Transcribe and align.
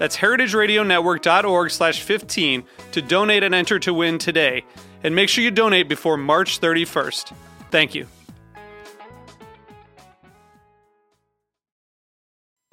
That's 0.00 0.16
heritageradionetwork.org 0.16 1.70
slash 1.70 2.00
15 2.00 2.64
to 2.92 3.02
donate 3.02 3.42
and 3.42 3.54
enter 3.54 3.78
to 3.80 3.92
win 3.92 4.16
today. 4.16 4.64
And 5.04 5.14
make 5.14 5.28
sure 5.28 5.44
you 5.44 5.50
donate 5.50 5.90
before 5.90 6.16
March 6.16 6.58
31st. 6.58 7.34
Thank 7.70 7.94
you. 7.94 8.06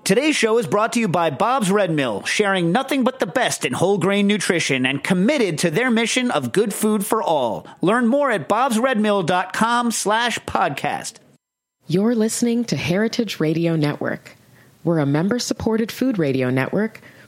Today's 0.05 0.38
show 0.38 0.58
is 0.58 0.67
brought 0.67 0.94
to 0.94 1.02
you 1.02 1.09
by 1.09 1.30
Bob's 1.30 1.70
Red 1.70 1.92
Mill, 1.92 2.23
sharing 2.23 2.72
nothing 2.72 3.03
but 3.03 3.20
the 3.20 3.28
best 3.28 3.66
in 3.66 3.73
whole 3.73 3.98
grain 3.98 4.25
nutrition 4.25 4.86
and 4.86 5.03
committed 5.03 5.58
to 5.59 5.70
their 5.70 5.92
mission 5.92 6.31
of 6.31 6.53
good 6.53 6.73
food 6.73 7.05
for 7.05 7.22
all. 7.22 7.67
Learn 7.81 8.08
more 8.08 8.31
at 8.31 8.48
bobsredmill.com 8.48 9.92
slash 9.92 10.39
podcast. 10.39 11.16
You're 11.88 12.16
listening 12.16 12.64
to 12.66 12.78
Heritage 12.78 13.42
Radio 13.42 13.75
Network. 13.75 14.38
We're 14.86 15.00
a 15.00 15.05
member-supported 15.05 15.92
food 15.92 16.17
radio 16.17 16.50
network 16.50 17.02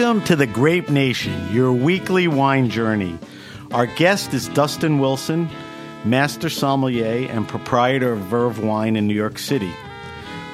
Welcome 0.00 0.24
to 0.28 0.36
the 0.36 0.46
Grape 0.46 0.88
Nation, 0.88 1.52
your 1.52 1.74
weekly 1.74 2.26
wine 2.26 2.70
journey. 2.70 3.18
Our 3.70 3.84
guest 3.84 4.32
is 4.32 4.48
Dustin 4.48 4.98
Wilson, 4.98 5.50
master 6.06 6.48
sommelier 6.48 7.30
and 7.30 7.46
proprietor 7.46 8.12
of 8.12 8.20
Verve 8.20 8.64
Wine 8.64 8.96
in 8.96 9.06
New 9.06 9.14
York 9.14 9.38
City. 9.38 9.70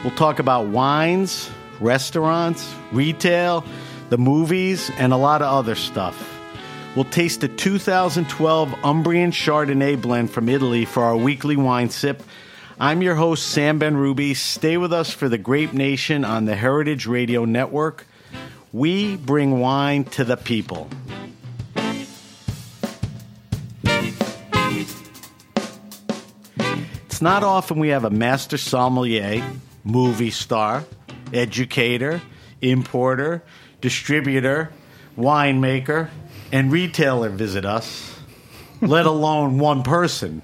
We'll 0.02 0.16
talk 0.16 0.40
about 0.40 0.66
wines, 0.66 1.48
restaurants, 1.78 2.74
retail, 2.90 3.64
the 4.08 4.18
movies, 4.18 4.90
and 4.98 5.12
a 5.12 5.16
lot 5.16 5.42
of 5.42 5.54
other 5.54 5.76
stuff. 5.76 6.40
We'll 6.96 7.04
taste 7.04 7.40
the 7.40 7.48
2012 7.48 8.70
Umbrian 8.82 9.30
Chardonnay 9.30 10.02
blend 10.02 10.32
from 10.32 10.48
Italy 10.48 10.84
for 10.84 11.04
our 11.04 11.16
weekly 11.16 11.54
wine 11.54 11.90
sip. 11.90 12.20
I'm 12.80 13.00
your 13.00 13.14
host, 13.14 13.46
Sam 13.46 13.78
Benrubi. 13.78 14.34
Stay 14.34 14.76
with 14.76 14.92
us 14.92 15.12
for 15.12 15.28
the 15.28 15.38
Grape 15.38 15.72
Nation 15.72 16.24
on 16.24 16.46
the 16.46 16.56
Heritage 16.56 17.06
Radio 17.06 17.44
Network. 17.44 18.06
We 18.72 19.16
bring 19.16 19.60
wine 19.60 20.04
to 20.04 20.24
the 20.24 20.36
people. 20.36 20.88
It's 27.06 27.22
not 27.22 27.42
often 27.42 27.78
we 27.78 27.88
have 27.88 28.04
a 28.04 28.10
master 28.10 28.58
sommelier, 28.58 29.42
movie 29.84 30.30
star, 30.30 30.84
educator, 31.32 32.20
importer, 32.60 33.42
distributor, 33.80 34.70
winemaker, 35.16 36.10
and 36.52 36.70
retailer 36.70 37.30
visit 37.30 37.64
us, 37.64 38.18
let 38.82 39.06
alone 39.06 39.58
one 39.58 39.82
person. 39.82 40.42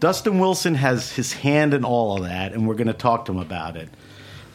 Dustin 0.00 0.38
Wilson 0.38 0.74
has 0.74 1.12
his 1.12 1.34
hand 1.34 1.74
in 1.74 1.84
all 1.84 2.16
of 2.16 2.24
that, 2.24 2.52
and 2.52 2.66
we're 2.66 2.74
going 2.74 2.86
to 2.86 2.92
talk 2.92 3.26
to 3.26 3.32
him 3.32 3.38
about 3.38 3.76
it. 3.76 3.90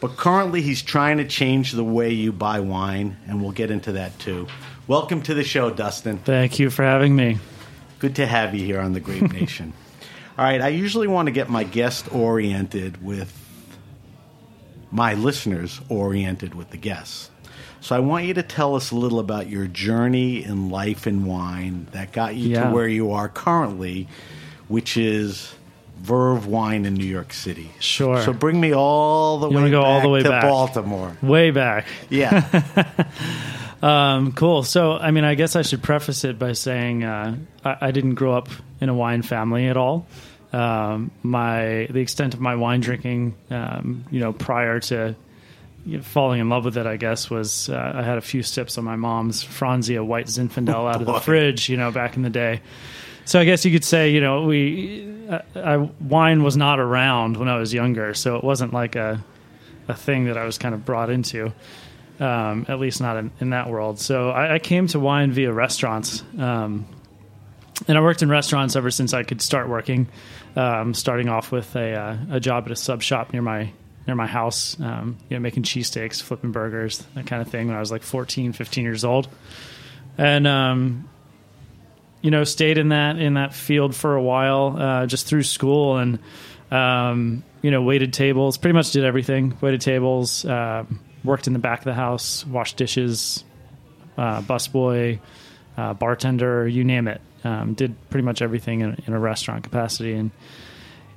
But 0.00 0.16
currently, 0.16 0.60
he's 0.62 0.82
trying 0.82 1.16
to 1.18 1.24
change 1.24 1.72
the 1.72 1.84
way 1.84 2.12
you 2.12 2.32
buy 2.32 2.60
wine, 2.60 3.16
and 3.26 3.40
we'll 3.42 3.52
get 3.52 3.70
into 3.70 3.92
that 3.92 4.18
too. 4.18 4.46
Welcome 4.86 5.22
to 5.22 5.34
the 5.34 5.42
show, 5.44 5.70
Dustin. 5.70 6.18
Thank 6.18 6.58
you 6.58 6.70
for 6.70 6.82
having 6.84 7.16
me. 7.16 7.38
Good 7.98 8.16
to 8.16 8.26
have 8.26 8.54
you 8.54 8.64
here 8.64 8.80
on 8.80 8.92
the 8.92 9.00
Grape 9.00 9.32
Nation. 9.32 9.72
All 10.38 10.44
right, 10.44 10.60
I 10.60 10.68
usually 10.68 11.06
want 11.08 11.26
to 11.26 11.32
get 11.32 11.48
my 11.48 11.64
guest 11.64 12.12
oriented 12.14 13.02
with 13.02 13.32
my 14.90 15.14
listeners 15.14 15.80
oriented 15.88 16.54
with 16.54 16.70
the 16.70 16.76
guests. 16.76 17.30
So 17.80 17.96
I 17.96 18.00
want 18.00 18.26
you 18.26 18.34
to 18.34 18.42
tell 18.42 18.74
us 18.74 18.90
a 18.90 18.96
little 18.96 19.18
about 19.18 19.48
your 19.48 19.66
journey 19.66 20.44
in 20.44 20.68
life 20.68 21.06
and 21.06 21.26
wine 21.26 21.86
that 21.92 22.12
got 22.12 22.34
you 22.36 22.50
Yeah. 22.50 22.64
to 22.68 22.70
where 22.74 22.86
you 22.88 23.12
are 23.12 23.28
currently, 23.28 24.08
which 24.68 24.96
is 24.96 25.52
Verve 25.98 26.46
Wine 26.46 26.84
in 26.84 26.94
New 26.94 27.06
York 27.06 27.32
City. 27.32 27.70
Sure. 27.80 28.22
So 28.22 28.32
bring 28.32 28.60
me 28.60 28.72
all 28.74 29.38
the 29.38 29.50
You 29.50 29.56
way 29.56 29.70
go 29.70 29.82
all 29.82 30.00
the 30.00 30.08
way 30.08 30.22
to 30.22 30.28
back? 30.28 30.42
Baltimore. 30.42 31.16
Way 31.22 31.50
back. 31.50 31.86
Yeah. 32.10 32.62
Um, 33.82 34.32
cool. 34.32 34.62
So, 34.62 34.92
I 34.94 35.10
mean, 35.10 35.24
I 35.24 35.34
guess 35.34 35.54
I 35.54 35.62
should 35.62 35.82
preface 35.82 36.24
it 36.24 36.38
by 36.38 36.52
saying 36.52 37.04
uh, 37.04 37.36
I, 37.64 37.76
I 37.82 37.90
didn't 37.90 38.14
grow 38.14 38.34
up 38.34 38.48
in 38.80 38.88
a 38.88 38.94
wine 38.94 39.22
family 39.22 39.68
at 39.68 39.76
all. 39.76 40.06
Um, 40.52 41.10
my 41.22 41.86
the 41.90 42.00
extent 42.00 42.34
of 42.34 42.40
my 42.40 42.54
wine 42.56 42.80
drinking, 42.80 43.34
um, 43.50 44.04
you 44.10 44.20
know, 44.20 44.32
prior 44.32 44.80
to 44.80 45.14
you 45.84 45.98
know, 45.98 46.02
falling 46.02 46.40
in 46.40 46.48
love 46.48 46.64
with 46.64 46.78
it, 46.78 46.86
I 46.86 46.96
guess, 46.96 47.28
was 47.28 47.68
uh, 47.68 47.92
I 47.96 48.02
had 48.02 48.16
a 48.16 48.22
few 48.22 48.42
sips 48.42 48.76
of 48.78 48.84
my 48.84 48.96
mom's 48.96 49.44
Franzia 49.44 50.04
White 50.04 50.26
Zinfandel 50.26 50.92
out 50.92 51.00
of 51.00 51.06
the 51.06 51.20
fridge, 51.20 51.68
you 51.68 51.76
know, 51.76 51.90
back 51.90 52.16
in 52.16 52.22
the 52.22 52.30
day. 52.30 52.62
So 53.26 53.38
I 53.38 53.44
guess 53.44 53.64
you 53.64 53.72
could 53.72 53.84
say, 53.84 54.10
you 54.10 54.20
know, 54.20 54.44
we 54.44 55.28
I, 55.28 55.42
I, 55.56 55.76
wine 55.76 56.42
was 56.42 56.56
not 56.56 56.80
around 56.80 57.36
when 57.36 57.48
I 57.48 57.58
was 57.58 57.74
younger, 57.74 58.14
so 58.14 58.36
it 58.36 58.44
wasn't 58.44 58.72
like 58.72 58.96
a 58.96 59.22
a 59.88 59.94
thing 59.94 60.24
that 60.24 60.36
I 60.38 60.44
was 60.44 60.58
kind 60.58 60.74
of 60.74 60.84
brought 60.84 61.10
into 61.10 61.52
um, 62.20 62.66
at 62.68 62.78
least 62.78 63.00
not 63.00 63.16
in, 63.16 63.30
in 63.40 63.50
that 63.50 63.68
world. 63.68 63.98
So 63.98 64.30
I, 64.30 64.54
I 64.54 64.58
came 64.58 64.86
to 64.88 65.00
wine 65.00 65.32
via 65.32 65.52
restaurants, 65.52 66.22
um, 66.38 66.86
and 67.86 67.98
I 67.98 68.00
worked 68.00 68.22
in 68.22 68.28
restaurants 68.28 68.76
ever 68.76 68.90
since 68.90 69.12
I 69.12 69.22
could 69.22 69.42
start 69.42 69.68
working. 69.68 70.08
Um, 70.54 70.94
starting 70.94 71.28
off 71.28 71.52
with 71.52 71.76
a, 71.76 71.92
uh, 71.92 72.16
a 72.30 72.40
job 72.40 72.64
at 72.64 72.72
a 72.72 72.76
sub 72.76 73.02
shop 73.02 73.34
near 73.34 73.42
my 73.42 73.70
near 74.06 74.16
my 74.16 74.26
house, 74.26 74.78
um, 74.80 75.18
you 75.28 75.36
know, 75.36 75.40
making 75.40 75.64
cheesesteaks, 75.64 76.22
flipping 76.22 76.52
burgers, 76.52 77.04
that 77.14 77.26
kind 77.26 77.42
of 77.42 77.48
thing. 77.48 77.66
When 77.66 77.76
I 77.76 77.80
was 77.80 77.90
like 77.90 78.02
14, 78.02 78.52
15 78.52 78.84
years 78.84 79.04
old, 79.04 79.28
and 80.16 80.46
um, 80.46 81.08
you 82.26 82.32
know, 82.32 82.42
stayed 82.42 82.76
in 82.76 82.88
that 82.88 83.20
in 83.20 83.34
that 83.34 83.54
field 83.54 83.94
for 83.94 84.16
a 84.16 84.20
while, 84.20 84.76
uh, 84.76 85.06
just 85.06 85.28
through 85.28 85.44
school 85.44 85.96
and 85.96 86.18
um, 86.72 87.44
you 87.62 87.70
know, 87.70 87.82
waited 87.82 88.12
tables. 88.12 88.58
Pretty 88.58 88.72
much 88.72 88.90
did 88.90 89.04
everything. 89.04 89.56
Waited 89.60 89.80
tables. 89.80 90.44
Um, 90.44 90.98
worked 91.22 91.46
in 91.46 91.52
the 91.52 91.60
back 91.60 91.78
of 91.78 91.84
the 91.84 91.94
house. 91.94 92.44
Washed 92.44 92.76
dishes. 92.76 93.44
Uh, 94.18 94.42
busboy, 94.42 95.20
uh, 95.76 95.94
bartender. 95.94 96.66
You 96.66 96.82
name 96.82 97.06
it. 97.06 97.20
Um, 97.44 97.74
did 97.74 97.94
pretty 98.10 98.24
much 98.24 98.42
everything 98.42 98.80
in, 98.80 99.00
in 99.06 99.12
a 99.12 99.20
restaurant 99.20 99.62
capacity. 99.62 100.14
And 100.14 100.32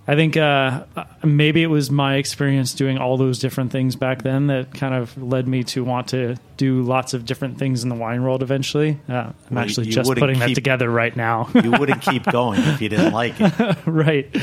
I 0.09 0.15
think 0.15 0.37
uh, 0.37 0.85
maybe 1.23 1.61
it 1.61 1.67
was 1.67 1.91
my 1.91 2.15
experience 2.15 2.73
doing 2.73 2.97
all 2.97 3.15
those 3.15 3.37
different 3.37 3.71
things 3.71 3.95
back 3.95 4.23
then 4.23 4.47
that 4.47 4.73
kind 4.73 4.95
of 4.95 5.15
led 5.21 5.47
me 5.47 5.63
to 5.65 5.83
want 5.83 6.07
to 6.07 6.35
do 6.57 6.81
lots 6.81 7.13
of 7.13 7.25
different 7.25 7.59
things 7.59 7.83
in 7.83 7.89
the 7.89 7.95
wine 7.95 8.23
world 8.23 8.41
eventually. 8.41 8.99
Uh, 9.07 9.13
I'm 9.13 9.35
Well, 9.51 9.63
actually 9.63 9.85
you 9.85 9.93
just 9.93 10.11
putting 10.11 10.39
that 10.39 10.55
together 10.55 10.89
right 10.89 11.15
now. 11.15 11.47
You 11.59 11.71
wouldn't 11.71 12.01
keep 12.01 12.23
going 12.23 12.59
if 12.59 12.81
you 12.81 12.89
didn't 12.89 13.13
like 13.13 13.35
it. 13.37 13.77
right. 13.85 14.35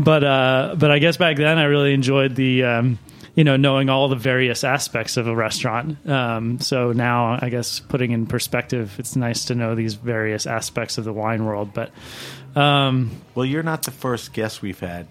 But 0.00 0.24
uh, 0.24 0.74
but 0.76 0.90
I 0.90 0.98
guess 0.98 1.16
back 1.16 1.36
then 1.36 1.58
I 1.58 1.64
really 1.64 1.94
enjoyed 1.94 2.34
the 2.34 2.64
um, 2.64 2.98
you 3.36 3.44
know 3.44 3.56
knowing 3.56 3.90
all 3.90 4.08
the 4.08 4.16
various 4.16 4.64
aspects 4.64 5.16
of 5.16 5.28
a 5.28 5.36
restaurant. 5.36 6.08
Um, 6.08 6.58
so 6.58 6.92
now 6.92 7.38
I 7.40 7.50
guess 7.50 7.78
putting 7.78 8.10
in 8.10 8.26
perspective, 8.26 8.96
it's 8.98 9.14
nice 9.14 9.44
to 9.44 9.54
know 9.54 9.76
these 9.76 9.94
various 9.94 10.46
aspects 10.46 10.98
of 10.98 11.04
the 11.04 11.12
wine 11.12 11.44
world. 11.44 11.72
But 11.72 11.90
um, 12.56 13.10
Well, 13.34 13.44
you're 13.44 13.62
not 13.62 13.82
the 13.82 13.90
first 13.90 14.32
guest 14.32 14.62
we've 14.62 14.80
had 14.80 15.06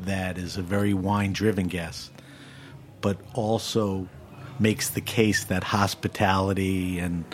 that 0.00 0.38
is 0.38 0.56
a 0.56 0.62
very 0.62 0.94
wine 0.94 1.32
driven 1.32 1.68
guest, 1.68 2.10
but 3.00 3.18
also 3.34 4.08
makes 4.58 4.90
the 4.90 5.00
case 5.00 5.44
that 5.44 5.64
hospitality 5.64 6.98
and 6.98 7.24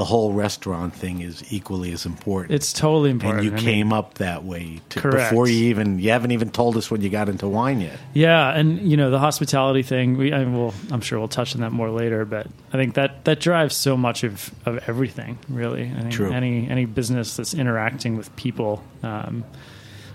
the 0.00 0.06
whole 0.06 0.32
restaurant 0.32 0.94
thing 0.94 1.20
is 1.20 1.52
equally 1.52 1.92
as 1.92 2.06
important. 2.06 2.54
it's 2.54 2.72
totally 2.72 3.10
important. 3.10 3.40
and 3.40 3.44
you 3.44 3.52
I 3.52 3.56
mean, 3.56 3.64
came 3.64 3.92
up 3.92 4.14
that 4.14 4.44
way 4.44 4.80
to, 4.88 5.02
before 5.10 5.46
you 5.46 5.66
even 5.66 5.98
you 5.98 6.08
haven't 6.08 6.30
even 6.30 6.48
told 6.48 6.78
us 6.78 6.90
when 6.90 7.02
you 7.02 7.10
got 7.10 7.28
into 7.28 7.46
wine 7.46 7.82
yet. 7.82 7.98
Yeah, 8.14 8.48
and 8.48 8.80
you 8.90 8.96
know 8.96 9.10
the 9.10 9.18
hospitality 9.18 9.82
thing. 9.82 10.16
We, 10.16 10.32
I 10.32 10.44
will, 10.44 10.72
I'm 10.90 11.02
sure 11.02 11.18
we'll 11.18 11.28
touch 11.28 11.54
on 11.54 11.60
that 11.60 11.72
more 11.72 11.90
later. 11.90 12.24
But 12.24 12.46
I 12.72 12.78
think 12.78 12.94
that 12.94 13.26
that 13.26 13.40
drives 13.40 13.76
so 13.76 13.94
much 13.94 14.24
of, 14.24 14.50
of 14.64 14.88
everything. 14.88 15.38
Really, 15.50 15.92
I 15.94 16.00
think 16.00 16.12
True. 16.12 16.32
any 16.32 16.66
any 16.70 16.86
business 16.86 17.36
that's 17.36 17.52
interacting 17.52 18.16
with 18.16 18.34
people 18.36 18.82
um, 19.02 19.44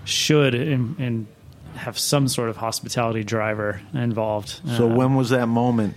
should 0.04 0.56
and, 0.56 0.98
and 0.98 1.26
have 1.76 1.96
some 1.96 2.26
sort 2.26 2.48
of 2.48 2.56
hospitality 2.56 3.22
driver 3.22 3.80
involved. 3.94 4.60
So 4.76 4.90
Uh, 4.90 4.96
when 4.96 5.14
was 5.14 5.30
that 5.30 5.46
moment 5.46 5.94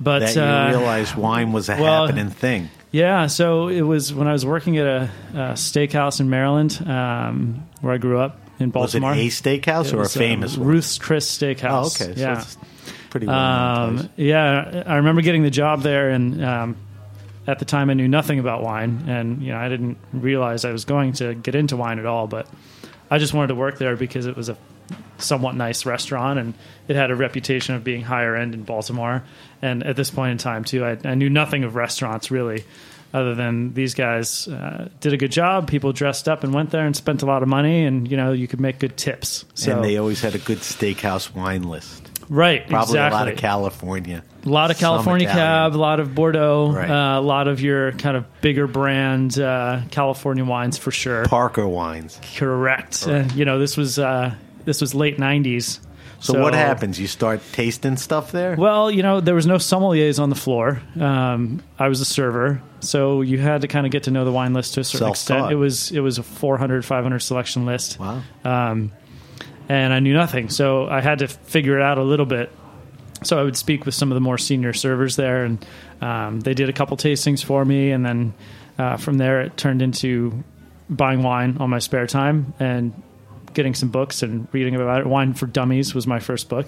but 0.00 0.20
that 0.20 0.34
you 0.34 0.40
uh, 0.40 0.70
realized 0.70 1.14
wine 1.14 1.52
was 1.52 1.68
a 1.68 1.76
well, 1.76 2.06
happening 2.06 2.30
thing? 2.30 2.70
Yeah, 2.92 3.26
so 3.26 3.68
it 3.68 3.80
was 3.82 4.12
when 4.12 4.28
I 4.28 4.32
was 4.32 4.44
working 4.44 4.76
at 4.78 4.86
a, 4.86 5.10
a 5.32 5.36
steakhouse 5.54 6.20
in 6.20 6.28
Maryland, 6.28 6.78
um, 6.86 7.66
where 7.80 7.94
I 7.94 7.98
grew 7.98 8.18
up 8.18 8.38
in 8.60 8.70
Was 8.70 8.94
it 8.94 9.00
Baltimore. 9.00 9.12
a 9.12 9.28
steakhouse 9.28 9.86
It 9.86 9.94
or 9.94 9.96
a 9.96 10.00
was, 10.00 10.14
uh, 10.16 10.20
famous 10.20 10.56
one? 10.58 10.68
Ruth's 10.68 10.98
Chris 10.98 11.42
Oh, 11.42 11.46
Steakhouse. 11.46 12.00
okay. 12.02 12.14
So 12.14 12.20
yeah. 12.20 12.38
it's 12.42 12.56
pretty 13.10 13.26
well 13.26 13.36
Um, 13.38 14.10
yeah, 14.16 14.82
I 14.86 14.96
remember 14.96 15.22
getting 15.22 15.42
the 15.42 15.50
job 15.50 15.80
there, 15.82 16.10
and 16.10 16.44
um, 16.44 16.76
at 17.46 17.58
the 17.58 17.64
time 17.64 17.88
I 17.88 17.94
knew 17.94 18.08
nothing 18.08 18.38
about 18.38 18.62
wine, 18.62 19.04
and 19.08 19.42
you 19.42 19.52
know 19.52 19.58
I 19.58 19.68
didn't 19.70 19.96
realize 20.12 20.64
I 20.66 20.72
was 20.72 20.84
going 20.84 21.14
to 21.14 21.34
get 21.34 21.54
into 21.54 21.76
wine 21.78 21.98
at 21.98 22.04
all. 22.06 22.26
But 22.26 22.46
I 23.10 23.16
just 23.18 23.32
wanted 23.32 23.48
to 23.48 23.54
work 23.54 23.78
there 23.78 23.96
because 23.96 24.26
it 24.26 24.36
was 24.36 24.48
a 24.50 24.56
somewhat 25.18 25.54
nice 25.54 25.86
restaurant, 25.86 26.38
and 26.38 26.54
it 26.88 26.96
had 26.96 27.10
a 27.10 27.16
reputation 27.16 27.74
of 27.74 27.84
being 27.84 28.02
higher 28.02 28.34
end 28.36 28.54
in 28.54 28.62
Baltimore. 28.64 29.22
And 29.60 29.82
at 29.84 29.96
this 29.96 30.10
point 30.10 30.32
in 30.32 30.38
time, 30.38 30.64
too, 30.64 30.84
I, 30.84 30.98
I 31.04 31.14
knew 31.14 31.30
nothing 31.30 31.62
of 31.64 31.76
restaurants 31.76 32.30
really, 32.30 32.64
other 33.14 33.34
than 33.34 33.74
these 33.74 33.94
guys 33.94 34.48
uh, 34.48 34.88
did 35.00 35.12
a 35.12 35.16
good 35.16 35.30
job. 35.32 35.68
People 35.68 35.92
dressed 35.92 36.28
up 36.28 36.42
and 36.44 36.52
went 36.52 36.70
there 36.70 36.84
and 36.84 36.96
spent 36.96 37.22
a 37.22 37.26
lot 37.26 37.42
of 37.42 37.48
money, 37.48 37.84
and 37.84 38.10
you 38.10 38.16
know 38.16 38.32
you 38.32 38.48
could 38.48 38.60
make 38.60 38.78
good 38.80 38.96
tips. 38.96 39.44
So 39.54 39.76
and 39.76 39.84
they 39.84 39.96
always 39.98 40.20
had 40.20 40.34
a 40.34 40.38
good 40.38 40.58
steakhouse 40.58 41.32
wine 41.34 41.62
list. 41.62 42.08
right, 42.28 42.66
Probably 42.68 42.94
exactly. 42.94 43.16
a 43.16 43.20
lot 43.20 43.28
of 43.28 43.36
California. 43.38 44.24
A 44.44 44.48
lot 44.48 44.72
of 44.72 44.78
California 44.78 45.28
Cab, 45.28 45.76
a 45.76 45.78
lot 45.78 46.00
of 46.00 46.16
Bordeaux, 46.16 46.72
Right. 46.72 46.90
uh, 46.90 47.20
a 47.20 47.22
lot 47.22 47.46
of 47.46 47.60
your 47.60 47.92
kind 47.92 48.16
of 48.16 48.24
bigger 48.40 48.66
brand 48.66 49.38
uh, 49.38 49.82
California 49.92 50.44
wines 50.44 50.76
for 50.78 50.90
sure. 50.90 51.24
Parker 51.26 51.68
wines. 51.68 52.18
Correct. 52.36 53.06
Uh, 53.06 53.22
you 53.36 53.44
know, 53.44 53.60
this 53.60 53.76
was 53.76 54.00
uh, 54.00 54.34
this 54.64 54.80
was 54.80 54.94
late 54.94 55.18
'90s. 55.18 55.80
So, 56.20 56.40
what 56.40 56.54
happens? 56.54 57.00
You 57.00 57.08
start 57.08 57.40
tasting 57.50 57.96
stuff 57.96 58.30
there? 58.30 58.54
Well, 58.54 58.92
you 58.92 59.02
know, 59.02 59.20
there 59.20 59.34
was 59.34 59.46
no 59.46 59.56
sommeliers 59.56 60.20
on 60.20 60.30
the 60.30 60.36
floor. 60.36 60.80
Um, 61.00 61.62
I 61.80 61.88
was 61.88 62.00
a 62.00 62.04
server, 62.04 62.62
so 62.78 63.22
you 63.22 63.38
had 63.38 63.62
to 63.62 63.68
kind 63.68 63.86
of 63.86 63.92
get 63.92 64.04
to 64.04 64.12
know 64.12 64.24
the 64.24 64.30
wine 64.30 64.52
list 64.52 64.74
to 64.74 64.80
a 64.80 64.84
certain 64.84 65.06
Self-taught. 65.06 65.36
extent. 65.36 65.52
It 65.52 65.56
was 65.56 65.90
it 65.90 65.98
was 66.00 66.18
a 66.18 66.22
400, 66.22 66.84
500 66.84 67.18
selection 67.18 67.66
list. 67.66 67.98
wow. 67.98 68.22
um, 68.44 68.92
and 69.68 69.92
I 69.92 69.98
knew 70.00 70.14
nothing. 70.14 70.48
So 70.48 70.86
I 70.86 71.00
had 71.00 71.20
to 71.20 71.28
figure 71.28 71.76
it 71.78 71.82
out 71.82 71.98
a 71.98 72.02
little 72.02 72.26
bit. 72.26 72.52
So 73.24 73.38
I 73.38 73.42
would 73.42 73.56
speak 73.56 73.84
with 73.86 73.94
some 73.94 74.10
of 74.10 74.14
the 74.14 74.20
more 74.20 74.38
senior 74.38 74.72
servers 74.72 75.16
there, 75.16 75.44
and 75.44 75.64
um, 76.00 76.40
they 76.40 76.54
did 76.54 76.68
a 76.68 76.72
couple 76.72 76.96
tastings 76.96 77.42
for 77.44 77.64
me, 77.64 77.90
and 77.90 78.04
then 78.04 78.34
uh, 78.78 78.96
from 78.96 79.18
there 79.18 79.40
it 79.42 79.56
turned 79.56 79.82
into 79.82 80.44
buying 80.88 81.22
wine 81.22 81.56
on 81.58 81.70
my 81.70 81.78
spare 81.78 82.06
time 82.06 82.52
and 82.60 82.92
getting 83.54 83.74
some 83.74 83.88
books 83.90 84.22
and 84.22 84.48
reading 84.52 84.74
about 84.74 85.00
it. 85.00 85.06
Wine 85.06 85.34
for 85.34 85.46
Dummies 85.46 85.94
was 85.94 86.06
my 86.06 86.20
first 86.20 86.48
book. 86.48 86.66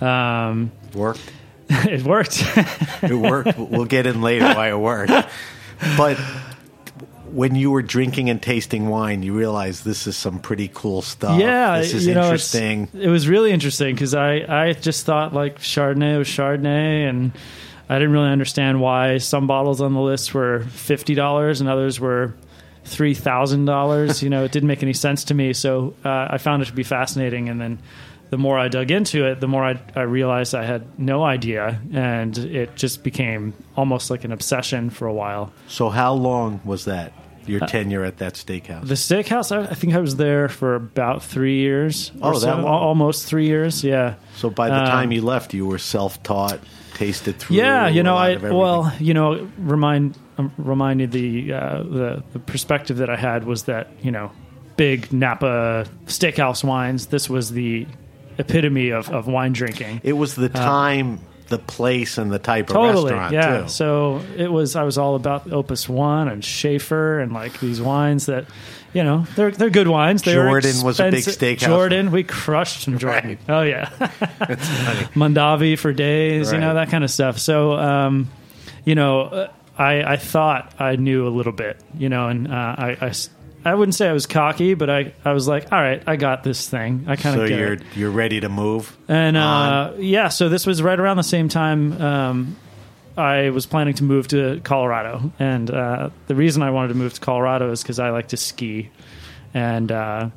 Um, 0.00 0.72
Worked. 0.94 1.32
it 1.70 2.02
worked. 2.02 2.42
It 3.02 3.14
worked. 3.14 3.56
we'll 3.58 3.84
get 3.84 4.06
in 4.06 4.22
later 4.22 4.46
why 4.46 4.70
it 4.70 4.76
worked. 4.78 5.12
But 5.96 6.16
when 7.30 7.54
you 7.54 7.70
were 7.70 7.82
drinking 7.82 8.28
and 8.28 8.42
tasting 8.42 8.88
wine, 8.88 9.22
you 9.22 9.32
realized 9.34 9.84
this 9.84 10.06
is 10.08 10.16
some 10.16 10.40
pretty 10.40 10.68
cool 10.74 11.00
stuff. 11.00 11.38
yeah, 11.40 11.78
This 11.78 11.94
is 11.94 12.06
you 12.06 12.14
know, 12.14 12.22
interesting. 12.22 12.88
It 12.92 13.08
was 13.08 13.28
really 13.28 13.52
interesting 13.52 13.94
because 13.94 14.14
I, 14.14 14.38
I 14.48 14.72
just 14.72 15.06
thought 15.06 15.32
like 15.32 15.58
Chardonnay 15.60 16.18
was 16.18 16.26
Chardonnay, 16.26 17.08
and 17.08 17.30
I 17.88 17.94
didn't 18.00 18.12
really 18.12 18.30
understand 18.30 18.80
why 18.80 19.18
some 19.18 19.46
bottles 19.46 19.80
on 19.80 19.94
the 19.94 20.00
list 20.00 20.34
were 20.34 20.60
fifty 20.70 21.14
dollars 21.14 21.60
and 21.60 21.70
others 21.70 22.00
were 22.00 22.34
three 22.84 23.14
thousand 23.14 23.64
dollars. 23.66 24.22
You 24.22 24.30
know, 24.30 24.44
it 24.44 24.52
didn't 24.52 24.68
make 24.68 24.82
any 24.82 24.92
sense 24.94 25.24
to 25.24 25.34
me. 25.34 25.52
So 25.52 25.94
uh, 26.04 26.28
I 26.30 26.38
found 26.38 26.62
it 26.62 26.66
to 26.66 26.72
be 26.72 26.84
fascinating, 26.84 27.48
and 27.48 27.60
then. 27.60 27.78
The 28.30 28.38
more 28.38 28.56
I 28.56 28.68
dug 28.68 28.92
into 28.92 29.26
it, 29.26 29.40
the 29.40 29.48
more 29.48 29.64
I, 29.64 29.80
I 29.96 30.02
realized 30.02 30.54
I 30.54 30.62
had 30.62 31.00
no 31.00 31.24
idea, 31.24 31.80
and 31.92 32.38
it 32.38 32.76
just 32.76 33.02
became 33.02 33.54
almost 33.76 34.08
like 34.08 34.22
an 34.22 34.30
obsession 34.30 34.88
for 34.90 35.08
a 35.08 35.12
while. 35.12 35.52
So 35.66 35.88
how 35.88 36.12
long 36.12 36.60
was 36.64 36.84
that? 36.84 37.12
Your 37.46 37.58
tenure 37.66 38.04
at 38.04 38.18
that 38.18 38.34
steakhouse? 38.34 38.82
Uh, 38.82 38.84
The 38.84 38.94
steakhouse, 38.94 39.50
I, 39.50 39.68
I 39.68 39.74
think 39.74 39.94
I 39.94 39.98
was 39.98 40.14
there 40.14 40.48
for 40.48 40.76
about 40.76 41.24
three 41.24 41.56
years. 41.56 42.12
Oh, 42.22 42.34
that 42.34 42.40
so, 42.42 42.54
long. 42.54 42.66
almost 42.66 43.26
three 43.26 43.46
years. 43.46 43.82
Yeah. 43.82 44.14
so 44.36 44.48
by 44.48 44.68
the 44.68 44.78
um, 44.78 44.86
time 44.86 45.10
you 45.10 45.22
left, 45.22 45.52
you 45.52 45.66
were 45.66 45.78
self-taught, 45.78 46.60
tasted 46.94 47.36
through. 47.40 47.56
Yeah, 47.56 47.88
you 47.88 48.04
know, 48.04 48.16
I 48.16 48.36
well, 48.36 48.92
you 49.00 49.12
know, 49.12 49.50
remind 49.58 50.16
um, 50.40 50.52
reminded 50.58 51.12
the, 51.12 51.52
uh, 51.52 51.82
the 51.82 52.22
the 52.32 52.38
perspective 52.38 52.98
that 52.98 53.10
I 53.10 53.16
had 53.16 53.44
was 53.44 53.64
that 53.64 53.88
you 54.02 54.10
know, 54.10 54.32
big 54.76 55.12
Napa 55.12 55.86
steakhouse 56.06 56.64
wines. 56.64 57.06
This 57.06 57.28
was 57.28 57.50
the 57.50 57.86
epitome 58.38 58.90
of, 58.90 59.10
of 59.10 59.26
wine 59.26 59.52
drinking. 59.52 60.00
it 60.02 60.14
was 60.14 60.34
the 60.34 60.48
time, 60.48 61.20
the 61.48 61.58
place, 61.58 62.16
and 62.18 62.32
the 62.32 62.38
type 62.38 62.70
of 62.70 62.76
uh, 62.76 62.80
Totally, 62.80 63.12
restaurant 63.12 63.34
yeah. 63.34 63.60
too. 63.62 63.68
So 63.68 64.22
it 64.36 64.50
was. 64.50 64.76
I 64.76 64.84
was 64.84 64.98
all 64.98 65.14
about 65.14 65.52
Opus 65.52 65.88
One 65.88 66.28
and 66.28 66.44
Shafer 66.44 67.20
and 67.20 67.32
like 67.32 67.60
these 67.60 67.80
wines 67.80 68.26
that, 68.26 68.46
you 68.94 69.04
know, 69.04 69.26
they're 69.36 69.50
they're 69.50 69.70
good 69.70 69.88
wines. 69.88 70.22
They 70.22 70.32
Jordan 70.32 70.82
was 70.82 70.98
a 71.00 71.10
big 71.10 71.24
steakhouse 71.24 71.66
Jordan, 71.66 72.10
we 72.10 72.24
crushed 72.24 72.82
some 72.82 72.98
Jordan. 72.98 73.30
Right. 73.30 73.38
Oh 73.48 73.62
yeah, 73.62 73.90
it's 74.48 74.68
funny. 74.68 75.06
Mondavi 75.14 75.78
for 75.78 75.92
days. 75.92 76.52
You 76.52 76.58
know 76.58 76.74
that 76.74 76.88
kind 76.88 77.04
of 77.04 77.10
stuff. 77.10 77.38
So, 77.38 77.72
um, 77.72 78.30
you 78.84 78.94
know, 78.94 79.20
uh, 79.22 79.52
I 79.80 80.12
I 80.12 80.16
thought 80.16 80.74
I 80.78 80.96
knew 80.96 81.26
a 81.26 81.32
little 81.32 81.52
bit. 81.52 81.80
You 81.98 82.08
know, 82.08 82.28
and 82.28 82.46
uh, 82.48 82.74
I. 82.78 82.96
I 83.00 83.12
I 83.62 83.74
wouldn't 83.74 83.94
say 83.94 84.08
I 84.08 84.14
was 84.14 84.26
cocky, 84.26 84.72
but 84.72 84.88
I, 84.88 85.12
I 85.22 85.34
was 85.34 85.46
like, 85.46 85.70
all 85.70 85.78
right, 85.78 86.02
I 86.06 86.16
got 86.16 86.42
this 86.42 86.66
thing. 86.66 87.04
I 87.06 87.16
kind 87.16 87.36
So 87.36 87.42
of 87.42 87.48
get 87.50 87.58
you're 87.58 87.72
it. 87.74 87.82
you're 87.94 88.10
ready 88.10 88.40
to 88.40 88.48
move. 88.48 88.96
And 89.06 89.36
uh, 89.36 89.92
yeah, 89.98 90.28
so 90.28 90.48
this 90.48 90.66
was 90.66 90.80
right 90.82 90.98
around 90.98 91.18
the 91.18 91.22
same 91.22 91.50
time 91.50 92.00
um, 92.00 92.56
I 93.18 93.50
was 93.50 93.66
planning 93.66 93.92
to 93.96 94.04
move 94.04 94.28
to 94.28 94.62
Colorado. 94.64 95.30
And 95.38 95.70
uh, 95.70 96.08
the 96.26 96.34
reason 96.34 96.62
I 96.62 96.70
wanted 96.70 96.88
to 96.88 96.94
move 96.94 97.12
to 97.12 97.20
Colorado 97.20 97.70
is 97.70 97.82
because 97.82 97.98
I 97.98 98.08
like 98.08 98.28
to 98.28 98.38
ski. 98.38 98.88
And 99.52 99.92
uh, 99.92 100.30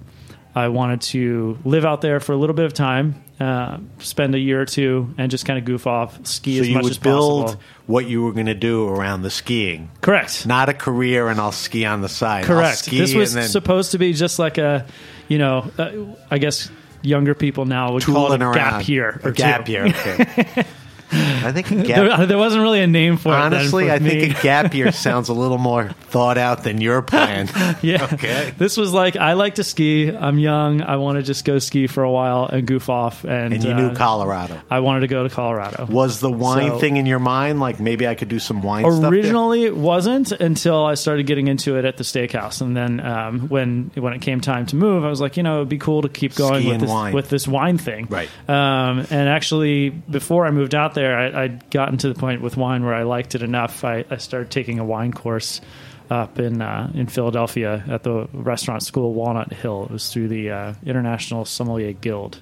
I 0.54 0.68
wanted 0.68 1.00
to 1.14 1.58
live 1.64 1.86
out 1.86 2.02
there 2.02 2.20
for 2.20 2.34
a 2.34 2.38
little 2.38 2.56
bit 2.56 2.66
of 2.66 2.74
time, 2.74 3.23
uh, 3.40 3.78
spend 4.00 4.36
a 4.36 4.40
year 4.40 4.62
or 4.62 4.66
two, 4.66 5.14
and 5.18 5.30
just 5.32 5.46
kind 5.46 5.58
of 5.60 5.66
goof 5.66 5.88
off, 5.88 6.26
ski 6.26 6.58
So 6.58 6.62
as 6.62 6.68
you 6.70 6.76
much 6.76 6.84
would 6.84 6.92
as 6.92 6.98
build 6.98 7.46
possible. 7.46 7.62
what 7.88 8.06
you 8.08 8.24
were 8.24 8.32
going 8.32 8.46
to 8.46 8.54
do 8.54 8.88
around 8.88 9.24
the 9.24 9.30
skiing, 9.32 9.90
Correct. 10.02 10.46
not 10.46 10.70
a 10.70 10.74
career, 10.74 11.28
and 11.30 11.40
I'll 11.40 11.52
ski 11.52 11.86
on 11.86 12.02
the 12.02 12.10
side. 12.10 12.46
Correct. 12.46 12.80
ski 12.80 12.98
This 13.00 13.14
was 13.16 13.34
then 13.34 13.48
supposed 13.50 13.92
to 13.92 13.98
be 13.98 14.14
just 14.14 14.40
like 14.40 14.58
a, 14.58 14.86
you 15.28 15.38
know, 15.40 15.70
uh, 15.78 15.92
I 16.32 16.38
guess 16.38 16.70
younger 17.02 17.34
people 17.36 17.66
now 17.66 17.92
would 17.94 18.04
call 18.04 18.26
it 18.34 18.38
tooling 18.38 18.42
a 18.44 18.46
around. 18.50 18.56
gap 18.80 18.88
year 18.88 19.20
A 19.24 19.28
or 19.28 19.32
gap 19.32 19.66
two. 19.66 19.72
year. 19.74 19.86
Okay. 19.90 20.66
I 21.14 21.52
think 21.52 21.72
a 21.72 21.76
gap. 21.84 22.18
There, 22.18 22.26
there 22.28 22.38
wasn't 22.38 22.64
really 22.64 22.82
a 22.82 22.88
name 22.88 23.18
for 23.18 23.34
Honestly, 23.34 23.88
it. 23.88 23.92
Honestly, 23.92 23.92
I 23.92 24.00
for 24.00 24.04
think 24.28 24.40
a 24.40 24.42
gap 24.44 24.74
year 24.74 24.92
sounds 24.92 25.30
a 25.30 25.34
little 25.34 25.58
more 25.58 25.90
thought 26.10 26.38
out 26.38 26.64
than 26.64 26.82
your 26.82 27.02
plan. 27.02 27.50
Yeah. 27.84 28.08
Okay. 28.14 28.54
This 28.58 28.78
was 28.78 28.94
like 28.94 29.16
I 29.18 29.34
like 29.34 29.56
to 29.56 29.64
ski. 29.64 30.10
I'm 30.10 30.40
young. 30.40 30.82
I 30.82 30.96
want 30.98 31.18
to 31.18 31.24
just 31.24 31.44
go 31.44 31.60
ski 31.60 31.88
for 31.88 32.04
a 32.04 32.12
while 32.12 32.46
and 32.46 32.66
goof 32.66 32.90
off. 32.90 33.24
And, 33.26 33.54
And 33.54 33.64
you 33.64 33.72
uh, 33.72 33.76
knew 33.76 33.94
Colorado. 33.96 34.62
I 34.70 34.80
wanted 34.80 35.02
to 35.02 35.08
go 35.08 35.24
to 35.24 35.30
Colorado. 35.30 35.86
Was 35.90 36.20
the 36.22 36.32
wine 36.32 36.70
So- 36.72 36.80
thing 36.80 36.98
in 36.98 37.06
your 37.06 37.20
mind? 37.20 37.60
Like 37.60 37.80
maybe 37.80 38.08
I 38.08 38.16
could 38.16 38.30
do 38.30 38.40
some 38.40 38.62
wine 38.62 38.90
stuff. 38.90 39.12
Originally, 39.12 39.64
it 39.66 39.76
wasn't 39.76 40.32
until 40.32 40.86
I 40.86 40.94
started 40.94 41.26
getting 41.26 41.48
into 41.48 41.78
it 41.78 41.84
at 41.86 41.98
the 41.98 42.04
steakhouse, 42.04 42.62
and 42.62 42.76
then 42.78 43.00
um, 43.02 43.50
when 43.50 43.92
when 43.96 44.14
it 44.14 44.22
came 44.22 44.40
time 44.40 44.66
to 44.68 44.76
move, 44.78 45.04
I 45.04 45.10
was 45.10 45.20
like, 45.20 45.36
you 45.36 45.44
know, 45.44 45.58
it'd 45.58 45.70
be 45.70 45.78
cool 45.80 46.04
to 46.04 46.10
keep 46.10 46.36
going 46.36 46.62
Ski 46.62 46.70
with 46.72 46.80
this 46.82 46.90
wine. 46.90 47.14
with 47.14 47.30
this 47.30 47.48
wine 47.48 47.78
thing, 47.78 48.08
Right. 48.10 48.30
Um, 48.48 49.00
and 49.10 49.28
actually, 49.30 49.90
before 49.90 50.46
I 50.46 50.52
moved 50.52 50.74
out 50.76 50.94
there, 50.94 51.03
I, 51.12 51.44
I'd 51.44 51.70
gotten 51.70 51.98
to 52.00 52.10
the 52.10 52.16
point 52.16 52.42
with 52.42 52.58
wine 52.58 52.84
where 52.84 52.94
I 52.94 53.04
liked 53.04 53.36
it 53.36 53.42
enough. 53.42 53.84
I, 53.84 54.06
I 54.10 54.18
started 54.18 54.52
taking 54.52 54.80
a 54.80 54.86
wine 54.86 55.12
course 55.12 55.62
up 56.10 56.40
in 56.40 56.62
uh, 56.62 56.92
in 56.94 57.08
Philadelphia 57.08 57.84
at 57.88 58.04
the 58.04 58.28
restaurant 58.34 58.84
school 58.84 59.14
Walnut 59.14 59.52
Hill. 59.54 59.86
It 59.86 59.92
was 59.92 60.12
through 60.12 60.28
the 60.28 60.52
uh, 60.52 60.74
International 60.86 61.46
Sommelier 61.46 61.94
Guild, 61.94 62.40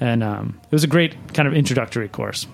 and 0.00 0.22
um, 0.22 0.60
it 0.62 0.72
was 0.72 0.84
a 0.84 0.88
great 0.88 1.34
kind 1.34 1.48
of 1.48 1.54
introductory 1.54 2.08
course 2.08 2.46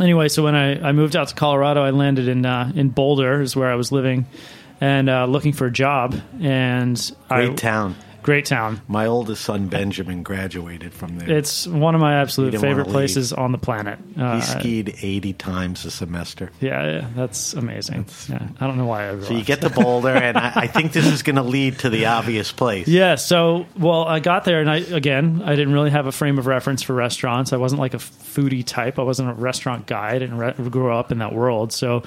anyway, 0.00 0.28
so 0.28 0.42
when 0.42 0.54
I, 0.54 0.88
I 0.88 0.92
moved 0.92 1.16
out 1.16 1.28
to 1.28 1.34
Colorado, 1.34 1.82
I 1.82 1.90
landed 1.90 2.28
in 2.28 2.44
uh, 2.44 2.72
in 2.74 2.90
Boulder, 2.90 3.40
is 3.40 3.56
where 3.56 3.70
I 3.70 3.74
was 3.74 3.92
living, 3.92 4.26
and 4.80 5.08
uh, 5.08 5.26
looking 5.26 5.52
for 5.52 5.66
a 5.66 5.72
job. 5.72 6.20
And 6.40 6.96
Great 7.28 7.50
I, 7.50 7.54
town. 7.54 7.96
Great 8.28 8.44
town. 8.44 8.78
My 8.88 9.06
oldest 9.06 9.42
son 9.42 9.68
Benjamin 9.68 10.22
graduated 10.22 10.92
from 10.92 11.18
there. 11.18 11.34
It's 11.38 11.66
one 11.66 11.94
of 11.94 12.00
my 12.02 12.20
absolute 12.20 12.60
favorite 12.60 12.88
places 12.88 13.32
on 13.32 13.52
the 13.52 13.58
planet. 13.58 13.98
Uh, 14.18 14.36
he 14.36 14.42
skied 14.42 14.94
80 15.00 15.32
times 15.32 15.86
a 15.86 15.90
semester. 15.90 16.50
yeah, 16.60 16.84
yeah, 16.84 17.08
that's 17.16 17.54
amazing. 17.54 18.04
yeah, 18.28 18.46
I 18.60 18.66
don't 18.66 18.76
know 18.76 18.84
why 18.84 19.08
I. 19.08 19.18
So 19.20 19.32
you 19.32 19.42
get 19.42 19.62
to 19.62 19.70
Boulder, 19.70 20.14
and 20.14 20.36
I, 20.36 20.52
I 20.54 20.66
think 20.66 20.92
this 20.92 21.06
is 21.06 21.22
going 21.28 21.36
to 21.36 21.42
lead 21.42 21.78
to 21.78 21.88
the 21.88 22.04
obvious 22.04 22.52
place. 22.52 22.86
Yeah, 22.86 23.14
so 23.14 23.64
well, 23.78 24.04
I 24.04 24.20
got 24.20 24.44
there, 24.44 24.60
and 24.60 24.70
I 24.70 24.76
again, 24.76 25.40
I 25.42 25.56
didn't 25.56 25.72
really 25.72 25.90
have 25.90 26.06
a 26.06 26.12
frame 26.12 26.38
of 26.38 26.46
reference 26.46 26.82
for 26.82 26.92
restaurants. 26.92 27.54
I 27.54 27.56
wasn't 27.56 27.80
like 27.80 27.94
a 27.94 27.98
foodie 27.98 28.62
type. 28.62 28.98
I 28.98 29.04
wasn't 29.04 29.30
a 29.30 29.34
restaurant 29.34 29.86
guy. 29.86 30.10
I 30.10 30.18
didn't 30.18 30.36
re- 30.36 30.68
grow 30.68 30.98
up 30.98 31.12
in 31.12 31.18
that 31.20 31.32
world, 31.32 31.72
so 31.72 32.02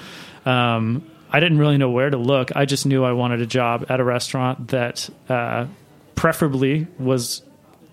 um, 0.46 1.04
I 1.32 1.40
didn't 1.40 1.58
really 1.58 1.78
know 1.78 1.90
where 1.90 2.10
to 2.10 2.16
look. 2.16 2.54
I 2.54 2.64
just 2.64 2.86
knew 2.86 3.02
I 3.02 3.12
wanted 3.12 3.40
a 3.40 3.46
job 3.46 3.86
at 3.88 3.98
a 3.98 4.04
restaurant 4.04 4.68
that 4.68 5.10
uh, 5.28 5.66
preferably 6.22 6.86
was 7.00 7.42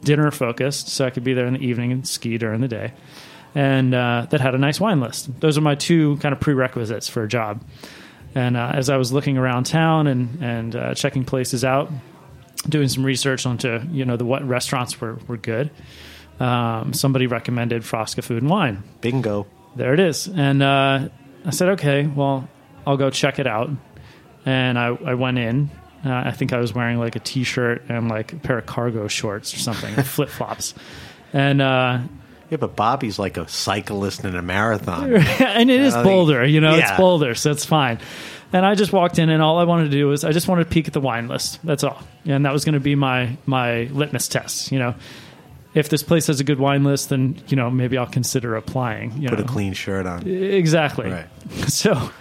dinner 0.03 0.29
focused, 0.29 0.87
so 0.89 1.03
I 1.03 1.09
could 1.09 1.23
be 1.23 1.33
there 1.33 1.47
in 1.47 1.55
the 1.55 1.65
evening 1.65 1.91
and 1.91 2.07
ski 2.07 2.37
during 2.37 2.61
the 2.61 2.67
day, 2.67 2.93
and 3.55 3.91
uh, 3.95 4.27
that 4.29 4.39
had 4.39 4.53
a 4.53 4.59
nice 4.59 4.79
wine 4.79 5.01
list. 5.01 5.39
Those 5.39 5.57
are 5.57 5.61
my 5.61 5.73
two 5.73 6.15
kind 6.17 6.31
of 6.31 6.39
prerequisites 6.39 7.09
for 7.09 7.23
a 7.23 7.27
job. 7.27 7.63
And 8.35 8.55
uh, 8.55 8.71
as 8.75 8.91
I 8.91 8.97
was 8.97 9.11
looking 9.11 9.39
around 9.39 9.63
town 9.63 10.05
and 10.05 10.43
and 10.43 10.75
uh, 10.75 10.93
checking 10.93 11.25
places 11.25 11.65
out, 11.65 11.91
doing 12.69 12.87
some 12.87 13.03
research 13.03 13.47
onto 13.47 13.79
you 13.89 14.05
know 14.05 14.15
the 14.15 14.25
what 14.25 14.47
restaurants 14.47 15.01
were 15.01 15.17
were 15.27 15.37
good. 15.37 15.71
Um, 16.39 16.93
somebody 16.93 17.25
recommended 17.25 17.81
Frasca 17.81 18.23
Food 18.23 18.43
and 18.43 18.51
Wine. 18.51 18.83
Bingo. 19.01 19.47
There 19.75 19.95
it 19.95 19.99
is, 19.99 20.27
and 20.27 20.61
uh, 20.61 21.09
I 21.45 21.49
said, 21.49 21.69
okay, 21.69 22.05
well, 22.05 22.47
I'll 22.85 22.97
go 22.97 23.09
check 23.09 23.39
it 23.39 23.47
out. 23.47 23.71
And 24.45 24.77
I, 24.77 24.89
I 24.89 25.15
went 25.15 25.39
in. 25.39 25.71
Uh, 26.05 26.13
I 26.13 26.31
think 26.31 26.53
I 26.53 26.59
was 26.59 26.73
wearing 26.73 26.97
like 26.97 27.15
a 27.15 27.19
t-shirt 27.19 27.83
and 27.89 28.09
like 28.09 28.33
a 28.33 28.37
pair 28.37 28.57
of 28.57 28.65
cargo 28.65 29.07
shorts 29.07 29.53
or 29.53 29.57
something, 29.57 29.93
flip 30.03 30.29
flops, 30.29 30.73
and 31.33 31.61
uh, 31.61 31.99
Yeah, 32.49 32.57
but 32.57 32.75
Bobby's 32.75 33.19
like 33.19 33.37
a 33.37 33.47
cyclist 33.47 34.23
in 34.23 34.35
a 34.35 34.41
marathon. 34.41 35.13
and 35.39 35.69
it 35.69 35.81
is 35.81 35.93
Uh, 35.93 36.03
Boulder, 36.03 36.45
you 36.45 36.61
know, 36.61 36.75
yeah. 36.75 36.89
it's 36.89 36.97
Boulder, 36.97 37.35
so 37.35 37.51
it's 37.51 37.65
fine. 37.65 37.99
And 38.51 38.65
I 38.65 38.73
just 38.75 38.91
walked 38.93 39.19
in, 39.19 39.29
and 39.29 39.43
all 39.43 39.59
I 39.59 39.63
wanted 39.65 39.85
to 39.85 39.89
do 39.91 40.07
was 40.07 40.23
I 40.23 40.31
just 40.31 40.47
wanted 40.47 40.63
to 40.63 40.69
peek 40.71 40.87
at 40.87 40.93
the 40.93 41.01
wine 41.01 41.27
list. 41.27 41.59
That's 41.63 41.83
all, 41.83 42.01
and 42.25 42.45
that 42.45 42.53
was 42.53 42.65
going 42.65 42.73
to 42.73 42.79
be 42.79 42.95
my 42.95 43.37
my 43.45 43.83
litmus 43.91 44.27
test. 44.27 44.71
You 44.71 44.79
know, 44.79 44.95
if 45.73 45.89
this 45.89 46.01
place 46.03 46.27
has 46.27 46.39
a 46.39 46.43
good 46.43 46.59
wine 46.59 46.83
list, 46.83 47.09
then 47.09 47.35
you 47.47 47.55
know 47.55 47.69
maybe 47.69 47.97
I'll 47.97 48.05
consider 48.07 48.55
applying. 48.55 49.21
You 49.21 49.29
Put 49.29 49.39
a 49.39 49.43
clean 49.43 49.73
shirt 49.73 50.05
on. 50.05 50.27
Exactly. 50.27 51.09
Right. 51.09 51.27
So, 51.67 52.11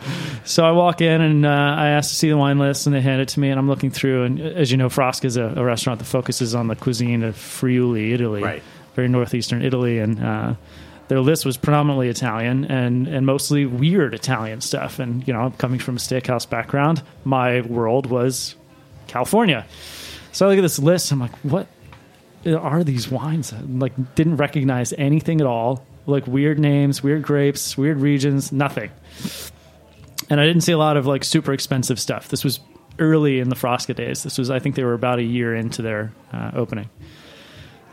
so 0.44 0.64
I 0.64 0.70
walk 0.72 1.02
in 1.02 1.20
and 1.20 1.44
uh, 1.44 1.50
I 1.50 1.88
ask 1.88 2.08
to 2.10 2.16
see 2.16 2.30
the 2.30 2.36
wine 2.38 2.58
list, 2.58 2.86
and 2.86 2.94
they 2.96 3.00
hand 3.02 3.20
it 3.20 3.28
to 3.28 3.40
me, 3.40 3.50
and 3.50 3.58
I'm 3.58 3.68
looking 3.68 3.90
through. 3.90 4.24
And 4.24 4.40
as 4.40 4.70
you 4.70 4.76
know, 4.78 4.88
Frasca 4.88 5.26
is 5.26 5.36
a, 5.36 5.52
a 5.56 5.64
restaurant 5.64 5.98
that 5.98 6.06
focuses 6.06 6.54
on 6.54 6.68
the 6.68 6.76
cuisine 6.76 7.22
of 7.22 7.36
Friuli, 7.36 8.12
Italy, 8.14 8.42
Right. 8.42 8.62
very 8.94 9.08
northeastern 9.08 9.60
Italy, 9.62 9.98
and 9.98 10.22
uh, 10.24 10.54
their 11.08 11.20
list 11.20 11.44
was 11.44 11.56
predominantly 11.58 12.08
Italian 12.08 12.64
and 12.66 13.06
and 13.06 13.26
mostly 13.26 13.66
weird 13.66 14.14
Italian 14.14 14.60
stuff. 14.62 14.98
And 14.98 15.26
you 15.28 15.34
know, 15.34 15.40
I'm 15.40 15.52
coming 15.52 15.78
from 15.78 15.96
a 15.96 15.98
steakhouse 16.00 16.48
background. 16.48 17.02
My 17.24 17.60
world 17.62 18.06
was 18.06 18.54
California. 19.08 19.66
So 20.32 20.46
I 20.46 20.50
look 20.50 20.58
at 20.58 20.62
this 20.62 20.78
list. 20.78 21.10
I'm 21.12 21.20
like, 21.20 21.34
what 21.38 21.66
are 22.46 22.84
these 22.84 23.10
wines? 23.10 23.52
Like, 23.52 24.14
didn't 24.14 24.36
recognize 24.36 24.92
anything 24.94 25.40
at 25.40 25.46
all. 25.46 25.84
Like 26.06 26.26
weird 26.26 26.58
names, 26.58 27.02
weird 27.02 27.22
grapes, 27.22 27.76
weird 27.76 27.98
regions, 27.98 28.50
nothing. 28.50 28.90
And 30.30 30.40
I 30.40 30.46
didn't 30.46 30.62
see 30.62 30.72
a 30.72 30.78
lot 30.78 30.96
of 30.96 31.06
like 31.06 31.22
super 31.24 31.52
expensive 31.52 32.00
stuff. 32.00 32.28
This 32.28 32.44
was 32.44 32.60
early 32.98 33.40
in 33.40 33.48
the 33.48 33.56
Frasca 33.56 33.94
days. 33.94 34.22
This 34.22 34.38
was, 34.38 34.50
I 34.50 34.58
think, 34.58 34.74
they 34.74 34.84
were 34.84 34.94
about 34.94 35.18
a 35.18 35.22
year 35.22 35.54
into 35.54 35.82
their 35.82 36.12
uh, 36.32 36.52
opening. 36.54 36.88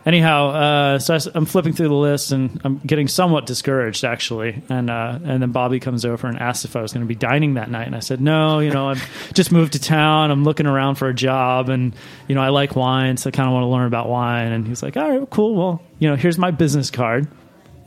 Anyhow, 0.05 0.49
uh, 0.49 0.99
so 0.99 1.15
I, 1.15 1.37
am 1.37 1.45
flipping 1.45 1.73
through 1.73 1.87
the 1.87 1.95
list 1.95 2.31
and 2.31 2.61
I'm 2.63 2.77
getting 2.77 3.07
somewhat 3.07 3.47
discouraged 3.47 4.03
actually. 4.03 4.61
And 4.69 4.91
uh, 4.91 5.17
and 5.23 5.41
then 5.41 5.51
Bobby 5.51 5.79
comes 5.79 6.05
over 6.05 6.27
and 6.27 6.37
asks 6.37 6.63
if 6.63 6.75
I 6.75 6.81
was 6.81 6.93
going 6.93 7.03
to 7.03 7.07
be 7.07 7.15
dining 7.15 7.55
that 7.55 7.71
night, 7.71 7.87
and 7.87 7.95
I 7.95 7.99
said 7.99 8.21
no. 8.21 8.59
You 8.59 8.69
know, 8.69 8.89
I've 8.89 9.03
just 9.33 9.51
moved 9.51 9.73
to 9.73 9.79
town. 9.79 10.29
I'm 10.29 10.43
looking 10.43 10.67
around 10.67 10.95
for 10.95 11.09
a 11.09 11.13
job, 11.13 11.69
and 11.69 11.95
you 12.27 12.35
know, 12.35 12.41
I 12.41 12.49
like 12.49 12.75
wine, 12.75 13.17
so 13.17 13.29
I 13.29 13.31
kind 13.31 13.47
of 13.47 13.53
want 13.53 13.63
to 13.63 13.67
learn 13.67 13.87
about 13.87 14.07
wine. 14.07 14.51
And 14.51 14.67
he's 14.67 14.83
like, 14.83 14.95
all 14.95 15.09
right, 15.09 15.29
cool. 15.31 15.55
Well, 15.55 15.81
you 15.97 16.07
know, 16.07 16.15
here's 16.15 16.37
my 16.37 16.51
business 16.51 16.91
card. 16.91 17.27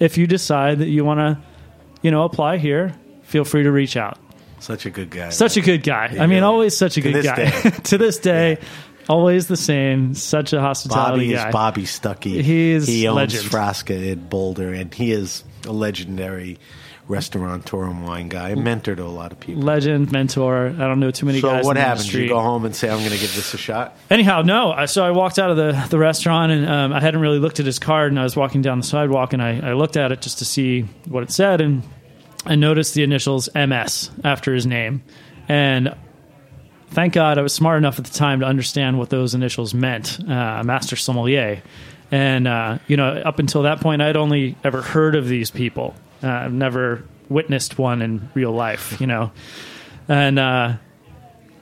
If 0.01 0.19
you 0.19 0.27
decide 0.27 0.79
that 0.79 0.89
you 0.89 1.05
want 1.05 1.21
to, 1.21 1.39
you 2.03 2.11
know, 2.11 2.25
apply 2.25 2.59
here, 2.59 2.95
feel 3.23 3.45
free 3.45 3.63
to 3.63 3.71
reach 3.71 3.97
out. 3.97 4.19
Such 4.61 4.87
a 4.87 4.91
good 4.91 5.11
guy. 5.11 5.29
Such 5.31 5.57
a 5.57 5.61
good 5.61 5.83
guy. 5.85 6.07
I 6.07 6.27
mean, 6.27 6.31
really. 6.31 6.41
always 6.41 6.77
such 6.77 6.97
a 6.97 7.01
good 7.01 7.23
guy. 7.23 7.51
to 7.85 7.99
this 7.99 8.19
day, 8.19 8.59
always 9.09 9.47
the 9.49 9.57
same. 9.57 10.15
Such 10.15 10.53
a 10.53 10.61
hospitality 10.61 11.27
Bobby 11.27 11.35
guy. 11.35 11.49
is 11.49 11.53
Bobby 11.53 11.83
Stuckey. 11.83 12.43
He 12.43 12.71
is 12.71 12.87
he 12.87 13.09
owns 13.09 13.17
legend. 13.17 13.45
Frasca 13.45 14.13
in 14.13 14.29
Boulder, 14.29 14.73
and 14.73 14.93
he 14.93 15.13
is 15.13 15.45
a 15.67 15.73
legendary 15.73 16.59
restaurateur 17.09 17.85
and 17.85 18.05
wine 18.07 18.29
guy, 18.29 18.51
a 18.51 18.57
mentor 18.57 18.95
to 18.95 19.03
a 19.03 19.07
lot 19.07 19.33
of 19.33 19.41
people. 19.41 19.63
Legend, 19.63 20.13
mentor. 20.13 20.69
I 20.69 20.87
don't 20.87 21.01
know 21.01 21.11
too 21.11 21.27
many 21.27 21.41
So 21.41 21.49
guys. 21.49 21.63
So 21.63 21.67
what 21.67 21.77
in 21.77 21.83
happens? 21.83 22.13
You 22.13 22.29
go 22.29 22.39
home 22.41 22.65
and 22.65 22.77
say, 22.77 22.89
"I'm 22.89 22.99
going 22.99 23.11
to 23.11 23.19
give 23.19 23.35
this 23.35 23.55
a 23.55 23.59
shot." 23.59 23.97
Anyhow, 24.11 24.43
no. 24.43 24.87
So 24.87 25.05
I 25.05 25.11
walked 25.11 25.39
out 25.39 25.51
of 25.51 25.57
the, 25.57 25.87
the 25.89 25.99
restaurant 25.99 26.53
and 26.53 26.69
um, 26.69 26.93
I 26.93 27.01
hadn't 27.01 27.21
really 27.21 27.39
looked 27.39 27.61
at 27.61 27.67
his 27.67 27.79
card. 27.79 28.13
And 28.13 28.21
I 28.21 28.25
was 28.25 28.37
walking 28.37 28.63
down 28.63 28.79
the 28.79 28.87
sidewalk 28.87 29.33
and 29.33 29.43
I, 29.43 29.71
I 29.71 29.73
looked 29.73 29.97
at 29.97 30.13
it 30.13 30.21
just 30.21 30.39
to 30.39 30.45
see 30.45 30.83
what 31.07 31.23
it 31.23 31.31
said. 31.31 31.61
And 31.61 31.83
I 32.45 32.55
noticed 32.55 32.95
the 32.95 33.03
initials 33.03 33.49
MS 33.55 34.11
after 34.23 34.55
his 34.55 34.67
name. 34.67 35.03
And 35.49 35.95
thank 36.91 37.13
God 37.15 37.39
I 37.39 37.43
was 37.43 37.53
smart 37.53 37.79
enough 37.79 37.99
at 37.99 38.05
the 38.05 38.13
time 38.13 38.41
to 38.41 38.47
understand 38.47 38.99
what 38.99 39.11
those 39.11 39.35
initials 39.35 39.75
meant 39.75 40.19
uh, 40.29 40.63
Master 40.65 40.97
Sommelier. 40.97 41.63
And, 42.11 42.49
uh, 42.49 42.79
you 42.87 42.97
know, 42.97 43.09
up 43.09 43.39
until 43.39 43.63
that 43.63 43.81
point, 43.81 44.01
I'd 44.01 44.17
only 44.17 44.57
ever 44.65 44.81
heard 44.81 45.15
of 45.15 45.29
these 45.29 45.51
people. 45.51 45.95
Uh, 46.23 46.29
I've 46.29 46.53
never 46.53 47.05
witnessed 47.29 47.79
one 47.79 48.01
in 48.03 48.29
real 48.35 48.53
life, 48.53 49.01
you 49.01 49.07
know. 49.07 49.31
And 50.09 50.39
uh, 50.39 50.77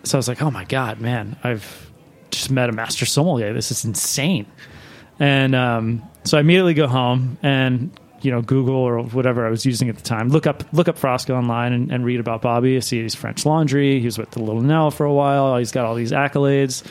so 0.05 0.17
I 0.17 0.21
was 0.21 0.29
like, 0.29 0.41
oh 0.41 0.51
my 0.51 0.65
God, 0.65 1.01
man, 1.01 1.37
I've 1.43 1.91
just 2.31 2.51
met 2.51 2.69
a 2.69 2.73
master 2.73 3.07
sommelier. 3.07 3.53
This 3.53 3.71
is 3.71 3.85
insane. 3.85 4.47
And 5.19 5.55
um, 5.55 6.03
so 6.25 6.39
I 6.39 6.41
immediately 6.41 6.75
go 6.75 6.87
home 6.87 7.39
and 7.43 7.91
you 8.27 8.33
know 8.33 8.43
Google 8.43 8.75
or 8.75 9.03
whatever 9.03 9.47
I 9.47 9.51
was 9.51 9.65
using 9.65 9.89
at 9.89 9.95
the 9.95 10.03
time. 10.03 10.31
Look 10.31 10.49
up 10.49 10.65
look 10.73 10.89
up 10.89 10.99
Frasca 10.99 11.31
online 11.31 11.73
and, 11.73 11.93
and 11.93 12.05
read 12.05 12.19
about 12.19 12.43
Bobby. 12.43 12.77
I 12.77 12.81
see 12.81 13.01
he's 13.01 13.15
French 13.15 13.47
Laundry. 13.47 14.01
He 14.01 14.05
was 14.05 14.19
with 14.19 14.33
the 14.33 14.43
Little 14.43 14.63
Nell 14.63 14.91
for 14.91 15.07
a 15.07 15.13
while. 15.13 15.57
He's 15.57 15.71
got 15.71 15.87
all 15.87 15.95
these 15.95 16.11
accolades. 16.11 16.83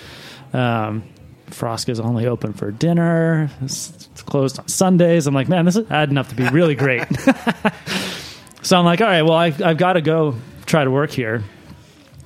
Um, 0.53 1.03
Frasca's 1.47 1.99
only 1.99 2.25
open 2.25 2.53
for 2.53 2.71
dinner. 2.71 3.51
It's, 3.61 4.07
it's 4.13 4.21
closed 4.21 4.59
on 4.59 4.67
Sundays. 4.69 5.27
I'm 5.27 5.35
like, 5.35 5.49
man, 5.49 5.65
this 5.65 5.75
is 5.75 5.91
adding 5.91 6.17
up 6.17 6.29
to 6.29 6.35
be 6.35 6.47
really 6.47 6.73
great. 6.73 7.03
so 8.61 8.79
I'm 8.79 8.85
like, 8.85 9.01
all 9.01 9.07
right, 9.07 9.21
well, 9.21 9.37
I, 9.37 9.47
I've 9.47 9.77
got 9.77 9.93
to 9.93 10.01
go 10.01 10.35
try 10.65 10.85
to 10.85 10.89
work 10.89 11.11
here 11.11 11.43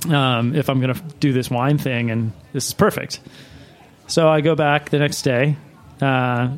um, 0.07 0.55
if 0.55 0.69
I'm 0.69 0.79
going 0.79 0.93
to 0.93 1.01
do 1.19 1.33
this 1.33 1.49
wine 1.49 1.79
thing, 1.79 2.11
and 2.11 2.31
this 2.53 2.67
is 2.67 2.73
perfect. 2.73 3.19
So 4.07 4.29
I 4.29 4.41
go 4.41 4.55
back 4.55 4.89
the 4.89 4.99
next 4.99 5.23
day 5.23 5.57
uh, 5.99 6.55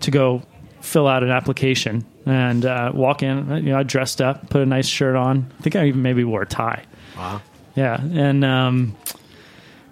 to 0.00 0.10
go 0.10 0.42
fill 0.80 1.06
out 1.08 1.22
an 1.22 1.30
application 1.30 2.04
and 2.26 2.64
uh, 2.64 2.92
walk 2.94 3.22
in. 3.22 3.48
You 3.56 3.62
know, 3.72 3.78
I 3.78 3.82
dressed 3.82 4.20
up, 4.20 4.50
put 4.50 4.60
a 4.62 4.66
nice 4.66 4.86
shirt 4.86 5.16
on. 5.16 5.50
I 5.58 5.62
think 5.62 5.76
I 5.76 5.86
even 5.86 6.02
maybe 6.02 6.24
wore 6.24 6.42
a 6.42 6.46
tie. 6.46 6.84
Wow. 7.16 7.42
Yeah, 7.74 8.00
and 8.00 8.44
um, 8.44 8.96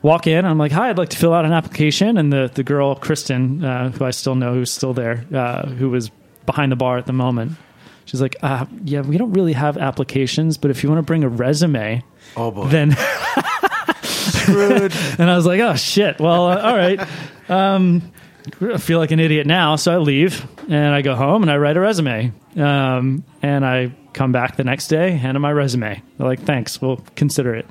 walk 0.02 0.26
in. 0.26 0.44
I'm 0.44 0.58
like, 0.58 0.72
"Hi, 0.72 0.90
I'd 0.90 0.98
like 0.98 1.10
to 1.10 1.16
fill 1.16 1.32
out 1.34 1.44
an 1.44 1.52
application." 1.52 2.16
And 2.18 2.32
the 2.32 2.50
the 2.52 2.62
girl, 2.64 2.94
Kristen, 2.96 3.64
uh, 3.64 3.90
who 3.90 4.04
I 4.04 4.10
still 4.10 4.34
know, 4.34 4.54
who's 4.54 4.72
still 4.72 4.92
there, 4.92 5.24
uh, 5.32 5.66
who 5.68 5.90
was 5.90 6.10
behind 6.46 6.72
the 6.72 6.76
bar 6.76 6.98
at 6.98 7.06
the 7.06 7.12
moment, 7.12 7.52
She's 8.04 8.20
like, 8.22 8.36
uh, 8.42 8.66
"Yeah, 8.84 9.00
we 9.00 9.18
don't 9.18 9.32
really 9.32 9.52
have 9.52 9.76
applications, 9.76 10.56
but 10.58 10.70
if 10.70 10.82
you 10.84 10.88
want 10.88 10.98
to 11.00 11.02
bring 11.02 11.24
a 11.24 11.28
resume, 11.28 12.02
Oh 12.36 12.50
boy. 12.50 12.66
then." 12.68 12.96
And 14.48 15.28
I 15.30 15.34
was 15.36 15.44
like, 15.46 15.60
"Oh 15.60 15.74
shit! 15.74 16.20
Well, 16.20 16.46
uh, 16.48 16.60
all 16.60 16.76
right." 16.76 17.00
Um, 17.48 18.12
I 18.60 18.78
feel 18.78 18.98
like 18.98 19.10
an 19.10 19.20
idiot 19.20 19.46
now, 19.46 19.76
so 19.76 19.92
I 19.92 19.98
leave 19.98 20.46
and 20.68 20.94
I 20.94 21.02
go 21.02 21.14
home 21.14 21.42
and 21.42 21.50
I 21.50 21.56
write 21.56 21.76
a 21.76 21.80
resume. 21.80 22.32
Um, 22.56 23.24
and 23.42 23.64
I 23.64 23.92
come 24.12 24.32
back 24.32 24.56
the 24.56 24.64
next 24.64 24.88
day, 24.88 25.12
hand 25.12 25.34
them 25.34 25.42
my 25.42 25.52
resume. 25.52 26.02
They're 26.16 26.26
like, 26.26 26.40
"Thanks, 26.42 26.80
we'll 26.80 27.00
consider 27.16 27.54
it." 27.54 27.66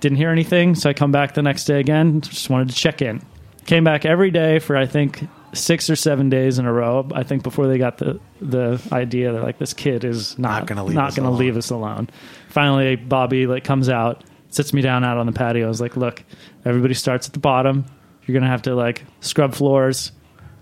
Didn't 0.00 0.16
hear 0.18 0.30
anything, 0.30 0.74
so 0.74 0.88
I 0.90 0.94
come 0.94 1.12
back 1.12 1.34
the 1.34 1.42
next 1.42 1.64
day 1.66 1.78
again. 1.78 2.20
Just 2.22 2.48
wanted 2.48 2.70
to 2.70 2.74
check 2.74 3.02
in. 3.02 3.20
Came 3.66 3.84
back 3.84 4.04
every 4.06 4.30
day 4.30 4.58
for 4.58 4.76
I 4.76 4.86
think 4.86 5.26
six 5.52 5.90
or 5.90 5.96
seven 5.96 6.30
days 6.30 6.58
in 6.58 6.64
a 6.64 6.72
row. 6.72 7.06
I 7.14 7.22
think 7.22 7.42
before 7.42 7.66
they 7.68 7.76
got 7.78 7.98
the 7.98 8.18
the 8.40 8.80
idea 8.92 9.32
that 9.32 9.42
like 9.42 9.58
this 9.58 9.74
kid 9.74 10.04
is 10.04 10.38
not 10.38 10.60
Not 10.60 10.66
gonna 10.66 10.84
leave 10.84 10.94
not 10.96 11.08
us 11.08 11.16
gonna 11.16 11.28
alone. 11.28 11.38
leave 11.38 11.56
us 11.56 11.70
alone. 11.70 12.08
Finally, 12.48 12.96
Bobby 12.96 13.46
like 13.46 13.62
comes 13.62 13.88
out, 13.88 14.24
sits 14.48 14.72
me 14.72 14.80
down 14.80 15.04
out 15.04 15.18
on 15.18 15.26
the 15.26 15.32
patio. 15.32 15.66
I 15.66 15.68
was 15.68 15.80
like, 15.80 15.96
"Look, 15.96 16.24
everybody 16.64 16.94
starts 16.94 17.26
at 17.26 17.34
the 17.34 17.38
bottom. 17.40 17.84
You're 18.30 18.40
gonna 18.40 18.50
have 18.50 18.62
to 18.62 18.74
like 18.74 19.04
scrub 19.20 19.54
floors, 19.54 20.12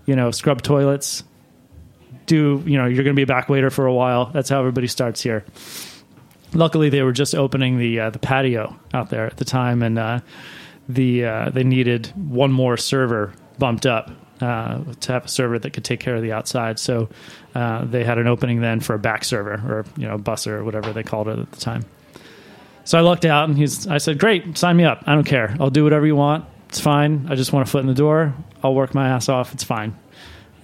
you 0.05 0.15
know, 0.15 0.31
scrub 0.31 0.63
toilets. 0.63 1.23
Do 2.25 2.63
you 2.65 2.77
know 2.77 2.85
you're 2.85 3.03
gonna 3.03 3.13
be 3.13 3.21
a 3.21 3.27
back 3.27 3.47
waiter 3.47 3.69
for 3.69 3.85
a 3.85 3.93
while? 3.93 4.25
That's 4.25 4.49
how 4.49 4.59
everybody 4.59 4.87
starts 4.87 5.21
here." 5.21 5.45
Luckily, 6.53 6.89
they 6.89 7.03
were 7.03 7.11
just 7.11 7.35
opening 7.35 7.77
the 7.77 7.99
uh, 7.99 8.09
the 8.09 8.17
patio 8.17 8.75
out 8.91 9.11
there 9.11 9.27
at 9.27 9.37
the 9.37 9.45
time, 9.45 9.83
and 9.83 9.99
uh, 9.99 10.19
the 10.87 11.25
uh, 11.25 11.49
they 11.51 11.63
needed 11.63 12.07
one 12.15 12.51
more 12.51 12.75
server 12.75 13.33
bumped 13.59 13.85
up 13.85 14.09
uh, 14.41 14.83
to 15.01 15.11
have 15.11 15.25
a 15.25 15.27
server 15.27 15.59
that 15.59 15.73
could 15.73 15.83
take 15.83 15.99
care 15.99 16.15
of 16.15 16.23
the 16.23 16.31
outside. 16.31 16.79
So 16.79 17.09
uh, 17.53 17.85
they 17.85 18.03
had 18.03 18.17
an 18.17 18.25
opening 18.27 18.61
then 18.61 18.79
for 18.79 18.95
a 18.95 18.99
back 18.99 19.23
server 19.23 19.53
or 19.53 19.85
you 19.95 20.07
know 20.07 20.17
busser 20.17 20.53
or 20.53 20.63
whatever 20.63 20.91
they 20.91 21.03
called 21.03 21.27
it 21.27 21.37
at 21.37 21.51
the 21.51 21.59
time. 21.59 21.85
So 22.83 22.97
I 22.97 23.01
looked 23.01 23.25
out 23.25 23.47
and 23.47 23.55
he's. 23.55 23.85
I 23.85 23.99
said, 23.99 24.19
"Great, 24.19 24.57
sign 24.57 24.75
me 24.75 24.85
up. 24.85 25.03
I 25.05 25.13
don't 25.13 25.23
care. 25.23 25.55
I'll 25.59 25.69
do 25.69 25.83
whatever 25.83 26.07
you 26.07 26.15
want. 26.15 26.45
It's 26.69 26.79
fine. 26.79 27.27
I 27.29 27.35
just 27.35 27.51
want 27.51 27.67
a 27.67 27.71
foot 27.71 27.81
in 27.81 27.87
the 27.87 27.93
door. 27.93 28.33
I'll 28.63 28.73
work 28.75 28.93
my 28.93 29.09
ass 29.09 29.27
off. 29.29 29.53
It's 29.53 29.63
fine." 29.63 29.97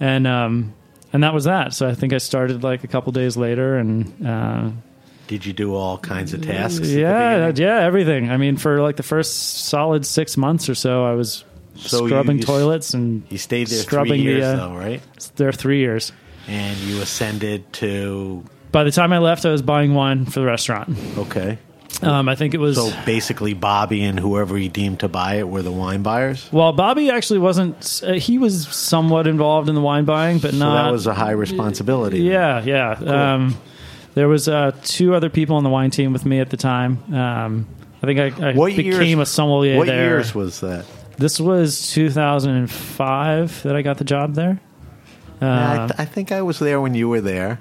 And 0.00 0.26
um, 0.26 0.74
and 1.12 1.22
that 1.22 1.34
was 1.34 1.44
that. 1.44 1.74
So 1.74 1.88
I 1.88 1.94
think 1.94 2.12
I 2.12 2.18
started 2.18 2.62
like 2.62 2.84
a 2.84 2.88
couple 2.88 3.12
days 3.12 3.36
later, 3.36 3.76
and 3.76 4.26
uh, 4.26 4.70
Did 5.26 5.44
you 5.46 5.52
do 5.52 5.74
all 5.74 5.98
kinds 5.98 6.32
of 6.32 6.42
tasks? 6.42 6.88
yeah, 6.90 7.50
yeah, 7.54 7.80
everything. 7.80 8.30
I 8.30 8.36
mean, 8.36 8.56
for 8.56 8.80
like 8.82 8.96
the 8.96 9.02
first 9.02 9.64
solid 9.66 10.06
six 10.06 10.36
months 10.36 10.68
or 10.68 10.74
so, 10.74 11.04
I 11.04 11.14
was 11.14 11.44
So 11.76 12.06
scrubbing 12.06 12.36
you 12.36 12.42
s- 12.42 12.46
toilets 12.46 12.94
and 12.94 13.24
You 13.30 13.38
stayed 13.38 13.66
there 13.68 13.80
scrubbing 13.82 14.22
three 14.22 14.32
years, 14.32 14.44
the. 14.44 14.52
Uh, 14.62 14.68
though, 14.68 14.76
right? 14.76 15.02
There 15.36 15.52
three 15.52 15.78
years. 15.80 16.12
And 16.46 16.76
you 16.78 17.02
ascended 17.02 17.72
to 17.74 18.44
By 18.70 18.84
the 18.84 18.92
time 18.92 19.12
I 19.12 19.18
left, 19.18 19.44
I 19.44 19.50
was 19.50 19.62
buying 19.62 19.94
wine 19.94 20.26
for 20.26 20.38
the 20.40 20.46
restaurant. 20.46 20.96
okay. 21.18 21.58
Um, 22.02 22.28
I 22.28 22.34
think 22.34 22.52
it 22.54 22.58
was. 22.58 22.76
So 22.76 22.92
basically, 23.06 23.54
Bobby 23.54 24.02
and 24.04 24.18
whoever 24.20 24.56
he 24.56 24.68
deemed 24.68 25.00
to 25.00 25.08
buy 25.08 25.36
it 25.36 25.48
were 25.48 25.62
the 25.62 25.72
wine 25.72 26.02
buyers. 26.02 26.48
well, 26.52 26.72
Bobby 26.72 27.10
actually 27.10 27.38
wasn't. 27.38 28.02
Uh, 28.06 28.12
he 28.14 28.36
was 28.38 28.68
somewhat 28.68 29.26
involved 29.26 29.68
in 29.68 29.74
the 29.74 29.80
wine 29.80 30.04
buying, 30.04 30.38
but 30.38 30.50
So 30.52 30.58
not. 30.58 30.84
that 30.84 30.92
was 30.92 31.06
a 31.06 31.14
high 31.14 31.30
responsibility. 31.30 32.20
Yeah, 32.20 32.62
yeah. 32.62 32.90
Um, 33.34 33.56
there 34.14 34.28
was 34.28 34.48
uh, 34.48 34.72
two 34.82 35.14
other 35.14 35.30
people 35.30 35.56
on 35.56 35.64
the 35.64 35.70
wine 35.70 35.90
team 35.90 36.12
with 36.12 36.24
me 36.26 36.40
at 36.40 36.50
the 36.50 36.56
time. 36.56 37.02
Um, 37.14 37.66
I 38.02 38.06
think 38.06 38.18
I, 38.40 38.50
I 38.50 38.52
What 38.54 38.76
became 38.76 39.18
years- 39.18 39.28
a 39.28 39.32
sommelier 39.32 39.78
What 39.78 39.86
there. 39.86 40.04
years 40.16 40.34
was 40.34 40.60
that? 40.60 40.84
This 41.18 41.40
was 41.40 41.90
2005 41.92 43.62
that 43.62 43.74
I 43.76 43.82
got 43.82 43.98
the 43.98 44.04
job 44.04 44.34
there. 44.34 44.60
Uh, 45.40 45.46
I, 45.46 45.76
th- 45.88 46.00
I 46.00 46.04
think 46.04 46.32
I 46.32 46.42
was 46.42 46.58
there 46.58 46.80
when 46.80 46.94
you 46.94 47.08
were 47.08 47.20
there, 47.20 47.60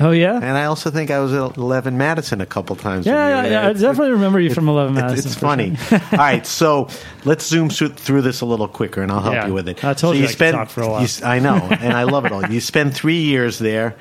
oh 0.00 0.10
yeah, 0.10 0.34
and 0.36 0.56
I 0.56 0.64
also 0.64 0.90
think 0.90 1.10
I 1.10 1.18
was 1.20 1.32
at 1.32 1.56
Eleven 1.56 1.96
Madison 1.98 2.40
a 2.40 2.46
couple 2.46 2.76
times. 2.76 3.06
yeah, 3.06 3.42
yeah, 3.44 3.50
yeah. 3.50 3.68
I 3.68 3.72
definitely 3.72 4.12
remember 4.12 4.40
you 4.40 4.52
from 4.54 4.68
11 4.68 4.94
It's, 4.96 5.00
Madison. 5.02 5.26
it's 5.30 5.34
for 5.34 5.40
funny. 5.40 5.76
sure. 5.76 6.00
All 6.12 6.18
right, 6.18 6.46
so 6.46 6.88
let's 7.24 7.46
zoom 7.46 7.68
through, 7.70 8.22
this 8.22 8.40
a 8.40 8.46
little 8.46 8.68
quicker, 8.68 9.02
and 9.02 9.10
I'll 9.12 9.20
help 9.20 9.34
Yeah. 9.34 9.46
you 9.48 9.54
with 9.54 9.68
it. 9.68 9.84
I 9.84 9.94
told 9.94 10.14
so 10.14 10.18
you 10.18 10.24
I 10.24 10.26
could 10.26 10.32
spend, 10.34 10.54
talk 10.56 10.68
for 10.70 10.82
a 10.82 10.88
while. 10.88 11.02
you 11.02 11.08
I 11.24 11.38
know, 11.38 11.56
and 11.56 11.92
I 11.92 12.04
love 12.04 12.24
it 12.24 12.32
all. 12.32 12.44
You 12.50 12.60
spend 12.60 12.94
three 12.94 13.20
years 13.20 13.58
there. 13.58 13.96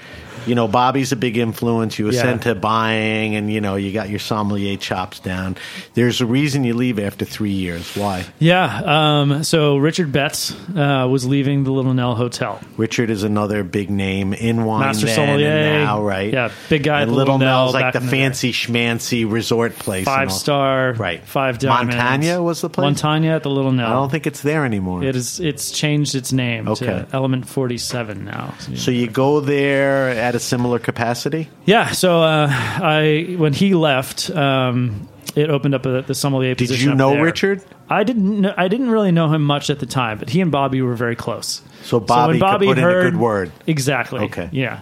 You 0.48 0.56
know, 0.56 0.68
Bobby's 0.68 1.12
a 1.12 1.16
big 1.16 1.38
influence. 1.38 2.00
You 2.00 2.08
ascend 2.08 2.46
Yeah. 2.46 2.54
to 2.54 2.60
buying, 2.60 3.36
and 3.36 3.52
you 3.52 3.62
know, 3.62 3.76
you 3.76 3.92
got 3.92 4.10
your 4.10 4.20
sommelier 4.20 4.78
chops 4.78 5.20
down. 5.20 5.58
There's 5.94 6.22
a 6.22 6.26
reason 6.26 6.64
you 6.64 6.74
leave 6.74 7.00
after 7.00 7.26
three 7.26 7.52
years. 7.52 7.96
Why? 7.96 8.26
Yeah. 8.40 8.82
Um, 9.22 9.44
so 9.44 9.78
Richard 9.78 10.12
Betts 10.12 10.54
uh, 10.76 11.08
was 11.10 11.26
leaving 11.26 11.64
the 11.64 11.72
Little 11.72 11.94
Nell 11.94 12.16
Hotel. 12.16 12.60
Richard 12.78 13.10
is 13.10 13.24
another 13.24 13.64
big 13.64 13.90
name 13.90 14.34
in 14.34 14.64
wine 14.66 14.80
Master 14.82 15.08
sommelier. 15.08 15.48
and 15.50 15.84
now, 15.84 16.02
right? 16.02 16.32
Yeah, 16.34 16.52
big 16.70 16.84
guy 16.84 16.98
at 16.98 17.04
And 17.04 17.12
the 17.12 17.16
Little 17.16 17.36
Little 17.36 17.40
Nell 17.48 17.66
Nell's 17.66 17.74
like 17.74 17.94
the 17.94 18.00
the 18.00 18.08
fancy 18.08 18.52
schmancy 18.54 19.30
resort 19.30 19.78
place. 19.78 20.06
Five 20.06 20.32
star, 20.32 20.94
Right. 20.94 21.24
Five 21.26 21.60
diamonds. 21.60 21.96
Montagna 21.96 22.44
was 22.44 22.62
the 22.62 22.70
place? 22.70 22.86
Montagna 23.02 23.36
at 23.36 23.44
the 23.44 23.50
Little 23.50 23.72
Nell. 23.72 23.88
I 23.88 23.94
don't 23.94 24.10
think 24.10 24.28
it's 24.28 24.42
there 24.42 24.64
anymore. 24.66 25.04
it 25.04 25.16
is. 25.16 25.40
It's 25.40 25.72
changed 25.72 26.16
its 26.16 26.32
name 26.32 26.68
Okay. 26.68 26.86
to 26.86 27.08
Element 27.12 27.48
Forty 27.48 27.78
Seven 27.78 28.24
now. 28.26 28.54
So 28.76 28.92
you 28.92 29.08
go 29.08 29.40
there 29.42 30.10
at 30.10 30.36
a 30.38 30.40
similar 30.40 30.80
capacity? 30.80 31.50
Yeah. 31.66 31.92
So 31.92 32.22
uh, 32.22 32.48
I 32.50 33.36
when 33.38 33.54
he 33.54 33.74
left, 33.74 34.30
um, 34.30 35.10
it 35.36 35.50
opened 35.50 35.76
up 35.76 35.86
a, 35.86 36.02
the 36.02 36.16
sommelier 36.16 36.56
Did 36.56 36.68
position. 36.68 36.88
Did 36.88 36.92
you 36.92 36.98
know 36.98 37.12
there. 37.12 37.24
Richard? 37.24 37.64
I 37.90 38.04
didn't. 38.04 38.42
Know, 38.42 38.54
I 38.58 38.68
didn't 38.68 38.90
really 38.90 39.12
know 39.12 39.30
him 39.30 39.44
much 39.44 39.70
at 39.70 39.80
the 39.80 39.86
time, 39.86 40.18
but 40.18 40.30
he 40.30 40.42
and 40.42 40.52
Bobby 40.52 40.82
were 40.82 40.96
very 40.96 41.16
close. 41.16 41.62
So 41.84 42.00
Bobby 42.00 42.40
could 42.40 42.60
put 42.60 42.78
in 42.78 42.80
a 42.80 42.82
good 42.82 43.18
word. 43.18 43.52
Exactly. 43.66 44.22
Okay. 44.22 44.50
Yeah. 44.52 44.82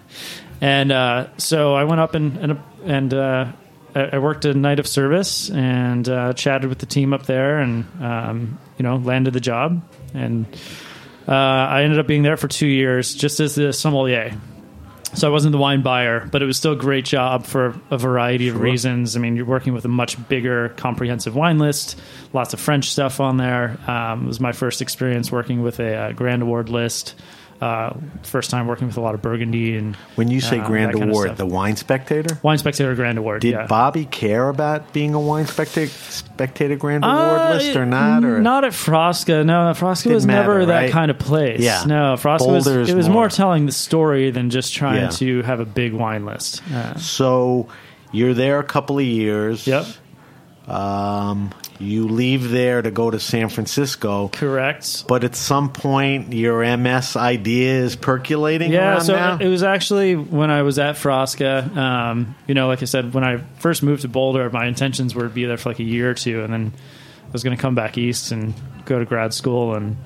And 0.61 0.91
uh, 0.91 1.27
so 1.37 1.73
I 1.73 1.83
went 1.83 2.01
up 2.01 2.15
and 2.15 2.37
and, 2.37 2.59
and 2.85 3.13
uh, 3.13 3.51
I 3.93 4.01
I 4.13 4.17
worked 4.19 4.45
a 4.45 4.53
night 4.53 4.79
of 4.79 4.87
service 4.87 5.49
and 5.49 6.07
uh, 6.07 6.33
chatted 6.33 6.69
with 6.69 6.79
the 6.79 6.85
team 6.85 7.13
up 7.13 7.25
there, 7.25 7.59
and 7.59 7.85
um, 8.01 8.59
you 8.77 8.83
know 8.83 8.95
landed 8.97 9.33
the 9.33 9.41
job. 9.41 9.81
And 10.13 10.45
uh, 11.27 11.31
I 11.31 11.83
ended 11.83 11.99
up 11.99 12.07
being 12.07 12.23
there 12.23 12.37
for 12.37 12.47
two 12.47 12.67
years, 12.67 13.13
just 13.13 13.39
as 13.39 13.55
the 13.55 13.73
sommelier. 13.73 14.37
So 15.15 15.27
I 15.27 15.31
wasn't 15.31 15.53
the 15.53 15.57
wine 15.57 15.81
buyer, 15.81 16.27
but 16.31 16.41
it 16.41 16.45
was 16.45 16.57
still 16.57 16.73
a 16.73 16.77
great 16.77 17.05
job 17.05 17.45
for 17.45 17.79
a 17.89 17.97
variety 17.97 18.49
of 18.49 18.59
reasons. 18.59 19.15
I 19.15 19.19
mean, 19.19 19.37
you're 19.37 19.45
working 19.45 19.73
with 19.73 19.85
a 19.85 19.89
much 19.89 20.27
bigger, 20.27 20.69
comprehensive 20.75 21.35
wine 21.35 21.57
list, 21.57 21.99
lots 22.33 22.53
of 22.53 22.59
French 22.59 22.89
stuff 22.91 23.21
on 23.21 23.37
there. 23.37 23.77
Um, 23.87 24.25
it 24.25 24.27
was 24.27 24.39
my 24.41 24.51
first 24.51 24.81
experience 24.81 25.31
working 25.31 25.61
with 25.63 25.79
a, 25.79 25.95
uh 25.95 26.11
Grand 26.11 26.41
Award 26.41 26.69
list. 26.69 27.15
Uh, 27.61 27.93
first 28.23 28.51
time 28.51 28.67
working 28.67 28.85
with 28.85 28.97
a 28.97 29.01
lot 29.01 29.15
of 29.15 29.21
Burgundy 29.21 29.77
and 29.77 29.95
When 30.15 30.27
you 30.29 30.41
say 30.41 30.59
uh, 30.59 30.67
Grand 30.67 30.89
that 30.89 30.97
kind 30.99 31.03
of 31.03 31.09
Award, 31.09 31.27
stuff. 31.29 31.37
the 31.37 31.45
Wine 31.45 31.77
Spectator? 31.77 32.37
Wine 32.43 32.57
Spectator 32.57 32.93
Grand 32.95 33.17
Award. 33.17 33.41
Did 33.41 33.53
yeah. 33.53 33.65
Bobby 33.65 34.03
care 34.05 34.49
about 34.49 34.91
being 34.91 35.13
a 35.13 35.19
Wine 35.21 35.47
Spectator, 35.47 35.89
spectator 35.89 36.75
Grand 36.75 37.05
Award 37.05 37.17
Uh, 37.17 37.53
list 37.53 37.75
or 37.77 37.85
not? 37.85 38.25
Or 38.25 38.41
Not 38.41 38.65
at 38.65 38.73
Frasca. 38.73 39.45
No, 39.45 39.53
Frasca 39.73 40.13
was 40.13 40.25
never 40.25 40.55
matter, 40.55 40.65
that 40.65 40.79
right? 40.81 40.91
kind 40.91 41.09
of 41.09 41.17
place. 41.17 41.61
Yeah. 41.61 41.83
No, 41.87 42.15
Frasca 42.17 42.45
was. 42.45 42.67
It 42.67 42.93
was 42.93 43.07
more. 43.07 43.21
more 43.21 43.29
telling 43.29 43.65
the 43.67 43.71
story 43.71 44.31
than 44.31 44.49
just 44.49 44.73
trying 44.73 45.03
Yeah. 45.03 45.09
to 45.11 45.41
have 45.43 45.61
a 45.61 45.65
big 45.65 45.93
wine 45.93 46.25
list. 46.25 46.61
Uh, 46.73 46.95
So 46.97 47.67
you're 48.11 48.33
there 48.33 48.59
a 48.59 48.63
couple 48.65 48.99
of 48.99 49.05
years. 49.05 49.65
yep. 49.65 49.85
Um, 50.67 51.51
you 51.79 52.07
leave 52.07 52.49
there 52.51 52.81
to 52.81 52.89
go 52.91 53.11
to 53.11 53.19
San 53.19 53.49
Francisco. 53.49 54.29
Correct. 54.29 55.05
But 55.07 55.23
at 55.23 55.35
some 55.35 55.71
point, 55.73 56.31
your 56.33 56.63
MS 56.77 57.15
idea 57.15 57.73
is 57.83 57.95
percolating 57.95 58.71
Yeah, 58.71 58.91
around 58.93 59.01
so 59.01 59.15
now? 59.15 59.37
it 59.39 59.47
was 59.49 59.61
actually 59.63 60.15
when 60.15 60.49
I 60.51 60.61
was 60.61 60.79
at 60.79 60.95
Frasca. 60.95 61.75
Um, 61.75 62.35
you 62.47 62.53
know, 62.53 62.67
like 62.67 62.81
I 62.81 62.85
said, 62.85 63.13
when 63.13 63.23
I 63.23 63.37
first 63.59 63.83
moved 63.83 64.03
to 64.03 64.07
Boulder, 64.07 64.49
my 64.49 64.65
intentions 64.67 65.13
were 65.15 65.23
to 65.23 65.29
be 65.29 65.45
there 65.45 65.57
for 65.57 65.69
like 65.69 65.79
a 65.79 65.83
year 65.83 66.09
or 66.11 66.13
two, 66.13 66.43
and 66.43 66.53
then 66.53 66.71
I 67.27 67.31
was 67.31 67.43
going 67.43 67.55
to 67.55 67.61
come 67.61 67.75
back 67.75 67.97
east 67.97 68.31
and 68.31 68.53
go 68.85 68.97
to 68.99 69.05
grad 69.05 69.33
school 69.33 69.75
and 69.75 69.97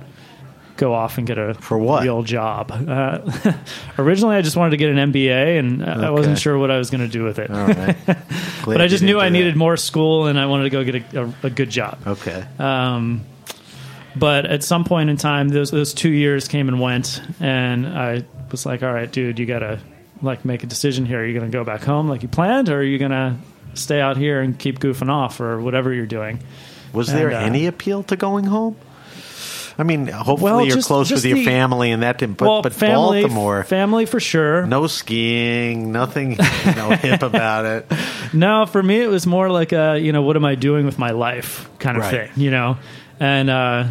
go 0.80 0.94
off 0.94 1.18
and 1.18 1.28
get 1.28 1.38
a 1.38 1.54
For 1.54 1.78
what? 1.78 2.04
real 2.04 2.24
job. 2.24 2.72
Uh, 2.72 3.54
originally, 4.00 4.38
I 4.38 4.42
just 4.42 4.56
wanted 4.56 4.72
to 4.72 4.78
get 4.78 4.90
an 4.90 5.12
MBA, 5.12 5.60
and 5.60 5.84
I 5.84 6.10
wasn't 6.10 6.40
sure 6.40 6.58
what 6.58 6.72
I 6.72 6.78
was 6.78 6.90
going 6.90 7.02
to 7.02 7.08
do 7.08 7.24
with 7.24 7.38
it. 7.38 7.52
All 7.52 7.68
right. 7.68 7.98
but 8.66 8.82
I 8.82 8.88
just 8.88 9.04
knew 9.04 9.20
I 9.20 9.30
needed 9.30 9.56
more 9.56 9.78
school, 9.78 10.28
and 10.28 10.40
I 10.40 10.46
wanted 10.46 10.64
to 10.64 10.70
go 10.70 10.84
get 10.84 11.14
a, 11.14 11.24
a, 11.24 11.34
a 11.44 11.50
good 11.50 11.70
job. 11.70 12.00
Okay. 12.08 12.46
Um, 12.58 13.26
but 14.16 14.46
at 14.46 14.64
some 14.64 14.86
point 14.86 15.10
in 15.10 15.18
time, 15.18 15.50
those 15.50 15.70
those 15.70 15.94
two 15.94 16.10
years 16.10 16.48
came 16.48 16.68
and 16.68 16.80
went, 16.80 17.22
and 17.40 17.86
I 17.86 18.26
was 18.50 18.66
like, 18.66 18.82
"All 18.82 18.92
right, 18.92 19.12
dude, 19.12 19.38
you 19.38 19.46
gotta 19.46 19.80
like 20.22 20.46
make 20.46 20.64
a 20.64 20.68
decision 20.68 21.06
here. 21.06 21.22
Are 21.22 21.26
you 21.26 21.38
gonna 21.38 21.52
go 21.52 21.64
back 21.64 21.84
home 21.84 22.08
like 22.10 22.24
you 22.24 22.30
planned, 22.30 22.70
or 22.70 22.80
are 22.80 22.84
you 22.84 22.98
gonna 22.98 23.38
stay 23.76 24.02
out 24.02 24.18
here 24.18 24.42
and 24.42 24.58
keep 24.58 24.80
goofing 24.80 25.10
off, 25.10 25.40
or 25.40 25.62
whatever 25.62 25.94
you're 25.94 26.08
doing?" 26.08 26.40
Was 26.92 27.12
there 27.14 27.32
uh, 27.32 27.40
any 27.40 27.68
appeal 27.68 28.02
to 28.04 28.16
going 28.16 28.46
home? 28.46 28.76
I 29.80 29.84
mean, 29.84 30.08
hopefully 30.08 30.52
Well, 30.52 30.66
you're 30.66 30.76
just- 30.76 30.88
close 30.88 31.08
just 31.08 31.24
with 31.26 31.36
your 31.38 31.46
family 31.46 31.92
and 31.92 32.04
that 32.04 32.18
didn't. 32.18 32.38
But, 32.38 32.48
well, 32.50 32.62
but 32.62 32.74
family, 32.74 33.22
Baltimore, 33.22 33.64
family 33.64 34.06
for 34.06 34.20
sure. 34.20 34.66
no 34.66 34.88
skiing, 34.88 35.92
nothing, 35.94 36.32
you 36.32 36.76
know, 36.76 36.90
hip 37.02 37.24
about 37.24 37.66
it. 37.66 37.92
No, 38.34 38.66
for 38.66 38.84
me, 38.84 39.02
it 39.02 39.08
was 39.08 39.26
more 39.26 39.50
like 39.50 39.72
a, 39.72 39.98
you 39.98 40.12
know, 40.12 40.22
what 40.22 40.36
am 40.36 40.44
I 40.46 40.56
doing 40.56 40.86
with 40.86 41.00
my 41.00 41.12
life 41.12 41.70
kind 41.80 41.98
of 41.98 42.04
Right. 42.04 42.30
thing, 42.30 42.44
you 42.44 42.52
know? 42.52 42.78
And 43.22 43.50
uh, 43.50 43.86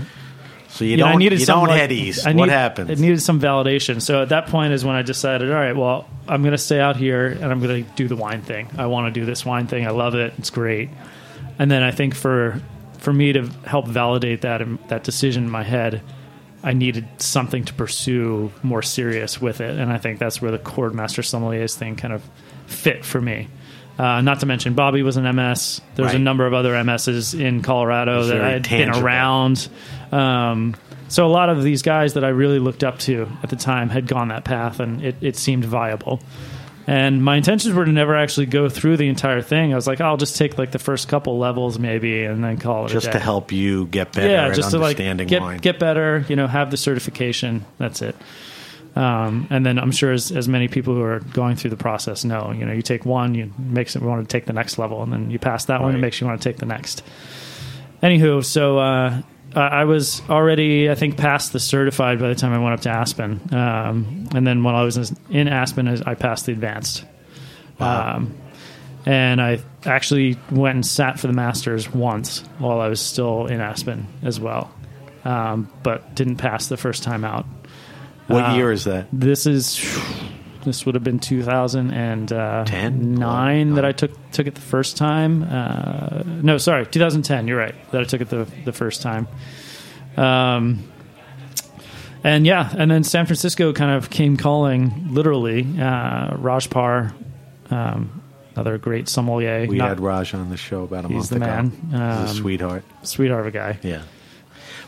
So 0.68 0.84
you 0.84 0.96
know, 0.98 1.04
don't 1.06 1.14
I 1.14 1.16
needed 1.16 1.40
you 1.40 1.46
some, 1.46 1.60
don't 1.60 1.68
like- 1.68 1.80
head 1.80 1.90
east. 1.92 2.26
I 2.26 2.32
what 2.34 2.46
need- 2.46 2.52
happens? 2.52 2.90
It 2.90 2.98
needed 2.98 3.22
some 3.22 3.40
validation. 3.40 4.02
So 4.02 4.20
at 4.22 4.28
that 4.28 4.48
point 4.48 4.74
is 4.74 4.84
when 4.84 4.94
I 4.94 5.00
decided, 5.02 5.50
all 5.50 5.56
right, 5.56 5.74
well, 5.74 6.06
I'm 6.28 6.42
going 6.42 6.52
to 6.52 6.58
stay 6.58 6.78
out 6.80 6.96
here 6.96 7.26
and 7.28 7.44
I'm 7.46 7.60
going 7.60 7.84
to 7.84 7.90
do 7.92 8.08
the 8.08 8.16
wine 8.16 8.42
thing. 8.42 8.68
I 8.76 8.86
want 8.86 9.12
to 9.12 9.18
do 9.20 9.24
this 9.24 9.44
wine 9.46 9.66
thing. 9.66 9.86
I 9.86 9.90
love 9.90 10.14
it. 10.14 10.34
It's 10.38 10.50
great. 10.50 10.90
And 11.58 11.70
then 11.70 11.82
I 11.82 11.90
think 11.92 12.14
for 12.14 12.60
for 12.98 13.12
me 13.12 13.32
to 13.32 13.46
help 13.64 13.88
validate 13.88 14.42
that 14.42 14.62
that 14.88 15.04
decision 15.04 15.44
in 15.44 15.50
my 15.50 15.62
head, 15.62 16.02
I 16.62 16.72
needed 16.72 17.06
something 17.18 17.64
to 17.64 17.74
pursue 17.74 18.52
more 18.62 18.82
serious 18.82 19.40
with 19.40 19.60
it. 19.60 19.78
And 19.78 19.92
I 19.92 19.98
think 19.98 20.18
that's 20.18 20.42
where 20.42 20.50
the 20.50 20.58
Court 20.58 20.88
of 20.90 20.94
Master 20.94 21.22
Sommeliers 21.22 21.74
thing 21.74 21.96
kind 21.96 22.12
of 22.12 22.22
fit 22.66 23.04
for 23.04 23.20
me. 23.20 23.48
Uh, 23.98 24.20
not 24.20 24.40
to 24.40 24.46
mention, 24.46 24.74
Bobby 24.74 25.02
was 25.02 25.16
an 25.16 25.24
MS. 25.34 25.80
There 25.96 26.04
was 26.04 26.14
a 26.14 26.20
number 26.20 26.46
of 26.46 26.54
other 26.54 26.72
MSs 26.72 27.38
in 27.38 27.62
Colorado 27.62 28.24
that 28.24 28.40
I 28.40 28.50
had 28.50 28.68
been 28.68 28.90
around. 28.90 29.68
Um, 30.12 30.76
so 31.08 31.26
a 31.26 31.28
lot 31.28 31.48
of 31.48 31.64
these 31.64 31.82
guys 31.82 32.14
that 32.14 32.24
I 32.24 32.28
really 32.28 32.60
looked 32.60 32.84
up 32.84 33.00
to 33.00 33.28
at 33.42 33.50
the 33.50 33.56
time 33.56 33.88
had 33.88 34.06
gone 34.06 34.28
that 34.28 34.44
path, 34.44 34.78
and 34.78 35.04
it, 35.04 35.16
it 35.20 35.36
seemed 35.36 35.64
viable. 35.64 36.20
And 36.88 37.22
my 37.22 37.36
intentions 37.36 37.74
were 37.74 37.84
to 37.84 37.92
never 37.92 38.16
actually 38.16 38.46
go 38.46 38.70
through 38.70 38.96
the 38.96 39.08
entire 39.08 39.42
thing. 39.42 39.74
I 39.74 39.76
was 39.76 39.86
like, 39.86 40.00
I'll 40.00 40.16
just 40.16 40.36
take 40.36 40.56
like 40.56 40.70
the 40.70 40.78
first 40.78 41.06
couple 41.06 41.38
levels 41.38 41.78
maybe, 41.78 42.24
and 42.24 42.42
then 42.42 42.56
call 42.56 42.86
it 42.86 42.92
a 42.92 42.94
just 42.94 43.12
to 43.12 43.18
help 43.18 43.52
you 43.52 43.86
get 43.88 44.14
better 44.14 44.26
yeah, 44.26 44.50
just 44.54 44.70
to 44.70 44.78
like 44.78 44.96
get 44.96 45.42
wine. 45.42 45.58
get 45.58 45.78
better. 45.78 46.24
You 46.30 46.36
know, 46.36 46.46
have 46.46 46.70
the 46.70 46.78
certification. 46.78 47.66
That's 47.76 48.00
it. 48.00 48.16
Um, 48.96 49.48
and 49.50 49.66
then 49.66 49.78
I'm 49.78 49.90
sure 49.90 50.12
as, 50.12 50.32
as 50.32 50.48
many 50.48 50.66
people 50.66 50.94
who 50.94 51.02
are 51.02 51.20
going 51.20 51.56
through 51.56 51.70
the 51.70 51.76
process 51.76 52.24
know, 52.24 52.52
you 52.52 52.64
know, 52.64 52.72
you 52.72 52.80
take 52.80 53.04
one, 53.04 53.34
you 53.34 53.52
makes 53.58 53.94
it 53.94 54.00
want 54.00 54.26
to 54.26 54.32
take 54.32 54.46
the 54.46 54.54
next 54.54 54.78
level, 54.78 55.02
and 55.02 55.12
then 55.12 55.30
you 55.30 55.38
pass 55.38 55.66
that 55.66 55.82
one, 55.82 55.94
it 55.94 55.98
makes 55.98 56.22
you 56.22 56.26
want 56.26 56.40
to 56.40 56.48
take 56.48 56.56
the 56.56 56.64
next. 56.64 57.04
Anywho, 58.02 58.42
so 58.42 58.78
uh, 58.78 59.20
I 59.54 59.60
I 59.60 59.84
was 59.84 60.22
already, 60.28 60.90
I 60.90 60.94
think, 60.94 61.16
past 61.16 61.52
the 61.52 61.60
certified 61.60 62.18
by 62.18 62.28
the 62.28 62.34
time 62.34 62.52
I 62.52 62.58
went 62.58 62.74
up 62.74 62.80
to 62.82 62.90
Aspen, 62.90 63.40
um, 63.52 64.28
and 64.34 64.46
then 64.46 64.62
when 64.64 64.74
I 64.74 64.82
was 64.82 65.12
in 65.30 65.48
Aspen, 65.48 65.88
I 65.88 66.14
passed 66.14 66.46
the 66.46 66.52
advanced. 66.52 67.04
Um, 67.80 68.34
and 69.06 69.40
I 69.40 69.60
actually 69.86 70.36
went 70.50 70.74
and 70.74 70.84
sat 70.84 71.18
for 71.18 71.28
the 71.28 71.32
Masters 71.32 71.90
once 71.90 72.40
while 72.58 72.80
I 72.80 72.88
was 72.88 73.00
still 73.00 73.46
in 73.46 73.60
Aspen 73.60 74.06
as 74.22 74.38
well, 74.40 74.70
um, 75.24 75.70
but 75.82 76.14
didn't 76.14 76.36
pass 76.36 76.66
the 76.66 76.76
first 76.76 77.02
time 77.02 77.24
out. 77.24 77.46
what 78.26 78.44
uh, 78.44 78.54
year 78.54 78.72
is 78.72 78.84
that? 78.84 79.06
This 79.12 79.46
is 79.46 79.78
this 80.64 80.84
would 80.86 80.94
have 80.94 81.04
been 81.04 81.18
2009 81.18 82.26
Ten? 82.66 83.74
that 83.74 83.84
I 83.84 83.92
took 83.92 84.10
took 84.32 84.46
it 84.46 84.54
the 84.54 84.60
first 84.60 84.96
time. 84.96 85.42
Uh, 85.44 86.22
no, 86.26 86.58
sorry, 86.58 86.86
2010. 86.86 87.48
You're 87.48 87.58
right 87.58 87.74
that 87.92 88.00
I 88.00 88.04
took 88.04 88.20
it 88.20 88.28
the 88.28 88.46
the 88.64 88.72
first 88.72 89.02
time. 89.02 89.26
Um, 90.16 90.84
and 92.24 92.44
yeah, 92.46 92.68
and 92.76 92.90
then 92.90 93.04
San 93.04 93.26
Francisco 93.26 93.72
kind 93.72 93.92
of 93.92 94.10
came 94.10 94.36
calling, 94.36 95.14
literally. 95.14 95.64
Uh, 95.80 96.36
Raj 96.36 96.68
Parr, 96.68 97.14
um, 97.70 98.22
another 98.54 98.76
great 98.78 99.08
sommelier. 99.08 99.66
We 99.68 99.76
not- 99.78 99.88
had 99.90 100.00
Raj 100.00 100.34
on 100.34 100.50
the 100.50 100.56
show 100.56 100.82
about 100.82 101.04
a 101.04 101.08
He's 101.08 101.16
month 101.16 101.28
the 101.30 101.36
ago. 101.36 101.46
man. 101.46 101.70
He's 101.70 101.94
a 101.94 102.02
Um, 102.02 102.26
sweetheart. 102.36 102.84
sweetheart 103.02 103.40
of 103.42 103.46
a 103.46 103.50
guy. 103.52 103.78
Yeah. 103.82 104.02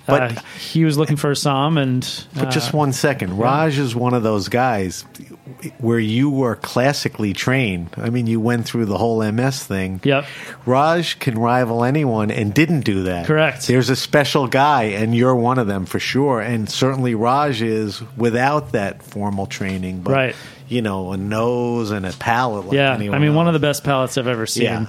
But 0.06 0.38
uh, 0.38 0.40
he 0.58 0.84
was 0.84 0.98
looking 0.98 1.16
for 1.16 1.30
a 1.30 1.36
som, 1.36 1.78
and 1.78 2.00
But 2.34 2.48
uh, 2.48 2.50
just 2.50 2.72
one 2.72 2.92
second. 2.92 3.36
Raj 3.38 3.78
is 3.78 3.94
one 3.94 4.14
of 4.14 4.22
those 4.22 4.48
guys 4.48 5.04
where 5.78 5.98
you 5.98 6.30
were 6.30 6.56
classically 6.56 7.32
trained. 7.32 7.90
I 7.96 8.10
mean, 8.10 8.26
you 8.26 8.40
went 8.40 8.66
through 8.66 8.86
the 8.86 8.98
whole 8.98 9.22
MS 9.30 9.64
thing. 9.64 10.00
Yep. 10.04 10.24
Raj 10.66 11.18
can 11.18 11.38
rival 11.38 11.84
anyone 11.84 12.30
and 12.30 12.54
didn't 12.54 12.80
do 12.80 13.04
that. 13.04 13.26
Correct. 13.26 13.66
There's 13.66 13.90
a 13.90 13.96
special 13.96 14.46
guy, 14.46 14.84
and 14.84 15.14
you're 15.14 15.34
one 15.34 15.58
of 15.58 15.66
them 15.66 15.86
for 15.86 15.98
sure. 15.98 16.40
And 16.40 16.68
certainly 16.70 17.14
Raj 17.14 17.62
is 17.62 18.02
without 18.16 18.72
that 18.72 19.02
formal 19.02 19.46
training. 19.46 20.02
But, 20.02 20.12
Right. 20.12 20.36
You 20.68 20.82
know, 20.82 21.10
a 21.12 21.16
nose 21.16 21.90
and 21.90 22.06
a 22.06 22.12
palate. 22.12 22.66
Like 22.66 22.74
yeah, 22.76 22.92
I 22.92 23.18
mean, 23.18 23.34
one 23.34 23.48
of 23.48 23.54
the 23.54 23.58
best 23.58 23.82
palates 23.82 24.16
I've 24.16 24.28
ever 24.28 24.46
seen. 24.46 24.62
Yeah. 24.64 24.86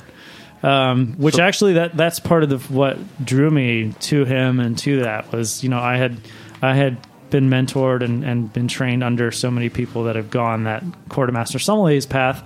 Um, 0.64 1.16
which 1.18 1.36
So- 1.36 1.44
actually 1.44 1.74
that 1.74 1.98
that's 1.98 2.20
part 2.20 2.44
of 2.44 2.50
the, 2.50 2.58
what 2.74 2.98
drew 3.26 3.50
me 3.50 3.94
to 4.02 4.26
him 4.26 4.60
and 4.60 4.78
to 4.80 5.02
that 5.02 5.32
was 5.32 5.64
you 5.64 5.70
know 5.70 5.80
I 5.80 5.98
had 5.98 6.18
I 6.62 6.76
had 6.76 6.98
been 7.32 7.50
mentored 7.50 8.04
and, 8.04 8.24
and 8.24 8.52
been 8.54 8.68
trained 8.68 9.04
under 9.04 9.32
so 9.32 9.50
many 9.50 9.70
people 9.70 10.04
that 10.04 10.16
have 10.16 10.30
gone 10.30 10.66
that 10.66 10.84
Court 11.10 11.30
of 11.30 11.34
Master 11.34 11.58
sommeliers 11.58 12.08
path. 12.08 12.44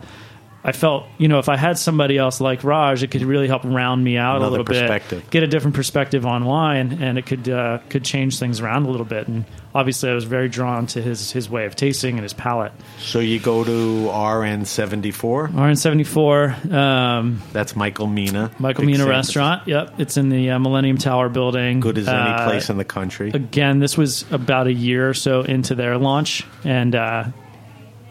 I 0.67 0.71
felt 0.71 1.05
you 1.19 1.27
know 1.27 1.37
if 1.37 1.47
I 1.47 1.57
had 1.57 1.77
somebody 1.77 2.17
else 2.17 2.41
like 2.41 2.63
Raj, 2.63 3.03
it 3.03 3.11
could 3.11 3.21
really 3.21 3.47
help 3.47 3.63
round 3.63 4.03
me 4.03 4.17
out 4.17 4.37
Another 4.37 4.47
a 4.47 4.49
little 4.49 4.65
perspective. 4.65 5.21
bit, 5.21 5.29
get 5.29 5.43
a 5.43 5.47
different 5.47 5.75
perspective 5.75 6.25
on 6.25 6.43
wine, 6.45 6.97
and 7.01 7.17
it 7.19 7.27
could 7.27 7.47
uh, 7.47 7.77
could 7.89 8.03
change 8.03 8.39
things 8.39 8.59
around 8.59 8.85
a 8.87 8.89
little 8.89 9.05
bit. 9.05 9.27
And 9.27 9.45
obviously, 9.75 10.09
I 10.09 10.15
was 10.15 10.23
very 10.23 10.49
drawn 10.49 10.87
to 10.87 11.01
his 11.03 11.31
his 11.31 11.47
way 11.49 11.65
of 11.65 11.75
tasting 11.75 12.15
and 12.15 12.23
his 12.23 12.33
palate. 12.33 12.71
So 12.97 13.19
you 13.19 13.39
go 13.39 13.63
to 13.63 14.09
RN74. 14.09 15.53
RN 15.55 15.75
seventy 15.75 16.03
four. 16.03 16.55
Um, 16.71 17.41
That's 17.53 17.75
Michael 17.75 18.07
Mina. 18.07 18.51
Michael 18.59 18.85
Mina 18.85 19.05
Restaurant. 19.05 19.67
Yep, 19.67 19.95
it's 19.99 20.17
in 20.17 20.29
the 20.29 20.49
uh, 20.51 20.59
Millennium 20.59 20.97
Tower 20.97 21.29
building. 21.29 21.79
Good 21.79 21.97
as 21.99 22.07
any 22.07 22.17
Uh, 22.17 22.45
place 22.49 22.69
in 22.69 22.77
the 22.77 22.85
country. 22.85 23.31
Again, 23.33 23.79
this 23.79 23.97
was 23.97 24.25
about 24.31 24.67
a 24.67 24.73
year 24.73 25.07
or 25.09 25.13
so 25.13 25.41
into 25.41 25.75
their 25.75 25.97
launch, 25.97 26.43
and 26.63 26.95
uh, 26.95 27.25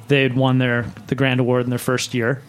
they 0.09 0.23
had 0.23 0.37
won 0.37 0.59
their 0.59 0.87
the 1.07 1.15
grand 1.15 1.41
award 1.41 1.65
in 1.65 1.71
their 1.71 1.79
first 1.79 2.15
year. 2.15 2.43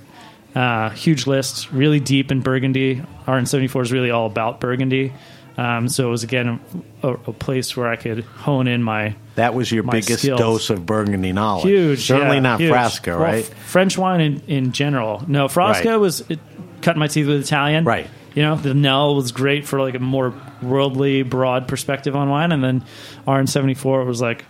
Uh, 0.53 0.89
huge 0.91 1.27
list, 1.27 1.71
really 1.71 1.99
deep 1.99 2.31
in 2.31 2.39
Burgundy. 2.41 3.01
RN 3.27 3.45
seventy 3.45 3.67
four 3.67 3.81
is 3.81 3.91
really 3.91 4.11
all 4.11 4.25
about 4.25 4.59
Burgundy. 4.61 5.13
Um, 5.57 5.87
so 5.87 6.07
it 6.07 6.11
was 6.11 6.23
again 6.23 6.59
a, 7.01 7.09
a 7.11 7.33
place 7.33 7.77
where 7.77 7.87
I 7.87 7.95
could 7.95 8.25
hone 8.25 8.67
in 8.67 8.83
my 8.83 9.15
That 9.35 9.53
was 9.53 9.71
your 9.71 9.83
biggest 9.83 10.19
skills. 10.23 10.39
dose 10.39 10.69
of 10.69 10.85
Burgundy 10.85 11.31
knowledge. 11.31 11.63
huge, 11.65 12.05
Certainly 12.07 12.37
yeah, 12.37 12.41
not 12.41 12.59
huge. 12.59 12.73
Frasca, 12.73 13.07
Well, 13.07 13.19
right? 13.19 13.49
f- 13.49 13.57
French 13.65 13.97
wine 13.97 14.19
in, 14.19 14.41
in 14.47 14.71
general. 14.73 15.23
No, 15.27 15.47
Frasca 15.47 15.85
Right. 15.85 15.95
was 15.95 16.21
it, 16.29 16.39
cutting 16.81 16.99
my 16.99 17.07
teeth 17.07 17.27
with 17.27 17.41
Italian. 17.41 17.85
Right. 17.85 18.07
You 18.33 18.41
know, 18.43 18.55
the 18.57 18.73
Nell 18.73 19.15
was 19.15 19.31
great 19.31 19.65
for 19.65 19.79
like 19.79 19.95
a 19.95 19.99
more 19.99 20.33
worldly, 20.61 21.23
broad 21.23 21.69
perspective 21.69 22.17
on 22.17 22.29
wine, 22.29 22.51
and 22.51 22.61
then 22.61 22.83
RN 23.25 23.47
seventy 23.47 23.75
four 23.75 24.03
was 24.03 24.19
like 24.21 24.43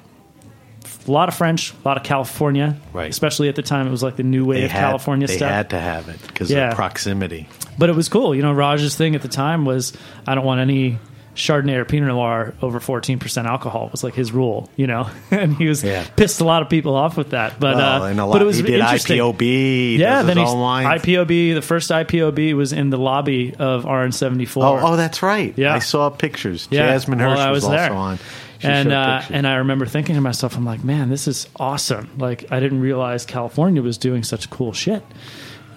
a 1.07 1.11
lot 1.11 1.29
of 1.29 1.35
French, 1.35 1.71
a 1.73 1.87
lot 1.87 1.97
of 1.97 2.03
California. 2.03 2.75
Right. 2.93 3.09
Especially 3.09 3.49
at 3.49 3.55
the 3.55 3.61
time, 3.61 3.87
it 3.87 3.91
was 3.91 4.03
like 4.03 4.15
the 4.15 4.23
new 4.23 4.45
way 4.45 4.57
they 4.59 4.65
of 4.65 4.71
had, 4.71 4.79
California 4.81 5.27
they 5.27 5.37
stuff. 5.37 5.49
had 5.51 5.69
to 5.71 5.79
have 5.79 6.09
it 6.09 6.19
because 6.27 6.49
Yeah. 6.51 6.69
of 6.69 6.75
proximity. 6.75 7.47
But 7.77 7.89
it 7.89 7.95
was 7.95 8.09
cool. 8.09 8.33
You 8.35 8.41
know, 8.41 8.53
Raj's 8.53 8.95
thing 8.95 9.15
at 9.15 9.21
the 9.21 9.27
time 9.27 9.65
was 9.65 9.93
I 10.25 10.35
don't 10.35 10.45
want 10.45 10.61
any 10.61 10.97
Chardonnay 11.35 11.75
or 11.75 11.83
Pinot 11.83 12.07
Noir 12.07 12.53
over 12.61 12.79
14% 12.79 13.45
alcohol 13.45 13.89
was 13.91 14.05
like 14.05 14.13
his 14.15 14.31
rule, 14.31 14.69
you 14.77 14.87
know, 14.87 15.09
and 15.31 15.53
he 15.57 15.67
was 15.67 15.83
Yeah. 15.83 16.05
pissed 16.15 16.39
a 16.39 16.45
lot 16.45 16.61
of 16.61 16.69
people 16.69 16.95
off 16.95 17.17
with 17.17 17.31
that. 17.31 17.59
But, 17.59 17.75
well, 17.75 18.03
uh, 18.03 18.07
and 18.07 18.19
a 18.21 18.25
lot, 18.25 18.31
but 18.33 18.41
it 18.41 18.45
was 18.45 18.55
he 18.55 18.63
did 18.63 18.75
interesting. 18.79 19.17
IPOB. 19.19 19.97
Yeah, 19.97 20.23
then 20.23 20.37
he's. 20.37 20.47
IPOB. 20.47 21.53
The 21.55 21.61
first 21.61 21.91
IPOB 21.91 22.53
was 22.55 22.71
in 22.71 22.89
the 22.89 22.97
lobby 22.97 23.53
of 23.59 23.83
RN74. 23.83 24.63
Oh, 24.63 24.79
oh, 24.81 24.95
that's 24.95 25.21
right. 25.21 25.53
Yeah. 25.57 25.73
I 25.75 25.79
saw 25.79 26.09
pictures. 26.09 26.69
Yeah. 26.71 26.87
Jasmine 26.87 27.19
Well, 27.19 27.31
Hirsch 27.31 27.39
I 27.39 27.51
was, 27.51 27.63
was 27.63 27.71
there. 27.71 27.91
also 27.91 27.95
on. 27.95 28.19
She 28.65 28.71
and 28.71 28.91
uh, 28.91 29.21
and 29.29 29.47
I 29.47 29.55
remember 29.55 29.85
thinking 29.85 30.15
to 30.15 30.21
myself, 30.21 30.55
I'm 30.57 30.65
like, 30.65 30.83
man, 30.83 31.09
this 31.09 31.27
is 31.27 31.47
awesome. 31.55 32.09
Like, 32.17 32.51
I 32.51 32.59
didn't 32.59 32.81
realize 32.81 33.25
California 33.25 33.81
was 33.81 33.97
doing 33.97 34.23
such 34.23 34.49
cool 34.49 34.73
shit. 34.73 35.03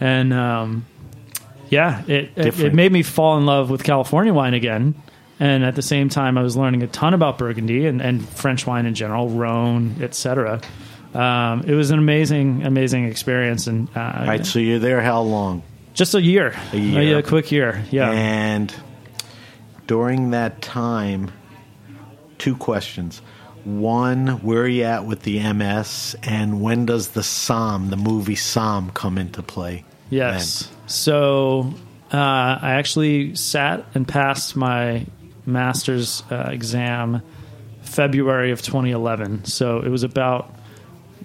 And 0.01 0.33
um, 0.33 0.87
yeah, 1.71 2.03
it, 2.07 2.31
it 2.37 2.59
it 2.61 2.75
made 2.75 2.93
me 2.93 3.03
fall 3.03 3.37
in 3.39 3.47
love 3.47 3.71
with 3.71 3.83
California 3.85 4.33
wine 4.33 4.55
again. 4.55 4.95
And 5.41 5.65
at 5.65 5.77
the 5.77 5.83
same 5.83 6.09
time, 6.09 6.37
I 6.37 6.43
was 6.43 6.57
learning 6.57 6.83
a 6.83 6.89
ton 6.89 7.15
about 7.15 7.39
Burgundy 7.39 7.87
and, 7.87 8.03
and 8.03 8.29
French 8.29 8.67
wine 8.67 8.87
in 8.87 8.95
general, 8.95 9.29
Rhone, 9.29 9.97
etc. 10.03 10.61
Um, 11.15 11.63
it 11.63 11.75
was 11.75 11.91
an 11.93 11.99
amazing, 11.99 12.65
amazing 12.65 13.05
experience, 13.07 13.67
and 13.69 13.89
uh, 13.97 14.01
All 14.21 14.27
right, 14.27 14.45
so 14.45 14.59
you're 14.59 14.79
there 14.81 15.01
how 15.01 15.23
long? 15.23 15.63
just 15.95 16.15
a 16.15 16.21
year, 16.23 16.55
A 16.73 16.77
year. 16.77 17.03
yeah, 17.17 17.23
quick 17.23 17.51
year, 17.51 17.85
yeah. 17.91 18.11
And 18.11 18.73
during 19.87 20.31
that 20.33 20.61
time, 20.61 21.31
two 22.39 22.57
questions. 22.57 23.21
One, 23.65 24.29
where 24.43 24.63
are 24.63 24.69
you 24.69 24.85
at 24.85 25.05
with 25.05 25.23
the 25.23 25.53
MS? 25.53 26.17
And 26.23 26.63
when 26.63 26.87
does 26.87 27.09
the 27.09 27.21
Somm, 27.21 27.91
the 27.91 27.97
movie 27.97 28.37
Somm, 28.37 28.95
come 28.95 29.19
into 29.19 29.43
play? 29.43 29.85
Yes. 30.11 30.71
So 30.87 31.75
uh, 32.13 32.17
I 32.17 32.75
actually 32.75 33.35
sat 33.35 33.85
and 33.95 34.07
passed 34.07 34.57
my 34.57 35.07
master's 35.45 36.23
uh, 36.31 36.49
exam 36.51 37.23
February 37.83 38.53
of 38.53 38.63
2011. 38.63 39.45
So 39.45 39.81
it 39.81 39.89
was 39.89 40.03
about 40.03 40.55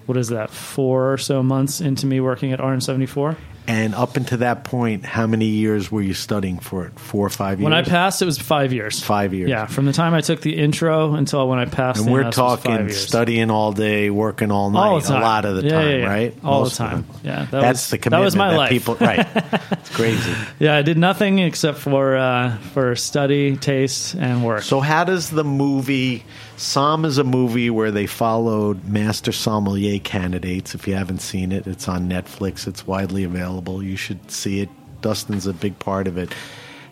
what 0.06 0.18
is 0.18 0.28
that 0.28 0.50
four 0.50 1.12
or 1.12 1.18
so 1.18 1.42
months 1.42 1.80
into 1.80 2.06
me 2.06 2.20
working 2.20 2.52
at 2.52 2.58
RN74. 2.58 3.36
And 3.66 3.94
up 3.94 4.16
until 4.18 4.38
that 4.38 4.64
point, 4.64 5.06
how 5.06 5.26
many 5.26 5.46
years 5.46 5.90
were 5.90 6.02
you 6.02 6.12
studying 6.12 6.58
for 6.58 6.84
it? 6.86 6.98
Four 6.98 7.26
or 7.26 7.30
five 7.30 7.60
years? 7.60 7.64
When 7.64 7.72
I 7.72 7.80
passed, 7.82 8.20
it 8.20 8.26
was 8.26 8.36
five 8.38 8.74
years. 8.74 9.02
Five 9.02 9.32
years. 9.32 9.48
Yeah, 9.48 9.64
from 9.66 9.86
the 9.86 9.92
time 9.94 10.12
I 10.12 10.20
took 10.20 10.42
the 10.42 10.56
intro 10.58 11.14
until 11.14 11.48
when 11.48 11.58
I 11.58 11.64
passed. 11.64 12.00
And 12.00 12.08
the 12.08 12.12
we're 12.12 12.24
MS 12.24 12.26
was 12.26 12.36
five 12.36 12.62
talking 12.62 12.88
studying 12.90 13.50
all 13.50 13.72
day, 13.72 14.10
working 14.10 14.50
all 14.50 14.68
night, 14.70 14.80
all 14.80 14.98
a 14.98 15.20
lot 15.20 15.46
of 15.46 15.56
the 15.56 15.64
Yeah, 15.64 15.70
time, 15.70 15.88
yeah, 15.88 15.96
yeah. 15.96 16.06
right? 16.06 16.36
All 16.44 16.60
Most 16.60 16.76
the 16.76 16.84
time. 16.84 17.06
Yeah, 17.22 17.38
that 17.46 17.50
That's 17.50 17.90
was, 17.90 18.00
the 18.02 18.10
that 18.10 18.18
was 18.18 18.36
my 18.36 18.54
life. 18.54 18.68
people. 18.68 18.96
Right, 18.96 19.26
it's 19.34 19.90
crazy. 19.96 20.32
Yeah, 20.58 20.76
I 20.76 20.82
did 20.82 20.98
nothing 20.98 21.38
except 21.38 21.78
for 21.78 22.16
uh, 22.16 22.58
for 22.74 22.94
study, 22.96 23.56
taste, 23.56 24.14
and 24.14 24.44
work. 24.44 24.62
So, 24.62 24.80
how 24.80 25.04
does 25.04 25.30
the 25.30 25.44
movie? 25.44 26.24
Somm 26.56 27.04
is 27.04 27.18
a 27.18 27.24
movie 27.24 27.68
where 27.68 27.90
they 27.90 28.06
followed 28.06 28.84
master 28.84 29.32
sommelier 29.32 29.98
candidates. 29.98 30.74
If 30.74 30.86
you 30.86 30.94
haven't 30.94 31.20
seen 31.20 31.50
it, 31.52 31.66
it's 31.66 31.88
on 31.88 32.08
Netflix. 32.08 32.66
It's 32.66 32.86
widely 32.86 33.24
available. 33.24 33.82
You 33.82 33.96
should 33.96 34.30
see 34.30 34.60
it. 34.60 34.68
Dustin's 35.00 35.46
a 35.46 35.52
big 35.52 35.78
part 35.78 36.06
of 36.06 36.16
it. 36.16 36.32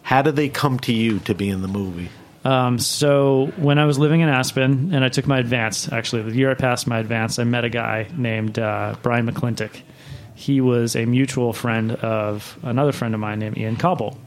How 0.02 0.20
did 0.22 0.36
they 0.36 0.48
come 0.48 0.78
to 0.80 0.92
you 0.92 1.20
to 1.20 1.34
be 1.34 1.48
in 1.48 1.62
the 1.62 1.68
movie? 1.68 2.10
Um, 2.44 2.80
so 2.80 3.52
when 3.56 3.78
I 3.78 3.84
was 3.84 3.98
living 4.00 4.20
in 4.20 4.28
Aspen 4.28 4.92
and 4.92 5.04
I 5.04 5.08
took 5.08 5.28
my 5.28 5.38
advance, 5.38 5.90
actually 5.92 6.22
the 6.22 6.34
year 6.36 6.50
I 6.50 6.54
passed 6.54 6.88
my 6.88 6.98
advance, 6.98 7.38
I 7.38 7.44
met 7.44 7.64
a 7.64 7.70
guy 7.70 8.08
named 8.16 8.58
uh, 8.58 8.96
Brian 9.02 9.30
McClintock. 9.30 9.80
He 10.34 10.60
was 10.60 10.96
a 10.96 11.06
mutual 11.06 11.52
friend 11.52 11.92
of 11.92 12.58
another 12.62 12.90
friend 12.90 13.14
of 13.14 13.20
mine 13.20 13.38
named 13.38 13.56
Ian 13.56 13.76
Cauble. 13.76 14.18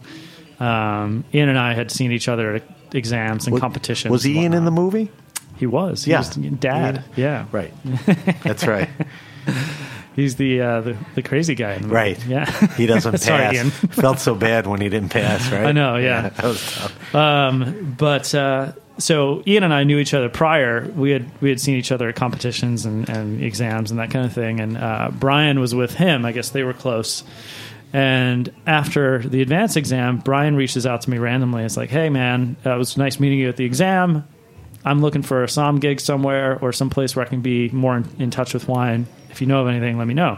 Um, 0.62 1.26
Ian 1.34 1.50
and 1.50 1.60
I 1.60 1.74
had 1.74 1.92
seen 1.92 2.14
each 2.14 2.30
other 2.30 2.56
at 2.56 2.64
exams 2.94 3.48
and 3.48 3.54
Was- 3.54 3.60
competitions. 3.62 4.12
Was 4.12 4.26
Ian 4.26 4.54
in 4.54 4.64
the 4.64 4.72
movie? 4.72 5.12
He 5.58 5.66
was. 5.66 6.04
He 6.06 6.12
Yeah. 6.12 6.20
was 6.20 6.30
dad. 6.30 6.96
Ian? 6.96 7.04
Yeah. 7.16 7.46
Right. 7.52 7.74
That's 8.44 8.66
right. 8.68 8.90
He's 10.16 10.36
the, 10.38 10.62
uh, 10.62 10.82
the 10.82 10.98
the 11.16 11.22
crazy 11.22 11.56
guy. 11.56 11.74
In 11.74 11.82
the 11.82 11.88
movie. 11.90 11.96
Right. 11.96 12.26
Yeah. 12.26 12.50
He 12.76 12.86
doesn't 12.86 13.22
pass. 13.26 13.70
Felt 13.92 14.20
so 14.20 14.34
bad 14.34 14.66
when 14.66 14.80
he 14.80 14.88
didn't 14.88 15.10
pass, 15.10 15.52
right? 15.52 15.66
I 15.66 15.72
know, 15.74 15.98
yeah. 15.98 16.30
that 16.30 16.44
was 16.44 16.62
tough. 16.74 17.16
Um, 17.16 17.96
but 17.98 18.34
uh, 18.34 18.72
so 18.98 19.44
Ian 19.46 19.64
and 19.64 19.74
I 19.74 19.84
knew 19.84 19.98
each 19.98 20.14
other 20.14 20.30
prior. 20.30 20.90
We 20.96 21.12
had 21.12 21.30
we 21.42 21.50
had 21.50 21.60
seen 21.60 21.76
each 21.76 21.92
other 21.92 22.08
at 22.08 22.16
competitions 22.16 22.86
and, 22.86 23.10
and 23.10 23.44
exams 23.44 23.92
and 23.92 24.00
that 24.00 24.10
kind 24.12 24.26
of 24.26 24.32
thing. 24.32 24.62
And 24.62 24.78
uh, 24.78 25.12
Brian 25.14 25.60
was 25.60 25.76
with 25.76 25.94
him. 25.96 26.24
I 26.26 26.32
guess 26.32 26.50
they 26.50 26.64
were 26.64 26.74
close. 26.74 27.24
And 27.92 28.52
after 28.66 29.20
the 29.20 29.42
advanced 29.42 29.76
exam, 29.78 30.20
Brian 30.20 30.56
reaches 30.56 30.86
out 30.86 31.02
to 31.02 31.10
me 31.10 31.18
randomly. 31.18 31.64
It's 31.64 31.78
like, 31.78 31.90
"Hey, 31.90 32.10
man, 32.10 32.56
uh, 32.66 32.76
it 32.76 32.78
was 32.78 32.96
nice 32.98 33.20
meeting 33.20 33.40
you 33.40 33.50
at 33.50 33.58
the 33.58 33.66
exam. 33.66 34.26
I'm 34.86 35.02
looking 35.02 35.24
for 35.24 35.44
a 35.44 35.50
som 35.50 35.80
gig 35.80 36.00
somewhere 36.00 36.60
or 36.62 36.72
someplace 36.72 37.16
where 37.16 37.26
I 37.26 37.30
can 37.30 37.42
be 37.42 37.70
more 37.70 37.98
in, 37.98 38.08
in 38.20 38.32
touch 38.32 38.54
with 38.54 38.68
wine. 38.68 39.08
If 39.32 39.42
you 39.42 39.48
know 39.48 39.62
of 39.62 39.68
anything, 39.68 39.98
let 39.98 40.08
me 40.08 40.14
know." 40.14 40.38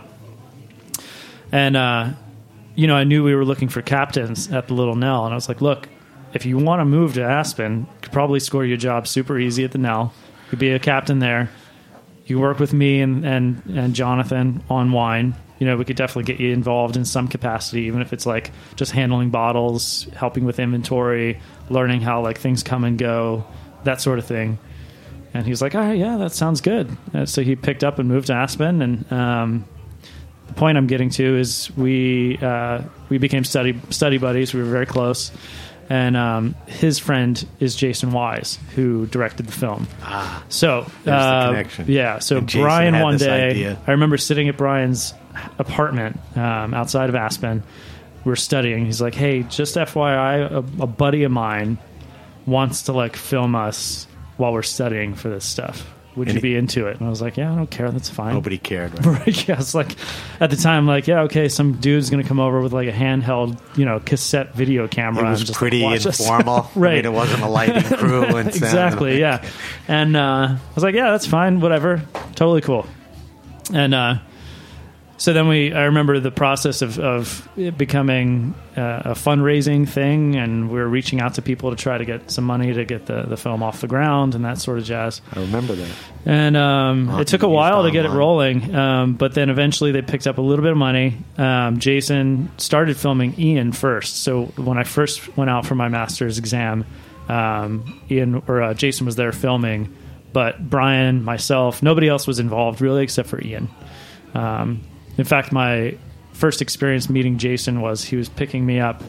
And 1.51 1.75
uh, 1.75 2.11
you 2.75 2.87
know, 2.87 2.95
I 2.95 3.03
knew 3.03 3.23
we 3.23 3.35
were 3.35 3.45
looking 3.45 3.69
for 3.69 3.81
captains 3.81 4.49
at 4.51 4.67
the 4.67 4.73
Little 4.73 4.95
Nell, 4.95 5.25
and 5.25 5.33
I 5.33 5.35
was 5.35 5.49
like, 5.49 5.61
"Look, 5.61 5.89
if 6.33 6.45
you 6.45 6.57
want 6.57 6.79
to 6.79 6.85
move 6.85 7.13
to 7.15 7.23
Aspen, 7.23 7.79
you 7.79 8.01
could 8.01 8.11
probably 8.11 8.39
score 8.39 8.65
your 8.65 8.77
job 8.77 9.07
super 9.07 9.37
easy 9.37 9.63
at 9.63 9.71
the 9.71 9.77
Nell. 9.77 10.13
You 10.45 10.49
could 10.51 10.59
be 10.59 10.71
a 10.71 10.79
captain 10.79 11.19
there. 11.19 11.49
You 12.25 12.39
work 12.39 12.59
with 12.59 12.73
me 12.73 13.01
and 13.01 13.25
and 13.25 13.61
and 13.73 13.93
Jonathan 13.93 14.63
on 14.69 14.91
wine. 14.91 15.35
You 15.59 15.65
know, 15.65 15.75
we 15.75 15.85
could 15.85 15.95
definitely 15.95 16.31
get 16.31 16.39
you 16.39 16.53
involved 16.53 16.95
in 16.97 17.03
some 17.03 17.27
capacity, 17.27 17.83
even 17.83 18.01
if 18.01 18.13
it's 18.13 18.27
like 18.27 18.51
just 18.75 18.91
handling 18.91 19.31
bottles, 19.31 20.07
helping 20.15 20.45
with 20.45 20.59
inventory, 20.59 21.39
learning 21.69 22.01
how 22.01 22.21
like 22.21 22.37
things 22.37 22.61
come 22.61 22.83
and 22.83 22.97
go, 22.97 23.43
that 23.83 24.01
sort 24.01 24.19
of 24.19 24.25
thing." 24.25 24.57
And 25.33 25.45
he's 25.45 25.61
like, 25.61 25.75
"All 25.75 25.81
right, 25.81 25.97
yeah, 25.97 26.17
that 26.17 26.31
sounds 26.31 26.61
good." 26.61 26.89
And 27.13 27.29
so 27.29 27.41
he 27.41 27.55
picked 27.55 27.83
up 27.83 27.99
and 27.99 28.07
moved 28.09 28.27
to 28.27 28.33
Aspen, 28.33 28.81
and 28.81 29.11
um, 29.11 29.65
the 30.47 30.53
point 30.53 30.77
I'm 30.77 30.87
getting 30.87 31.09
to 31.11 31.37
is 31.37 31.69
we 31.77 32.37
uh, 32.41 32.81
we 33.09 33.17
became 33.17 33.43
study 33.43 33.79
study 33.89 34.17
buddies. 34.17 34.53
We 34.53 34.61
were 34.61 34.69
very 34.69 34.85
close, 34.85 35.31
and 35.89 36.15
um, 36.17 36.55
his 36.65 36.97
friend 36.99 37.45
is 37.59 37.75
Jason 37.75 38.11
Wise, 38.11 38.57
who 38.75 39.05
directed 39.07 39.45
the 39.45 39.51
film. 39.51 39.87
Ah, 40.01 40.43
so 40.49 40.89
the 41.03 41.13
uh, 41.13 41.49
connection. 41.49 41.85
Yeah, 41.89 42.19
so 42.19 42.37
And 42.37 42.51
Brian 42.51 42.99
one 42.99 43.17
day, 43.17 43.49
idea. 43.49 43.77
I 43.85 43.91
remember 43.91 44.17
sitting 44.17 44.47
at 44.49 44.57
Brian's 44.57 45.13
apartment 45.59 46.19
um, 46.35 46.73
outside 46.73 47.09
of 47.09 47.15
Aspen. 47.15 47.61
We're 48.25 48.35
studying. 48.35 48.85
He's 48.85 49.01
like, 49.01 49.13
"Hey, 49.13 49.43
just 49.43 49.75
FYI, 49.75 50.51
a, 50.51 50.57
a 50.57 50.87
buddy 50.87 51.23
of 51.23 51.31
mine 51.31 51.77
wants 52.47 52.83
to 52.83 52.93
like 52.93 53.15
film 53.15 53.53
us 53.53 54.07
while 54.37 54.53
we're 54.53 54.63
studying 54.63 55.13
for 55.13 55.29
this 55.29 55.45
stuff." 55.45 55.93
Would 56.15 56.29
And 56.29 56.35
you 56.37 56.41
be 56.41 56.55
into 56.55 56.87
it? 56.87 56.97
And 56.97 57.05
I 57.05 57.11
was 57.11 57.21
like, 57.21 57.37
yeah, 57.37 57.53
I 57.53 57.55
don't 57.55 57.69
care. 57.69 57.91
That's 57.91 58.09
fine. 58.09 58.33
Nobody 58.33 58.57
cared. 58.57 58.91
Right? 59.05 59.19
Right, 59.27 59.47
yeah, 59.47 59.59
it's 59.59 59.75
like 59.75 59.95
at 60.39 60.49
the 60.49 60.55
time, 60.55 60.87
like, 60.87 61.05
yeah, 61.05 61.21
okay, 61.21 61.47
some 61.47 61.73
dude's 61.73 62.09
gonna 62.09 62.23
come 62.23 62.39
over 62.39 62.59
with 62.59 62.73
like 62.73 62.87
a 62.87 62.91
handheld, 62.91 63.59
you 63.77 63.85
know, 63.85 63.99
cassette 63.99 64.55
video 64.55 64.87
camera. 64.87 65.19
It 65.19 65.27
and 65.27 65.29
was 65.33 65.43
just 65.43 65.53
pretty 65.59 65.85
us. 65.85 66.07
informal. 66.07 66.71
I 66.75 66.79
right? 66.79 66.95
mean, 66.95 67.05
it 67.05 67.15
wasn't 67.15 67.43
a 67.43 67.47
lighting 67.47 67.83
crew. 67.99 68.23
And 68.23 68.33
sound. 68.33 68.47
exactly, 68.47 69.19
yeah. 69.19 69.47
And 69.87 70.17
uh, 70.17 70.55
I 70.57 70.59
was 70.73 70.83
like, 70.83 70.95
yeah, 70.95 71.11
that's 71.11 71.27
fine, 71.27 71.59
whatever, 71.59 72.01
totally 72.33 72.61
cool. 72.61 72.87
And 73.71 73.93
uh, 73.93 74.15
so 75.17 75.33
then 75.33 75.47
we, 75.47 75.73
I 75.73 75.85
remember 75.85 76.19
the 76.19 76.31
process 76.31 76.83
of, 76.83 76.99
of 76.99 77.49
it 77.57 77.75
becoming 77.75 78.53
uh, 78.75 79.01
a 79.05 79.11
fundraising 79.13 79.89
thing, 79.89 80.35
and 80.35 80.69
we 80.69 80.77
were 80.77 80.87
reaching 80.87 81.19
out 81.19 81.33
to 81.35 81.41
people 81.41 81.71
to 81.71 81.75
try 81.75 81.97
to 81.97 82.05
get 82.05 82.29
some 82.29 82.43
money 82.43 82.71
to 82.73 82.85
get 82.85 83.07
the, 83.07 83.23
the 83.23 83.35
film 83.35 83.63
off 83.63 83.81
the 83.81 83.87
ground 83.87 84.35
and 84.35 84.45
that 84.45 84.59
sort 84.59 84.77
of 84.77 84.83
jazz. 84.85 85.21
I 85.33 85.39
remember 85.39 85.73
that. 85.73 85.89
And 86.25 86.55
um, 86.55 87.19
it 87.19 87.27
took 87.27 87.41
a 87.41 87.49
while 87.49 87.83
to 87.83 87.91
get 87.91 88.05
it 88.05 88.11
rolling, 88.11 88.75
um, 88.75 89.15
but 89.15 89.33
then 89.33 89.49
eventually 89.49 89.91
they 89.91 90.03
picked 90.03 90.27
up 90.27 90.37
a 90.37 90.41
little 90.41 90.61
bit 90.61 90.71
of 90.71 90.77
money. 90.77 91.17
Um, 91.37 91.79
Jason 91.79 92.51
started 92.57 92.95
filming 92.95 93.39
Ian 93.39 93.71
first. 93.71 94.17
So 94.23 94.45
when 94.55 94.77
I 94.77 94.83
first 94.83 95.35
went 95.35 95.49
out 95.49 95.65
for 95.65 95.73
my 95.73 95.87
master's 95.89 96.37
exam, 96.37 96.85
um, 97.27 98.01
Ian 98.11 98.43
or 98.47 98.61
uh, 98.61 98.73
Jason 98.75 99.07
was 99.07 99.15
there 99.15 99.31
filming, 99.31 99.95
but 100.31 100.69
Brian, 100.69 101.23
myself, 101.23 101.81
nobody 101.81 102.07
else 102.07 102.27
was 102.27 102.37
involved 102.37 102.81
really 102.81 103.01
except 103.01 103.29
for 103.29 103.41
Ian. 103.41 103.67
In 105.17 105.23
fact, 105.25 105.51
my 105.51 105.97
first 106.33 106.61
experience 106.61 107.09
meeting 107.09 107.37
Jason 107.37 107.81
was 107.81 108.03
he 108.03 108.15
was 108.15 108.29
picking 108.29 108.65
me 108.65 108.79
up 108.79 109.03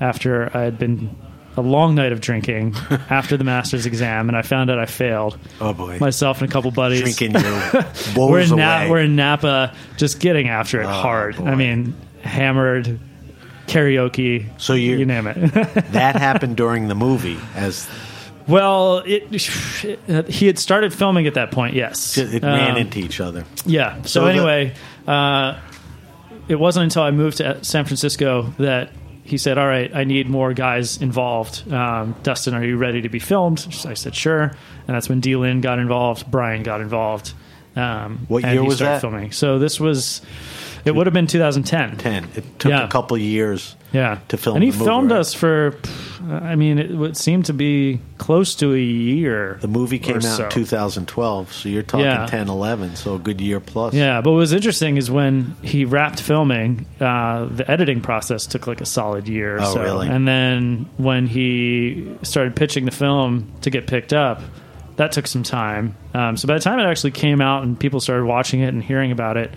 after 0.00 0.50
I 0.56 0.62
had 0.62 0.78
been 0.78 1.14
a 1.56 1.60
long 1.62 1.96
night 1.96 2.12
of 2.12 2.20
drinking 2.20 2.76
after 3.10 3.36
the 3.36 3.42
master's 3.42 3.84
exam, 3.84 4.28
and 4.28 4.36
I 4.38 4.42
found 4.42 4.70
out 4.70 4.78
I 4.78 4.86
failed. 4.86 5.36
Oh 5.60 5.72
boy, 5.72 5.98
Myself 5.98 6.40
and 6.40 6.48
a 6.48 6.52
couple 6.52 6.70
buddies. 6.70 7.00
drinking 7.00 7.32
your 7.32 7.84
we're 8.28 8.40
in 8.40 8.52
away. 8.52 8.62
Na- 8.62 8.88
we're 8.88 9.00
in 9.02 9.16
Napa, 9.16 9.74
just 9.96 10.20
getting 10.20 10.48
after 10.48 10.80
it 10.80 10.84
Oh, 10.86 10.88
hard. 10.90 11.36
boy. 11.36 11.46
I 11.46 11.54
mean, 11.56 11.94
hammered, 12.22 13.00
karaoke. 13.66 14.46
So 14.58 14.74
you- 14.74 14.98
you 14.98 15.04
name 15.04 15.26
it. 15.26 15.34
that 15.92 16.14
happened 16.16 16.56
during 16.56 16.86
the 16.88 16.94
movie 16.94 17.38
as 17.56 17.88
well, 18.46 19.02
it, 19.04 19.24
he 20.30 20.46
had 20.46 20.58
started 20.58 20.94
filming 20.94 21.26
at 21.26 21.34
that 21.34 21.50
point. 21.50 21.74
Yes, 21.74 22.16
it 22.16 22.42
ran 22.42 22.70
Um, 22.72 22.76
into 22.78 22.98
each 23.00 23.20
other. 23.20 23.44
Yeah. 23.66 24.00
So, 24.02 24.08
So 24.20 24.26
anyway, 24.26 24.72
uh, 25.08 25.58
it 26.48 26.56
wasn't 26.58 26.84
until 26.84 27.02
I 27.02 27.10
moved 27.10 27.38
to 27.38 27.62
San 27.64 27.84
Francisco 27.84 28.42
that 28.58 28.90
he 29.24 29.36
said, 29.38 29.58
"All 29.58 29.66
right, 29.66 29.90
I 29.94 30.04
need 30.04 30.28
more 30.28 30.54
guys 30.54 31.00
involved. 31.02 31.70
Um, 31.72 32.14
Dustin, 32.22 32.54
are 32.54 32.64
you 32.64 32.76
ready 32.76 33.02
to 33.02 33.08
be 33.08 33.18
filmed?" 33.18 33.66
I 33.86 33.94
said, 33.94 34.14
"Sure." 34.14 34.42
And 34.86 34.96
that's 34.96 35.08
when 35.08 35.20
DLynn 35.20 35.60
got 35.60 35.78
involved. 35.78 36.30
Brian 36.30 36.62
got 36.62 36.80
involved. 36.80 37.32
Um, 37.76 38.20
What 38.28 38.44
and 38.44 38.54
year 38.54 38.64
was 38.64 38.76
started 38.76 38.94
that? 38.96 39.00
Filming. 39.02 39.32
So 39.32 39.58
this 39.58 39.78
was. 39.78 40.22
It 40.84 40.94
would 40.94 41.06
have 41.06 41.12
been 41.14 41.26
2010. 41.26 41.96
Ten. 41.98 42.24
It 42.34 42.58
took 42.58 42.70
Yeah. 42.70 42.84
a 42.84 42.88
couple 42.88 43.18
years. 43.18 43.76
Yeah, 43.92 44.18
to 44.28 44.36
film 44.36 44.56
and 44.56 44.64
he 44.64 44.70
filmed 44.70 45.10
right? 45.10 45.20
us 45.20 45.32
for. 45.34 45.74
I 46.30 46.56
mean, 46.56 46.78
it 46.78 46.90
would 46.90 47.16
seem 47.16 47.42
to 47.44 47.54
be 47.54 48.00
close 48.18 48.54
to 48.56 48.74
a 48.74 48.78
year. 48.78 49.56
The 49.62 49.68
movie 49.68 49.98
came 49.98 50.16
out 50.16 50.22
so. 50.24 50.44
in 50.44 50.50
2012, 50.50 51.52
so 51.52 51.68
you're 51.70 51.82
talking 51.82 52.04
Yeah. 52.04 52.26
10, 52.26 52.48
11, 52.48 52.96
so 52.96 53.14
a 53.14 53.18
good 53.18 53.40
year 53.40 53.60
plus. 53.60 53.94
Yeah, 53.94 54.20
but 54.20 54.32
what 54.32 54.36
was 54.38 54.52
interesting 54.52 54.98
is 54.98 55.10
when 55.10 55.56
he 55.62 55.86
wrapped 55.86 56.20
filming, 56.20 56.84
uh, 57.00 57.46
the 57.46 57.70
editing 57.70 58.02
process 58.02 58.46
took 58.46 58.66
like 58.66 58.82
a 58.82 58.86
solid 58.86 59.26
year 59.28 59.56
or 59.56 59.62
Oh, 59.62 59.74
so. 59.74 59.82
really? 59.82 60.08
And 60.08 60.28
then 60.28 60.86
when 60.98 61.26
he 61.26 62.12
started 62.24 62.54
pitching 62.56 62.84
the 62.84 62.90
film 62.90 63.50
to 63.62 63.70
get 63.70 63.86
picked 63.86 64.12
up, 64.12 64.42
that 64.96 65.12
took 65.12 65.26
some 65.28 65.44
time. 65.44 65.96
Um, 66.12 66.36
so 66.36 66.46
by 66.48 66.54
the 66.54 66.60
time 66.60 66.78
it 66.80 66.84
actually 66.84 67.12
came 67.12 67.40
out 67.40 67.62
and 67.62 67.78
people 67.78 68.00
started 68.00 68.24
watching 68.26 68.60
it 68.60 68.68
and 68.68 68.82
hearing 68.82 69.12
about 69.12 69.36
it, 69.38 69.52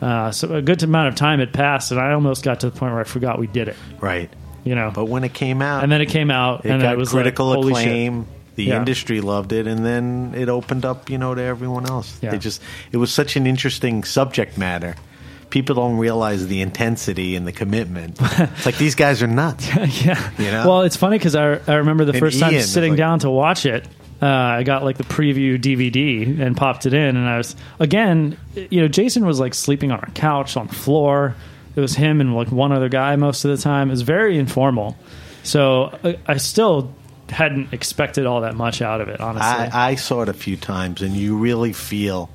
uh, 0.00 0.30
so 0.30 0.54
a 0.54 0.62
good 0.62 0.82
amount 0.82 1.08
of 1.08 1.14
time 1.14 1.38
had 1.40 1.52
passed, 1.52 1.90
and 1.90 2.00
I 2.00 2.12
almost 2.12 2.44
got 2.44 2.60
to 2.60 2.70
the 2.70 2.76
point 2.78 2.92
where 2.92 3.00
I 3.00 3.04
forgot 3.04 3.38
we 3.38 3.46
did 3.46 3.68
it. 3.68 3.76
Right. 4.00 4.30
You 4.64 4.74
know, 4.74 4.90
But 4.94 5.06
when 5.06 5.24
it 5.24 5.32
came 5.34 5.62
out, 5.62 5.82
and 5.82 5.90
then 5.90 6.00
it 6.00 6.06
came 6.06 6.30
out, 6.30 6.64
it 6.66 6.70
and 6.70 6.82
got 6.82 6.92
it 6.92 6.98
was 6.98 7.10
critical 7.10 7.46
like, 7.46 7.56
holy 7.56 7.72
acclaim. 7.72 8.26
The 8.56 8.64
Yeah. 8.64 8.78
industry 8.78 9.20
loved 9.20 9.52
it, 9.52 9.66
and 9.68 9.86
then 9.86 10.34
it 10.36 10.48
opened 10.48 10.84
up, 10.84 11.08
you 11.08 11.16
know, 11.16 11.32
to 11.34 11.40
everyone 11.40 11.86
else. 11.86 12.18
Yeah. 12.20 12.30
They 12.32 12.38
just 12.38 12.60
it 12.90 12.96
was 12.96 13.12
such 13.12 13.36
an 13.36 13.46
interesting 13.46 14.02
subject 14.04 14.58
matter. 14.58 14.96
People 15.50 15.76
don't 15.76 15.96
realize 15.96 16.46
the 16.48 16.60
intensity 16.60 17.34
and 17.36 17.46
the 17.46 17.52
commitment. 17.52 18.18
it's 18.20 18.66
like 18.66 18.76
these 18.76 18.94
guys 18.96 19.22
are 19.22 19.26
nuts. 19.28 19.66
Yeah. 20.04 20.30
You 20.38 20.50
know? 20.50 20.68
Well, 20.68 20.82
it's 20.82 20.96
funny 20.96 21.18
because 21.18 21.34
I, 21.36 21.60
I 21.68 21.74
remember 21.76 22.04
the 22.04 22.12
And 22.12 22.20
first 22.20 22.40
time 22.40 22.52
Ian 22.52 22.60
is 22.60 22.70
sitting 22.70 22.92
like- 22.92 22.98
down 22.98 23.20
to 23.20 23.30
watch 23.30 23.64
it. 23.64 23.86
Uh, 24.20 24.26
I 24.26 24.62
got 24.64 24.82
like 24.82 24.96
the 24.98 25.04
preview 25.04 25.58
DVD 25.60 26.40
and 26.40 26.56
popped 26.56 26.86
it 26.86 26.94
in, 26.94 27.16
and 27.16 27.28
I 27.28 27.36
was 27.38 27.54
again, 27.78 28.36
you 28.54 28.80
know, 28.80 28.88
Jason 28.88 29.24
was 29.24 29.38
like 29.38 29.54
sleeping 29.54 29.92
on 29.92 30.00
our 30.00 30.10
couch 30.10 30.56
on 30.56 30.66
the 30.66 30.74
floor. 30.74 31.36
it 31.76 31.80
was 31.80 31.94
him 31.94 32.20
and 32.20 32.34
like 32.34 32.50
one 32.50 32.72
other 32.72 32.88
guy 32.88 33.14
most 33.16 33.44
of 33.44 33.50
the 33.56 33.62
time. 33.62 33.88
It 33.88 33.92
was 33.92 34.02
very 34.02 34.36
informal. 34.38 34.96
So 35.44 35.96
I, 36.02 36.18
I 36.26 36.36
still 36.38 36.92
hadn't 37.28 37.72
expected 37.72 38.26
all 38.26 38.40
that 38.40 38.56
much 38.56 38.82
out 38.82 39.00
of 39.00 39.08
it. 39.08 39.20
Honestly, 39.20 39.46
I, 39.46 39.90
I 39.90 39.94
saw 39.94 40.22
it 40.22 40.28
a 40.28 40.32
few 40.34 40.56
times, 40.56 41.00
and 41.02 41.14
you 41.14 41.36
really 41.36 41.72
feel. 41.72 42.28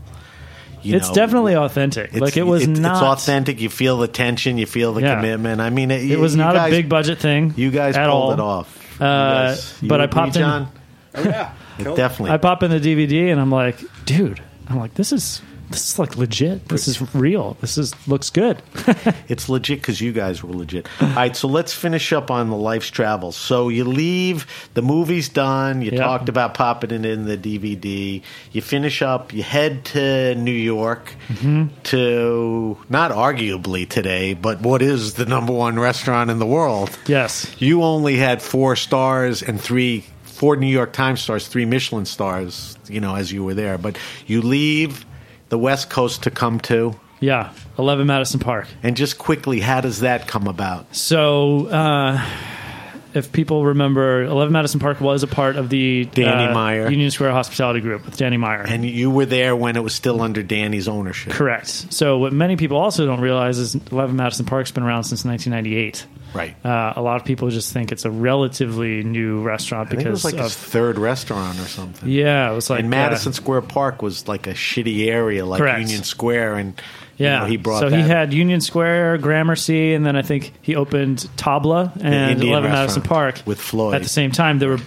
You 0.83 0.95
it's 0.97 1.09
know, 1.09 1.15
definitely 1.15 1.55
authentic. 1.55 2.07
it's- 2.09 2.21
like 2.21 2.37
it 2.37 2.43
was 2.43 2.63
it's, 2.63 2.79
not. 2.79 2.93
It's 2.95 3.23
authentic. 3.23 3.59
You 3.59 3.69
feel 3.69 3.97
the 3.97 4.07
tension. 4.07 4.57
You 4.57 4.65
feel 4.65 4.93
the 4.93 5.01
Yeah. 5.01 5.15
commitment. 5.15 5.59
I 5.61 5.69
mean, 5.69 5.91
it, 5.91 6.09
It 6.11 6.19
was 6.19 6.33
you 6.35 6.41
not 6.41 6.55
guys- 6.55 6.71
a 6.71 6.75
big 6.75 6.87
budget 6.89 7.19
thing. 7.19 7.53
You 7.57 7.71
guys 7.71 7.95
at 7.97 8.07
pulled 8.09 8.23
all. 8.23 8.31
it 8.33 8.39
off. 8.39 8.97
You 8.99 9.05
Uh, 9.05 9.47
guys- 9.47 9.77
you 9.81 9.89
but 9.89 9.99
I 10.01 10.03
agree, 10.05 10.13
popped 10.13 10.35
in- 10.37 10.41
John? 10.41 10.67
Oh, 11.15 11.23
yeah. 11.23 11.51
It 11.79 11.95
definitely. 11.95 12.31
I 12.31 12.37
pop 12.37 12.63
in 12.63 12.71
the 12.71 12.79
DVD 12.79 13.31
and 13.31 13.39
I'm 13.41 13.51
like, 13.51 13.79
dude, 14.05 14.41
I'm 14.67 14.77
like, 14.79 14.93
this 14.95 15.11
is 15.11 15.41
this 15.69 15.89
is 15.93 15.97
like 15.97 16.17
legit. 16.17 16.67
This 16.67 16.87
is 16.87 17.15
real. 17.15 17.57
This 17.59 17.77
is 17.79 17.93
looks 18.07 18.29
good. 18.29 18.61
It's 19.29 19.49
legit 19.49 19.79
because 19.79 19.99
you 20.01 20.11
guys 20.11 20.43
were 20.43 20.53
legit. 20.53 20.87
All 21.01 21.07
right, 21.09 21.35
so 21.35 21.47
let's 21.47 21.73
finish 21.73 22.13
up 22.13 22.29
on 22.29 22.49
the 22.51 22.55
life's 22.57 22.89
travels. 22.91 23.35
So 23.35 23.69
you 23.69 23.83
leave, 23.85 24.45
the 24.75 24.81
movie's 24.83 25.29
done. 25.29 25.81
You 25.81 25.91
Yeah. 25.91 25.99
talked 26.01 26.29
about 26.29 26.53
popping 26.53 26.91
it 26.91 27.05
in 27.05 27.25
the 27.25 27.37
DVD. 27.37 28.21
You 28.51 28.61
finish 28.61 29.01
up. 29.01 29.33
You 29.33 29.41
head 29.41 29.85
to 29.85 30.35
New 30.35 30.51
York 30.51 31.15
Mm-hmm. 31.29 31.67
to 31.83 32.77
not 32.89 33.11
arguably 33.11 33.87
today, 33.89 34.33
but 34.35 34.61
what 34.61 34.81
is 34.81 35.15
the 35.15 35.25
number 35.25 35.53
one 35.53 35.79
restaurant 35.79 36.29
in 36.29 36.37
the 36.37 36.45
world? 36.45 36.95
yes. 37.07 37.49
You 37.57 37.81
only 37.81 38.17
had 38.17 38.41
four 38.41 38.75
stars 38.75 39.41
and 39.41 39.59
three, 39.59 40.05
four 40.43 40.57
New 40.57 40.67
York 40.67 40.91
Times 40.91 41.21
stars, 41.21 41.47
three 41.47 41.63
Michelin 41.63 42.03
stars. 42.03 42.77
You 42.89 42.99
know, 42.99 43.15
as 43.15 43.31
you 43.31 43.45
were 43.45 43.53
there, 43.53 43.77
but 43.77 43.97
you 44.27 44.41
leave 44.41 45.05
the 45.47 45.57
West 45.57 45.89
Coast 45.89 46.23
to 46.23 46.31
come 46.31 46.59
to. 46.59 46.99
Yeah. 47.21 47.53
11 47.79 48.05
Madison 48.07 48.41
Park. 48.41 48.67
And 48.83 48.97
just 48.97 49.17
quickly, 49.17 49.61
how 49.61 49.79
does 49.79 50.01
that 50.01 50.27
come 50.27 50.47
about? 50.47 50.93
So, 50.93 51.67
uh, 51.67 52.21
if 53.13 53.31
people 53.31 53.65
remember, 53.65 54.23
11 54.23 54.51
Madison 54.51 54.79
Park 54.79 55.01
was 55.01 55.23
a 55.23 55.27
part 55.27 55.55
of 55.55 55.69
the 55.69 56.05
Danny 56.05 56.45
uh, 56.45 56.53
Meyer. 56.53 56.89
Union 56.89 57.11
Square 57.11 57.31
Hospitality 57.31 57.79
Group 57.81 58.05
with 58.05 58.17
Danny 58.17 58.37
Meyer. 58.37 58.63
And 58.67 58.85
you 58.85 59.09
were 59.11 59.25
there 59.25 59.55
when 59.55 59.75
it 59.75 59.83
was 59.83 59.93
still 59.93 60.21
under 60.21 60.43
Danny's 60.43 60.87
ownership. 60.87 61.33
Correct. 61.33 61.67
So, 61.67 62.17
what 62.17 62.33
many 62.33 62.55
people 62.55 62.77
also 62.77 63.05
don't 63.05 63.21
realize 63.21 63.57
is 63.57 63.75
11 63.75 64.15
Madison 64.15 64.45
Park's 64.45 64.71
been 64.71 64.83
around 64.83 65.03
since 65.03 65.25
1998. 65.25 66.05
Right. 66.33 66.65
Uh, 66.65 66.93
a 66.95 67.01
lot 67.01 67.17
of 67.17 67.25
people 67.25 67.49
just 67.49 67.71
think 67.73 67.91
it's 67.91 68.05
a 68.05 68.11
relatively 68.11 69.03
new 69.03 69.41
restaurant 69.41 69.89
think 69.89 70.01
it 70.01 70.09
was 70.09 70.25
like 70.25 70.33
of 70.33 70.45
his 70.45 70.55
third 70.55 70.97
restaurant 70.97 71.59
or 71.59 71.65
something. 71.65 72.09
yeah, 72.09 72.51
it 72.51 72.55
was 72.55 72.69
like 72.69 72.79
and 72.79 72.87
uh, 72.87 72.89
Madison 72.89 73.33
Square 73.33 73.61
Park 73.63 74.01
was 74.01 74.27
like 74.27 74.47
a 74.47 74.53
shitty 74.53 75.07
area, 75.07 75.45
like 75.45 75.59
Correct. 75.59 75.79
Union 75.79 76.03
Square, 76.03 76.55
and 76.55 76.81
you 77.17 77.25
Yeah, 77.25 77.39
know, 77.39 77.45
he 77.45 77.57
brought 77.57 77.79
so 77.81 77.89
that. 77.89 77.95
he 78.01 78.07
had 78.07 78.33
Union 78.33 78.59
Square, 78.61 79.19
Gramercy, 79.19 79.93
and 79.93 80.05
then 80.05 80.15
I 80.15 80.21
think 80.23 80.53
he 80.61 80.75
opened 80.75 81.19
Tabla 81.37 81.91
and 82.03 82.41
Eleven 82.43 82.71
Madison 82.71 83.01
Park 83.03 83.41
with 83.45 83.59
Floyd. 83.59 83.95
at 83.95 84.03
the 84.03 84.09
same 84.09 84.31
time. 84.31 84.59
They 84.59 84.67
were 84.67 84.79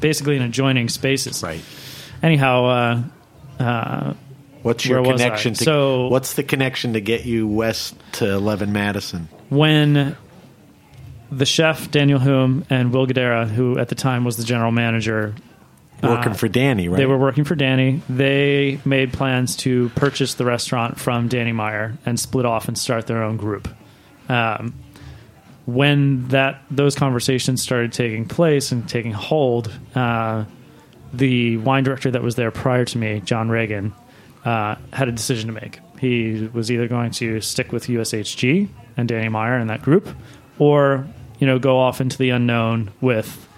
basically 0.00 0.36
in 0.36 0.42
adjoining 0.42 0.88
spaces. 0.88 1.42
right. 1.42 1.62
Anyhow, 2.22 2.64
uh, 3.58 3.62
uh, 3.62 4.14
What's 4.62 4.84
your 4.84 5.04
connection 5.04 5.54
to? 5.54 5.64
So- 5.64 6.08
what's 6.08 6.34
the 6.34 6.42
connection 6.42 6.94
to 6.94 7.00
get 7.00 7.24
you 7.24 7.46
west 7.46 7.94
to 8.14 8.28
Eleven 8.32 8.72
Madison? 8.72 9.28
when 9.50 10.16
the 11.30 11.46
chef 11.46 11.90
Daniel 11.90 12.18
Humm 12.18 12.64
and 12.70 12.92
Will 12.92 13.06
Guidara, 13.06 13.46
who 13.48 13.78
at 13.78 13.88
the 13.88 13.94
time 13.94 14.24
was 14.24 14.36
the 14.36 14.44
general 14.44 14.72
manager, 14.72 15.34
Working 16.02 16.32
Uh, 16.32 16.34
for 16.36 16.48
Danny, 16.48 16.88
right? 16.88 16.96
They 16.96 17.06
were 17.06 17.18
working 17.18 17.44
for 17.44 17.54
Danny. 17.56 18.02
They 18.08 18.78
made 18.84 19.12
plans 19.12 19.56
to 19.56 19.88
purchase 19.96 20.34
the 20.34 20.44
restaurant 20.44 20.98
from 20.98 21.28
Danny 21.28 21.52
Meyer 21.52 21.94
and 22.06 22.18
split 22.20 22.46
off 22.46 22.68
and 22.68 22.78
start 22.78 23.06
their 23.08 23.22
own 23.22 23.36
group. 23.36 23.68
Um, 24.28 24.74
when 25.66 26.28
that 26.28 26.62
those 26.70 26.94
conversations 26.94 27.62
started 27.62 27.92
taking 27.92 28.26
place 28.26 28.70
and 28.72 28.88
taking 28.88 29.12
hold, 29.12 29.70
uh, 29.94 30.44
the 31.12 31.56
wine 31.58 31.84
director 31.84 32.10
that 32.10 32.22
was 32.22 32.36
there 32.36 32.50
prior 32.50 32.84
to 32.84 32.98
me, 32.98 33.20
John 33.24 33.48
Ragan, 33.48 33.92
uh, 34.44 34.76
had 34.92 35.08
a 35.08 35.12
decision 35.12 35.48
to 35.48 35.52
make. 35.52 35.80
He 36.00 36.48
was 36.52 36.70
either 36.70 36.86
going 36.88 37.10
to 37.12 37.40
stick 37.40 37.72
with 37.72 37.86
USHG 37.88 38.68
and 38.96 39.08
Danny 39.08 39.28
Meyer 39.28 39.56
and 39.56 39.68
that 39.68 39.82
group, 39.82 40.08
or 40.58 41.06
you 41.40 41.46
know 41.46 41.58
go 41.58 41.78
off 41.78 42.00
into 42.00 42.16
the 42.18 42.30
unknown 42.30 42.90
with 43.00 43.48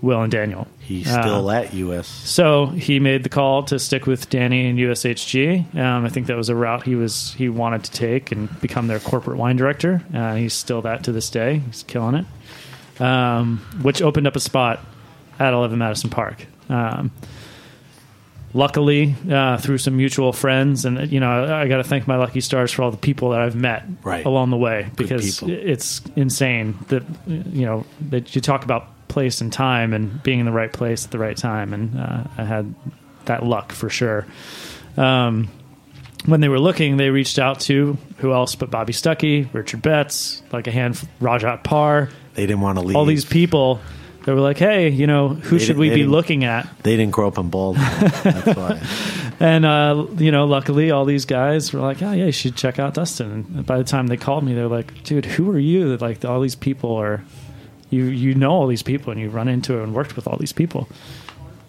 Will 0.00 0.22
and 0.22 0.30
Daniel. 0.30 0.68
He's 0.88 1.06
Uh, 1.06 1.20
still 1.20 1.50
at 1.50 1.74
US. 1.74 2.06
so 2.08 2.66
he 2.66 2.98
made 2.98 3.22
the 3.22 3.28
call 3.28 3.62
to 3.64 3.78
stick 3.78 4.06
with 4.06 4.30
Danny 4.30 4.66
and 4.70 4.78
USHG. 4.78 5.74
Um, 5.78 6.06
I 6.06 6.08
think 6.08 6.28
that 6.28 6.36
was 6.36 6.48
a 6.48 6.54
route 6.54 6.84
he 6.84 6.94
was 6.94 7.34
he 7.34 7.50
wanted 7.50 7.84
to 7.84 7.90
take 7.90 8.32
and 8.32 8.48
become 8.62 8.86
their 8.86 8.98
corporate 8.98 9.36
wine 9.36 9.56
director. 9.56 10.02
Uh, 10.14 10.34
he's 10.36 10.54
still 10.54 10.80
that 10.82 11.04
to 11.04 11.12
this 11.12 11.28
day. 11.28 11.58
He's 11.66 11.82
killing 11.82 12.14
it. 12.14 13.02
Um, 13.02 13.58
which 13.82 14.00
opened 14.00 14.26
up 14.26 14.34
a 14.34 14.40
spot 14.40 14.80
at 15.38 15.52
11 15.52 15.78
Madison 15.78 16.08
Park. 16.10 16.46
Um, 16.70 17.10
luckily, 18.54 19.14
uh, 19.30 19.58
through 19.58 19.78
some 19.78 19.96
mutual 19.96 20.32
friends, 20.32 20.84
and 20.84 21.10
you 21.12 21.20
know, 21.20 21.44
I, 21.44 21.62
I 21.62 21.68
got 21.68 21.76
to 21.78 21.84
thank 21.84 22.06
my 22.08 22.16
lucky 22.16 22.40
stars 22.40 22.72
for 22.72 22.82
all 22.82 22.90
the 22.90 22.96
people 22.96 23.30
that 23.30 23.40
I've 23.40 23.54
met 23.54 23.84
Right. 24.02 24.24
along 24.24 24.50
the 24.50 24.56
way 24.56 24.88
because 24.96 25.42
it's 25.42 26.00
insane 26.16 26.78
that 26.88 27.02
you 27.26 27.66
know 27.66 27.84
that 28.08 28.34
you 28.34 28.40
talk 28.40 28.64
about 28.64 28.88
place 29.08 29.40
and 29.40 29.52
time 29.52 29.92
and 29.92 30.22
being 30.22 30.40
in 30.40 30.46
the 30.46 30.52
right 30.52 30.72
place 30.72 31.04
at 31.04 31.10
the 31.10 31.18
right 31.18 31.36
time, 31.36 31.72
and 31.72 31.98
uh, 31.98 32.24
I 32.36 32.44
had 32.44 32.74
that 33.24 33.44
luck 33.44 33.72
for 33.72 33.88
sure. 33.90 34.26
Um, 34.96 35.48
when 36.26 36.40
they 36.40 36.48
were 36.48 36.58
looking, 36.58 36.96
they 36.96 37.10
reached 37.10 37.38
out 37.38 37.60
to 37.60 37.96
who 38.18 38.32
else 38.32 38.54
but 38.54 38.70
Bobby 38.70 38.92
Stuckey, 38.92 39.52
Richard 39.52 39.82
Betts, 39.82 40.42
like 40.52 40.66
a 40.66 40.70
hand, 40.72 41.00
Rajat 41.20 41.62
Parr, 41.64 42.08
They 42.34 42.46
didn't 42.46 42.60
want 42.60 42.78
to 42.78 42.84
leave. 42.84 42.96
all 42.96 43.04
these 43.04 43.24
people. 43.24 43.80
They 44.24 44.32
were 44.34 44.40
like, 44.40 44.58
"Hey, 44.58 44.90
you 44.90 45.06
know, 45.06 45.28
who 45.30 45.58
They 45.58 45.64
should 45.64 45.78
we 45.78 45.88
be 45.90 46.04
looking 46.04 46.44
at?" 46.44 46.68
They 46.82 46.96
didn't 46.96 47.12
grow 47.12 47.28
up 47.28 47.38
in 47.38 47.48
Baltimore. 47.50 47.88
That's 48.22 48.56
why. 48.56 48.80
And 49.40 49.64
uh, 49.64 50.06
you 50.16 50.32
know, 50.32 50.46
luckily, 50.46 50.90
all 50.90 51.04
these 51.04 51.24
guys 51.24 51.72
were 51.72 51.78
like, 51.78 52.02
"Oh 52.02 52.10
yeah, 52.10 52.24
you 52.24 52.32
should 52.32 52.56
check 52.56 52.80
out 52.80 52.94
Dustin." 52.94 53.30
And 53.30 53.64
by 53.64 53.78
the 53.78 53.84
time 53.84 54.08
they 54.08 54.16
called 54.16 54.42
me, 54.42 54.52
they're 54.52 54.66
like, 54.66 55.04
"Dude, 55.04 55.24
who 55.26 55.48
are 55.52 55.58
you?" 55.60 55.90
That 55.90 56.00
like 56.00 56.24
all 56.24 56.40
these 56.40 56.56
people 56.56 56.96
are, 56.96 57.22
you 57.90 58.04
you 58.04 58.34
know 58.34 58.50
all 58.50 58.66
these 58.66 58.82
people, 58.82 59.10
and 59.12 59.20
you 59.20 59.28
run 59.30 59.48
into 59.48 59.78
it 59.78 59.82
and 59.82 59.94
worked 59.94 60.16
with 60.16 60.26
all 60.26 60.36
these 60.36 60.52
people. 60.52 60.88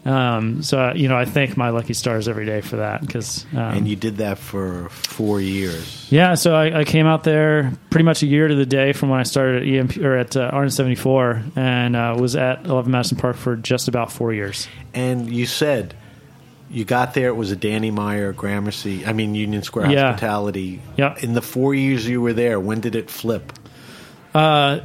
Um, 0.06 0.64
so 0.64 0.80
uh, 0.80 0.94
you 0.96 1.10
know, 1.10 1.18
I 1.18 1.26
thank 1.26 1.58
my 1.58 1.70
lucky 1.70 1.94
stars 1.94 2.28
every 2.30 2.46
day 2.46 2.62
for 2.62 2.78
that 2.78 3.02
because 3.02 3.46
um, 3.52 3.60
and 3.60 3.88
you 3.88 3.98
did 3.98 4.18
that 4.18 4.38
for 4.38 4.88
four 4.90 5.42
years. 5.42 6.08
yeah, 6.10 6.36
so 6.36 6.56
I, 6.56 6.80
I 6.80 6.84
came 6.86 7.06
out 7.06 7.26
there 7.26 7.74
pretty 7.90 8.06
much 8.06 8.24
a 8.24 8.26
year 8.26 8.48
to 8.48 8.56
the 8.56 8.66
day 8.66 8.94
from 8.94 9.10
when 9.10 9.20
I 9.20 9.24
started 9.24 9.64
at 9.64 9.68
EMP 9.68 9.98
or 9.98 10.16
at 10.16 10.38
uh, 10.38 10.52
RN 10.54 10.70
seventy 10.70 10.96
four, 10.96 11.44
and 11.56 11.96
uh, 11.98 12.16
was 12.18 12.36
at 12.38 12.66
Eleven 12.66 12.92
Madison 12.94 13.18
Park 13.18 13.36
for 13.36 13.58
just 13.58 13.90
about 13.90 14.10
four 14.12 14.34
years. 14.34 14.70
And 14.94 15.30
you 15.32 15.46
said 15.46 15.94
you 16.72 16.86
got 16.86 17.14
there. 17.14 17.28
It 17.28 17.36
was 17.36 17.52
a 17.52 17.56
Danny 17.58 17.92
Meyer 17.92 18.32
Gramercy. 18.32 19.06
I 19.06 19.12
mean 19.12 19.36
Union 19.36 19.64
Square 19.64 19.92
Yeah. 19.92 20.12
Hospitality. 20.12 20.82
Yeah. 20.98 21.18
In 21.22 21.34
the 21.34 21.42
four 21.42 21.76
years 21.76 22.08
you 22.08 22.22
were 22.22 22.34
there, 22.34 22.58
when 22.60 22.80
did 22.80 22.96
it 22.96 23.10
flip? 23.10 23.52
Uh, 24.34 24.80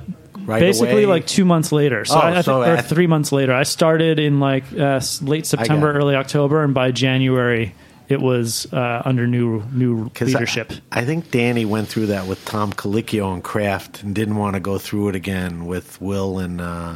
Right 0.47 0.61
basically 0.61 1.05
away? 1.05 1.07
like 1.07 1.27
two 1.27 1.45
months 1.45 1.73
later. 1.73 2.05
So 2.05 2.17
Oh, 2.17 2.19
I, 2.19 2.29
I 2.31 2.33
think, 2.35 2.45
so 2.45 2.63
or 2.63 2.83
three 2.83 3.07
months 3.07 3.33
later. 3.33 3.53
I 3.53 3.63
started 3.63 4.19
in 4.19 4.41
like 4.41 4.65
uh, 4.79 5.01
late 5.23 5.47
September, 5.47 5.93
early 5.93 6.15
October, 6.17 6.63
and 6.63 6.75
by 6.75 6.91
January 6.91 7.75
it 8.07 8.21
was 8.21 8.71
uh, 8.73 9.01
under 9.07 9.27
new 9.27 9.63
new 9.73 10.11
'Cause 10.11 10.29
I- 10.35 10.39
leadership. 10.39 10.73
I, 10.93 11.05
think 11.07 11.31
Danny 11.31 11.65
went 11.65 11.89
through 11.89 12.07
that 12.07 12.27
with 12.27 12.45
Tom 12.45 12.73
Colicchio 12.75 13.33
and 13.33 13.43
Craft, 13.43 14.03
and 14.03 14.15
didn't 14.15 14.37
want 14.37 14.55
to 14.55 14.61
go 14.61 14.77
through 14.79 15.09
it 15.09 15.15
again 15.17 15.65
with 15.65 15.99
Will 16.03 16.39
and 16.39 16.61
uh, 16.61 16.95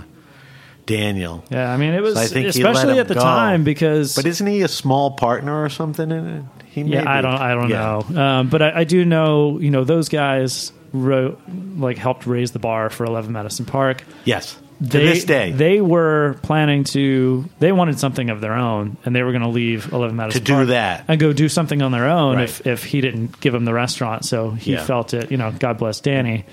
Daniel. 0.88 1.44
yeah, 1.50 1.72
I 1.72 1.76
mean 1.76 1.94
it 1.94 2.02
was 2.02 2.14
So 2.14 2.20
I 2.20 2.26
think 2.26 2.46
especially 2.48 2.98
at 2.98 3.06
the 3.06 3.14
go. 3.14 3.20
time 3.20 3.62
because 3.64 4.16
But 4.16 4.26
isn't 4.26 4.46
he 4.46 4.62
a 4.62 4.68
small 4.68 5.12
partner 5.12 5.62
or 5.62 5.68
something 5.68 6.10
in 6.10 6.26
it? 6.26 6.44
He 6.66 6.82
yeah, 6.82 7.04
I 7.08 7.20
don't 7.20 7.34
I 7.34 7.54
don't 7.54 7.68
Yeah. 7.70 8.02
know, 8.10 8.20
um, 8.20 8.48
but 8.48 8.62
I, 8.62 8.80
I 8.80 8.84
do 8.84 9.04
know 9.04 9.58
you 9.60 9.70
know 9.70 9.84
those 9.84 10.08
guys 10.08 10.72
wrote 10.92 11.38
like 11.76 11.98
helped 11.98 12.26
raise 12.26 12.50
the 12.52 12.58
bar 12.58 12.90
for 12.90 13.04
Eleven 13.04 13.32
Madison 13.32 13.64
Park. 13.66 14.02
Yes. 14.24 14.56
To 14.80 14.84
this 14.96 15.24
day. 15.24 15.50
they 15.50 15.80
were 15.80 16.38
planning 16.44 16.84
to. 16.84 17.44
They 17.58 17.72
wanted 17.72 17.98
something 17.98 18.30
of 18.30 18.40
their 18.40 18.52
own, 18.54 18.96
and 19.04 19.12
they 19.12 19.24
were 19.24 19.32
going 19.32 19.42
to 19.42 19.48
leave 19.48 19.92
Eleven 19.92 20.14
Madison 20.14 20.44
To 20.44 20.52
do 20.60 20.66
that. 20.66 21.04
and 21.08 21.18
go 21.18 21.32
do 21.32 21.48
something 21.48 21.82
on 21.82 21.90
their 21.90 22.06
own 22.08 22.36
Right. 22.36 22.44
if 22.44 22.64
if 22.64 22.84
he 22.84 23.00
didn't 23.00 23.40
give 23.40 23.52
them 23.52 23.64
the 23.64 23.72
restaurant. 23.74 24.24
So 24.24 24.50
he 24.52 24.74
Yeah. 24.74 24.84
felt 24.84 25.14
it. 25.14 25.32
You 25.32 25.36
know, 25.36 25.50
God 25.58 25.78
bless 25.78 25.98
Danny. 25.98 26.44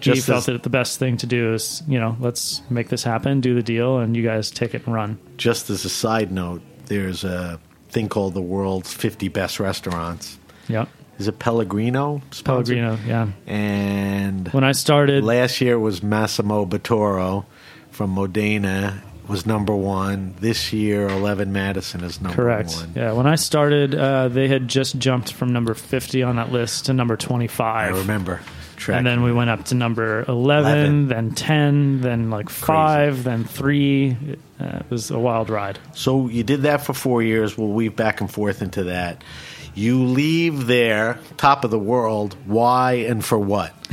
He 0.00 0.20
felt 0.20 0.46
that 0.46 0.62
the 0.62 0.70
best 0.70 0.98
thing 0.98 1.16
to 1.18 1.26
do 1.26 1.54
is 1.54 1.82
you 1.88 1.98
know 1.98 2.16
let's 2.20 2.62
make 2.70 2.88
this 2.88 3.02
happen, 3.02 3.40
do 3.40 3.54
the 3.54 3.62
deal, 3.62 3.98
and 3.98 4.16
you 4.16 4.22
guys 4.22 4.50
take 4.50 4.74
it 4.74 4.84
and 4.86 4.94
run. 4.94 5.18
Just 5.36 5.70
as 5.70 5.84
a 5.84 5.88
side 5.88 6.30
note, 6.32 6.62
there's 6.86 7.24
a 7.24 7.58
thing 7.90 8.08
called 8.08 8.34
the 8.34 8.42
world's 8.42 8.92
50 8.92 9.28
best 9.28 9.58
restaurants. 9.60 10.38
Yeah, 10.68 10.86
Is 11.18 11.26
it 11.28 11.38
Pellegrino? 11.38 12.20
sponsored? 12.30 12.76
Pellegrino. 12.76 12.98
Yeah. 13.06 13.28
And 13.46 14.48
When 14.52 14.64
I 14.64 14.72
started, 14.72 15.24
last 15.24 15.60
year 15.60 15.78
was 15.78 16.02
Massimo 16.02 16.66
Bottura 16.66 17.44
from 17.90 18.10
Modena 18.10 19.02
was 19.26 19.44
number 19.46 19.74
one. 19.74 20.34
This 20.40 20.72
year, 20.72 21.06
11 21.08 21.52
Madison 21.52 22.02
is 22.02 22.20
number 22.20 22.34
correct. 22.36 22.74
one. 22.74 22.92
Yeah, 22.94 23.12
when 23.12 23.26
I 23.26 23.34
started, 23.34 23.94
uh, 23.94 24.28
they 24.28 24.48
had 24.48 24.68
just 24.68 24.98
jumped 24.98 25.32
from 25.32 25.52
number 25.52 25.74
fifty 25.74 26.22
on 26.22 26.36
that 26.36 26.50
list 26.52 26.86
to 26.86 26.92
number 26.94 27.16
25. 27.16 27.94
I 27.94 27.98
remember. 27.98 28.40
And 28.96 29.06
then 29.06 29.22
we 29.22 29.32
went 29.32 29.50
up 29.50 29.64
to 29.66 29.74
number 29.74 30.24
11, 30.28 30.72
11. 30.72 31.08
then 31.08 31.30
10, 31.32 32.00
then 32.00 32.30
like 32.30 32.48
5, 32.48 33.24
then 33.24 33.44
3. 33.44 34.16
Uh, 34.60 34.64
it 34.64 34.90
was 34.90 35.10
a 35.10 35.18
wild 35.18 35.50
ride. 35.50 35.78
So 35.94 36.28
you 36.28 36.42
did 36.44 36.62
that 36.62 36.84
for 36.84 36.92
four 36.94 37.22
years. 37.22 37.56
We'll 37.56 37.68
weave 37.68 37.96
back 37.96 38.20
and 38.20 38.30
forth 38.30 38.62
into 38.62 38.84
that. 38.84 39.22
You 39.74 40.04
leave 40.06 40.66
there, 40.66 41.20
top 41.36 41.64
of 41.64 41.70
the 41.70 41.78
world. 41.78 42.36
Why 42.46 42.94
and 42.94 43.24
for 43.24 43.38
what? 43.38 43.72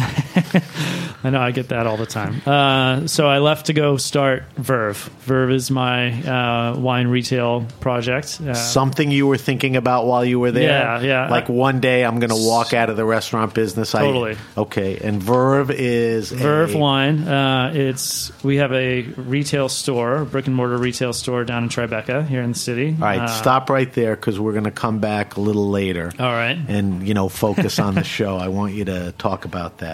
I 1.23 1.29
know 1.31 1.39
I 1.41 1.51
get 1.51 1.69
that 1.69 1.87
all 1.87 1.97
the 1.97 2.05
time. 2.05 2.41
Uh, 2.45 3.07
so 3.07 3.27
I 3.27 3.39
left 3.39 3.67
to 3.67 3.73
go 3.73 3.97
start 3.97 4.43
Verve. 4.57 4.97
Verve 5.21 5.51
is 5.51 5.71
my 5.71 6.11
uh, 6.23 6.77
wine 6.77 7.07
retail 7.07 7.65
project. 7.79 8.39
Uh, 8.41 8.53
Something 8.53 9.09
you 9.11 9.25
were 9.27 9.37
thinking 9.37 9.75
about 9.75 10.05
while 10.05 10.23
you 10.23 10.39
were 10.39 10.51
there? 10.51 10.69
Yeah, 10.69 10.99
yeah. 11.01 11.29
Like 11.29 11.49
one 11.49 11.79
day 11.79 12.03
I'm 12.05 12.19
going 12.19 12.29
to 12.29 12.35
walk 12.47 12.73
out 12.73 12.89
of 12.89 12.97
the 12.97 13.05
restaurant 13.05 13.53
business. 13.53 13.91
Totally. 13.93 14.37
I, 14.57 14.59
okay. 14.61 14.97
And 14.97 15.21
Verve 15.23 15.71
is 15.71 16.31
Verve 16.31 16.75
a, 16.75 16.77
Wine. 16.77 17.27
Uh, 17.27 17.71
it's 17.73 18.31
we 18.43 18.57
have 18.57 18.71
a 18.73 19.01
retail 19.03 19.69
store, 19.69 20.25
brick 20.25 20.47
and 20.47 20.55
mortar 20.55 20.77
retail 20.77 21.13
store 21.13 21.43
down 21.45 21.63
in 21.63 21.69
Tribeca 21.69 22.27
here 22.27 22.41
in 22.41 22.51
the 22.51 22.59
city. 22.59 22.89
All 22.99 23.05
right, 23.05 23.21
Uh, 23.21 23.27
stop 23.27 23.69
right 23.69 23.91
there 23.93 24.15
because 24.15 24.39
we're 24.39 24.51
going 24.53 24.65
to 24.65 24.71
come 24.71 24.99
back 24.99 25.37
a 25.37 25.41
little 25.41 25.69
later. 25.69 26.11
All 26.19 26.25
right. 26.31 26.57
and 26.67 27.07
you 27.07 27.13
know 27.13 27.29
focus 27.29 27.79
on 27.79 27.95
the 27.95 28.03
show. 28.03 28.37
I 28.37 28.49
want 28.49 28.73
you 28.73 28.85
to 28.85 29.13
talk 29.17 29.45
about 29.45 29.79
that. 29.79 29.84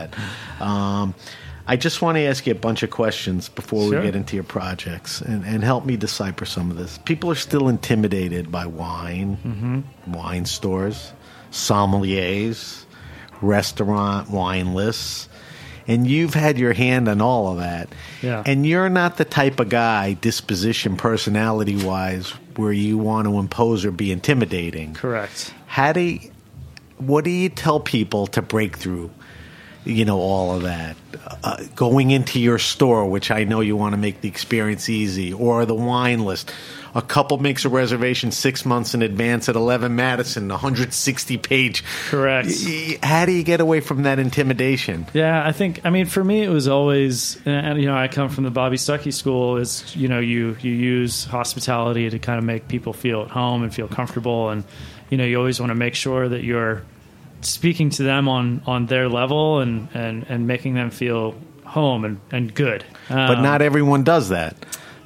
Um, 0.60 1.14
I 1.68 1.76
just 1.78 2.02
want 2.02 2.18
to 2.18 2.22
ask 2.22 2.46
you 2.48 2.52
a 2.52 2.56
bunch 2.56 2.84
of 2.84 2.90
questions 2.90 3.48
before 3.50 3.88
Sure. 3.90 4.00
we 4.00 4.06
get 4.06 4.16
into 4.16 4.36
your 4.36 4.44
projects 4.44 5.22
and, 5.22 5.46
and 5.46 5.64
help 5.64 5.86
me 5.86 5.96
decipher 5.96 6.44
some 6.46 6.72
of 6.72 6.78
this. 6.78 6.98
People 7.06 7.30
are 7.32 7.36
still 7.36 7.70
intimidated 7.70 8.52
by 8.52 8.66
wine, 8.66 9.38
Mm-hmm. 9.46 10.12
wine 10.14 10.46
stores, 10.46 11.14
sommeliers, 11.52 12.86
restaurant 13.42 14.30
wine 14.30 14.74
lists. 14.74 15.28
And 15.88 16.08
you've 16.08 16.34
had 16.36 16.58
your 16.60 16.74
hand 16.74 17.08
on 17.10 17.22
all 17.22 17.52
of 17.52 17.58
that. 17.58 17.90
Yeah. 18.22 18.44
And 18.46 18.66
you're 18.68 18.90
not 18.90 19.18
the 19.18 19.26
type 19.26 19.60
of 19.60 19.70
guy, 19.70 20.14
disposition, 20.14 20.96
personality 20.96 21.76
wise, 21.84 22.30
where 22.56 22.72
you 22.72 22.98
want 22.98 23.28
to 23.28 23.38
impose 23.40 23.84
or 23.84 23.92
be 23.92 24.12
intimidating 24.12 24.94
Correct. 24.94 25.54
how 25.66 25.92
do 25.94 26.02
you, 26.02 26.32
what 26.98 27.24
do 27.24 27.30
you 27.32 27.50
tell 27.50 27.80
people 27.80 28.28
to 28.28 28.42
break 28.42 28.78
through 28.78 29.10
you 29.86 30.06
know 30.06 30.20
all 30.20 30.56
of 30.56 30.64
that 30.64 30.96
uh, 31.44 31.64
going 31.76 32.12
into 32.12 32.40
your 32.40 32.60
store 32.60 33.06
which 33.08 33.32
i 33.32 33.44
know 33.44 33.62
you 33.62 33.76
want 33.76 33.94
to 33.94 33.98
make 33.98 34.22
the 34.22 34.28
experience 34.28 34.90
easy 34.90 35.34
or 35.34 35.66
the 35.66 35.76
wine 35.76 36.24
list 36.24 36.54
a 36.94 37.02
couple 37.02 37.38
makes 37.38 37.64
a 37.64 37.70
reservation 37.70 38.32
six 38.32 38.66
months 38.66 38.94
in 38.94 39.02
advance 39.02 39.48
at 39.48 39.56
11 39.56 39.96
madison 39.96 40.50
160 40.50 41.38
page 41.38 41.84
Correct. 42.10 42.50
How 43.02 43.26
do 43.26 43.32
you 43.32 43.44
get 43.44 43.62
away 43.62 43.80
from 43.80 44.04
that 44.04 44.20
intimidation 44.20 45.06
Yeah, 45.14 45.46
I 45.46 45.52
think. 45.52 45.82
I 45.86 45.90
mean, 45.90 46.06
for 46.06 46.24
me, 46.24 46.44
it 46.44 46.50
was 46.50 46.68
always, 46.68 47.40
and 47.46 47.80
you 47.80 47.86
know, 47.86 47.96
I 47.96 48.08
come 48.08 48.30
from 48.30 48.44
the 48.44 48.52
Bobby 48.52 48.78
Stuckey 48.78 49.14
school. 49.14 49.58
Is 49.58 49.96
you 49.96 50.08
know, 50.08 50.20
you 50.20 50.58
you 50.62 50.72
use 50.72 51.26
hospitality 51.26 52.10
to 52.10 52.20
kind 52.20 52.38
of 52.38 52.44
make 52.44 52.68
people 52.68 52.92
feel 52.94 53.22
at 53.22 53.30
home 53.30 53.64
and 53.64 53.74
feel 53.74 53.88
comfortable, 53.88 54.50
and 54.50 54.64
you 55.10 55.18
know, 55.18 55.24
you 55.24 55.38
always 55.38 55.60
want 55.60 55.70
to 55.70 55.76
make 55.76 55.96
sure 55.96 56.28
that 56.28 56.44
you're 56.44 56.84
speaking 57.46 57.90
to 57.92 58.04
them 58.04 58.28
on 58.28 58.62
on 58.66 58.86
their 58.88 59.10
level 59.10 59.60
and 59.60 59.88
and 59.94 60.26
and 60.30 60.48
making 60.48 60.74
them 60.76 60.90
feel 60.92 61.36
home 61.66 62.06
and 62.06 62.20
and 62.32 62.54
good. 62.54 62.84
but 63.10 63.38
Um, 63.38 63.44
not 63.44 63.62
everyone 63.62 64.04
does 64.04 64.30
that 64.30 64.56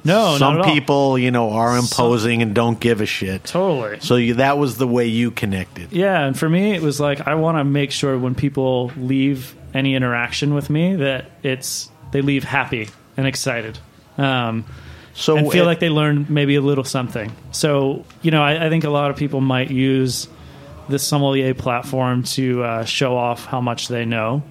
no, 0.04 0.36
some 0.38 0.54
not 0.54 0.60
at 0.60 0.68
all. 0.68 0.74
people 0.74 1.18
you 1.18 1.30
know 1.30 1.50
are 1.50 1.76
imposing 1.76 2.42
and 2.42 2.54
don't 2.54 2.78
give 2.78 3.00
a 3.00 3.06
shit 3.06 3.44
totally. 3.44 3.98
so 4.00 4.16
you, 4.16 4.34
that 4.34 4.56
was 4.58 4.78
the 4.78 4.86
way 4.86 5.06
you 5.06 5.30
connected 5.30 5.92
Yeah, 5.92 6.24
and 6.24 6.38
for 6.38 6.48
me, 6.48 6.72
it 6.74 6.82
was 6.82 7.00
like 7.00 7.26
I 7.26 7.34
want 7.34 7.58
to 7.58 7.64
make 7.64 7.90
sure 7.90 8.16
when 8.18 8.34
people 8.34 8.92
leave 8.96 9.54
any 9.74 9.94
interaction 9.94 10.54
with 10.54 10.70
me 10.70 10.96
that 10.96 11.26
it's 11.42 11.90
they 12.12 12.22
leave 12.22 12.44
happy 12.44 12.88
and 13.16 13.26
excited. 13.26 13.78
Um, 14.16 14.64
so 15.14 15.36
and 15.36 15.50
feel 15.50 15.64
uh, 15.64 15.66
like 15.66 15.80
they 15.80 15.88
learned 15.88 16.30
maybe 16.30 16.54
a 16.56 16.60
little 16.60 16.84
something. 16.84 17.32
So, 17.50 18.04
you 18.22 18.30
know, 18.30 18.42
I, 18.42 18.66
I 18.66 18.68
think 18.68 18.84
a 18.84 18.90
lot 18.90 19.10
of 19.10 19.16
people 19.16 19.40
might 19.40 19.70
use 19.70 20.28
the 20.88 20.98
sommelier 20.98 21.54
platform 21.54 22.22
to 22.24 22.62
uh, 22.62 22.84
show 22.84 23.16
off 23.16 23.44
how 23.46 23.60
much 23.60 23.88
they 23.88 24.04
know. 24.04 24.42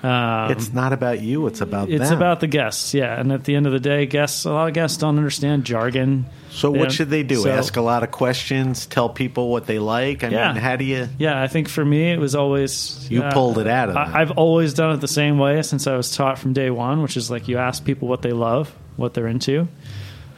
Um, 0.00 0.52
it's 0.52 0.72
not 0.72 0.92
about 0.92 1.20
you 1.22 1.48
it's 1.48 1.60
about 1.60 1.90
it's 1.90 2.08
them. 2.10 2.16
about 2.16 2.38
the 2.38 2.46
guests, 2.46 2.94
yeah. 2.94 3.18
And 3.18 3.32
at 3.32 3.42
the 3.42 3.56
end 3.56 3.66
of 3.66 3.72
the 3.72 3.80
day, 3.80 4.06
guests, 4.06 4.44
a 4.44 4.50
lot 4.52 4.68
of 4.68 4.74
guests 4.74 4.96
don't 4.96 5.16
understand 5.18 5.64
jargon. 5.64 6.26
So 6.50 6.70
They 6.70 6.78
what 6.78 6.92
should 6.92 7.10
they 7.10 7.24
do? 7.24 7.34
so- 7.42 7.50
Ask 7.50 7.76
a 7.76 7.80
lot 7.80 8.04
of 8.04 8.12
questions, 8.12 8.86
tell 8.86 9.08
people 9.08 9.50
what 9.50 9.66
they 9.66 9.80
like. 9.80 10.22
I 10.22 10.28
Yeah. 10.28 10.52
mean, 10.52 10.62
how 10.62 10.76
do 10.76 10.84
you? 10.84 11.08
Yeah, 11.18 11.42
I 11.42 11.48
think 11.48 11.68
for 11.68 11.84
me, 11.84 12.12
it 12.12 12.20
was 12.20 12.36
always 12.36 13.08
You 13.10 13.24
uh, 13.24 13.32
pulled 13.32 13.58
it 13.58 13.66
out 13.66 13.88
of 13.88 13.96
them. 13.96 14.04
I, 14.14 14.20
I've 14.20 14.30
always 14.32 14.72
done 14.72 14.92
it 14.94 15.00
the 15.00 15.08
same 15.08 15.36
way 15.36 15.62
since 15.62 15.88
I 15.88 15.96
was 15.96 16.14
taught 16.14 16.38
from 16.38 16.52
day 16.52 16.70
one, 16.70 17.02
which 17.02 17.16
is 17.16 17.28
like 17.28 17.48
you 17.48 17.58
ask 17.58 17.84
people 17.84 18.06
what 18.06 18.22
they 18.22 18.32
love, 18.32 18.72
what 18.96 19.14
they're 19.14 19.26
into, 19.26 19.66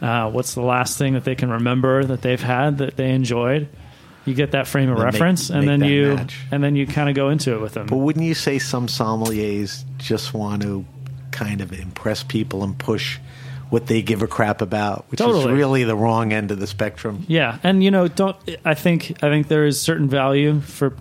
uh, 0.00 0.30
what's 0.30 0.54
the 0.54 0.62
last 0.62 0.96
thing 0.96 1.12
that 1.12 1.24
they 1.24 1.34
can 1.34 1.50
remember 1.50 2.02
that 2.02 2.22
they've 2.22 2.40
had 2.42 2.78
that 2.78 2.96
they 2.96 3.10
enjoyed. 3.10 3.68
You 4.26 4.34
get 4.34 4.52
that 4.52 4.66
frame 4.66 4.90
of 4.90 4.96
Then 4.98 5.06
make- 5.06 5.12
reference, 5.14 5.50
and 5.50 5.60
make 5.60 5.66
then 5.66 5.80
that 5.80 5.88
you 5.88 6.18
and 6.50 6.62
then 6.62 6.76
you 6.76 6.86
kind 6.86 7.08
of 7.08 7.14
go 7.14 7.30
into 7.30 7.54
it 7.54 7.60
with 7.60 7.74
them. 7.74 7.86
But 7.86 7.96
wouldn't 7.96 8.24
you 8.24 8.34
say 8.34 8.58
some 8.58 8.86
sommeliers 8.86 9.84
just 9.98 10.34
want 10.34 10.62
to 10.62 10.84
kind 11.30 11.60
of 11.60 11.72
impress 11.72 12.22
people 12.22 12.62
and 12.64 12.76
push 12.76 13.18
what 13.70 13.86
they 13.86 14.02
give 14.02 14.20
a 14.20 14.26
crap 14.26 14.60
about, 14.62 15.04
which 15.10 15.20
is 15.20 15.26
Totally. 15.26 15.54
really 15.54 15.84
the 15.84 15.94
wrong 15.94 16.32
end 16.32 16.50
of 16.50 16.58
the 16.58 16.66
spectrum? 16.66 17.24
Yeah, 17.28 17.58
and 17.62 17.82
you 17.84 17.90
know, 17.90 18.08
don't 18.08 18.36
I 18.64 18.74
think 18.74 19.12
I 19.22 19.28
think 19.28 19.48
there 19.48 19.64
is 19.64 19.80
certain 19.80 20.08
value 20.08 20.60
for 20.60 20.92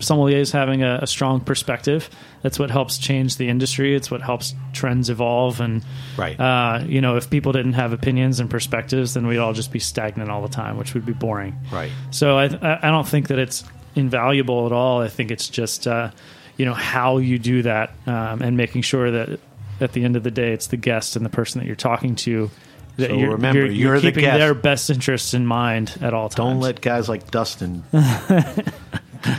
sommeliers 0.00 0.52
having 0.52 0.82
a, 0.82 1.00
a 1.02 1.06
strong 1.06 1.40
perspective. 1.40 2.08
That's 2.42 2.58
what 2.58 2.70
helps 2.70 2.98
change 2.98 3.36
the 3.36 3.48
industry. 3.48 3.94
It's 3.94 4.10
what 4.10 4.22
helps 4.22 4.54
trends 4.72 5.10
evolve. 5.10 5.60
And 5.60 5.84
Right. 6.16 6.38
uh, 6.38 6.84
you 6.86 7.00
know, 7.00 7.16
if 7.16 7.28
people 7.30 7.52
didn't 7.52 7.72
have 7.74 7.92
opinions 7.92 8.40
and 8.40 8.48
perspectives, 8.50 9.14
then 9.14 9.26
we'd 9.26 9.38
all 9.38 9.52
just 9.52 9.72
be 9.72 9.78
stagnant 9.78 10.30
all 10.30 10.42
the 10.42 10.48
time, 10.48 10.76
which 10.76 10.94
would 10.94 11.04
be 11.06 11.12
boring. 11.12 11.56
Right. 11.72 11.90
So 12.10 12.38
I 12.38 12.44
I 12.46 12.90
don't 12.90 13.06
think 13.08 13.28
that 13.28 13.38
it's 13.38 13.64
invaluable 13.94 14.66
at 14.66 14.72
all. 14.72 15.00
I 15.02 15.08
think 15.08 15.30
it's 15.30 15.48
just 15.48 15.86
uh, 15.86 16.10
you 16.56 16.64
know 16.64 16.74
how 16.74 17.18
you 17.18 17.38
do 17.38 17.62
that 17.62 17.92
um, 18.06 18.42
and 18.42 18.56
making 18.56 18.82
sure 18.82 19.10
that 19.10 19.40
at 19.80 19.92
the 19.92 20.04
end 20.04 20.16
of 20.16 20.22
the 20.24 20.30
day, 20.30 20.52
it's 20.52 20.68
the 20.68 20.76
guest 20.76 21.14
and 21.16 21.24
the 21.24 21.30
person 21.30 21.60
that 21.60 21.66
you're 21.66 21.76
talking 21.76 22.14
to. 22.16 22.50
That 22.96 23.10
So 23.10 23.16
you're, 23.16 23.30
remember, 23.30 23.60
you're, 23.60 23.70
you're 23.70 24.00
the 24.00 24.08
keeping 24.08 24.24
guest. 24.24 24.38
their 24.40 24.54
best 24.54 24.90
interests 24.90 25.32
in 25.32 25.46
mind 25.46 25.96
at 26.00 26.14
all 26.14 26.28
times. 26.28 26.34
Don't 26.34 26.60
let 26.60 26.80
guys 26.80 27.08
like 27.08 27.30
Dustin, 27.30 27.84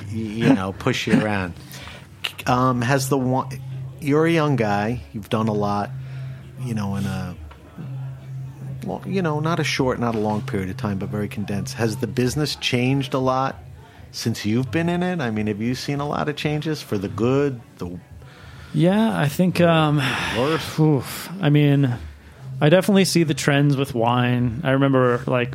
you 0.09 0.53
know, 0.53 0.73
push 0.73 1.07
you 1.07 1.19
around. 1.21 1.53
Um, 2.45 2.81
has 2.81 3.09
the 3.09 3.17
one? 3.17 3.49
You're 3.99 4.25
a 4.25 4.31
young 4.31 4.55
guy. 4.55 5.01
You've 5.13 5.29
done 5.29 5.47
a 5.47 5.53
lot. 5.53 5.89
You 6.61 6.73
know, 6.73 6.95
in 6.95 7.05
a, 7.05 7.35
well, 8.85 9.01
you 9.05 9.21
know, 9.21 9.39
not 9.39 9.59
a 9.59 9.63
short, 9.63 9.99
not 9.99 10.15
a 10.15 10.19
long 10.19 10.41
period 10.41 10.69
of 10.69 10.77
time, 10.77 10.97
but 10.99 11.09
very 11.09 11.27
condensed. 11.27 11.75
Has 11.75 11.97
the 11.97 12.07
business 12.07 12.55
changed 12.57 13.13
a 13.13 13.19
lot 13.19 13.55
since 14.11 14.45
you've 14.45 14.71
been 14.71 14.89
in 14.89 15.03
it? 15.03 15.21
I 15.21 15.31
mean, 15.31 15.47
have 15.47 15.61
you 15.61 15.75
seen 15.75 15.99
a 15.99 16.07
lot 16.07 16.27
of 16.29 16.35
changes 16.35 16.81
for 16.81 16.97
the 16.97 17.07
good, 17.07 17.61
the 17.77 17.99
Yeah, 18.73 19.17
I 19.17 19.27
think. 19.29 19.61
Um, 19.61 19.97
worse? 20.37 20.79
oof. 20.79 21.29
I 21.41 21.49
mean, 21.49 21.93
I 22.59 22.69
definitely 22.69 23.05
see 23.05 23.23
the 23.23 23.33
trends 23.33 23.77
with 23.77 23.93
wine. 23.95 24.61
I 24.63 24.71
remember 24.71 25.21
like 25.27 25.53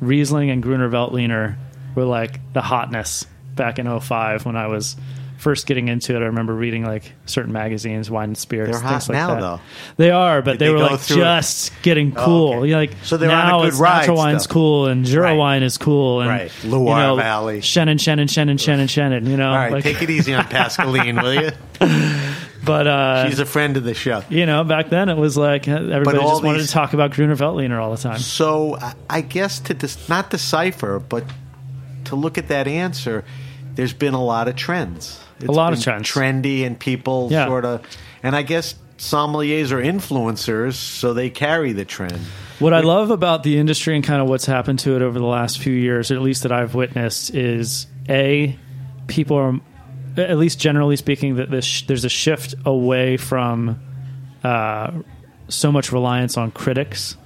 Riesling 0.00 0.50
and 0.50 0.62
Gruner 0.62 0.88
Veltliner 0.88 1.56
were 1.94 2.04
like 2.04 2.40
the 2.52 2.62
hotness 2.62 3.26
back 3.56 3.78
in 3.78 3.86
05 4.00 4.46
when 4.46 4.54
I 4.56 4.66
was 4.68 4.96
first 5.38 5.66
getting 5.66 5.88
into 5.88 6.14
it. 6.16 6.20
I 6.22 6.26
remember 6.26 6.54
reading 6.54 6.84
like 6.84 7.12
certain 7.26 7.52
magazines, 7.52 8.10
wine 8.10 8.30
and 8.30 8.38
spirits. 8.38 8.70
They're 8.80 8.88
hot 8.88 9.06
like 9.08 9.14
now, 9.14 9.34
that. 9.34 9.40
though. 9.40 9.60
They 9.98 10.10
are, 10.10 10.40
but 10.40 10.52
Did 10.52 10.58
they, 10.60 10.66
they 10.68 10.72
were 10.72 10.78
like 10.78 10.94
it? 10.94 11.06
just 11.14 11.72
getting 11.82 12.16
Oh, 12.16 12.24
cool. 12.24 12.52
okay. 12.60 12.68
You're 12.68 12.78
like 12.78 12.92
So 13.02 13.16
they're 13.18 13.30
on 13.30 13.46
a 13.46 13.50
now 13.50 13.62
good 13.62 13.74
ride 13.74 13.98
natural 14.00 14.16
wine's 14.16 14.44
still. 14.44 14.52
cool 14.54 14.86
and 14.86 15.04
Jura 15.04 15.24
Right. 15.24 15.36
wine 15.36 15.62
is 15.62 15.76
cool 15.76 16.22
and 16.22 16.30
Right. 16.30 16.50
you 16.62 16.70
Loire 16.70 17.02
know, 17.02 17.16
Valley. 17.16 17.60
Chenin, 17.60 17.96
Chenin, 17.98 18.24
Chenin, 18.28 18.54
Chenin, 18.56 18.84
Chenin. 18.86 19.28
You 19.28 19.36
know, 19.36 19.50
All 19.50 19.54
right, 19.56 19.72
like, 19.72 19.84
take 19.84 20.00
it 20.00 20.08
easy 20.08 20.32
on 20.32 20.44
Pascaline, 20.44 21.22
will 21.22 21.34
you? 21.34 21.50
but 22.64 22.86
uh, 22.86 23.28
She's 23.28 23.38
a 23.38 23.44
friend 23.46 23.76
of 23.76 23.84
the 23.84 23.92
show. 23.94 24.22
you 24.30 24.46
know, 24.46 24.64
back 24.64 24.88
then 24.88 25.10
it 25.10 25.18
was 25.18 25.36
like 25.36 25.68
everybody 25.68 26.18
just 26.18 26.42
wanted 26.42 26.60
these- 26.60 26.68
to 26.68 26.72
talk 26.72 26.94
about 26.94 27.12
Gruner 27.12 27.36
Veltliner 27.36 27.78
all 27.80 27.90
the 27.94 27.98
time. 28.02 28.18
So 28.18 28.78
I- 28.80 28.94
I 29.10 29.20
guess 29.20 29.60
to 29.60 29.74
dis- 29.74 30.08
not 30.08 30.30
decipher, 30.30 30.98
but 30.98 31.24
to 32.04 32.16
look 32.16 32.38
at 32.38 32.48
that 32.48 32.66
answer, 32.66 33.24
there's 33.76 33.92
been 33.92 34.14
a 34.14 34.22
lot 34.24 34.48
of 34.48 34.56
trends. 34.56 35.20
It's 35.38 35.48
a 35.48 35.52
lot 35.52 35.72
of 35.72 35.80
trends. 35.82 36.08
trendy, 36.10 36.66
and 36.66 36.78
people 36.78 37.28
Yeah. 37.30 37.46
sort 37.46 37.64
of, 37.64 37.82
and 38.22 38.34
I 38.34 38.42
guess 38.42 38.74
sommeliers 38.98 39.70
are 39.70 39.80
influencers, 39.82 40.74
so 40.74 41.12
they 41.14 41.28
carry 41.30 41.72
the 41.72 41.84
trend. 41.84 42.18
What 42.58 42.72
I 42.72 42.80
love 42.80 43.10
about 43.10 43.42
the 43.42 43.58
industry 43.58 43.94
and 43.94 44.02
kind 44.02 44.22
of 44.22 44.28
what's 44.28 44.46
happened 44.46 44.78
to 44.80 44.96
it 44.96 45.02
over 45.02 45.18
the 45.18 45.26
last 45.26 45.58
few 45.58 45.74
years, 45.74 46.10
at 46.10 46.22
least 46.22 46.42
that 46.44 46.52
I've 46.52 46.74
witnessed, 46.74 47.34
is 47.34 47.86
a 48.08 48.58
people 49.06 49.36
are, 49.36 49.60
at 50.16 50.38
least 50.38 50.58
generally 50.58 50.96
speaking, 50.96 51.36
that 51.36 51.50
this, 51.50 51.82
there's 51.82 52.06
a 52.06 52.08
shift 52.08 52.54
away 52.64 53.18
from 53.18 53.78
uh, 54.42 54.90
so 55.48 55.70
much 55.70 55.92
reliance 55.92 56.38
on 56.38 56.50
critics 56.50 57.16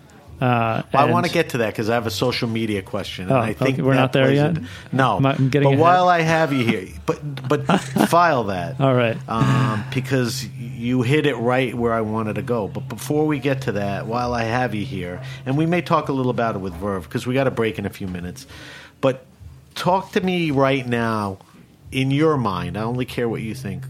Uh, 0.41 0.83
Well, 0.93 1.07
I 1.09 1.11
want 1.11 1.27
to 1.27 1.33
get 1.33 1.51
to 1.51 1.59
that 1.59 1.67
because 1.73 1.91
I 1.91 1.95
have 1.95 2.07
a 2.07 2.11
social 2.11 2.49
media 2.49 2.81
question. 2.83 3.25
And 3.25 3.33
Oh, 3.33 3.39
I 3.41 3.53
think 3.53 3.75
okay, 3.75 3.83
we're 3.83 3.95
not 3.95 4.13
there 4.13 4.33
yet? 4.33 4.57
into- 4.57 4.63
no, 4.93 5.19
I'm 5.23 5.49
getting 5.51 5.67
but 5.69 5.73
ahead? 5.75 5.79
while 5.81 6.09
I 6.09 6.23
have 6.23 6.53
you 6.53 6.65
here, 6.65 6.89
but 7.07 7.21
but 7.49 7.67
file 8.09 8.45
that. 8.45 8.81
All 8.81 8.95
right. 8.95 9.17
um, 9.29 9.85
because 9.95 10.47
you 10.47 11.03
hit 11.03 11.27
it 11.27 11.35
right 11.37 11.75
where 11.75 11.93
I 11.93 12.01
wanted 12.01 12.37
to 12.37 12.43
go. 12.43 12.69
But 12.69 12.89
before 12.89 13.27
we 13.27 13.39
get 13.39 13.63
to 13.63 13.73
that, 13.73 14.07
while 14.07 14.33
I 14.33 14.45
have 14.45 14.75
you 14.75 14.85
here, 14.87 15.21
and 15.45 15.59
we 15.59 15.67
may 15.67 15.83
talk 15.83 16.09
a 16.09 16.13
little 16.13 16.31
about 16.31 16.55
it 16.57 16.61
with 16.61 16.73
Verve 16.75 17.05
because 17.05 17.27
we 17.27 17.35
got 17.35 17.45
to 17.45 17.51
break 17.51 17.79
in 17.79 17.85
a 17.85 17.91
few 17.91 18.07
minutes. 18.09 18.47
But 19.03 19.25
talk 19.75 20.13
to 20.13 20.21
me 20.23 20.51
right 20.53 20.87
now, 20.87 21.39
in 21.93 22.11
your 22.11 22.37
mind. 22.39 22.79
I 22.79 22.83
only 22.83 23.05
care 23.05 23.29
what 23.29 23.43
you 23.43 23.55
think. 23.55 23.85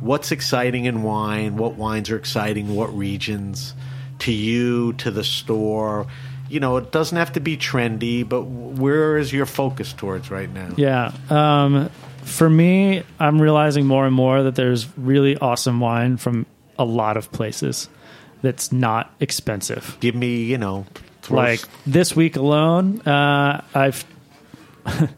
What's 0.00 0.32
exciting 0.32 0.86
in 0.86 1.02
wine? 1.02 1.56
What 1.58 1.74
wines 1.74 2.08
are 2.10 2.16
exciting? 2.16 2.74
What 2.74 2.96
regions? 2.96 3.74
To 4.20 4.32
you, 4.32 4.92
to 4.94 5.10
the 5.10 5.24
store. 5.24 6.06
You 6.48 6.60
know, 6.60 6.76
it 6.78 6.90
doesn't 6.90 7.16
have 7.16 7.32
to 7.34 7.40
be 7.40 7.56
trendy, 7.56 8.28
but 8.28 8.42
where 8.42 9.16
is 9.16 9.32
your 9.32 9.46
focus 9.46 9.92
towards 9.92 10.30
right 10.30 10.52
now? 10.52 10.70
Yeah. 10.76 11.12
Um, 11.28 11.90
for 12.22 12.50
me, 12.50 13.02
I'm 13.18 13.40
realizing 13.40 13.86
more 13.86 14.04
and 14.06 14.14
more 14.14 14.42
that 14.42 14.56
there's 14.56 14.86
really 14.98 15.36
awesome 15.38 15.80
wine 15.80 16.16
from 16.16 16.46
a 16.78 16.84
lot 16.84 17.16
of 17.16 17.30
places 17.30 17.88
that's 18.42 18.72
not 18.72 19.14
expensive. 19.20 19.96
Give 20.00 20.14
me, 20.14 20.42
you 20.44 20.58
know, 20.58 20.86
Like 21.28 21.60
this 21.86 22.16
week 22.16 22.36
alone, 22.36 23.00
uh, 23.02 23.62
I've 23.74 24.04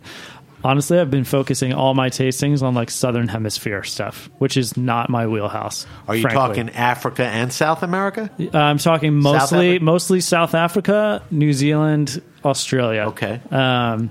honestly 0.64 0.98
I've 0.98 1.10
been 1.10 1.24
focusing 1.24 1.72
all 1.72 1.94
my 1.94 2.08
tastings 2.10 2.62
on 2.62 2.74
like 2.74 2.90
southern 2.90 3.28
hemisphere 3.28 3.82
stuff, 3.84 4.30
which 4.38 4.56
is 4.56 4.76
not 4.76 5.10
my 5.10 5.26
wheelhouse. 5.26 5.86
Are 6.08 6.14
you 6.16 6.22
frankly. 6.22 6.38
talking 6.40 6.70
Africa 6.70 7.24
and 7.24 7.52
South 7.52 7.82
America? 7.82 8.30
Uh, 8.38 8.56
I'm 8.58 8.78
talking 8.78 9.14
mostly 9.14 9.70
Africa? 9.70 9.84
mostly 9.84 10.20
South 10.20 10.54
Africa, 10.54 11.22
New 11.30 11.52
Zealand, 11.52 12.22
Australia. 12.44 13.02
Okay. 13.08 13.40
Um, 13.50 14.10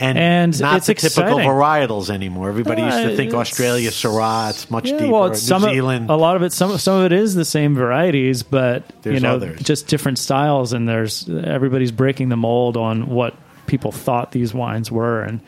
And, 0.00 0.16
And 0.16 0.60
not 0.60 0.76
it's 0.76 0.86
the 0.86 0.94
typical 0.94 1.38
varietals 1.40 2.08
anymore. 2.08 2.48
Everybody 2.48 2.82
used 2.82 2.98
to 2.98 3.12
Uh, 3.14 3.16
think 3.16 3.34
Australia 3.34 3.90
Syrah. 3.90 4.50
It's 4.50 4.70
much 4.70 4.86
Yeah, 4.88 4.98
deeper. 4.98 5.12
well, 5.12 5.24
it's 5.26 5.42
New 5.42 5.48
some 5.48 5.64
of- 5.64 5.70
Zealand. 5.70 6.08
a 6.08 6.14
lot 6.14 6.36
of 6.36 6.42
it, 6.44 6.52
some 6.52 6.78
some 6.78 7.00
of 7.00 7.04
it 7.06 7.12
is 7.12 7.34
the 7.34 7.44
same 7.44 7.74
varieties, 7.74 8.44
but 8.44 8.84
you 9.04 9.18
know, 9.18 9.34
others. 9.34 9.60
just 9.60 9.88
different 9.88 10.18
styles, 10.20 10.72
and 10.72 10.88
there's 10.88 11.28
everybody's 11.28 11.90
breaking 11.90 12.28
the 12.28 12.36
mold 12.36 12.76
on 12.76 13.08
what 13.08 13.34
people 13.68 13.92
thought 13.92 14.32
these 14.32 14.52
wines 14.52 14.90
were, 14.90 15.22
and 15.22 15.40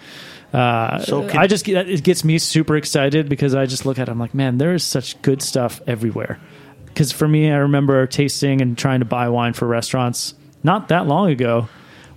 uh, 0.55 1.01
So 1.01 1.27
can- 1.29 1.39
I 1.41 1.47
just 1.49 1.65
get- 1.65 1.89
it 1.89 2.05
gets 2.05 2.23
me 2.25 2.39
super 2.39 2.77
excited 2.77 3.29
because 3.29 3.55
I 3.55 3.67
just 3.67 3.85
look 3.87 3.99
at 3.99 4.09
it, 4.09 4.13
I'm 4.13 4.19
like, 4.21 4.35
man, 4.35 4.59
there 4.59 4.73
is 4.75 4.85
such 4.85 5.21
good 5.23 5.43
stuff 5.43 5.81
everywhere. 5.87 6.39
Because 6.87 7.11
for 7.13 7.27
me, 7.29 7.51
I 7.51 7.57
remember 7.57 8.07
tasting 8.07 8.61
and 8.61 8.77
trying 8.77 8.99
to 9.01 9.05
buy 9.07 9.29
wine 9.29 9.53
for 9.53 9.67
restaurants 9.67 10.35
not 10.63 10.89
that 10.89 11.07
long 11.07 11.31
ago. 11.31 11.69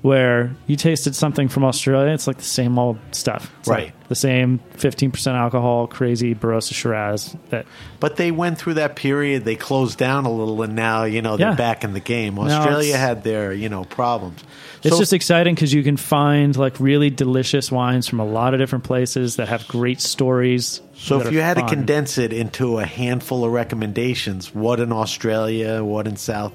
Where 0.04 0.52
you 0.68 0.76
tasted 0.76 1.16
something 1.16 1.48
from 1.48 1.64
Australia, 1.64 2.12
it's 2.14 2.28
like 2.28 2.36
the 2.38 2.44
same 2.44 2.78
old 2.78 2.98
stuff. 3.14 3.50
It's 3.60 3.70
like 3.70 3.78
Right. 3.78 3.94
the 4.10 4.16
same 4.16 4.60
15% 4.76 5.38
alcohol, 5.38 5.88
crazy 5.88 6.36
Barossa 6.36 6.74
Shiraz 6.74 7.38
that 7.52 7.66
but 8.02 8.18
they 8.18 8.30
went 8.30 8.58
through 8.58 8.74
that 8.74 8.98
period. 8.98 9.46
They 9.46 9.56
closed 9.56 9.98
down 9.98 10.26
a 10.26 10.30
little, 10.32 10.62
and 10.62 10.76
now 10.76 11.06
you 11.06 11.22
know 11.22 11.38
they're 11.38 11.52
Yeah. 11.52 11.56
back 11.56 11.86
in 11.86 11.94
the 11.94 12.02
game. 12.02 12.38
Australia 12.38 12.98
had 12.98 13.24
their 13.24 13.54
you 13.54 13.70
know 13.70 13.86
problems. 13.86 14.44
It's 14.84 14.94
So- 14.94 15.00
just 15.00 15.14
exciting 15.14 15.56
because 15.56 15.74
you 15.74 15.84
can 15.84 15.96
find 15.96 16.54
like 16.58 16.82
really 16.82 17.10
delicious 17.10 17.72
wines 17.72 18.06
from 18.06 18.20
a 18.20 18.26
lot 18.26 18.54
of 18.54 18.60
different 18.60 18.84
places 18.84 19.38
that 19.38 19.48
have 19.48 19.66
great 19.70 20.02
stories. 20.02 20.82
So 20.98 21.22
if 21.22 21.32
you 21.32 21.40
had 21.40 21.56
to 21.56 21.64
condense 21.66 22.18
it 22.18 22.34
into 22.34 22.80
a 22.80 22.86
handful 22.86 23.46
of 23.46 23.54
recommendations, 23.54 24.54
what 24.54 24.82
in 24.82 24.92
Australia, 24.92 25.82
what 25.82 26.08
in 26.08 26.18
South 26.18 26.52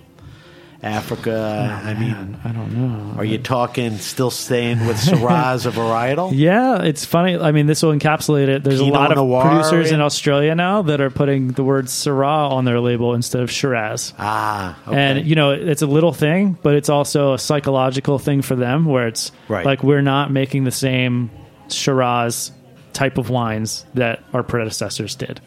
Africa? 0.81 1.81
I 1.85 1.95
mean, 1.95 2.37
I 2.45 2.53
don't 2.53 2.73
know. 2.77 3.19
are 3.19 3.25
you 3.25 3.39
talking 3.39 3.99
still 3.99 4.31
staying 4.31 4.87
with 4.87 4.97
Syrahs 4.97 5.67
a 5.67 5.71
varietal? 5.71 6.31
Yeah, 6.39 6.83
it's 6.83 7.05
funny. 7.05 7.37
I 7.37 7.51
mean, 7.53 7.67
this 7.67 7.83
will 7.83 7.93
encapsulate 7.93 8.47
it. 8.49 8.63
There's 8.63 8.79
Pinot 8.81 9.17
a 9.17 9.23
lot 9.23 9.43
of 9.43 9.43
producers 9.51 9.89
in 9.89 9.97
in- 9.97 10.01
Australia 10.01 10.55
now 10.55 10.83
that 10.83 11.01
are 11.01 11.11
putting 11.11 11.49
the 11.49 11.65
word 11.65 11.87
Syrah 11.87 12.51
on 12.53 12.65
their 12.65 12.79
label 12.81 13.15
instead 13.15 13.43
of 13.43 13.51
Shiraz. 13.51 14.15
Ah, 14.19 14.79
okay. 14.87 14.97
And 14.97 15.27
you 15.27 15.35
know, 15.35 15.51
it's 15.51 15.83
a 15.83 15.87
little 15.87 16.13
thing, 16.13 16.57
but 16.63 16.75
it's 16.75 16.89
also 16.89 17.33
a 17.35 17.39
psychological 17.39 18.19
thing 18.21 18.43
for 18.43 18.55
them, 18.55 18.85
where 18.85 19.09
it's 19.09 19.33
Right. 19.49 19.67
like 19.67 19.83
we're 19.83 20.03
not 20.03 20.31
making 20.31 20.63
the 20.65 20.71
same 20.71 21.31
Shiraz 21.71 22.53
type 22.93 23.19
of 23.19 23.31
wines 23.31 23.85
that 23.95 24.23
our 24.33 24.43
predecessors 24.43 25.15
did. 25.17 25.41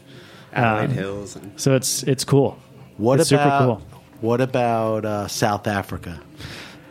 Adelaide 0.53 0.85
Um, 0.85 0.91
Hills. 0.91 1.35
And 1.37 1.51
So 1.55 1.75
it's 1.75 2.03
it's 2.03 2.25
cool. 2.25 2.57
what 2.97 3.19
it's 3.21 3.31
about 3.31 3.43
super 3.43 3.65
cool. 3.65 3.81
What 4.21 4.41
about 4.41 5.05
uh, 5.05 5.27
South 5.27 5.67
Africa? 5.67 6.21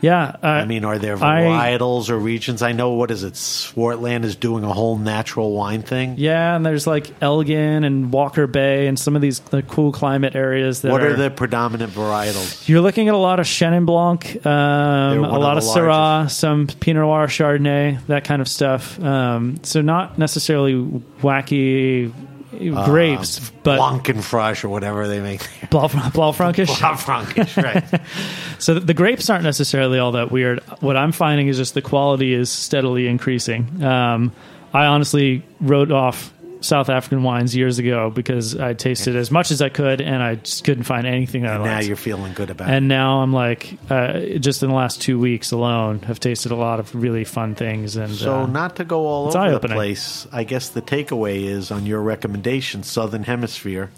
Yeah, 0.02 0.36
uh, 0.42 0.46
I 0.46 0.64
mean, 0.64 0.84
are 0.84 0.98
there 0.98 1.16
I- 1.16 1.42
varietals 1.78 2.08
or 2.08 2.18
regions? 2.18 2.62
I 2.62 2.72
know 2.72 2.92
what 2.92 3.10
is 3.10 3.22
it? 3.22 3.34
Swartland 3.34 4.24
is 4.24 4.34
doing 4.34 4.64
a 4.64 4.72
whole 4.72 4.96
natural 4.96 5.52
wine 5.52 5.82
thing. 5.82 6.14
Yeah, 6.16 6.56
and 6.56 6.64
there's 6.64 6.86
like 6.86 7.10
Elgin 7.20 7.84
and 7.84 8.10
Walker 8.10 8.46
Bay 8.46 8.86
and 8.86 8.98
some 8.98 9.14
of 9.14 9.22
these 9.22 9.40
the 9.40 9.62
cool 9.62 9.92
climate 9.92 10.34
areas. 10.34 10.82
That 10.82 10.92
What 10.92 11.02
are, 11.02 11.10
are 11.10 11.16
the 11.16 11.30
predominant 11.30 11.92
varietals? 11.92 12.66
You're 12.68 12.80
looking 12.80 13.08
at 13.08 13.14
a 13.14 13.18
lot 13.18 13.40
of 13.40 13.46
Chenin 13.46 13.84
Blanc, 13.84 14.46
um, 14.46 15.24
a 15.24 15.38
lot 15.38 15.58
of 15.58 15.64
of 15.64 15.68
Syrah, 15.70 16.30
some 16.30 16.66
Pinot 16.66 17.02
Noir, 17.02 17.26
Chardonnay, 17.26 18.06
that 18.06 18.24
kind 18.24 18.40
of 18.40 18.48
stuff. 18.48 18.98
Um, 19.02 19.62
so 19.62 19.82
not 19.82 20.18
necessarily 20.18 20.74
wacky 21.20 22.10
grapes, 22.58 23.50
but 23.62 23.78
Blankenfrosch 23.78 24.64
or 24.64 24.68
whatever 24.68 25.08
they 25.08 25.20
make. 25.20 25.40
Blau, 25.70 25.88
Blaufränkisch. 25.88 26.66
Blaufränkisch, 26.66 27.62
right? 27.62 28.00
So 28.58 28.78
the 28.78 28.92
grapes 28.92 29.30
aren't 29.30 29.44
necessarily 29.44 29.98
all 29.98 30.12
that 30.12 30.30
weird. 30.30 30.60
What 30.80 30.94
I'm 30.94 31.12
finding 31.12 31.48
is 31.48 31.56
just 31.56 31.72
the 31.72 31.80
quality 31.80 32.34
is 32.34 32.50
steadily 32.50 33.06
increasing. 33.06 33.82
Um, 33.82 34.32
I 34.74 34.84
honestly 34.84 35.42
wrote 35.62 35.90
off 35.90 36.30
South 36.60 36.90
African 36.90 37.22
wines 37.22 37.56
years 37.56 37.78
ago 37.78 38.10
because 38.10 38.56
I 38.56 38.74
tasted 38.74 39.16
as 39.16 39.30
much 39.30 39.50
as 39.50 39.62
I 39.62 39.70
could, 39.70 40.00
and 40.00 40.22
I 40.22 40.34
just 40.36 40.64
couldn't 40.64 40.84
find 40.84 41.06
anything 41.06 41.42
that 41.42 41.60
I 41.60 41.64
now 41.64 41.74
liked. 41.76 41.86
you're 41.86 41.96
feeling 41.96 42.34
good 42.34 42.50
about 42.50 42.68
it. 42.68 42.74
And 42.74 42.88
now 42.88 43.20
I'm 43.20 43.32
like, 43.32 43.78
uh, 43.88 44.20
just 44.38 44.62
in 44.62 44.68
the 44.68 44.74
last 44.74 45.00
two 45.00 45.18
weeks 45.18 45.52
alone, 45.52 46.00
have 46.00 46.20
tasted 46.20 46.52
a 46.52 46.56
lot 46.56 46.78
of 46.78 46.94
really 46.94 47.24
fun 47.24 47.54
things. 47.54 47.96
And. 47.96 48.14
So, 48.14 48.40
uh, 48.40 48.46
not 48.46 48.76
to 48.76 48.84
go 48.84 49.06
all 49.06 49.28
it's 49.28 49.36
over 49.36 49.46
the 49.46 49.52
eye-opening. 49.52 49.74
place, 49.76 50.26
I 50.32 50.44
guess 50.44 50.68
the 50.68 50.82
takeaway 50.82 51.44
is 51.44 51.70
on 51.70 51.86
your 51.86 52.00
recommendation: 52.00 52.82
Southern 52.82 53.22
Hemisphere, 53.22 53.90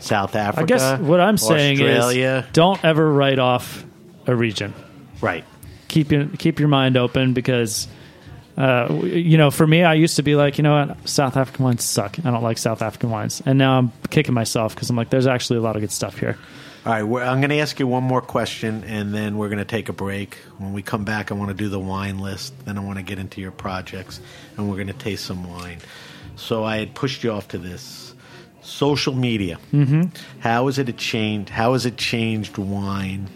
South 0.00 0.34
Africa. 0.34 0.62
I 0.62 0.66
guess 0.66 1.00
what 1.00 1.20
I'm 1.20 1.36
saying 1.36 1.80
Australia. 1.80 2.44
is, 2.46 2.52
don't 2.52 2.82
ever 2.84 3.12
write 3.12 3.38
off 3.38 3.84
a 4.26 4.34
region. 4.34 4.72
right. 5.20 5.44
Keep 5.88 6.12
your 6.12 6.26
keep 6.26 6.58
your 6.58 6.68
mind 6.68 6.96
open 6.96 7.34
because. 7.34 7.88
Uh, 8.58 8.92
you 9.04 9.38
know, 9.38 9.52
for 9.52 9.64
me, 9.64 9.84
I 9.84 9.94
used 9.94 10.16
to 10.16 10.22
be 10.24 10.34
like, 10.34 10.58
you 10.58 10.64
know 10.64 10.86
what, 10.86 11.08
South 11.08 11.36
African 11.36 11.64
wines 11.64 11.84
suck. 11.84 12.18
I 12.18 12.30
don't 12.30 12.42
like 12.42 12.58
South 12.58 12.82
African 12.82 13.08
wines, 13.08 13.40
and 13.46 13.56
now 13.56 13.78
I'm 13.78 13.92
kicking 14.10 14.34
myself 14.34 14.74
because 14.74 14.90
I'm 14.90 14.96
like, 14.96 15.10
there's 15.10 15.28
actually 15.28 15.60
a 15.60 15.62
lot 15.62 15.76
of 15.76 15.82
good 15.82 15.92
stuff 15.92 16.18
here. 16.18 16.36
All 16.84 16.92
right, 16.92 17.04
we're, 17.04 17.22
I'm 17.22 17.40
going 17.40 17.50
to 17.50 17.60
ask 17.60 17.78
you 17.78 17.86
one 17.86 18.02
more 18.02 18.20
question, 18.20 18.82
and 18.84 19.14
then 19.14 19.36
we're 19.36 19.48
going 19.48 19.58
to 19.58 19.64
take 19.64 19.88
a 19.88 19.92
break. 19.92 20.34
When 20.58 20.72
we 20.72 20.82
come 20.82 21.04
back, 21.04 21.30
I 21.30 21.34
want 21.34 21.50
to 21.50 21.54
do 21.54 21.68
the 21.68 21.78
wine 21.78 22.18
list. 22.18 22.52
Then 22.64 22.78
I 22.78 22.80
want 22.80 22.98
to 22.98 23.04
get 23.04 23.20
into 23.20 23.40
your 23.40 23.52
projects, 23.52 24.20
and 24.56 24.68
we're 24.68 24.76
going 24.76 24.88
to 24.88 24.92
taste 24.92 25.24
some 25.24 25.48
wine. 25.48 25.78
So 26.34 26.64
I 26.64 26.78
had 26.78 26.94
pushed 26.94 27.22
you 27.22 27.30
off 27.30 27.48
to 27.48 27.58
this 27.58 28.14
social 28.62 29.14
media. 29.14 29.58
Mm-hmm. 29.72 30.04
How 30.40 30.66
has 30.66 30.78
it 30.78 30.96
changed? 30.96 31.50
How 31.50 31.74
has 31.74 31.86
it 31.86 31.96
changed 31.96 32.58
wine 32.58 33.28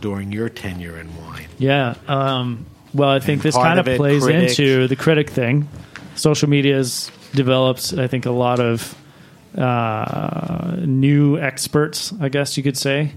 during 0.00 0.30
your 0.30 0.48
tenure 0.48 0.96
in 0.98 1.16
wine? 1.16 1.48
Yeah. 1.58 1.94
Um, 2.06 2.66
well, 2.94 3.10
I 3.10 3.20
think 3.20 3.42
this 3.42 3.54
part 3.54 3.66
kind 3.66 3.80
of 3.80 3.86
of, 3.86 3.94
it, 3.94 3.96
plays 3.98 4.22
critics. 4.24 4.58
into 4.58 4.88
the 4.88 4.96
critic 4.96 5.30
thing. 5.30 5.68
Social 6.14 6.48
media 6.48 6.76
has 6.76 7.10
developed, 7.32 7.94
I 7.96 8.06
think, 8.06 8.26
a 8.26 8.30
lot 8.30 8.60
of 8.60 8.94
uh, 9.56 10.76
new 10.80 11.38
experts, 11.38 12.12
I 12.20 12.28
guess 12.28 12.56
you 12.56 12.62
could 12.62 12.76
say. 12.76 13.12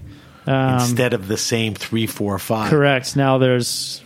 Um, 0.46 0.74
Instead 0.74 1.14
of 1.14 1.28
the 1.28 1.36
same 1.36 1.74
three, 1.74 2.06
four, 2.06 2.38
five. 2.38 2.70
correct. 2.70 3.16
Now 3.16 3.38
there's 3.38 4.02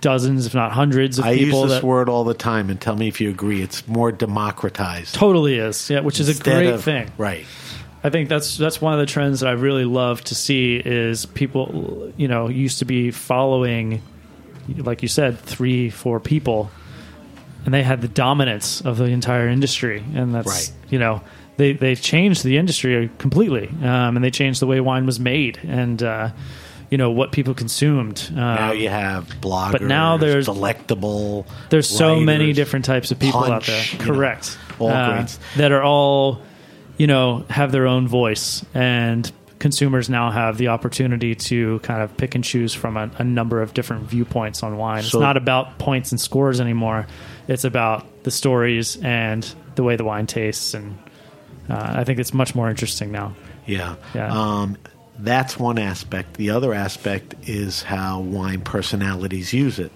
dozens, 0.00 0.46
if 0.46 0.54
not 0.54 0.72
hundreds, 0.72 1.18
of 1.18 1.26
I 1.26 1.32
use 1.32 1.46
people 1.46 1.62
this 1.64 1.80
that 1.80 1.82
word 1.82 2.08
all 2.08 2.24
the 2.24 2.34
time, 2.34 2.70
and 2.70 2.80
tell 2.80 2.96
me 2.96 3.08
if 3.08 3.20
you 3.20 3.30
agree. 3.30 3.62
It's 3.62 3.86
more 3.86 4.10
democratized. 4.12 5.14
totally 5.14 5.58
is. 5.58 5.90
Yeah, 5.90 6.00
which 6.00 6.20
is 6.20 6.28
a 6.28 6.42
great 6.42 6.68
of- 6.68 6.82
thing. 6.84 7.10
Right. 7.18 7.44
I 8.04 8.10
think 8.10 8.28
that's 8.28 8.56
that's 8.56 8.80
one 8.80 8.92
of 8.92 9.00
the 9.00 9.06
trends 9.06 9.40
that 9.40 9.48
I 9.48 9.52
really 9.52 9.84
love 9.84 10.22
to 10.24 10.34
see 10.34 10.76
is 10.76 11.26
people, 11.26 12.12
you 12.16 12.28
know, 12.28 12.48
used 12.48 12.78
to 12.78 12.84
be 12.84 13.10
following, 13.10 14.00
like 14.78 15.02
you 15.02 15.08
said, 15.08 15.38
three, 15.38 15.90
four 15.90 16.20
people, 16.20 16.70
and 17.64 17.72
they 17.74 17.82
had 17.82 18.00
the 18.00 18.08
dominance 18.08 18.80
of 18.80 18.96
the 18.98 19.04
entire 19.06 19.48
industry, 19.48 20.02
and 20.14 20.34
that's 20.34 20.46
Right. 20.48 20.72
you 20.90 20.98
know 20.98 21.20
they 21.56 21.72
they 21.72 21.94
changed 21.94 22.44
the 22.44 22.56
industry 22.58 23.10
completely, 23.18 23.68
um, 23.82 24.16
and 24.16 24.22
they 24.24 24.30
changed 24.30 24.60
the 24.60 24.66
way 24.66 24.80
wine 24.80 25.06
was 25.06 25.18
made, 25.20 25.58
and 25.66 26.02
uh, 26.02 26.30
you 26.90 26.98
know 26.98 27.10
what 27.10 27.32
people 27.32 27.54
consumed. 27.54 28.28
Um, 28.30 28.36
Now 28.36 28.72
you 28.72 28.88
have 28.88 29.26
bloggers, 29.40 29.72
but 29.72 29.82
now 29.82 30.16
there's- 30.16 30.44
delectable. 30.44 31.46
there's 31.70 31.88
so 31.88 32.20
many 32.20 32.52
different 32.52 32.84
types 32.84 33.10
of 33.10 33.18
people 33.18 33.40
out 33.44 33.48
Punch, 33.64 33.66
there. 33.66 33.84
you 33.92 33.98
know, 33.98 34.04
Correct. 34.14 34.58
all 34.78 34.90
Uh, 34.90 35.26
that 35.56 35.72
are 35.72 35.82
all, 35.82 36.40
you 36.98 37.06
know, 37.06 37.44
have 37.50 37.72
their 37.72 37.86
own 37.86 38.06
voice 38.06 38.64
and 38.74 39.30
consumers 39.58 40.08
now 40.10 40.30
have 40.30 40.58
the 40.58 40.68
opportunity 40.68 41.34
to 41.34 41.78
kind 41.80 42.02
of 42.02 42.16
pick 42.16 42.34
and 42.34 42.44
choose 42.44 42.74
from 42.74 42.96
a, 42.96 43.10
a 43.18 43.24
number 43.24 43.62
of 43.62 43.74
different 43.74 44.04
viewpoints 44.04 44.62
on 44.62 44.76
wine. 44.76 45.02
So- 45.02 45.18
it's 45.18 45.22
not 45.22 45.36
about 45.36 45.78
points 45.78 46.12
and 46.12 46.20
scores 46.20 46.60
anymore. 46.60 47.06
It's 47.48 47.64
about 47.64 48.24
the 48.24 48.30
stories 48.30 48.96
and 49.02 49.42
the 49.76 49.82
way 49.82 49.96
the 49.96 50.04
wine 50.04 50.26
tastes, 50.26 50.74
and 50.74 50.98
uh, 51.70 51.94
I 51.96 52.04
think 52.04 52.18
it's 52.18 52.34
much 52.34 52.54
more 52.54 52.68
interesting 52.70 53.12
now. 53.12 53.34
Yeah. 53.66 53.96
Yeah. 54.14 54.32
Um, 54.32 54.76
that's 55.18 55.58
one 55.58 55.78
aspect. 55.78 56.34
The 56.34 56.50
other 56.50 56.74
aspect 56.74 57.34
is 57.48 57.82
how 57.82 58.20
wine 58.20 58.60
personalities 58.60 59.52
use 59.52 59.78
it 59.78 59.92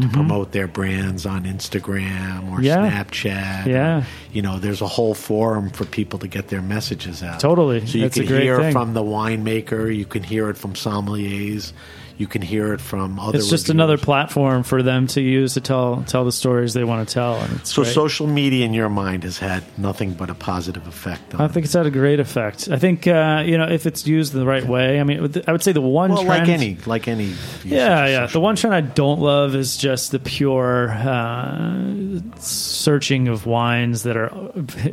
to 0.00 0.08
promote 0.08 0.52
their 0.52 0.66
brands 0.68 1.24
on 1.26 1.44
Instagram 1.44 2.50
or 2.52 2.56
Mm-hmm. 2.56 2.62
Yeah. 2.64 2.90
Snapchat. 3.04 3.66
Yeah. 3.66 4.04
You 4.32 4.42
know, 4.42 4.58
there's 4.58 4.80
a 4.82 4.86
whole 4.86 5.14
forum 5.14 5.70
for 5.70 5.84
people 5.84 6.18
to 6.20 6.28
get 6.28 6.48
their 6.48 6.62
messages 6.62 7.22
out. 7.22 7.40
Totally. 7.40 7.86
So 7.86 7.98
you 7.98 8.04
That's 8.04 8.16
a 8.18 8.20
can 8.20 8.28
great 8.28 8.42
hear 8.42 8.58
thing. 8.60 8.72
from 8.72 8.94
the 8.94 9.02
winemaker, 9.02 9.94
you 9.94 10.04
can 10.04 10.22
hear 10.22 10.50
it 10.50 10.56
from 10.58 10.74
sommeliers, 10.74 11.72
you 12.18 12.26
can 12.26 12.40
hear 12.42 12.72
it 12.72 12.80
from 12.80 13.18
other 13.20 13.36
It's 13.38 13.48
just 13.50 13.68
reviewers. 13.68 13.70
another 13.76 13.98
platform 13.98 14.62
for 14.62 14.82
them 14.82 15.06
to 15.08 15.20
use 15.20 15.54
to 15.54 15.60
tell 15.60 16.02
tell 16.06 16.24
the 16.24 16.32
stories 16.32 16.72
they 16.74 16.84
want 16.84 17.06
to 17.06 17.12
tell, 17.14 17.34
and 17.36 17.52
it's 17.60 17.72
So 17.72 17.82
great. 17.82 17.94
social 17.94 18.26
media 18.26 18.64
in 18.64 18.72
your 18.72 18.88
mind 18.88 19.24
has 19.24 19.38
had 19.38 19.62
nothing 19.78 20.12
but 20.14 20.30
a 20.30 20.34
positive 20.34 20.86
effect 20.86 21.34
on 21.34 21.40
I 21.42 21.48
think 21.48 21.64
it's 21.66 21.74
had 21.74 21.86
a 21.86 21.90
great 21.90 22.18
effect. 22.20 22.68
I 22.70 22.78
think 22.78 23.06
uh, 23.06 23.42
you 23.46 23.58
know 23.58 23.68
if 23.68 23.86
it's 23.86 24.06
used 24.06 24.32
in 24.34 24.40
the 24.40 24.46
right 24.46 24.66
way. 24.66 24.98
I 25.00 25.04
mean, 25.04 25.18
I 25.46 25.52
would 25.52 25.62
say 25.62 25.72
the 25.72 25.80
one 25.80 26.10
well, 26.12 26.24
trend, 26.24 26.40
like 26.40 26.48
any 26.48 26.78
like 26.86 27.08
any 27.08 27.34
Yeah, 27.64 28.06
yeah. 28.06 28.26
The 28.26 28.40
one 28.40 28.56
trend 28.56 28.74
I 28.74 28.80
don't 28.80 29.20
love 29.20 29.54
is 29.54 29.76
just 29.76 30.10
the 30.12 30.18
pure 30.18 30.90
uh, 30.90 31.94
searching 32.40 33.28
of 33.28 33.46
wines 33.46 34.02
that 34.04 34.16
are 34.16 34.30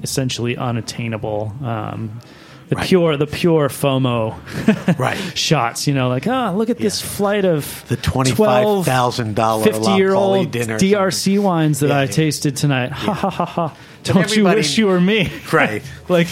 essentially 0.03 0.57
unattainable. 0.57 1.53
Um, 1.63 2.19
the 2.73 2.79
Right. 2.79 2.87
pure, 2.87 3.17
the 3.17 3.27
pure 3.27 3.69
FOMO 3.69 4.97
right. 4.99 5.17
shots. 5.37 5.85
You 5.87 5.93
know, 5.93 6.09
like 6.09 6.27
ah, 6.27 6.51
look 6.51 6.69
at 6.69 6.77
this 6.77 7.01
flight 7.01 7.45
of 7.45 7.83
The 7.87 7.97
twenty-five 7.97 8.85
thousand 8.85 9.35
dollar 9.35 9.63
50 9.63 9.91
year 9.91 10.13
old. 10.13 10.51
DRC 10.51 11.39
wines 11.39 11.79
that 11.79 11.89
Yeah, 11.89 11.97
I 11.97 12.01
yeah. 12.03 12.07
tasted 12.07 12.55
tonight. 12.57 12.91
Ha 12.91 13.13
ha 13.13 13.29
ha 13.29 13.45
ha. 13.45 13.75
Don't 14.13 14.35
you 14.35 14.43
wish 14.45 14.77
you 14.77 14.87
were 14.87 14.99
me? 15.01 15.31
Right. 15.53 15.83
like, 16.09 16.27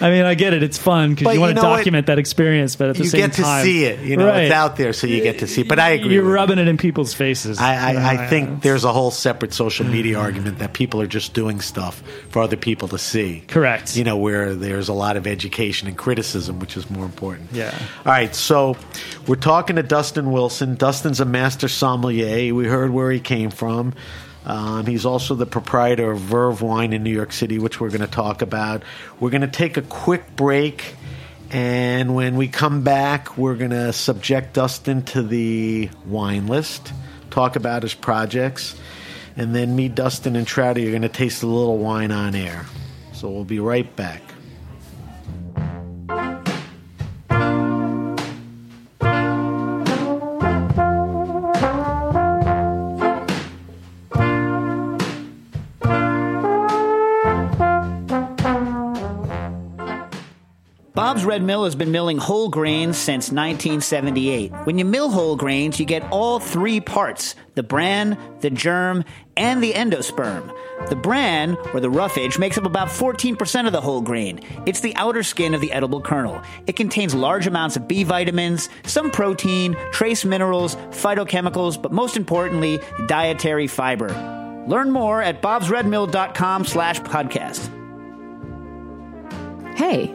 I 0.00 0.10
mean, 0.10 0.24
I 0.24 0.34
get 0.34 0.54
it. 0.54 0.62
It's 0.62 0.78
fun 0.78 1.14
because 1.14 1.34
you 1.34 1.40
want 1.40 1.50
you 1.50 1.54
to 1.56 1.62
know 1.62 1.68
what? 1.70 1.76
document 1.78 2.06
that 2.06 2.18
experience, 2.18 2.76
but 2.76 2.90
at 2.90 2.96
the 2.96 3.02
You 3.04 3.08
same 3.10 3.20
time, 3.20 3.22
you 3.22 3.28
get 3.28 3.36
to 3.36 3.42
time, 3.42 3.64
see 3.64 3.84
it. 3.84 4.00
You 4.00 4.16
know, 4.16 4.26
Right. 4.28 4.44
it's 4.44 4.54
out 4.54 4.76
there, 4.76 4.92
so 4.92 5.06
you 5.06 5.22
get 5.22 5.40
to 5.40 5.46
see. 5.46 5.62
it. 5.62 5.68
But 5.68 5.78
I 5.80 5.90
agree. 5.90 6.14
You're 6.14 6.22
with 6.22 6.30
you. 6.30 6.34
rubbing 6.34 6.58
it 6.58 6.68
in 6.68 6.76
people's 6.76 7.12
faces. 7.12 7.58
I, 7.58 7.94
I, 7.94 8.12
I 8.14 8.26
think 8.28 8.62
there's 8.62 8.84
a 8.84 8.92
whole 8.92 9.10
separate 9.10 9.52
social 9.52 9.86
media 9.86 10.18
argument 10.18 10.60
that 10.60 10.72
people 10.72 11.00
are 11.02 11.06
just 11.06 11.34
doing 11.34 11.60
stuff 11.60 12.02
for 12.30 12.42
other 12.42 12.56
people 12.56 12.88
to 12.88 12.98
see. 12.98 13.42
Correct. 13.48 13.96
You 13.96 14.04
know, 14.04 14.16
where 14.16 14.54
there's 14.54 14.88
a 14.88 14.94
lot 14.94 15.16
of 15.16 15.26
education 15.26 15.88
and 15.88 15.98
criticism, 15.98 16.60
which 16.60 16.76
is 16.76 16.88
more 16.88 17.04
important. 17.04 17.50
Yeah. 17.52 17.76
All 18.06 18.12
right, 18.12 18.34
so 18.34 18.76
we're 19.26 19.34
talking 19.36 19.76
to 19.76 19.82
Dustin 19.82 20.30
Wilson. 20.30 20.76
Dustin's 20.76 21.20
a 21.20 21.24
master 21.24 21.68
sommelier. 21.68 22.54
We 22.54 22.66
heard 22.66 22.90
where 22.90 23.10
he 23.10 23.20
came 23.20 23.50
from. 23.50 23.94
Um, 24.46 24.84
he's 24.86 25.06
also 25.06 25.34
the 25.34 25.46
proprietor 25.46 26.12
of 26.12 26.20
Verve 26.20 26.60
Wine 26.60 26.92
in 26.92 27.02
New 27.02 27.12
York 27.12 27.32
City, 27.32 27.58
which 27.58 27.80
we're 27.80 27.88
going 27.88 28.02
to 28.02 28.06
talk 28.06 28.42
about. 28.42 28.82
We're 29.18 29.30
going 29.30 29.40
to 29.40 29.48
take 29.48 29.76
a 29.76 29.82
quick 29.82 30.36
break, 30.36 30.96
and 31.50 32.14
when 32.14 32.36
we 32.36 32.48
come 32.48 32.82
back, 32.82 33.38
we're 33.38 33.56
going 33.56 33.70
to 33.70 33.92
subject 33.92 34.52
Dustin 34.54 35.02
to 35.04 35.22
the 35.22 35.88
wine 36.06 36.46
list, 36.46 36.92
talk 37.30 37.56
about 37.56 37.82
his 37.82 37.94
projects, 37.94 38.76
and 39.36 39.54
then 39.54 39.74
me, 39.74 39.88
Dustin, 39.88 40.36
and 40.36 40.46
Trouty 40.46 40.86
are 40.86 40.90
going 40.90 41.02
to 41.02 41.08
taste 41.08 41.42
a 41.42 41.46
little 41.46 41.78
wine 41.78 42.12
on 42.12 42.34
air. 42.34 42.66
So 43.12 43.30
we'll 43.30 43.44
be 43.44 43.60
right 43.60 43.94
back. 43.96 44.33
Bob's 61.34 61.40
Red 61.40 61.46
Mill 61.46 61.64
has 61.64 61.74
been 61.74 61.90
milling 61.90 62.18
whole 62.18 62.48
grains 62.48 62.96
since 62.96 63.32
1978. 63.32 64.52
When 64.66 64.78
you 64.78 64.84
mill 64.84 65.10
whole 65.10 65.34
grains, 65.34 65.80
you 65.80 65.84
get 65.84 66.08
all 66.12 66.38
three 66.38 66.80
parts 66.80 67.34
the 67.56 67.64
bran, 67.64 68.16
the 68.38 68.50
germ, 68.50 69.04
and 69.36 69.60
the 69.60 69.72
endosperm. 69.72 70.56
The 70.88 70.94
bran, 70.94 71.56
or 71.72 71.80
the 71.80 71.90
roughage, 71.90 72.38
makes 72.38 72.56
up 72.56 72.66
about 72.66 72.86
14% 72.86 73.66
of 73.66 73.72
the 73.72 73.80
whole 73.80 74.00
grain. 74.00 74.38
It's 74.64 74.78
the 74.78 74.94
outer 74.94 75.24
skin 75.24 75.54
of 75.54 75.60
the 75.60 75.72
edible 75.72 76.00
kernel. 76.00 76.40
It 76.68 76.76
contains 76.76 77.16
large 77.16 77.48
amounts 77.48 77.74
of 77.74 77.88
B 77.88 78.04
vitamins, 78.04 78.68
some 78.84 79.10
protein, 79.10 79.76
trace 79.90 80.24
minerals, 80.24 80.76
phytochemicals, 80.90 81.82
but 81.82 81.90
most 81.90 82.16
importantly, 82.16 82.78
dietary 83.08 83.66
fiber. 83.66 84.08
Learn 84.68 84.92
more 84.92 85.20
at 85.20 85.42
bobsredmill.com 85.42 86.64
slash 86.64 87.00
podcast. 87.00 87.70
Hey, 89.76 90.14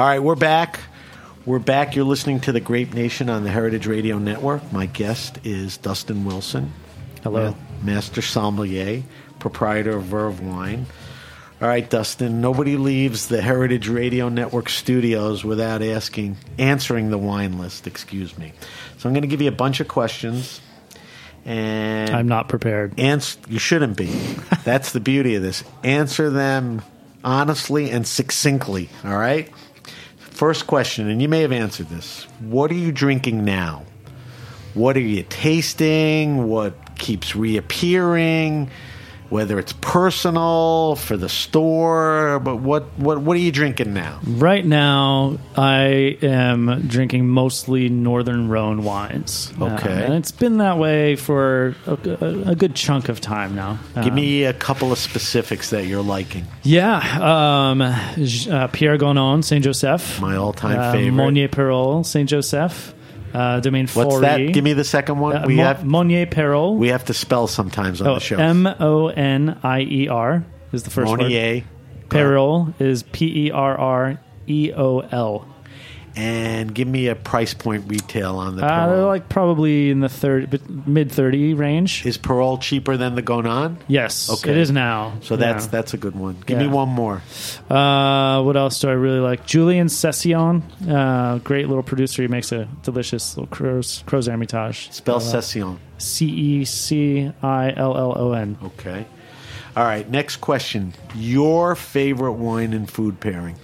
All 0.00 0.06
right, 0.06 0.22
we're 0.22 0.34
back. 0.34 0.80
We're 1.44 1.58
back. 1.58 1.94
You're 1.94 2.06
listening 2.06 2.40
to 2.40 2.52
the 2.52 2.60
Grape 2.60 2.94
Nation 2.94 3.28
on 3.28 3.44
the 3.44 3.50
Heritage 3.50 3.86
Radio 3.86 4.16
Network. 4.18 4.72
My 4.72 4.86
guest 4.86 5.38
is 5.44 5.76
Dustin 5.76 6.24
Wilson. 6.24 6.72
Hello. 7.22 7.48
Uh, 7.48 7.54
master 7.82 8.22
sommelier, 8.22 9.02
proprietor 9.40 9.94
of 9.98 10.04
Verve 10.04 10.40
Wine. 10.40 10.86
All 11.60 11.68
right, 11.68 11.86
Dustin. 11.90 12.40
Nobody 12.40 12.78
leaves 12.78 13.28
the 13.28 13.42
Heritage 13.42 13.88
Radio 13.88 14.30
Network 14.30 14.70
studios 14.70 15.44
without 15.44 15.82
asking, 15.82 16.38
answering 16.56 17.10
the 17.10 17.18
wine 17.18 17.58
list. 17.58 17.86
Excuse 17.86 18.38
me. 18.38 18.54
So 18.96 19.06
I'm 19.06 19.12
going 19.12 19.20
to 19.20 19.28
give 19.28 19.42
you 19.42 19.48
a 19.48 19.52
bunch 19.52 19.80
of 19.80 19.88
questions, 19.88 20.62
and 21.44 22.08
I'm 22.08 22.26
not 22.26 22.48
prepared. 22.48 22.98
Ans- 22.98 23.36
you 23.50 23.58
shouldn't 23.58 23.98
be. 23.98 24.06
That's 24.64 24.92
the 24.92 25.00
beauty 25.00 25.34
of 25.34 25.42
this. 25.42 25.62
Answer 25.84 26.30
them 26.30 26.80
honestly 27.22 27.90
and 27.90 28.06
succinctly. 28.06 28.88
All 29.04 29.18
right. 29.18 29.50
First 30.40 30.66
question, 30.66 31.10
and 31.10 31.20
you 31.20 31.28
may 31.28 31.42
have 31.42 31.52
answered 31.52 31.90
this. 31.90 32.24
What 32.40 32.70
are 32.70 32.74
you 32.74 32.92
drinking 32.92 33.44
now? 33.44 33.84
What 34.72 34.96
are 34.96 35.00
you 35.00 35.22
tasting? 35.24 36.48
What 36.48 36.96
keeps 36.98 37.36
reappearing? 37.36 38.70
Whether 39.30 39.60
it's 39.60 39.72
personal 39.74 40.96
for 40.96 41.16
the 41.16 41.28
store, 41.28 42.40
but 42.40 42.56
what 42.56 42.84
what 42.98 43.20
what 43.20 43.36
are 43.36 43.40
you 43.40 43.52
drinking 43.52 43.94
now? 43.94 44.18
Right 44.26 44.66
now, 44.66 45.38
I 45.56 46.18
am 46.20 46.82
drinking 46.88 47.28
mostly 47.28 47.88
Northern 47.88 48.48
Rhone 48.48 48.82
wines. 48.82 49.52
Um, 49.60 49.74
Okay. 49.74 50.04
and 50.04 50.14
it's 50.14 50.32
been 50.32 50.58
that 50.58 50.78
way 50.78 51.14
for 51.14 51.76
a, 51.86 51.92
a- 52.20 52.50
a 52.50 52.54
good 52.56 52.74
chunk 52.74 53.08
of 53.08 53.20
time 53.20 53.54
now. 53.54 53.78
Give 53.94 54.06
Um, 54.06 54.14
me 54.16 54.42
a 54.44 54.52
couple 54.52 54.90
of 54.90 54.98
specifics 54.98 55.70
that 55.70 55.86
you're 55.86 56.02
liking. 56.02 56.46
Yeah, 56.64 56.98
um, 57.20 57.82
uh, 57.82 58.66
Pierre 58.72 58.98
Gonon, 58.98 59.44
Saint 59.44 59.62
Joseph. 59.64 60.20
My 60.20 60.34
all-time 60.34 60.78
uh, 60.80 60.92
favorite. 60.92 61.12
Monier 61.12 61.48
Perréol, 61.48 62.04
Saint 62.04 62.28
Joseph. 62.28 62.94
Uh, 63.32 63.60
Domaine 63.60 63.86
What's 63.88 64.20
that? 64.20 64.38
Give 64.38 64.64
me 64.64 64.72
the 64.72 64.84
second 64.84 65.18
one. 65.18 65.36
Uh, 65.36 65.44
we 65.46 65.56
Mo- 65.56 65.64
have 65.64 65.84
Monier 65.84 66.26
Perréol. 66.26 66.76
we 66.76 66.88
have 66.88 67.04
to 67.06 67.14
spell 67.14 67.46
sometimes 67.46 68.00
on 68.00 68.08
oh, 68.08 68.14
the 68.14 68.20
show. 68.20 68.38
M 68.38 68.66
O 68.66 69.08
N 69.08 69.58
I 69.62 69.80
E 69.80 70.08
R 70.08 70.44
is 70.72 70.82
the 70.82 70.90
first 70.90 71.10
word. 71.10 71.20
Monier. 71.20 71.64
Perréol 72.08 72.80
is 72.80 73.02
P 73.04 73.46
E 73.46 73.50
R 73.50 73.78
R 73.78 74.20
E 74.46 74.72
O 74.76 75.00
L. 75.00 75.46
And 76.16 76.74
give 76.74 76.88
me 76.88 77.06
a 77.06 77.14
price 77.14 77.54
point 77.54 77.84
retail 77.86 78.36
on 78.36 78.56
the 78.56 78.64
Uh, 78.66 78.88
they're 78.88 79.04
like 79.06 79.28
probably 79.28 79.90
in 79.90 80.00
the 80.00 80.08
third, 80.08 80.60
mid 80.86 81.10
thirty 81.10 81.54
range. 81.54 82.04
Is 82.04 82.18
Perréol 82.18 82.60
cheaper 82.60 82.96
than 82.96 83.14
the 83.14 83.22
Gonon? 83.22 83.76
Yes, 83.86 84.28
Okay. 84.28 84.50
it 84.50 84.56
is 84.56 84.70
now. 84.72 85.12
So 85.22 85.36
that's 85.36 85.66
Yeah. 85.66 85.70
that's 85.70 85.94
a 85.94 85.96
good 85.96 86.16
one. 86.16 86.36
Give 86.46 86.60
Yeah. 86.60 86.66
me 86.66 86.72
one 86.72 86.88
more. 86.88 87.22
Uh, 87.70 88.42
what 88.42 88.56
else 88.56 88.80
do 88.80 88.88
I 88.88 88.92
really 88.92 89.20
like? 89.20 89.46
Julien 89.46 89.86
Cécillon, 89.86 90.62
uh, 90.88 91.38
great 91.38 91.68
little 91.68 91.84
producer. 91.84 92.22
He 92.22 92.28
makes 92.28 92.50
a 92.50 92.66
delicious 92.82 93.36
little 93.36 93.46
Crozes, 93.54 94.02
Crozes 94.04 94.30
Hermitage. 94.30 94.88
Spell 94.90 95.20
Cécillon. 95.20 95.76
C 95.98 96.26
E 96.26 96.64
C 96.64 97.30
I 97.42 97.72
L 97.76 97.96
L 97.96 98.14
O 98.16 98.32
N. 98.32 98.56
Okay. 98.64 99.06
All 99.76 99.84
right. 99.84 100.10
Next 100.10 100.38
question. 100.40 100.92
Your 101.14 101.76
favorite 101.76 102.32
wine 102.32 102.72
and 102.72 102.90
food 102.90 103.20
pairing? 103.20 103.54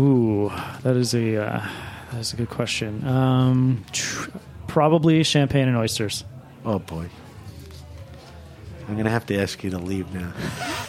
Ooh, 0.00 0.50
that 0.82 0.96
is 0.96 1.14
a 1.14 1.36
uh, 1.36 1.68
that 2.12 2.18
is 2.20 2.32
a 2.32 2.36
good 2.36 2.48
question. 2.48 3.06
Um, 3.06 3.84
tr- 3.92 4.30
probably 4.66 5.22
champagne 5.24 5.68
and 5.68 5.76
oysters. 5.76 6.24
Oh 6.64 6.78
boy. 6.78 7.08
I'm 8.88 8.96
gonna 8.96 9.10
have 9.10 9.26
to 9.26 9.38
ask 9.40 9.62
you 9.62 9.70
to 9.70 9.78
leave 9.78 10.12
now. 10.12 10.32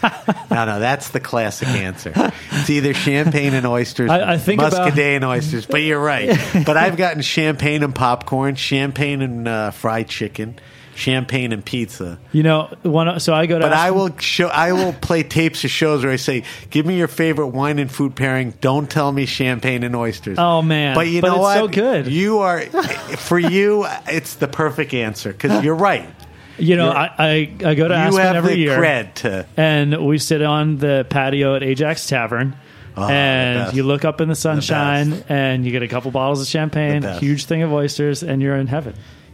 no, 0.49 0.65
no, 0.65 0.79
that's 0.79 1.09
the 1.09 1.19
classic 1.19 1.67
answer. 1.67 2.11
It's 2.51 2.69
either 2.69 2.93
champagne 2.95 3.53
and 3.53 3.67
oysters, 3.67 4.09
I- 4.09 4.33
I 4.33 4.37
think 4.37 4.59
about- 4.61 4.93
muscadet 4.93 5.17
and 5.17 5.25
oysters. 5.25 5.65
But 5.67 5.81
you're 5.83 5.99
right. 6.01 6.35
But 6.65 6.77
I've 6.77 6.97
gotten 6.97 7.21
champagne 7.21 7.83
and 7.83 7.93
popcorn, 7.93 8.55
champagne 8.55 9.21
and 9.21 9.47
uh, 9.47 9.71
fried 9.71 10.07
chicken, 10.07 10.57
champagne 10.95 11.51
and 11.51 11.63
pizza. 11.63 12.19
You 12.31 12.43
know, 12.43 12.73
one. 12.83 13.19
So 13.19 13.33
I 13.33 13.45
go 13.45 13.57
to. 13.59 13.65
But 13.65 13.73
I 13.73 13.91
will 13.91 14.15
show. 14.19 14.47
I 14.47 14.71
will 14.73 14.93
play 14.93 15.23
tapes 15.23 15.63
of 15.63 15.69
shows 15.71 16.03
where 16.03 16.13
I 16.13 16.17
say, 16.17 16.43
"Give 16.69 16.85
me 16.85 16.97
your 16.97 17.07
favorite 17.07 17.47
wine 17.47 17.79
and 17.79 17.91
food 17.91 18.15
pairing. 18.15 18.53
Don't 18.61 18.89
tell 18.89 19.11
me 19.11 19.25
champagne 19.25 19.83
and 19.83 19.95
oysters." 19.95 20.37
Oh, 20.39 20.61
man. 20.61 20.95
But 20.95 21.07
you 21.07 21.21
But 21.21 21.27
know 21.29 21.37
what? 21.39 21.57
so 21.57 21.67
good. 21.67 22.07
You 22.07 22.39
are 22.39 22.61
for 22.61 23.39
you. 23.39 23.85
It's 24.07 24.35
the 24.35 24.47
perfect 24.47 24.93
answer 24.93 25.31
because 25.31 25.63
you're 25.63 25.75
right. 25.75 26.09
You 26.57 26.75
know, 26.75 26.91
I, 26.91 27.09
I 27.17 27.27
I 27.65 27.73
go 27.75 27.87
to 27.87 27.93
you 27.93 27.99
Aspen 27.99 28.21
have 28.21 28.35
every 28.35 28.53
the 28.53 28.59
year, 28.59 28.77
cred 28.77 29.13
to. 29.15 29.47
and 29.57 30.05
we 30.05 30.19
sit 30.19 30.41
on 30.43 30.77
the 30.77 31.07
patio 31.09 31.55
at 31.55 31.63
Ajax 31.63 32.05
Tavern. 32.07 32.55
Oh, 32.95 33.07
and 33.07 33.73
you 33.73 33.83
look 33.83 34.03
up 34.03 34.19
in 34.19 34.27
the 34.27 34.35
sunshine, 34.35 35.11
best. 35.11 35.23
and 35.29 35.65
you 35.65 35.71
get 35.71 35.81
a 35.81 35.87
couple 35.87 36.11
bottles 36.11 36.41
of 36.41 36.47
champagne, 36.47 37.01
The 37.03 37.17
huge 37.19 37.45
thing 37.45 37.61
of 37.63 37.71
oysters, 37.71 38.21
and 38.21 38.41
you're 38.41 38.57
in 38.57 38.67
heaven. 38.67 38.93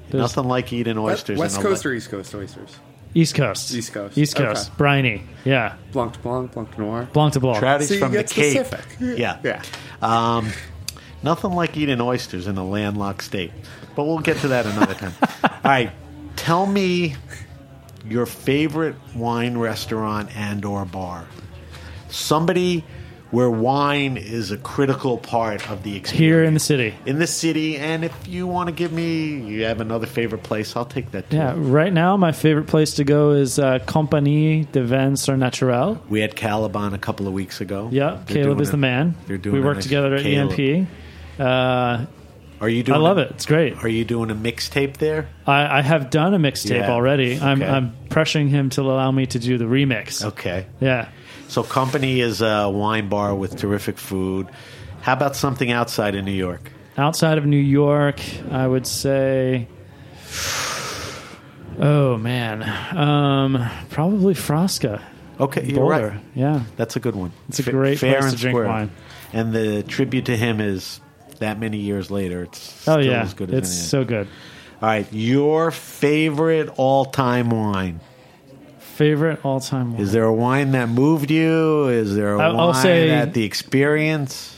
There's 0.09 0.21
Nothing 0.21 0.45
like 0.49 0.71
eating 0.73 0.97
oysters. 0.97 1.37
West 1.37 1.55
in 1.57 1.61
a 1.61 1.63
Coast 1.69 1.85
le- 1.85 1.91
or 1.91 1.93
East 1.95 2.09
Coast 2.09 2.33
oysters? 2.35 2.77
East 3.13 3.35
Coast, 3.35 3.73
East 3.73 3.93
Coast. 3.93 4.17
East 4.17 4.35
Okay. 4.35 4.45
Coast, 4.47 4.77
briny, 4.77 5.23
yeah, 5.43 5.75
Blanc 5.91 6.13
de 6.13 6.19
Blanc, 6.19 6.51
Blanc 6.51 6.75
de 6.75 6.81
Noir. 6.81 7.07
Blanc 7.13 7.33
de 7.33 7.39
Blanc. 7.39 7.57
Trouty's 7.59 7.87
So 7.87 7.93
you 7.95 7.99
from 7.99 8.11
the 8.11 8.17
get 8.19 8.29
Cape. 8.29 8.65
specific. 8.65 8.85
Yeah. 9.17 9.39
Yeah. 9.43 9.63
Um, 10.01 10.49
nothing 11.23 11.51
like 11.51 11.75
eating 11.77 11.99
oysters 12.01 12.47
in 12.47 12.57
a 12.57 12.65
landlocked 12.65 13.23
state. 13.23 13.51
But 13.95 14.03
we'll 14.05 14.19
get 14.19 14.37
to 14.41 14.49
that 14.49 14.65
another 14.67 14.93
time. 14.93 15.13
All 15.43 15.49
right. 15.63 15.91
Tell 16.35 16.65
me 16.67 17.15
your 18.07 18.25
favorite 18.27 18.95
wine 19.15 19.57
restaurant 19.57 20.29
and 20.35 20.63
or 20.63 20.85
bar. 20.85 21.25
Somebody 22.09 22.83
where 23.32 23.49
wine 23.49 24.15
is 24.17 24.51
a 24.51 24.57
critical 24.57 25.17
part 25.17 25.69
of 25.69 25.84
the 25.84 25.95
experience. 25.97 26.11
Here 26.19 26.43
in 26.43 26.53
the 26.53 26.59
city. 26.59 26.93
in 27.05 27.19
the 27.19 27.28
city, 27.28 27.78
and 27.78 28.05
if 28.05 28.28
you 28.28 28.47
want 28.47 28.67
to 28.67 28.73
give 28.73 28.91
me, 28.93 29.36
you 29.41 29.63
have 29.65 29.82
another 29.82 30.07
favorite 30.07 30.43
place, 30.43 30.75
I'll 30.75 30.86
take 30.86 31.11
that 31.11 31.30
too. 31.30 31.38
Yeah, 31.38 31.53
right 31.57 31.91
now 31.91 32.15
my 32.17 32.32
favorite 32.32 32.67
place 32.67 32.93
to 32.95 33.03
go 33.03 33.32
is 33.32 33.59
uh, 33.59 33.80
Compagnie 33.86 34.63
des 34.71 34.84
Vins 34.84 35.25
Surnaturels. 35.25 35.99
We 36.09 36.21
had 36.21 36.36
Caliban 36.36 36.93
a 36.93 36.97
couple 36.97 37.28
of 37.28 37.34
weeks 37.34 37.59
ago. 37.59 37.89
Yeah, 37.91 38.21
They're 38.28 38.43
Caleb 38.43 38.61
is 38.61 38.69
a- 38.69 38.71
the 38.71 38.78
man. 38.78 39.15
They're 39.28 39.38
doing 39.38 39.55
we 39.55 39.61
work 39.61 39.75
nice- 39.78 39.84
together 39.84 40.15
at 40.15 40.21
Caleb. 40.23 40.57
EMP. 40.59 40.88
Uh, 41.39 42.05
Are 42.59 42.69
you 42.69 42.82
doing 42.84 42.95
I 42.95 42.99
love 43.01 43.17
a- 43.17 43.21
it. 43.23 43.32
It's 43.32 43.45
great. 43.45 43.84
Are 43.84 43.88
you 43.89 44.03
doing 44.05 44.32
a 44.32 44.36
mixtape 44.36 44.97
there? 44.97 45.28
I, 45.45 45.80
I 45.80 45.82
have 45.82 46.09
done 46.09 46.34
a 46.34 46.39
mixtape 46.39 46.80
Yeah. 46.80 46.91
already. 46.91 47.39
I'm, 47.39 47.61
Okay. 47.61 47.69
I'm 47.71 47.93
pressuring 48.09 48.49
him 48.49 48.69
to 48.71 48.82
allow 48.82 49.11
me 49.11 49.25
to 49.28 49.38
do 49.38 49.57
the 49.57 49.65
remix. 49.65 50.23
Okay. 50.25 50.65
Yeah. 50.80 51.09
So, 51.47 51.63
Company 51.63 52.19
is 52.19 52.41
a 52.41 52.69
wine 52.69 53.09
bar 53.09 53.33
with 53.33 53.55
terrific 53.57 53.97
food. 53.97 54.47
How 55.01 55.13
about 55.13 55.35
something 55.35 55.71
outside 55.71 56.15
of 56.15 56.25
New 56.25 56.31
York? 56.33 56.71
Outside 56.97 57.37
of 57.37 57.45
New 57.45 57.55
York, 57.57 58.19
I 58.51 58.67
would 58.67 58.85
say. 58.87 59.67
Oh 61.79 62.17
man, 62.17 62.63
um, 62.97 63.69
probably 63.89 64.33
Frasca. 64.33 65.01
Okay, 65.39 65.63
you're 65.65 65.75
Boulder. 65.77 66.09
right. 66.09 66.19
Yeah, 66.33 66.63
That's 66.75 66.95
a 66.95 66.99
good 66.99 67.15
one. 67.15 67.31
It's 67.49 67.59
a 67.59 67.63
great 67.71 67.99
fair 67.99 68.19
place 68.21 68.23
to 68.23 68.29
and 68.31 68.37
drink 68.39 68.53
square. 68.55 68.67
wine. 68.67 68.91
And 69.33 69.53
the 69.53 69.83
tribute 69.83 70.25
to 70.25 70.35
him 70.35 70.59
is 70.59 70.99
that 71.37 71.59
many 71.59 71.77
years 71.77 72.09
later. 72.09 72.43
It's 72.43 72.87
Oh 72.87 72.93
still 72.99 73.03
yeah, 73.03 73.21
as 73.21 73.35
good 73.35 73.51
as 73.53 73.59
it's 73.59 73.71
so 73.89 74.03
good. 74.03 74.27
All 74.81 74.89
right, 74.89 75.07
your 75.13 75.69
favorite 75.69 76.69
all-time 76.77 77.51
wine. 77.51 77.99
Favorite 78.97 79.39
all 79.45 79.59
time 79.59 79.93
wine. 79.93 80.01
Is 80.01 80.11
there 80.11 80.23
a 80.25 80.33
wine 80.33 80.71
that 80.71 80.89
moved 80.89 81.29
you? 81.29 81.87
Is 81.87 82.15
there 82.15 82.33
a 82.35 82.39
I- 82.39 82.47
I'll 82.47 82.67
wine 82.69 82.81
say- 82.81 83.07
that 83.09 83.33
the 83.33 83.43
experience? 83.43 84.55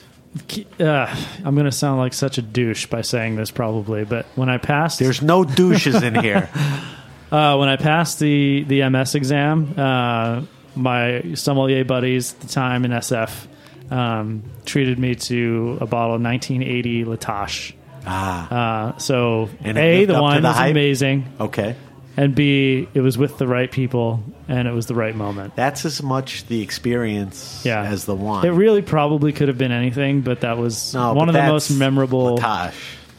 Uh, 0.80 1.08
I'm 1.44 1.56
going 1.56 1.66
to 1.66 1.72
sound 1.72 1.98
like 2.00 2.14
such 2.14 2.38
a 2.38 2.42
douche 2.42 2.86
by 2.86 3.02
saying 3.02 3.36
this 3.36 3.50
probably, 3.52 4.06
but 4.06 4.26
when 4.36 4.48
I 4.48 4.58
passed, 4.60 5.00
There's 5.00 5.22
no 5.24 5.44
douches 5.44 6.02
in 6.04 6.14
here. 6.16 6.50
uh, 7.32 7.58
when 7.58 7.68
I 7.68 7.76
passed 7.78 8.20
the 8.20 8.64
the 8.68 8.88
MS 8.90 9.16
exam, 9.16 9.74
uh, 9.76 10.44
my 10.76 11.34
sommelier 11.34 11.84
buddies 11.84 12.34
at 12.36 12.40
the 12.42 12.48
time 12.48 12.86
in 12.86 12.92
SF 12.92 13.48
um, 13.92 14.44
treated 14.66 15.00
me 15.00 15.16
to 15.16 15.80
a 15.82 15.88
bottle 15.88 16.16
of 16.16 16.22
1980 16.22 17.06
La 17.06 17.16
Tâche. 17.16 17.74
Ah, 18.06 18.92
Uh, 18.94 18.98
so 19.00 19.50
And 19.62 19.78
a 19.78 20.06
the 20.06 20.22
wine 20.22 20.44
the 20.44 20.48
was 20.50 20.58
hype? 20.58 20.72
amazing, 20.72 21.26
okay. 21.42 21.76
And 22.22 22.36
b 22.36 22.86
it 22.94 23.00
was 23.00 23.18
with 23.18 23.38
the 23.38 23.48
right 23.48 23.72
people 23.72 24.22
and 24.50 24.68
it 24.68 24.74
was 24.74 24.88
the 24.88 24.94
right 24.96 25.16
moment. 25.16 25.56
That's 25.56 25.86
as 25.86 26.04
much 26.04 26.46
the 26.48 26.62
experience 26.62 27.62
Yeah, 27.64 27.82
as 27.82 28.04
the 28.04 28.14
wine. 28.16 28.46
It 28.46 28.50
really 28.50 28.82
probably 28.82 29.32
could 29.32 29.48
have 29.48 29.58
been 29.58 29.72
anything, 29.72 30.20
but 30.20 30.42
that 30.42 30.58
was 30.58 30.94
No, 30.94 31.14
one 31.14 31.30
of 31.30 31.34
the 31.34 31.44
most 31.44 31.70
memorable 31.72 32.36
La 32.36 32.42
Tâche. 32.68 32.74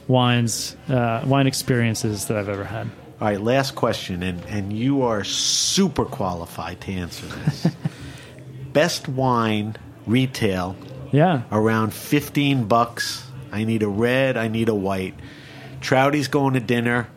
wines, 0.06 0.76
uh, 0.90 1.22
wine 1.24 1.46
experiences 1.46 2.26
that 2.26 2.36
I've 2.36 2.50
ever 2.50 2.64
had. 2.64 2.88
All 3.22 3.28
right, 3.28 3.40
last 3.40 3.74
question, 3.74 4.22
and, 4.22 4.44
and 4.48 4.70
you 4.72 5.02
are 5.02 5.24
super 5.24 6.04
qualified 6.04 6.80
to 6.82 6.92
answer 6.92 7.24
this. 7.26 7.68
Best 8.74 9.08
wine 9.08 9.76
retail 10.06 10.76
Yeah, 11.10 11.42
around 11.50 11.94
15 11.94 12.64
bucks. 12.64 13.24
I 13.50 13.64
need 13.64 13.82
a 13.82 13.88
red, 13.88 14.36
I 14.36 14.48
need 14.48 14.68
a 14.68 14.74
white. 14.74 15.14
Trouty's 15.80 16.28
going 16.28 16.54
to 16.54 16.60
dinner. 16.60 17.08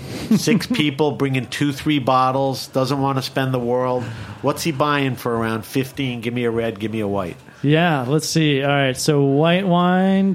Six 0.36 0.66
people 0.66 1.12
bringing 1.12 1.46
two, 1.46 1.72
three 1.72 1.98
bottles, 1.98 2.68
doesn't 2.68 3.00
want 3.00 3.18
to 3.18 3.22
spend 3.22 3.52
the 3.52 3.58
world. 3.58 4.04
What's 4.42 4.62
he 4.62 4.72
buying 4.72 5.16
for 5.16 5.34
around 5.36 5.64
15? 5.64 6.20
Give 6.20 6.32
me 6.32 6.44
a 6.44 6.50
red, 6.50 6.78
give 6.78 6.92
me 6.92 7.00
a 7.00 7.08
white. 7.08 7.36
yeah. 7.62 8.04
Let's 8.08 8.28
see. 8.28 8.62
All 8.62 8.68
right, 8.68 8.96
so 8.96 9.22
white 9.22 9.66
wine. 9.66 10.34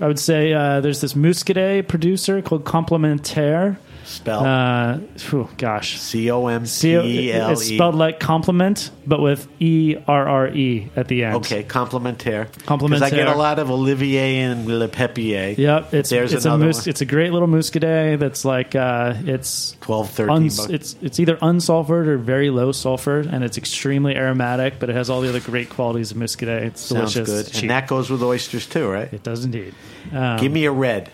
I 0.00 0.06
would 0.06 0.18
say 0.18 0.52
uh, 0.52 0.80
there's 0.80 1.00
this 1.00 1.14
Muscadet 1.14 1.88
producer 1.88 2.42
called 2.42 2.64
Complementaire. 2.64 3.78
Spell 4.06 4.44
Uh, 4.46 4.98
phew, 5.16 5.48
gosh, 5.58 5.98
C 5.98 6.30
O 6.30 6.46
M 6.46 6.64
C- 6.64 6.92
C 6.94 7.32
L 7.32 7.50
it's 7.50 7.68
E. 7.68 7.74
spelled 7.74 7.96
like 7.96 8.20
compliment, 8.20 8.92
but 9.04 9.20
with 9.20 9.48
E 9.60 9.96
R 10.06 10.28
R 10.28 10.48
E 10.48 10.88
at 10.94 11.08
the 11.08 11.24
end. 11.24 11.34
Okay, 11.36 11.64
complementaire. 11.64 12.46
Because 12.68 13.02
I 13.02 13.10
get 13.10 13.26
a 13.26 13.34
lot 13.34 13.58
of 13.58 13.68
Olivier 13.68 14.38
and 14.38 14.64
Le 14.66 14.86
Pepier. 14.86 15.58
Yep, 15.58 15.92
it's 15.92 16.10
There's 16.10 16.32
it's 16.32 16.44
a 16.44 16.56
mus- 16.56 16.78
one. 16.86 16.88
it's 16.90 17.00
a 17.00 17.04
great 17.04 17.32
little 17.32 17.48
muscadet 17.48 18.20
that's 18.20 18.44
like 18.44 18.76
uh, 18.76 19.14
it's 19.24 19.76
12, 19.80 20.10
13 20.10 20.36
uns- 20.36 20.56
bucks. 20.56 20.70
it's 20.70 20.96
it's 21.02 21.18
either 21.18 21.36
unsulfured 21.38 22.06
or 22.06 22.16
very 22.16 22.50
low 22.50 22.70
sulfur, 22.70 23.18
and 23.20 23.42
it's 23.42 23.58
extremely 23.58 24.14
aromatic, 24.14 24.78
but 24.78 24.88
it 24.88 24.94
has 24.94 25.10
all 25.10 25.20
the 25.20 25.28
other 25.28 25.40
great 25.40 25.68
qualities 25.68 26.12
of 26.12 26.16
muscadet. 26.16 26.62
It's 26.62 26.80
Sounds 26.80 27.12
delicious. 27.14 27.28
good. 27.28 27.40
It's 27.40 27.50
cheap. 27.50 27.62
And 27.62 27.70
that 27.70 27.88
goes 27.88 28.08
with 28.08 28.22
oysters 28.22 28.66
too, 28.66 28.88
right? 28.88 29.12
it 29.12 29.24
does 29.24 29.44
indeed. 29.44 29.74
Um, 30.12 30.38
Give 30.38 30.52
me 30.52 30.64
a 30.66 30.70
red. 30.70 31.10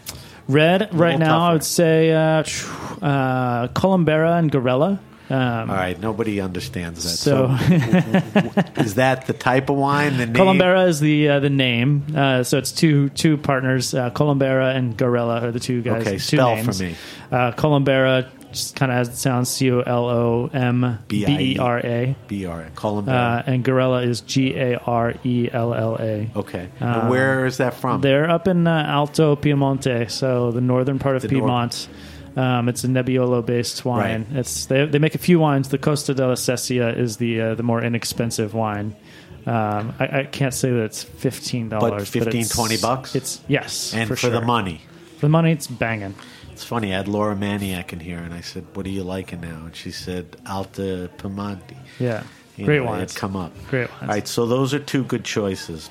Red 0.49 0.95
right 0.95 1.19
now. 1.19 1.27
tougher. 1.27 1.51
I 1.51 1.53
would 1.53 1.65
say 1.65 2.13
uh, 2.13 2.19
uh, 2.19 3.69
Colombera 3.69 4.39
and 4.39 4.51
Garella. 4.51 4.99
Um, 5.31 5.71
All 5.71 5.77
right, 5.77 5.99
nobody 5.99 6.41
understands 6.43 7.05
that. 7.05 7.11
So, 7.11 7.57
So, 7.57 8.73
is 8.83 8.97
that 8.97 9.27
the 9.27 9.33
type 9.33 9.71
of 9.71 9.77
wine? 9.77 10.19
The 10.19 10.27
name? 10.27 10.35
Colombera 10.35 10.89
is 10.89 11.01
the 11.01 11.29
uh, 11.31 11.41
the 11.41 11.49
name. 11.49 12.05
Uh, 12.15 12.43
so 12.43 12.59
it's 12.59 12.71
two 12.71 13.09
two 13.11 13.39
partners. 13.39 13.95
Uh, 13.95 14.11
Colombera 14.11 14.77
and 14.77 14.95
Garella 14.97 15.43
are 15.45 15.51
the 15.53 15.61
two 15.61 15.81
guys. 15.81 16.03
Okay, 16.03 16.13
two 16.15 16.19
spell 16.19 16.57
names. 16.57 16.77
for 16.79 16.85
me. 16.85 16.97
Uh, 17.31 17.53
Colombera 17.53 18.29
just 18.53 18.77
kind 18.77 18.93
of 18.93 18.99
as 18.99 19.09
it 19.09 19.17
sounds. 19.17 19.49
C 19.49 19.71
O 19.71 19.81
L 19.81 20.09
O 20.09 20.51
M 20.53 20.99
B 21.09 21.25
E 21.27 21.59
R 21.59 21.79
A. 21.79 22.17
B 22.29 22.47
R. 22.47 22.71
Colombera. 22.75 23.39
Uh, 23.39 23.43
and 23.47 23.65
Garella 23.65 24.07
is 24.07 24.21
G 24.21 24.55
A 24.55 24.79
R 24.79 25.15
E 25.25 25.49
L 25.53 25.75
L 25.75 25.97
A. 25.99 26.31
okay. 26.37 26.69
uh, 26.81 27.09
where 27.09 27.47
is 27.47 27.59
that 27.59 27.75
from? 27.75 28.01
They're 28.01 28.31
up 28.31 28.49
in 28.49 28.67
uh, 28.67 28.85
Alto 28.87 29.37
Piemonte, 29.37 30.11
so 30.11 30.51
the 30.53 30.61
northern 30.61 30.99
part 30.99 31.17
of 31.17 31.23
The 31.23 31.29
nor- 31.29 31.41
Piedmont. 31.41 31.89
Um, 32.35 32.69
it's 32.71 32.83
a 32.85 32.89
Nebbiolo-based 32.89 33.85
wine. 33.85 34.27
Right. 34.31 34.39
It's 34.39 34.65
they, 34.67 34.87
they 34.87 34.99
make 34.99 35.15
a 35.15 35.19
few 35.19 35.39
wines. 35.39 35.69
The 35.69 35.77
Costa 35.77 36.15
della 36.15 36.35
Sesia 36.35 36.97
is 36.97 37.19
the 37.19 37.41
uh, 37.41 37.55
the 37.55 37.63
more 37.63 37.83
inexpensive 37.83 38.55
wine. 38.55 38.97
Um, 39.45 39.95
I, 39.99 40.21
I 40.21 40.25
can't 40.25 40.55
say 40.55 40.71
that 40.71 40.85
it's 40.85 41.03
fifteen 41.03 41.69
dollars, 41.69 42.11
But 42.11 42.25
15, 42.25 42.45
20 42.47 42.77
bucks? 42.79 43.15
It's 43.17 43.41
yes, 43.49 43.93
and 43.93 44.09
for, 44.09 44.17
for, 44.17 44.31
the 44.31 44.41
money. 44.41 44.81
For 45.17 45.27
the 45.27 45.31
money, 45.31 45.53
it's 45.53 45.67
banging. 45.67 46.15
It's 46.63 46.69
funny. 46.69 46.95
I 46.95 46.99
had 46.99 47.09
Laura 47.09 47.35
Maniec 47.35 47.93
in 47.93 47.99
here, 47.99 48.19
and 48.19 48.33
I 48.33 48.41
said, 48.41 48.65
"What 48.75 48.87
are 48.87 48.89
you 48.89 49.03
liking 49.03 49.41
now?" 49.41 49.65
And 49.67 49.75
she 49.75 49.91
said, 49.91 50.37
"Alta 50.47 51.11
Piemonte." 51.19 51.75
Yeah, 51.99 52.23
You 52.57 52.67
great 52.67 52.79
know, 52.83 52.91
wines. 52.91 53.17
It 53.17 53.19
come 53.19 53.35
up. 53.35 53.53
Great 53.69 53.91
wines. 53.91 54.03
All 54.03 54.09
right, 54.09 54.29
so 54.29 54.47
those 54.47 54.73
are 54.73 54.79
two 54.79 55.03
good 55.03 55.25
choices. 55.25 55.91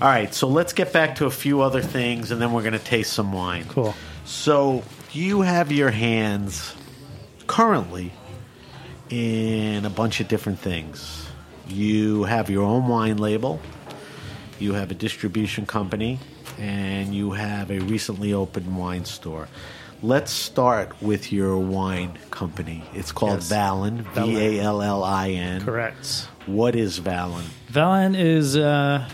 All 0.00 0.06
right, 0.06 0.32
so 0.32 0.46
let's 0.46 0.72
get 0.72 0.92
back 0.92 1.16
to 1.16 1.26
a 1.26 1.30
few 1.30 1.60
other 1.60 1.82
things, 1.82 2.30
and 2.30 2.40
then 2.40 2.52
we're 2.52 2.62
going 2.62 2.72
to 2.74 2.78
taste 2.78 3.14
some 3.14 3.32
wine. 3.32 3.64
Cool. 3.68 3.96
So 4.24 4.84
you 5.10 5.40
have 5.40 5.72
your 5.72 5.90
hands 5.90 6.72
currently 7.48 8.12
in 9.10 9.84
a 9.84 9.90
bunch 9.90 10.20
of 10.20 10.28
different 10.28 10.60
things. 10.60 11.26
You 11.66 12.22
have 12.24 12.48
your 12.48 12.62
own 12.62 12.86
wine 12.86 13.16
label. 13.16 13.60
you 14.60 14.74
have 14.74 14.92
a 14.92 14.94
distribution 14.94 15.66
company, 15.66 16.20
and 16.58 17.12
you 17.12 17.32
have 17.32 17.70
a 17.72 17.80
recently 17.80 18.32
opened 18.32 18.76
wine 18.76 19.04
store. 19.04 19.48
Let's 20.02 20.30
start 20.30 21.00
with 21.02 21.32
your 21.32 21.56
wine 21.58 22.18
company. 22.30 22.82
It's 22.94 23.12
called 23.12 23.36
Yes. 23.40 23.48
Vallin, 23.48 24.02
V 24.14 24.36
A 24.58 24.60
L 24.62 24.82
L 24.82 25.02
I 25.02 25.30
N. 25.30 25.62
Correct. 25.62 26.28
What 26.46 26.76
is 26.76 26.98
Vallin? 27.00 27.44
Vallin 27.68 28.14
is 28.14 28.56
uh, 28.56 29.08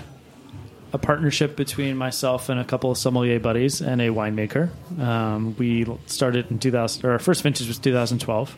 a 0.92 0.98
partnership 0.98 1.56
between 1.56 1.96
myself 1.96 2.48
and 2.48 2.58
a 2.60 2.64
couple 2.64 2.90
of 2.90 2.98
sommelier 2.98 3.38
buddies 3.40 3.80
and 3.80 4.00
a 4.02 4.08
winemaker. 4.08 4.70
Um, 5.00 5.54
we 5.56 5.86
started 6.06 6.50
in 6.50 6.58
2000, 6.58 7.04
or 7.04 7.12
our 7.12 7.18
first 7.18 7.42
vintage 7.42 7.68
was 7.68 7.78
2012. 7.78 8.56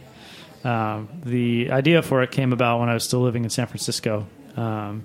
Um, 0.64 1.08
the 1.24 1.70
idea 1.70 2.00
for 2.02 2.22
it 2.22 2.30
came 2.30 2.52
about 2.54 2.80
when 2.80 2.88
I 2.88 2.94
was 2.94 3.04
still 3.04 3.20
living 3.20 3.44
in 3.44 3.50
San 3.50 3.66
Francisco, 3.66 4.26
um, 4.56 5.04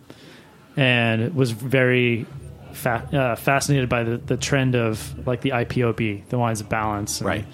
and 0.77 1.35
was 1.35 1.51
very 1.51 2.25
fa- 2.73 3.07
uh, 3.13 3.35
fascinated 3.35 3.89
by 3.89 4.03
the, 4.03 4.17
the 4.17 4.37
trend 4.37 4.75
of 4.75 5.27
like 5.27 5.41
the 5.41 5.51
IPOB, 5.51 6.27
the 6.29 6.37
wines 6.37 6.61
of 6.61 6.69
balance, 6.69 7.19
and 7.19 7.27
Right. 7.27 7.45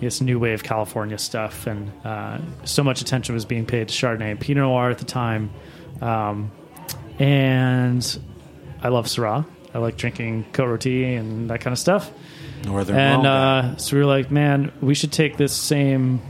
This 0.00 0.20
new 0.20 0.40
wave 0.40 0.64
California 0.64 1.16
stuff, 1.16 1.68
and 1.68 1.92
uh, 2.04 2.38
so 2.64 2.82
much 2.82 3.00
attention 3.02 3.36
was 3.36 3.44
being 3.44 3.66
paid 3.66 3.86
to 3.86 3.94
Chardonnay 3.94 4.32
and 4.32 4.40
Pinot 4.40 4.64
Noir 4.64 4.90
at 4.90 4.98
the 4.98 5.04
time. 5.04 5.50
Um, 6.00 6.50
and 7.20 8.18
I 8.82 8.88
love 8.88 9.06
Syrah. 9.06 9.46
I 9.72 9.78
like 9.78 9.96
drinking 9.96 10.46
Cote 10.52 10.80
Rotie 10.80 11.16
and 11.16 11.50
that 11.50 11.60
kind 11.60 11.72
of 11.72 11.78
stuff. 11.78 12.10
Northern 12.64 12.96
And 12.96 13.26
uh, 13.26 13.76
so 13.76 13.96
we 13.96 14.02
were 14.02 14.08
like, 14.08 14.30
man, 14.30 14.72
we 14.80 14.94
should 14.94 15.12
take 15.12 15.36
this 15.36 15.52
same 15.54 16.20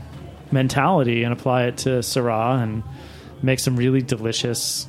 mentality 0.51 1.23
and 1.23 1.33
apply 1.33 1.63
it 1.65 1.77
to 1.77 1.89
Syrah 1.99 2.61
and 2.61 2.83
make 3.41 3.59
some 3.59 3.75
really 3.75 4.01
delicious, 4.01 4.87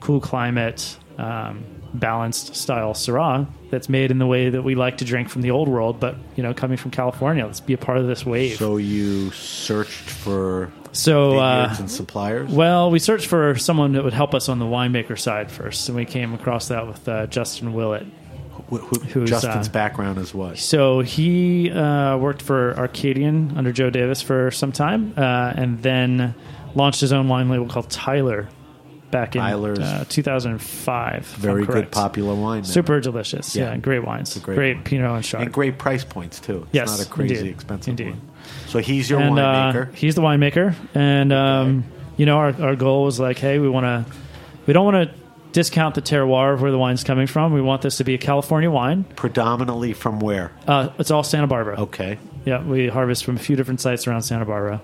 cool 0.00 0.20
climate, 0.20 0.96
um, 1.18 1.64
balanced 1.94 2.54
style 2.56 2.92
Syrah 2.94 3.46
that's 3.70 3.88
made 3.88 4.10
in 4.10 4.18
the 4.18 4.26
way 4.26 4.50
that 4.50 4.62
we 4.62 4.74
like 4.74 4.98
to 4.98 5.04
drink 5.04 5.28
from 5.28 5.42
the 5.42 5.50
old 5.50 5.68
world, 5.68 6.00
but 6.00 6.16
you 6.36 6.42
know, 6.42 6.54
coming 6.54 6.76
from 6.76 6.90
California. 6.90 7.44
Let's 7.44 7.60
be 7.60 7.72
a 7.74 7.78
part 7.78 7.98
of 7.98 8.06
this 8.06 8.24
wave. 8.24 8.56
so 8.56 8.76
you 8.76 9.30
searched 9.32 9.90
for 10.10 10.72
So, 10.92 11.38
uh, 11.38 11.74
and 11.78 11.90
suppliers. 11.90 12.50
well, 12.50 12.90
we 12.90 12.98
searched 12.98 13.26
for 13.26 13.56
someone 13.56 13.92
that 13.92 14.04
would 14.04 14.14
help 14.14 14.34
us 14.34 14.48
on 14.48 14.58
the 14.58 14.64
winemaker 14.66 15.18
side 15.18 15.50
first, 15.50 15.88
and 15.88 15.96
we 15.96 16.04
came 16.04 16.32
across 16.34 16.68
that 16.68 16.86
with 16.86 17.08
uh, 17.08 17.26
Justin 17.26 17.72
Willett. 17.74 18.06
Wh- 18.70 18.76
who- 18.80 19.00
who's, 19.00 19.30
Justin's 19.30 19.68
uh, 19.68 19.72
background 19.72 20.18
is 20.18 20.34
what? 20.34 20.58
So 20.58 21.00
he 21.00 21.70
uh, 21.70 22.16
worked 22.18 22.42
for 22.42 22.74
Arcadian 22.78 23.54
under 23.56 23.72
Joe 23.72 23.90
Davis 23.90 24.20
for 24.22 24.50
some 24.50 24.72
time, 24.72 25.12
uh, 25.16 25.52
and 25.56 25.82
then 25.82 26.34
launched 26.74 27.00
his 27.00 27.12
own 27.12 27.28
wine 27.28 27.48
label 27.48 27.66
called 27.66 27.88
Tyler 27.90 28.48
back 29.10 29.34
in 29.36 29.42
uh, 29.42 30.04
2005. 30.08 31.26
Very 31.26 31.64
good 31.66 31.90
popular 31.90 32.34
wine. 32.34 32.60
now. 32.62 32.66
Super 32.68 33.00
delicious. 33.00 33.54
Yeah. 33.56 33.70
Yeah, 33.72 33.76
great 33.78 34.04
wines. 34.04 34.36
great 34.38 34.54
Great, 34.56 34.74
wine. 34.76 34.84
Pinot 34.84 35.10
and 35.10 35.24
Chard. 35.24 35.44
and 35.44 35.52
great 35.52 35.78
price 35.78 36.04
points 36.04 36.40
too. 36.40 36.62
It's 36.66 36.74
Yes, 36.74 36.98
not 36.98 37.06
a 37.06 37.10
crazy 37.10 37.36
indeed. 37.38 37.50
expensive 37.50 37.90
Indeed. 37.90 38.10
one. 38.10 38.20
So 38.66 38.78
he's 38.78 39.08
your 39.10 39.20
and 39.20 39.38
uh, 39.38 39.42
winemaker. 39.72 39.94
he's 39.94 40.14
the 40.14 40.22
winemaker, 40.22 40.74
and 40.94 41.32
um, 41.32 41.84
you 42.16 42.26
know 42.26 42.38
our, 42.38 42.54
our 42.62 42.76
goal 42.76 43.04
was 43.04 43.18
like, 43.20 43.38
hey, 43.38 43.58
we 43.58 43.68
want 43.68 43.84
to, 43.84 44.04
we 44.66 44.72
don't 44.72 44.84
want 44.84 45.10
to 45.10 45.14
discount 45.52 45.94
the 45.94 46.02
terroir 46.02 46.52
of 46.54 46.60
where 46.62 46.70
the 46.70 46.78
wine's 46.78 47.04
coming 47.04 47.26
from. 47.26 47.52
We 47.52 47.60
want 47.62 47.82
this 47.82 47.96
to 47.98 48.04
be 48.04 48.14
a 48.14 48.18
California 48.18 48.70
wine. 48.70 49.04
Predominantly 49.16 49.92
from 49.94 50.20
where? 50.20 50.52
Uh, 50.66 50.90
it's 50.98 51.10
all 51.10 51.22
Santa 51.22 51.46
Barbara. 51.46 51.80
Okay. 51.82 52.18
Yeah, 52.44 52.62
we 52.62 52.88
harvest 52.88 53.24
from 53.24 53.36
a 53.36 53.38
few 53.38 53.56
different 53.56 53.80
sites 53.80 54.06
around 54.06 54.22
Santa 54.22 54.44
Barbara. 54.44 54.80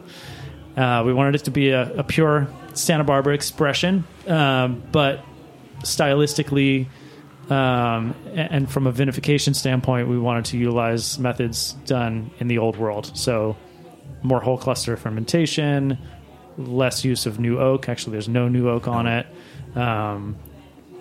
Uh, 0.77 1.03
we 1.07 1.13
wanted 1.15 1.35
it 1.37 1.45
to 1.45 1.51
be 1.51 1.71
a, 1.71 1.91
a 1.99 2.03
pure 2.03 2.49
Santa 2.75 3.05
Barbara 3.05 3.35
expression, 3.35 4.05
um, 4.27 4.83
but 4.93 5.25
stylistically 5.81 6.87
um, 7.51 8.15
and 8.35 8.71
from 8.71 8.87
a 8.87 8.93
vinification 8.93 9.55
standpoint, 9.55 10.09
we 10.09 10.19
wanted 10.19 10.47
to 10.47 10.59
utilize 10.59 11.19
methods 11.19 11.73
done 11.85 12.31
in 12.39 12.49
the 12.49 12.59
old 12.59 12.77
world. 12.77 13.17
So, 13.17 13.57
more 14.23 14.41
whole 14.41 14.57
cluster 14.57 14.97
fermentation, 14.97 15.99
less 16.57 17.05
use 17.05 17.27
of 17.27 17.39
new 17.39 17.59
oak. 17.59 17.89
Actually, 17.89 18.13
there's 18.13 18.29
no 18.29 18.49
new 18.49 18.69
oak 18.69 18.89
on 18.89 19.07
it. 19.07 19.27
Um, 19.75 20.37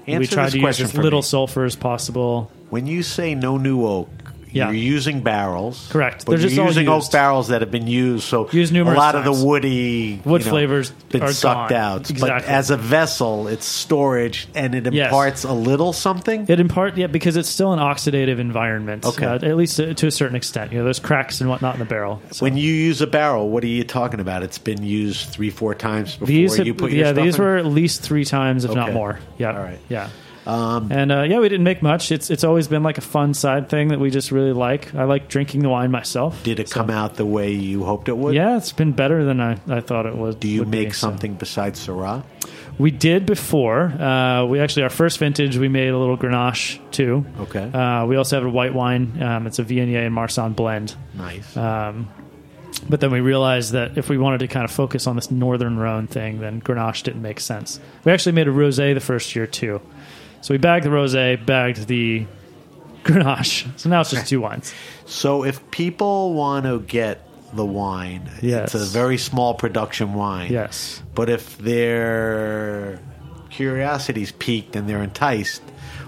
we 0.05 0.27
tried 0.27 0.51
to 0.51 0.59
use 0.59 0.81
as 0.81 0.95
little 0.95 1.19
me. 1.19 1.23
sulfur 1.23 1.63
as 1.63 1.77
possible. 1.77 2.51
When 2.69 2.87
you 2.87 3.03
say 3.03 3.35
no 3.35 3.57
new 3.57 3.85
oak, 3.85 4.09
Yeah. 4.53 4.67
you're 4.67 4.75
using 4.75 5.21
barrels. 5.21 5.87
Correct. 5.91 6.25
But 6.25 6.31
They're 6.33 6.39
you're 6.41 6.49
just 6.49 6.59
all 6.59 6.67
using 6.67 6.87
oak 6.87 7.01
used. 7.01 7.11
barrels 7.11 7.47
that 7.49 7.61
have 7.61 7.71
been 7.71 7.87
used. 7.87 8.23
So 8.25 8.49
Used 8.51 8.71
a 8.71 8.75
numerous 8.75 8.97
lot 8.97 9.15
of 9.15 9.23
times. 9.25 9.39
the 9.41 9.45
woody 9.45 10.21
Wood 10.23 10.41
you 10.41 10.45
know, 10.45 10.51
flavors 10.51 10.91
been 11.09 11.23
are 11.23 11.33
sucked 11.33 11.71
gone. 11.71 11.79
out. 11.79 12.01
But 12.03 12.09
Exactly. 12.11 12.53
as 12.53 12.69
a 12.69 12.77
vessel, 12.77 13.47
it's 13.47 13.65
storage 13.65 14.47
and 14.55 14.75
it 14.75 14.93
Yes. 14.93 15.07
imparts 15.07 15.43
a 15.43 15.53
little 15.53 15.91
something. 15.93 16.45
It 16.47 16.59
in 16.59 16.67
part, 16.67 16.95
yeah, 16.97 17.07
because 17.07 17.35
it's 17.35 17.49
still 17.49 17.73
an 17.73 17.79
oxidative 17.79 18.39
environment. 18.39 19.05
Okay. 19.05 19.25
uh, 19.25 19.35
at 19.35 19.57
least 19.57 19.77
to, 19.77 19.93
to 19.95 20.07
a 20.07 20.11
certain 20.11 20.35
extent. 20.35 20.71
You 20.71 20.77
know, 20.79 20.83
there's 20.83 20.99
cracks 20.99 21.41
and 21.41 21.49
whatnot 21.49 21.73
in 21.75 21.79
the 21.79 21.85
barrel. 21.85 22.21
So 22.31 22.45
When 22.45 22.55
you 22.57 22.71
use 22.73 23.01
a 23.01 23.07
barrel, 23.07 23.49
what 23.49 23.63
are 23.63 23.67
you 23.67 23.83
talking 23.83 24.19
about? 24.19 24.43
It's 24.43 24.57
been 24.59 24.83
used 24.83 25.29
three, 25.29 25.49
four 25.49 25.73
times 25.73 26.11
before 26.13 26.27
these, 26.27 26.57
you 26.59 26.73
put 26.73 26.91
your 26.91 27.05
yeah, 27.07 27.11
stuff 27.13 27.23
these 27.25 27.35
in? 27.37 27.43
were 27.43 27.57
at 27.57 27.65
least 27.65 28.01
three 28.01 28.25
times, 28.25 28.65
if 28.65 28.73
not 28.73 28.89
Okay. 28.89 28.93
more. 28.93 29.19
Yeah, 29.37 29.51
All 29.57 29.63
right. 29.63 29.79
yeah. 29.89 30.09
And 30.45 31.11
uh, 31.11 31.21
yeah, 31.23 31.39
we 31.39 31.49
didn't 31.49 31.63
make 31.63 31.81
much. 31.81 32.11
It's 32.11 32.29
it's 32.29 32.43
always 32.43 32.67
been 32.67 32.83
like 32.83 32.97
a 32.97 33.01
fun 33.01 33.33
side 33.33 33.69
thing 33.69 33.89
that 33.89 33.99
we 33.99 34.09
just 34.09 34.31
really 34.31 34.53
like. 34.53 34.93
I 34.95 35.03
like 35.05 35.27
drinking 35.29 35.61
the 35.61 35.69
wine 35.69 35.91
myself. 35.91 36.43
Did 36.43 36.59
it 36.59 36.69
So- 36.69 36.75
come 36.75 36.89
out 36.89 37.15
the 37.15 37.25
way 37.25 37.51
you 37.51 37.83
hoped 37.83 38.09
it 38.09 38.17
would? 38.17 38.35
Yeah, 38.35 38.57
it's 38.57 38.71
been 38.73 38.91
better 38.91 39.23
than 39.25 39.39
I, 39.39 39.57
I 39.67 39.81
thought 39.81 40.05
it 40.05 40.15
was. 40.15 40.35
Do 40.35 40.47
you 40.47 40.59
would 40.61 40.71
be, 40.71 40.85
make 40.85 40.93
so. 40.93 41.07
something 41.07 41.35
besides 41.35 41.85
Syrah? 41.87 42.23
We 42.79 42.89
did 42.89 43.25
before. 43.27 43.81
Uh, 43.83 44.45
we 44.45 44.59
actually 44.59 44.83
our 44.83 44.89
first 44.89 45.19
vintage 45.19 45.57
we 45.57 45.67
made 45.69 45.89
a 45.89 45.97
little 45.97 46.17
Grenache 46.17 46.79
too. 46.91 47.23
Okay. 47.41 47.63
Uh, 47.71 48.05
we 48.07 48.15
also 48.15 48.35
have 48.37 48.45
a 48.45 48.49
white 48.49 48.73
wine. 48.73 49.21
Um, 49.21 49.45
it's 49.47 49.59
a 49.59 49.63
Viognier 49.63 50.05
and 50.05 50.13
Marsanne 50.13 50.53
blend. 50.55 50.95
nice. 51.13 51.55
Um, 51.55 52.07
but 52.89 52.99
then 52.99 53.11
we 53.11 53.21
realized 53.21 53.73
that 53.73 53.97
if 53.97 54.09
we 54.09 54.17
wanted 54.17 54.39
to 54.39 54.47
kind 54.47 54.65
of 54.65 54.71
focus 54.71 55.05
on 55.07 55.15
this 55.15 55.29
northern 55.31 55.77
Rhone 55.77 56.07
thing, 56.07 56.39
then 56.39 56.61
Grenache 56.61 57.03
didn't 57.03 57.21
make 57.21 57.39
sense. 57.39 57.79
We 58.03 58.11
actually 58.11 58.31
made 58.33 58.47
a 58.47 58.51
rosé 58.51 58.93
the 58.95 58.99
first 58.99 59.35
year 59.35 59.45
too. 59.47 59.79
So 60.43 60.53
we 60.53 60.57
bagged 60.57 60.83
the 60.85 60.89
rosé, 60.89 61.43
bagged 61.45 61.87
the 61.87 62.25
Grenache. 63.05 63.65
So 63.79 63.89
now 63.89 64.01
it's 64.01 64.11
just 64.11 64.27
two 64.27 64.41
wines. 64.41 64.73
So 65.05 65.45
if 65.45 65.71
people 65.71 66.33
want 66.33 66.65
to 66.65 66.81
get 66.81 67.25
the 67.53 67.65
wine, 67.65 68.29
Yes. 68.41 68.75
it's 68.75 68.83
a 68.83 68.91
very 68.91 69.17
small 69.17 69.53
production 69.53 70.13
wine. 70.15 70.51
Yes. 70.51 71.01
But 71.15 71.29
if 71.29 71.57
their 71.59 72.99
curiosity's 73.51 74.33
piqued 74.33 74.75
and 74.75 74.89
they're 74.89 75.01
enticed, 75.01 75.61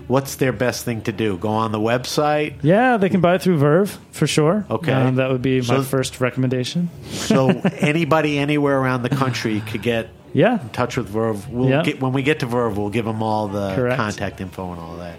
what's 0.07 0.35
their 0.35 0.51
best 0.51 0.83
thing 0.83 1.01
to 1.03 1.13
do? 1.13 1.37
Go 1.37 1.47
on 1.49 1.71
the 1.71 1.79
website. 1.79 2.55
Yeah, 2.61 2.97
they 2.97 3.07
can 3.07 3.21
buy 3.21 3.35
it 3.35 3.41
through 3.41 3.57
Verve 3.59 3.97
for 4.11 4.27
sure. 4.27 4.65
Okay. 4.69 4.91
Um, 4.91 5.15
that 5.15 5.29
would 5.31 5.41
be 5.43 5.59
my 5.61 5.65
So- 5.77 5.83
first 5.83 6.19
recommendation. 6.19 6.89
So 7.09 7.49
anybody 7.79 8.37
anywhere 8.37 8.77
around 8.79 9.03
the 9.03 9.09
country 9.15 9.61
could 9.61 9.81
get 9.81 10.09
Yeah. 10.35 10.61
in 10.61 10.69
touch 10.69 10.97
with 10.97 11.07
Verve. 11.07 11.49
We'll 11.49 11.69
Yeah. 11.69 11.81
get 11.81 11.99
when 12.01 12.13
we 12.13 12.21
get 12.21 12.39
to 12.41 12.45
Verve, 12.45 12.77
we'll 12.77 12.89
give 12.89 13.05
them 13.05 13.23
all 13.23 13.47
the 13.47 13.73
Correct. 13.73 13.95
contact 13.97 14.41
info 14.41 14.71
and 14.71 14.79
all 14.79 14.97
that. 14.97 15.15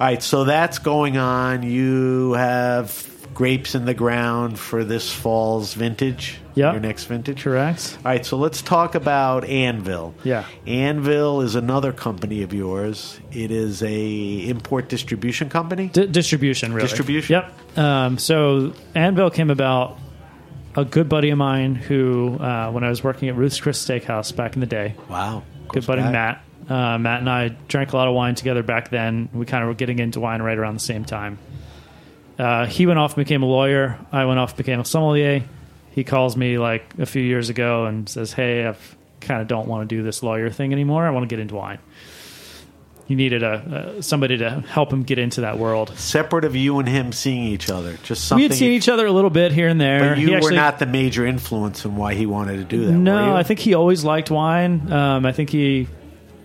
All 0.00 0.06
right, 0.06 0.22
so 0.22 0.44
that's 0.44 0.78
going 0.78 1.16
on. 1.16 1.62
You 1.62 2.32
have 2.34 3.06
grapes 3.34 3.74
in 3.74 3.84
the 3.86 3.94
ground 3.94 4.58
for 4.58 4.84
this 4.84 5.10
fall's 5.10 5.72
vintage. 5.74 6.36
Yeah. 6.54 6.72
your 6.72 6.80
next 6.80 7.04
vintage. 7.04 7.44
Correct. 7.44 7.96
All 8.04 8.10
right, 8.10 8.26
so 8.26 8.36
let's 8.36 8.60
talk 8.60 8.94
about 8.96 9.44
Anvil. 9.44 10.14
Yeah. 10.24 10.44
Anvil 10.66 11.42
is 11.42 11.54
another 11.54 11.92
company 11.92 12.42
of 12.42 12.52
yours. 12.52 13.18
It 13.32 13.50
is 13.52 13.82
a 13.84 14.48
import 14.48 14.88
distribution 14.88 15.48
company. 15.48 15.90
D- 15.92 16.06
distribution, 16.08 16.72
really. 16.74 16.88
Distribution? 16.88 17.34
Yep. 17.76 17.78
Um, 17.78 18.18
so 18.18 18.72
Anvil 18.96 19.30
came 19.30 19.48
about. 19.48 19.96
A 20.76 20.84
good 20.84 21.08
buddy 21.08 21.30
of 21.30 21.38
mine 21.38 21.74
who, 21.74 22.36
uh, 22.38 22.70
when 22.70 22.84
I 22.84 22.88
was 22.90 23.02
working 23.02 23.28
at 23.28 23.34
Ruth's 23.34 23.60
Chris 23.60 23.84
Steakhouse 23.84 24.34
back 24.34 24.54
in 24.54 24.60
the 24.60 24.66
day, 24.66 24.94
Wow, 25.08 25.42
good 25.68 25.84
buddy 25.86 26.02
back. 26.02 26.12
Matt. 26.12 26.44
Uh, 26.70 26.98
Matt 26.98 27.18
and 27.20 27.28
I 27.28 27.48
drank 27.66 27.92
a 27.92 27.96
lot 27.96 28.06
of 28.06 28.14
wine 28.14 28.36
together 28.36 28.62
back 28.62 28.90
then. 28.90 29.28
We 29.32 29.46
kind 29.46 29.64
of 29.64 29.68
were 29.68 29.74
getting 29.74 29.98
into 29.98 30.20
wine 30.20 30.40
right 30.42 30.56
around 30.56 30.74
the 30.74 30.80
same 30.80 31.04
time. 31.04 31.38
Uh, 32.38 32.66
he 32.66 32.86
went 32.86 32.98
off 33.00 33.16
and 33.16 33.24
became 33.24 33.42
a 33.42 33.46
lawyer. 33.46 33.98
I 34.12 34.24
went 34.26 34.38
off 34.38 34.50
and 34.50 34.58
became 34.58 34.78
a 34.78 34.84
sommelier. 34.84 35.42
He 35.90 36.04
calls 36.04 36.36
me 36.36 36.58
like 36.58 36.94
a 36.98 37.06
few 37.06 37.22
years 37.22 37.48
ago 37.50 37.86
and 37.86 38.08
says, 38.08 38.32
"Hey, 38.32 38.66
I 38.68 38.76
kind 39.20 39.42
of 39.42 39.48
don't 39.48 39.66
want 39.66 39.88
to 39.88 39.94
do 39.96 40.02
this 40.04 40.22
lawyer 40.22 40.48
thing 40.50 40.72
anymore. 40.72 41.04
I 41.04 41.10
want 41.10 41.24
to 41.28 41.34
get 41.34 41.40
into 41.40 41.56
wine." 41.56 41.78
He 43.10 43.16
needed 43.16 43.42
a, 43.42 43.96
uh, 43.98 44.02
somebody 44.02 44.38
to 44.38 44.60
help 44.68 44.92
him 44.92 45.02
get 45.02 45.18
into 45.18 45.40
that 45.40 45.58
world. 45.58 45.90
Separate 45.98 46.44
of 46.44 46.54
you 46.54 46.78
and 46.78 46.88
him 46.88 47.10
seeing 47.10 47.42
each 47.42 47.68
other, 47.68 47.98
just 48.04 48.24
something. 48.24 48.38
we 48.44 48.48
had 48.48 48.54
seen 48.56 48.70
each 48.70 48.88
other 48.88 49.04
a 49.04 49.10
little 49.10 49.30
bit 49.30 49.50
here 49.50 49.66
and 49.66 49.80
there. 49.80 50.10
but 50.10 50.18
He 50.18 50.26
you 50.30 50.36
actually- 50.36 50.52
were 50.52 50.56
not 50.56 50.78
the 50.78 50.86
major 50.86 51.26
influence 51.26 51.84
in 51.84 51.96
why 51.96 52.14
he 52.14 52.24
wanted 52.24 52.58
to 52.58 52.62
do 52.64 52.86
that. 52.86 52.92
No? 52.92 53.34
I 53.34 53.42
think 53.42 53.58
he 53.58 53.74
always 53.74 54.04
liked 54.04 54.30
wine. 54.30 54.92
Um, 54.92 55.26
I 55.26 55.32
think 55.32 55.50
he 55.50 55.88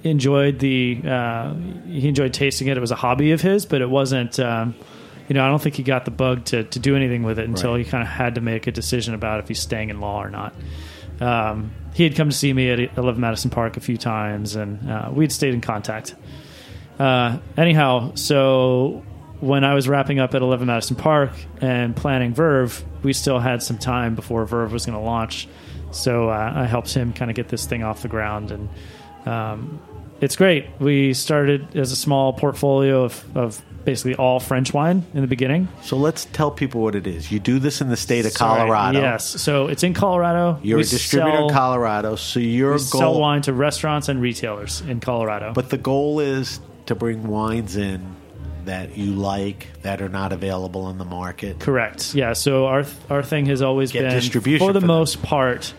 enjoyed 0.04 0.58
the 0.58 1.02
uh, 1.08 1.54
he 1.88 2.08
enjoyed 2.08 2.34
tasting 2.34 2.68
it. 2.68 2.78
It 2.78 2.82
was 2.82 2.90
a 2.90 2.96
hobby 2.96 3.32
of 3.32 3.42
his, 3.42 3.68
but 3.68 3.82
it 3.82 3.90
wasn't. 3.92 4.40
Um, 4.40 4.74
you 5.28 5.36
know, 5.36 5.46
I 5.46 5.50
don't 5.50 5.62
think 5.62 5.76
he 5.76 5.84
got 5.84 6.06
the 6.06 6.12
bug 6.12 6.46
to, 6.46 6.64
to 6.64 6.80
do 6.80 6.96
anything 6.96 7.22
with 7.22 7.38
it 7.38 7.48
until 7.48 7.74
Right. 7.74 7.86
he 7.86 7.92
kind 7.92 8.02
of 8.02 8.10
had 8.10 8.34
to 8.36 8.42
make 8.42 8.66
a 8.66 8.72
decision 8.72 9.14
about 9.14 9.40
if 9.40 9.48
he's 9.48 9.60
staying 9.60 9.92
in 9.92 10.00
law 10.00 10.24
or 10.24 10.32
not. 10.32 10.56
Um, 11.22 11.72
he 11.94 12.04
had 12.06 12.16
come 12.16 12.30
to 12.32 12.36
see 12.36 12.52
me 12.52 12.72
at 12.72 12.98
11 12.98 13.22
Madison 13.22 13.52
Park 13.52 13.78
a 13.78 13.80
few 13.82 13.98
times, 13.98 14.56
and 14.56 14.90
uh, 14.90 15.10
we'd 15.14 15.32
stayed 15.32 15.54
in 15.54 15.62
contact. 15.62 16.16
Uh, 17.00 17.38
anyhow, 17.58 18.14
so 18.16 19.04
when 19.42 19.64
I 19.64 19.74
was 19.74 19.88
wrapping 19.88 20.20
up 20.20 20.34
at 20.34 20.42
11 20.42 20.68
Madison 20.68 20.96
Park 20.96 21.32
and 21.62 21.96
planning 21.96 22.34
Verve, 22.34 22.84
we 23.04 23.14
still 23.14 23.40
had 23.40 23.62
some 23.62 23.78
time 23.78 24.16
before 24.16 24.46
Verve 24.46 24.72
was 24.72 24.86
going 24.86 24.98
to 24.98 25.04
launch. 25.04 25.48
So 25.92 26.30
uh, 26.30 26.54
I 26.56 26.66
helped 26.66 26.94
him 26.94 27.14
kind 27.14 27.30
of 27.32 27.36
get 27.36 27.48
this 27.50 27.66
thing 27.66 27.84
off 27.84 28.02
the 28.02 28.08
ground, 28.08 28.52
and 28.52 28.70
um, 29.26 29.82
it's 30.22 30.36
great. 30.36 30.68
We 30.80 31.14
started 31.14 31.76
as 31.76 31.92
a 31.92 31.96
small 31.96 32.34
portfolio 32.34 33.04
of, 33.04 33.38
of 33.38 33.62
basically 33.86 34.16
all 34.16 34.40
French 34.40 34.74
wine 34.74 35.06
in 35.14 35.22
the 35.22 35.28
beginning. 35.28 35.68
So 35.84 35.96
let's 35.96 36.26
tell 36.26 36.50
people 36.52 36.82
what 36.82 36.96
it 36.96 37.06
is. 37.08 37.32
You 37.32 37.40
do 37.40 37.60
this 37.60 37.82
in 37.82 37.90
the 37.90 37.96
state 37.98 38.26
of 38.26 38.32
Sorry. 38.32 38.60
Colorado. 38.62 39.00
Yes. 39.00 39.42
So 39.42 39.68
it's 39.68 39.84
in 39.84 39.94
Colorado. 39.94 40.60
You're 40.64 40.78
We 40.78 40.84
a 40.84 40.88
distributor 40.88 41.38
sell, 41.38 41.48
in 41.48 41.54
Colorado. 41.54 42.16
So 42.16 42.40
your 42.40 42.72
goal, 42.72 42.80
sell 42.80 43.20
wine 43.20 43.42
to 43.44 43.54
restaurants 43.54 44.10
and 44.10 44.20
retailers 44.22 44.82
in 44.82 45.00
Colorado. 45.00 45.54
but 45.54 45.70
the 45.70 45.78
goal 45.78 46.20
is 46.20 46.60
to 46.88 46.96
bring 46.96 47.28
wines 47.28 47.76
in 47.76 48.16
that 48.66 48.98
you 48.98 49.14
like 49.14 49.68
that 49.84 50.02
are 50.02 50.10
not 50.10 50.32
available 50.32 50.90
in 50.90 50.98
the 50.98 51.06
market. 51.06 51.60
Correct. 51.60 52.14
Yeah. 52.14 52.34
So 52.34 52.66
our 52.66 52.86
our 53.10 53.24
thing 53.24 53.46
has 53.48 53.62
always 53.62 53.92
Get 53.92 54.02
been 54.04 54.12
distribution 54.12 54.66
for 54.66 54.74
the 54.74 54.82
for 54.82 54.88
most 54.88 55.22
part 55.24 55.74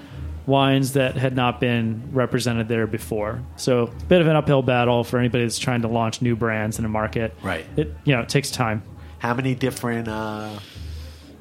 wines 0.47 0.93
that 0.93 1.17
had 1.17 1.35
not 1.35 1.61
been 1.61 2.11
represented 2.13 2.69
there 2.69 2.87
before. 2.87 3.43
So 3.57 3.85
a 3.85 4.05
bit 4.05 4.21
of 4.21 4.29
an 4.29 4.37
uphill 4.37 4.63
battle 4.63 5.03
for 5.05 5.19
anybody 5.19 5.45
that's 5.45 5.59
trying 5.59 5.83
to 5.83 5.89
launch 5.89 6.23
new 6.23 6.37
brands 6.37 6.79
in 6.79 6.85
a 6.85 6.89
market. 6.89 7.35
Right. 7.43 7.67
It 7.77 7.95
you 8.05 8.15
know 8.15 8.23
it 8.23 8.29
takes 8.29 8.51
time. 8.51 8.83
How 9.19 9.35
many 9.35 9.55
different 9.55 10.09
uh, 10.09 10.59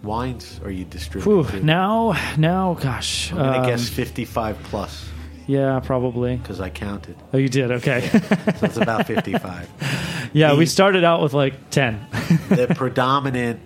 wines 0.01 0.59
are 0.63 0.71
you 0.71 0.85
distributing? 0.85 1.65
Now 1.65 2.15
now 2.37 2.73
gosh. 2.75 3.31
I'm 3.31 3.37
gonna 3.37 3.59
um, 3.59 3.65
guess 3.67 3.87
55 3.87 4.57
plus 4.63 5.09
Yeah, 5.47 5.79
probably. 5.79 6.37
because 6.37 6.59
I 6.59 6.69
counted. 6.69 7.15
Oh, 7.33 7.37
you 7.37 7.49
did. 7.49 7.71
Okay. 7.71 8.01
So 8.09 8.65
it's 8.65 8.77
about 8.77 9.05
55. 9.07 10.29
yeah, 10.33 10.55
we 10.55 10.65
started 10.65 11.03
out 11.03 11.21
with 11.21 11.33
like 11.33 11.69
ten. 11.69 12.05
the 12.49 12.67
predominant 12.75 13.59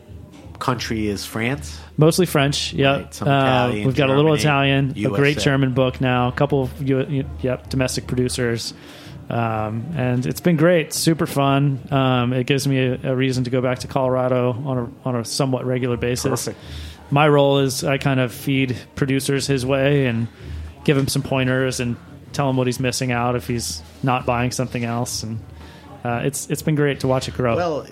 country 0.60 1.08
is 1.08 1.26
France. 1.26 1.80
Mostly 1.98 2.26
French. 2.26 2.74
Yep. 2.74 2.98
Right, 2.98 3.14
some 3.14 3.28
Uh, 3.28 3.72
we've 3.72 3.96
got 3.96 4.10
a 4.10 4.14
little 4.16 4.36
Germany, 4.36 4.92
Italian, 4.92 5.14
a 5.14 5.16
great 5.18 5.38
German 5.40 5.74
book 5.74 6.02
now, 6.02 6.28
a 6.28 6.32
couple 6.32 6.64
of 6.64 6.82
yep 6.82 7.70
domestic 7.70 8.08
producers, 8.08 8.74
um, 9.30 9.86
and 9.96 10.26
it's 10.26 10.42
been 10.42 10.58
great. 10.58 10.94
Super 10.94 11.26
fun. 11.26 11.80
Um, 11.92 12.34
it 12.34 12.46
gives 12.46 12.68
me 12.68 12.78
a, 12.80 13.12
a 13.12 13.16
reason 13.16 13.44
to 13.46 13.50
go 13.50 13.62
back 13.62 13.80
to 13.80 13.88
Colorado 13.88 14.52
on 14.52 14.78
a 14.78 15.08
on 15.08 15.16
a 15.16 15.26
somewhat 15.26 15.66
regular 15.66 15.98
basis. 15.98 16.46
Perfect. 16.46 16.60
My 17.12 17.28
role 17.28 17.60
is 17.60 17.84
I 17.84 17.98
kind 17.98 18.20
of 18.20 18.32
feed 18.34 18.78
producers 18.96 19.48
his 19.48 19.66
way 19.66 20.06
and 20.06 20.28
give 20.84 20.98
him 20.98 21.08
some 21.08 21.22
pointers 21.22 21.80
and 21.80 21.96
tell 22.34 22.50
him 22.50 22.58
what 22.58 22.68
he's 22.68 22.80
missing 22.80 23.12
out 23.12 23.36
if 23.36 23.48
he's 23.48 23.82
not 24.04 24.26
buying 24.26 24.52
something 24.52 24.84
else, 24.84 25.24
and 25.24 25.40
uh, 26.04 26.22
it's 26.24 26.50
it's 26.50 26.62
been 26.62 26.76
great 26.76 27.00
to 27.02 27.08
watch 27.08 27.28
it 27.28 27.34
grow. 27.34 27.56
Well, 27.56 27.86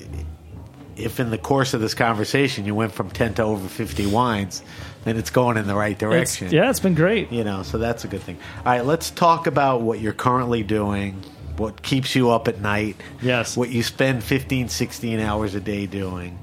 if 0.95 1.19
in 1.19 1.29
the 1.29 1.37
course 1.37 1.73
of 1.73 1.81
this 1.81 1.93
conversation 1.93 2.65
you 2.65 2.73
went 2.73 2.91
from 2.91 3.09
10 3.11 3.35
to 3.35 3.43
over 3.43 3.67
50 3.67 4.07
wines, 4.07 4.63
then 5.03 5.15
it's 5.17 5.29
going 5.29 5.57
in 5.57 5.67
the 5.67 5.75
right 5.75 5.91
It's- 5.91 5.99
direction. 6.37 6.51
yeah, 6.51 6.69
it's 6.69 6.79
been 6.79 6.95
great. 6.95 7.31
You 7.31 7.43
know, 7.43 7.61
so 7.63 7.77
that's 7.77 8.03
a 8.03 8.07
good 8.07 8.21
thing. 8.21 8.37
All 8.59 8.71
right, 8.71 8.85
let's 8.85 9.11
talk 9.11 9.45
about 9.47 9.81
what 9.81 9.99
you're 9.99 10.13
currently 10.13 10.63
doing, 10.63 11.21
what 11.57 11.83
keeps 11.83 12.15
you 12.15 12.31
up 12.31 12.47
at 12.47 12.61
night. 12.61 12.95
Yes. 13.21 13.55
What 13.55 13.69
you 13.69 13.83
spend 13.83 14.23
15, 14.23 14.69
16 14.69 15.19
hours 15.19 15.53
a 15.53 15.59
day 15.59 15.85
doing. 15.85 16.39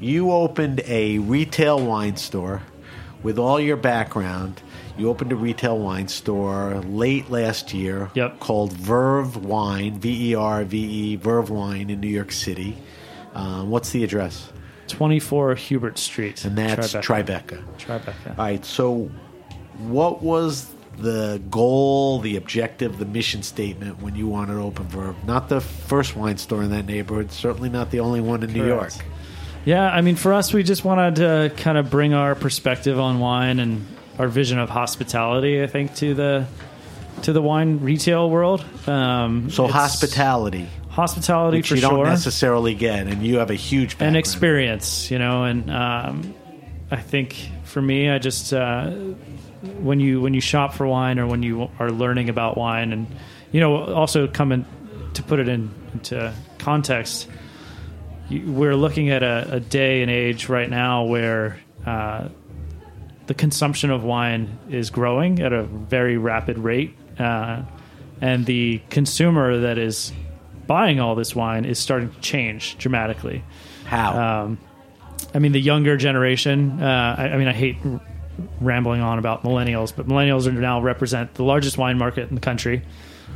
You 0.00 0.32
opened 0.32 0.82
a 0.86 1.18
retail 1.18 1.80
wine 1.82 2.16
store 2.18 2.60
with 3.22 3.38
all 3.38 3.58
your 3.58 3.76
background. 3.78 4.60
You 4.96 5.10
opened 5.10 5.32
a 5.32 5.36
retail 5.36 5.78
wine 5.78 6.06
store 6.08 6.76
late 6.86 7.30
last 7.30 7.74
year 7.74 8.10
Yep. 8.14 8.38
called 8.40 8.72
Verve 8.72 9.44
Wine, 9.44 9.98
V 9.98 10.30
E 10.30 10.34
R 10.34 10.64
V 10.64 10.78
E, 10.78 11.16
Verve 11.16 11.50
Wine 11.50 11.90
in 11.90 12.00
New 12.00 12.08
York 12.08 12.30
City. 12.32 12.76
Um, 13.34 13.70
what's 13.70 13.90
the 13.90 14.04
address? 14.04 14.52
24 14.88 15.54
Hubert 15.56 15.98
Street. 15.98 16.44
And 16.44 16.56
that's 16.56 16.94
Tribeca. 16.94 17.62
Tribeca. 17.78 17.78
Tribeca. 17.78 18.28
All 18.30 18.34
right. 18.44 18.64
So, 18.64 19.10
what 19.78 20.22
was 20.22 20.70
the 20.98 21.42
goal, 21.50 22.20
the 22.20 22.36
objective, 22.36 22.98
the 22.98 23.04
mission 23.04 23.42
statement 23.42 24.00
when 24.00 24.14
you 24.14 24.28
wanted 24.28 24.54
to 24.54 24.60
open 24.60 24.86
Verve? 24.86 25.16
Not 25.26 25.48
the 25.48 25.60
first 25.60 26.14
wine 26.16 26.36
store 26.38 26.62
in 26.62 26.70
that 26.70 26.86
neighborhood. 26.86 27.32
Certainly 27.32 27.70
not 27.70 27.90
the 27.90 27.98
only 28.00 28.20
one 28.20 28.44
in 28.44 28.52
New 28.52 28.64
York. 28.66 28.92
Yeah, 29.64 29.90
I 29.90 30.02
mean, 30.02 30.14
for 30.14 30.32
us, 30.34 30.52
we 30.52 30.62
just 30.62 30.84
wanted 30.84 31.16
to 31.16 31.52
kind 31.56 31.78
of 31.78 31.90
bring 31.90 32.12
our 32.14 32.34
perspective 32.34 33.00
on 33.00 33.18
wine 33.18 33.58
and 33.58 33.84
our 34.18 34.28
vision 34.28 34.58
of 34.58 34.70
hospitality. 34.70 35.62
I 35.62 35.66
think 35.66 35.94
to 35.96 36.14
the 36.14 36.46
to 37.22 37.32
the 37.32 37.40
wine 37.42 37.80
retail 37.80 38.28
world. 38.28 38.64
Um, 38.88 39.48
So, 39.50 39.66
hospitality, 39.68 40.68
hospitality 40.90 41.58
which 41.58 41.68
for 41.68 41.74
you 41.76 41.80
don't 41.80 41.90
sure, 41.92 42.06
necessarily 42.06 42.74
get, 42.74 43.06
and 43.06 43.24
you 43.26 43.38
have 43.38 43.50
a 43.50 43.54
huge 43.54 43.90
background. 43.92 44.08
and 44.08 44.16
experience. 44.16 45.10
You 45.10 45.18
know, 45.18 45.44
and 45.44 45.70
um, 45.70 46.34
I 46.90 46.96
think 46.96 47.34
for 47.64 47.80
me, 47.82 48.10
I 48.10 48.18
just 48.18 48.52
uh, 48.52 48.90
when 49.80 50.00
you 50.00 50.20
when 50.20 50.34
you 50.34 50.40
shop 50.40 50.74
for 50.74 50.86
wine 50.86 51.18
or 51.18 51.26
when 51.26 51.42
you 51.42 51.70
are 51.78 51.90
learning 51.90 52.28
about 52.28 52.56
wine, 52.56 52.92
and 52.92 53.06
you 53.52 53.60
know, 53.60 53.84
also 53.94 54.26
coming 54.26 54.64
to 55.14 55.22
put 55.22 55.38
it 55.38 55.48
in, 55.48 55.70
into 55.92 56.32
context. 56.58 57.28
you- 58.28 58.50
we're 58.52 58.74
looking 58.74 59.10
at 59.10 59.22
a, 59.22 59.46
a 59.52 59.60
day 59.60 60.02
and 60.02 60.10
age 60.10 60.48
right 60.48 60.68
now 60.68 61.04
where 61.04 61.58
uh, 61.86 62.28
the 63.26 63.34
consumption 63.34 63.90
of 63.90 64.04
wine 64.04 64.58
is 64.68 64.90
growing 64.90 65.40
at 65.40 65.52
a 65.52 65.64
very 65.64 66.16
rapid 66.16 66.58
rate, 66.58 66.94
uh, 67.18 67.62
and 68.20 68.46
the 68.46 68.80
consumer 68.90 69.60
that 69.60 69.78
is 69.78 70.12
buying 70.66 71.00
all 71.00 71.14
this 71.14 71.34
wine 71.34 71.64
is 71.64 71.78
starting 71.78 72.10
to 72.10 72.20
change 72.20 72.76
dramatically. 72.78 73.44
How? 73.86 74.42
Um, 74.44 74.58
I 75.34 75.38
mean, 75.38 75.52
the 75.52 75.60
younger 75.60 75.96
generation. 75.96 76.82
Uh, 76.82 77.14
I, 77.18 77.28
I 77.30 77.36
mean, 77.36 77.48
I 77.48 77.52
hate 77.52 77.76
r- 77.84 78.00
rambling 78.60 79.00
on 79.00 79.18
about 79.18 79.42
millennials, 79.42 79.94
but 79.94 80.06
millennials 80.06 80.46
are 80.46 80.52
now 80.52 80.80
represent 80.80 81.34
the 81.34 81.44
largest 81.44 81.78
wine 81.78 81.98
market 81.98 82.28
in 82.28 82.34
the 82.34 82.40
country, 82.40 82.82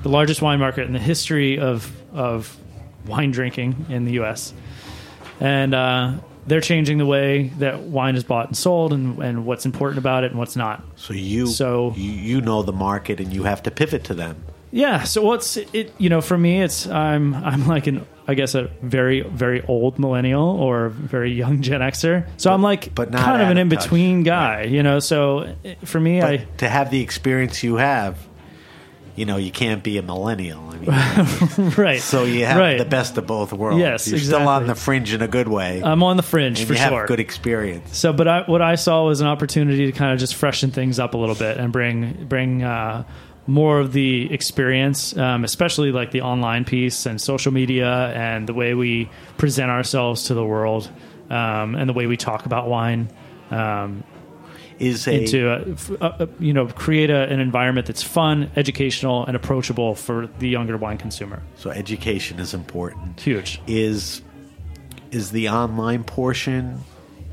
the 0.03 0.09
largest 0.09 0.43
wine 0.43 0.59
market 0.59 0.87
in 0.87 0.93
the 0.93 0.99
history 0.99 1.59
of 1.59 1.91
of 2.13 2.57
wine 3.07 3.31
drinking 3.31 3.87
in 3.89 4.05
the 4.05 4.13
U.S. 4.13 4.53
And 5.41 5.75
uh, 5.75 6.15
they're 6.49 6.61
changing 6.61 6.99
the 6.99 7.07
way 7.07 7.49
that 7.59 7.81
wine 7.83 8.17
is 8.17 8.25
bought 8.25 8.47
and 8.49 8.57
sold, 8.57 8.93
and, 8.93 9.19
and 9.23 9.47
what's 9.47 9.67
important 9.67 9.99
about 9.99 10.25
it 10.25 10.31
and 10.31 10.39
what's 10.39 10.57
not. 10.57 10.83
so 10.97 11.13
you, 11.15 11.47
so- 11.47 11.93
you 11.97 12.11
you 12.11 12.41
know 12.41 12.63
the 12.63 12.73
market, 12.73 13.21
and 13.21 13.33
you 13.33 13.45
have 13.45 13.63
to 13.65 13.71
pivot 13.71 14.05
to 14.05 14.15
them. 14.15 14.43
Yeah. 14.71 15.05
So 15.05 15.23
what's 15.23 15.57
it? 15.57 15.95
You 15.97 16.11
know, 16.11 16.21
for 16.21 16.37
me, 16.37 16.61
it's 16.61 16.87
I'm 16.87 17.35
I'm 17.35 17.67
like 17.67 17.87
an 17.87 18.05
I 18.27 18.35
guess 18.35 18.55
a 18.55 18.65
very 18.83 19.23
very 19.23 19.63
old 19.65 19.99
millennial 19.99 20.45
or 20.47 20.91
very 20.91 21.33
young 21.33 21.63
Gen 21.63 21.81
Xer. 21.81 22.29
So 22.37 22.53
I'm 22.53 22.61
like 22.63 22.95
but 22.95 23.11
not 23.11 23.25
kind 23.25 23.41
of 23.41 23.49
an 23.49 23.57
in 23.57 23.71
between 23.71 24.25
guy. 24.25 24.65
You 24.65 24.83
know. 24.83 24.99
So 24.99 25.55
for 25.87 25.99
me, 25.99 26.21
But 26.21 26.31
I 26.31 26.37
to 26.59 26.69
have 26.69 26.91
the 26.91 27.01
experience 27.01 27.63
you 27.63 27.77
have, 27.77 28.19
you 29.19 29.27
know, 29.27 29.37
you 29.37 29.51
can't 29.51 29.83
be 29.83 29.99
a 29.99 30.03
millennial. 30.03 30.61
I 30.71 30.79
mean, 30.79 31.71
right. 31.77 32.01
so 32.01 32.23
you 32.23 32.47
have 32.47 32.57
right. 32.57 32.79
the 32.79 32.85
best 32.85 33.19
of 33.19 33.27
both 33.27 33.53
worlds. 33.53 33.81
Yes, 33.81 34.09
you're 34.09 34.21
still 34.21 34.49
on 34.49 34.69
the 34.69 34.77
fringe 34.77 35.13
in 35.13 35.23
a 35.23 35.29
good 35.29 35.49
way, 35.49 35.83
I'm 35.83 36.03
on 36.05 36.17
the 36.17 36.23
fringe 36.23 36.65
for 36.65 36.73
you 36.73 36.79
sure. 36.79 37.01
have 37.01 37.09
good 37.09 37.21
experience. 37.21 37.99
So, 37.99 38.13
but 38.13 38.29
I, 38.29 38.43
what 38.43 38.63
I 38.63 38.77
saw 38.77 39.05
was 39.05 39.21
an 39.21 39.27
opportunity 39.27 39.87
to 39.87 39.93
kind 39.93 40.13
of 40.13 40.21
just 40.21 40.37
freshen 40.37 40.71
things 40.71 41.01
up 41.01 41.15
a 41.15 41.17
little 41.17 41.35
bit 41.35 41.59
and 41.59 41.73
bring 41.73 42.27
bring 42.29 42.63
uh, 42.63 43.05
more 43.49 43.81
of 43.81 43.93
the 43.93 44.33
experience, 44.33 45.17
um, 45.17 45.43
especially 45.43 45.91
like 45.91 46.13
the 46.13 46.21
online 46.21 46.65
piece 46.65 47.07
and 47.07 47.21
social 47.21 47.53
media 47.53 48.13
and 48.15 48.49
the 48.49 48.55
way 48.55 48.75
we 48.75 49.11
present 49.37 49.71
ourselves 49.71 50.25
to 50.25 50.35
the 50.35 50.45
world 50.45 50.89
um, 51.31 51.75
and 51.75 51.89
the 51.89 51.95
way 51.95 52.07
we 52.07 52.17
talk 52.17 52.47
about 52.47 52.69
wine. 52.69 53.11
Um, 53.51 54.05
Is 54.79 55.07
a 55.09 55.21
into 55.23 55.73
f- 55.73 55.91
uh, 56.01 56.27
you 56.39 56.53
know 56.53 56.67
create 56.69 57.11
a, 57.11 57.25
an 57.33 57.41
environment 57.41 57.87
that's 57.87 58.03
fun, 58.03 58.51
educational, 58.57 59.27
and 59.27 59.35
approachable 59.37 59.95
for 59.95 60.29
the 60.39 60.49
younger 60.49 60.77
wine 60.77 60.99
consumer. 60.99 61.43
so 61.57 61.71
education 61.71 62.39
is 62.39 62.55
important. 62.55 63.21
Huge. 63.21 63.61
Is 63.67 64.23
is 65.11 65.31
the 65.33 65.49
online 65.49 66.05
portion 66.05 66.81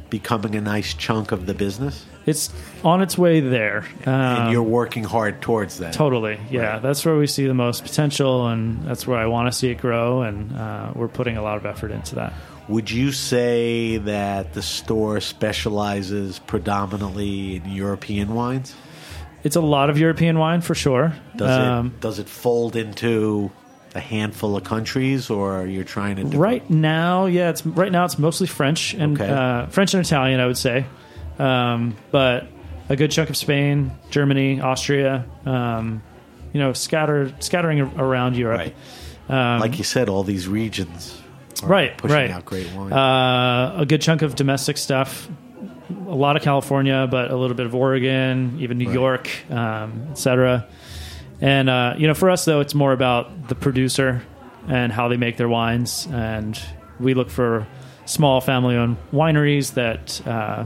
becoming 0.10 0.56
a 0.56 0.62
nice 0.62 0.94
chunk 0.94 1.32
of 1.32 1.46
the 1.46 1.54
business? 1.54 2.06
It's 2.26 2.50
on 2.84 3.02
its 3.04 3.18
way 3.20 3.40
there. 3.42 3.86
and 4.06 4.48
Um, 4.48 4.52
you're 4.52 4.64
working 4.64 5.04
hard 5.04 5.42
towards 5.42 5.78
that. 5.78 5.94
Totally, 5.94 6.40
yeah. 6.50 6.74
Right. 6.74 6.82
That's 6.82 7.06
where 7.06 7.16
we 7.18 7.28
see 7.28 7.46
the 7.46 7.54
most 7.54 7.84
potential, 7.84 8.48
and 8.48 8.84
that's 8.84 9.06
where 9.06 9.20
I 9.20 9.28
want 9.28 9.52
to 9.52 9.52
see 9.52 9.70
it 9.70 9.76
grow. 9.76 10.24
And 10.24 10.58
uh, 10.58 10.92
we're 10.96 11.08
putting 11.08 11.38
a 11.38 11.44
lot 11.44 11.58
of 11.58 11.66
effort 11.68 11.92
into 11.92 12.16
that. 12.16 12.34
Would 12.68 12.90
you 12.90 13.12
say 13.12 13.98
that 13.98 14.54
the 14.54 14.62
store 14.62 15.20
specializes 15.22 16.40
predominantly 16.40 17.58
in 17.58 17.70
European 17.70 18.34
wines? 18.34 18.76
It's 19.44 19.56
a 19.56 19.62
lot 19.62 19.92
of 19.92 20.00
European 20.00 20.40
wine 20.40 20.62
for 20.62 20.74
sure. 20.74 21.14
Does 21.36 21.50
Um, 21.52 21.88
it 21.88 22.02
does 22.02 22.18
it 22.20 22.28
fold 22.28 22.76
into 22.76 23.52
a 23.94 24.00
handful 24.00 24.58
of 24.58 24.64
countries, 24.64 25.30
or 25.30 25.66
you're 25.68 25.84
trying 25.84 26.16
to 26.18 26.24
diver- 26.24 26.38
right 26.38 26.70
now, 26.70 27.28
yeah. 27.28 27.50
It's 27.50 27.66
right 27.66 27.92
now. 27.92 28.04
It's 28.06 28.18
mostly 28.20 28.48
French 28.48 28.94
and 28.96 29.20
Okay. 29.20 29.32
uh, 29.32 29.68
French 29.68 29.94
and 29.94 30.04
Italian, 30.04 30.40
I 30.40 30.48
would 30.48 30.58
say. 30.58 30.86
Um, 31.38 31.96
but 32.12 32.48
a 32.90 32.96
good 32.96 33.12
chunk 33.12 33.30
of 33.30 33.38
Spain, 33.38 33.92
Germany, 34.10 34.60
Austria. 34.60 35.26
Um, 35.46 36.02
you 36.52 36.60
know, 36.60 36.74
scattered 36.74 37.44
scattering 37.44 37.82
around 37.82 38.36
Europe. 38.38 38.60
Right. 38.60 38.76
Um, 39.30 39.60
like 39.60 39.78
you 39.78 39.84
said, 39.84 40.10
all 40.10 40.24
these 40.24 40.48
regions 40.48 41.22
are 41.66 41.70
right, 41.70 41.98
pushing 41.98 42.16
right. 42.16 42.32
out 42.32 42.46
great 42.46 42.72
wine. 42.74 42.94
Uh, 42.94 43.76
a 43.80 43.86
good 43.86 44.02
chunk 44.02 44.22
of 44.22 44.36
domestic 44.36 44.78
stuff. 44.78 45.28
A 46.08 46.16
lot 46.16 46.36
of 46.36 46.42
California, 46.42 47.08
but 47.10 47.30
a 47.32 47.36
little 47.36 47.56
bit 47.56 47.66
of 47.66 47.76
Oregon, 47.76 48.58
even 48.60 48.78
New 48.78 48.88
Right. 48.88 48.94
York, 48.94 49.52
um, 49.52 50.08
etc. 50.12 50.68
And 51.42 51.70
uh, 51.70 51.96
you 51.98 52.08
know, 52.08 52.14
for 52.14 52.30
us 52.30 52.46
though, 52.46 52.60
it's 52.62 52.74
more 52.74 52.92
about 52.94 53.48
the 53.50 53.56
producer 53.56 54.24
and 54.68 54.92
how 54.92 55.08
they 55.10 55.18
make 55.18 55.38
their 55.38 55.50
wines, 55.50 56.08
and 56.12 56.60
we 57.00 57.14
look 57.14 57.30
for 57.30 57.68
small 58.06 58.42
family-owned 58.42 58.98
wineries 59.12 59.74
that 59.76 60.26
uh, 60.28 60.66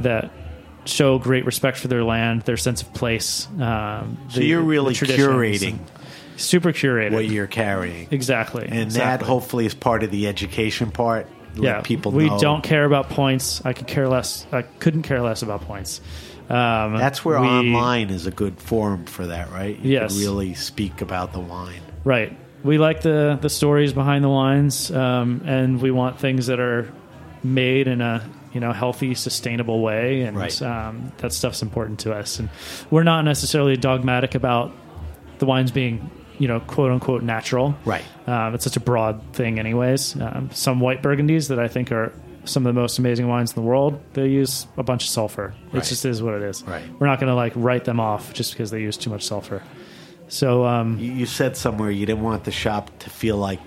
that 0.00 0.30
show 0.84 1.18
great 1.18 1.44
respect 1.46 1.76
for 1.78 1.86
their 1.86 2.02
land, 2.02 2.42
their 2.42 2.56
sense 2.56 2.82
of 2.82 2.92
place. 2.94 3.46
Um, 3.60 4.18
so 4.28 4.40
the- 4.40 4.46
you're 4.46 4.62
really 4.62 4.94
curating 4.94 5.70
and- 5.78 5.90
super 6.36 6.72
curated, 6.72 7.12
what 7.12 7.26
you're 7.26 7.46
carrying. 7.46 8.08
exactly, 8.10 8.66
And 8.70 8.90
that 8.92 9.22
hopefully 9.22 9.66
is 9.66 9.74
part 9.74 10.02
of 10.02 10.10
the 10.10 10.26
education 10.28 10.90
part. 10.90 11.26
Yeah, 11.54 11.82
people 11.82 12.12
we 12.12 12.28
know. 12.30 12.38
don't 12.38 12.62
care 12.62 12.84
about 12.86 13.10
points. 13.10 13.60
I 13.64 13.74
could 13.74 13.86
care 13.86 14.08
less. 14.08 14.46
I 14.52 14.62
couldn't 14.62 15.02
care 15.02 15.20
less 15.20 15.42
about 15.42 15.60
points. 15.62 16.00
Um, 16.48 16.96
That's 16.96 17.24
where 17.24 17.38
we- 17.40 17.46
online 17.46 18.08
is 18.10 18.26
a 18.26 18.30
good 18.30 18.58
forum 18.58 19.04
for 19.04 19.26
that, 19.26 19.52
right? 19.52 19.78
You 19.78 19.92
Yes. 19.92 20.18
really 20.18 20.54
speak 20.54 21.02
about 21.02 21.32
the 21.34 21.40
wine. 21.40 21.80
Right. 22.04 22.36
We 22.64 22.78
like 22.78 23.02
the 23.02 23.38
the 23.40 23.50
stories 23.50 23.92
behind 23.92 24.24
the 24.24 24.28
wines, 24.30 24.90
um, 24.90 25.42
and 25.44 25.80
we 25.80 25.90
want 25.90 26.18
things 26.18 26.46
that 26.46 26.58
are 26.60 26.88
made 27.44 27.86
in 27.88 28.00
a 28.00 28.22
you 28.54 28.60
know 28.60 28.72
healthy, 28.72 29.14
sustainable 29.14 29.80
way, 29.82 30.22
and 30.22 30.36
Right. 30.36 30.62
um, 30.62 31.12
that 31.18 31.32
stuff's 31.32 31.60
important 31.62 31.98
to 32.00 32.14
us. 32.14 32.38
And 32.38 32.48
we're 32.90 33.02
not 33.02 33.24
necessarily 33.24 33.76
dogmatic 33.76 34.34
about 34.34 34.72
the 35.38 35.44
wines 35.46 35.70
being 35.70 36.10
you 36.42 36.48
know 36.48 36.58
quote 36.58 36.90
unquote 36.90 37.22
natural. 37.22 37.74
Right. 37.84 38.04
Um, 38.26 38.54
it's 38.54 38.64
such 38.64 38.76
a 38.76 38.80
broad 38.80 39.22
thing, 39.32 39.58
anyways. 39.60 40.20
Um, 40.20 40.50
some 40.52 40.80
white 40.80 41.00
burgundies 41.02 41.48
that 41.50 41.60
I 41.60 41.68
think 41.68 41.92
are 41.92 42.12
some 42.44 42.66
of 42.66 42.74
the 42.74 42.80
most 42.80 42.98
amazing 42.98 43.28
wines 43.28 43.52
in 43.52 43.54
the 43.62 43.68
world. 43.72 44.00
They 44.14 44.26
use 44.26 44.66
a 44.76 44.82
bunch 44.82 45.04
of 45.04 45.10
sulfur. 45.10 45.54
Right. 45.72 45.82
It 45.84 45.88
just 45.88 46.04
is 46.04 46.20
what 46.20 46.34
it 46.34 46.42
is. 46.42 46.64
Right. 46.64 46.82
We're 46.98 47.06
not 47.06 47.20
going 47.20 47.28
to 47.30 47.36
like 47.36 47.52
write 47.54 47.84
them 47.84 48.00
off 48.00 48.32
just 48.34 48.52
because 48.52 48.72
they 48.72 48.80
use 48.80 48.96
too 48.96 49.10
much 49.10 49.22
sulfur. 49.24 49.62
So 50.26 50.64
um, 50.64 50.98
You, 50.98 51.12
you 51.12 51.26
said 51.26 51.56
somewhere 51.56 51.90
you 51.92 52.04
didn't 52.06 52.24
want 52.24 52.42
the 52.42 52.50
shop 52.50 52.90
to 53.00 53.10
feel 53.10 53.36
like 53.36 53.60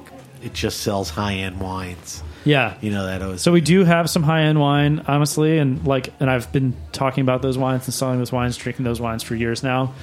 it 0.44 0.54
just 0.54 0.82
sells 0.82 1.10
high 1.10 1.36
end 1.36 1.62
wines. 1.62 2.22
yeah, 2.44 2.74
You 2.82 2.92
know 2.92 3.06
that 3.06 3.22
always. 3.22 3.42
So 3.42 3.52
we 3.54 3.62
do 3.62 3.86
have 3.86 4.10
some 4.10 4.24
high 4.24 4.42
end 4.42 4.60
wine, 4.60 5.04
honestly, 5.08 5.58
and 5.58 5.86
like, 5.88 6.14
and 6.20 6.30
I've 6.30 6.52
been 6.52 6.74
talking 6.92 7.22
about 7.22 7.42
those 7.42 7.58
wines 7.58 7.86
and 7.88 7.94
selling 7.94 8.20
those 8.20 8.34
wines, 8.34 8.58
drinking 8.58 8.84
those 8.84 9.00
wines 9.00 9.24
for 9.24 9.36
years 9.36 9.64
now. 9.64 9.94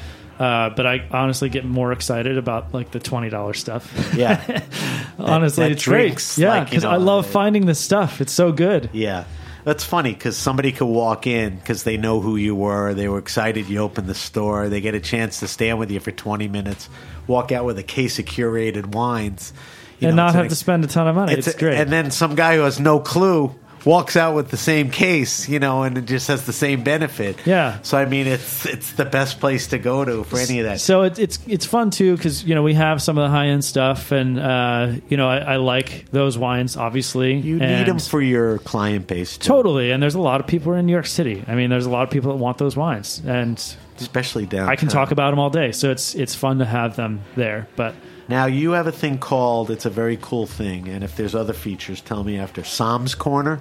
Uh, 0.43 0.71
but 0.71 0.87
I 0.87 1.07
honestly 1.13 1.49
get 1.51 1.65
more 1.65 1.93
excited 1.93 2.37
about 2.37 2.75
like 2.75 2.91
the 2.91 2.99
twenty 2.99 3.29
dollars 3.31 3.61
stuff. 3.61 4.13
yeah, 4.17 4.63
honestly, 5.19 5.65
that 5.65 5.73
it's 5.73 5.85
great. 5.85 6.07
drinks, 6.09 6.37
Yeah, 6.37 6.49
like, 6.49 6.61
you 6.63 6.71
because 6.71 6.85
I 6.85 6.97
love 6.97 7.27
finding 7.27 7.67
this 7.67 7.79
stuff. 7.79 8.21
It's 8.21 8.33
so 8.33 8.51
good. 8.53 8.91
yeah. 8.93 9.25
That's 9.65 9.85
funny 9.85 10.13
because 10.13 10.37
somebody 10.37 10.73
could 10.73 10.87
walk 10.89 11.25
in 11.29 11.55
because 11.55 11.85
they 11.85 11.97
know 11.97 12.21
who 12.21 12.35
you 12.35 12.57
were. 12.57 12.95
They 12.95 13.07
were 13.07 13.19
excited 13.21 13.69
you 13.69 13.79
opened 13.79 14.09
the 14.09 14.15
store. 14.17 14.69
They 14.69 14.81
get 14.81 14.97
a 14.97 15.01
chance 15.01 15.39
to 15.39 15.47
stand 15.47 15.79
with 15.79 15.89
you 15.93 16.01
for 16.01 16.11
20 16.11 16.49
minutes, 16.49 16.89
walk 17.29 17.53
out 17.53 17.65
with 17.65 17.79
a 17.79 17.85
case 17.85 18.19
of 18.19 18.25
curated 18.25 18.87
wines. 18.87 19.53
You 20.01 20.09
and 20.09 20.17
know, 20.17 20.25
not 20.25 20.29
it's 20.31 20.37
have 20.39 20.49
to 20.49 20.57
spend 20.57 20.83
a 20.85 20.89
ton 20.89 21.07
of 21.07 21.15
money. 21.15 21.35
It's, 21.35 21.47
a- 21.47 21.57
great. 21.57 21.79
And 21.79 21.91
then 21.93 22.11
some 22.11 22.35
guy 22.35 22.57
who 22.57 22.63
has 22.63 22.81
no 22.81 22.99
clue 22.99 23.55
walks 23.85 24.17
out 24.17 24.35
with 24.35 24.51
the 24.51 24.57
same 24.57 24.91
case, 24.91 25.49
you 25.49 25.59
know, 25.59 25.83
and 25.83 25.99
it 25.99 26.07
just 26.07 26.29
has 26.29 26.47
the 26.47 26.53
same 26.53 26.83
benefit. 26.83 27.37
Yeah. 27.47 27.81
So 27.83 27.99
I 27.99 28.05
mean, 28.05 28.27
it's 28.27 28.67
it's 28.67 28.93
the 28.93 29.05
best 29.05 29.41
place 29.41 29.69
to 29.69 29.79
go 29.79 30.05
to 30.05 30.25
for 30.25 30.39
any 30.39 30.61
of 30.61 30.67
that. 30.67 30.81
So 30.81 31.03
it, 31.03 31.19
it's 31.19 31.39
it's 31.47 31.67
fun 31.67 31.91
too 31.91 32.17
because 32.17 32.45
you 32.45 32.55
know 32.55 32.63
we 32.63 32.75
have 32.75 33.03
some 33.03 33.19
of 33.19 33.25
the 33.25 33.31
high 33.31 33.47
end 33.47 33.65
stuff, 33.65 34.13
and 34.13 34.39
uh, 34.39 34.93
you 35.09 35.17
know 35.17 35.29
I, 35.29 35.39
I 35.39 35.57
like 35.57 36.07
those 36.11 36.39
wines. 36.39 36.77
Obviously, 36.77 37.35
you 37.37 37.59
need 37.59 37.87
them 37.87 37.99
for 37.99 38.21
your 38.21 38.59
client 38.59 39.07
base, 39.07 39.37
too, 39.39 39.49
totally. 39.49 39.91
And 39.91 40.03
there's 40.03 40.15
a 40.15 40.21
lot 40.21 40.41
of 40.41 40.47
people 40.47 40.73
in 40.75 40.87
New 40.87 40.93
York 40.93 41.07
City. 41.07 41.45
I 41.47 41.55
mean, 41.55 41.71
there's 41.71 41.87
a 41.87 41.91
lot 41.91 42.03
of 42.03 42.11
people 42.11 42.33
that 42.33 42.39
want 42.39 42.59
those 42.59 42.77
wines, 42.77 43.23
and 43.27 43.59
especially 43.99 44.47
down. 44.47 44.69
I 44.69 44.77
can 44.77 44.89
talk 44.89 45.11
about 45.11 45.31
them 45.31 45.39
all 45.39 45.51
day. 45.51 45.73
So 45.73 45.91
it's 45.91 46.15
it's 46.15 46.35
fun 46.35 46.59
to 46.59 46.65
have 46.65 46.97
them 46.97 47.23
there. 47.37 47.69
But 47.77 47.95
Now 48.29 48.47
you 48.47 48.73
have 48.73 48.87
a 48.87 48.93
thing 48.93 49.19
called. 49.19 49.71
It's 49.71 49.85
a 49.85 49.91
very 49.91 50.19
cool 50.21 50.47
thing, 50.47 50.89
and 50.89 51.03
if 51.05 51.17
there's 51.17 51.35
other 51.35 51.53
features, 51.53 52.01
tell 52.01 52.25
me 52.25 52.39
after. 52.39 52.65
Somm's 52.65 53.15
Corner. 53.15 53.61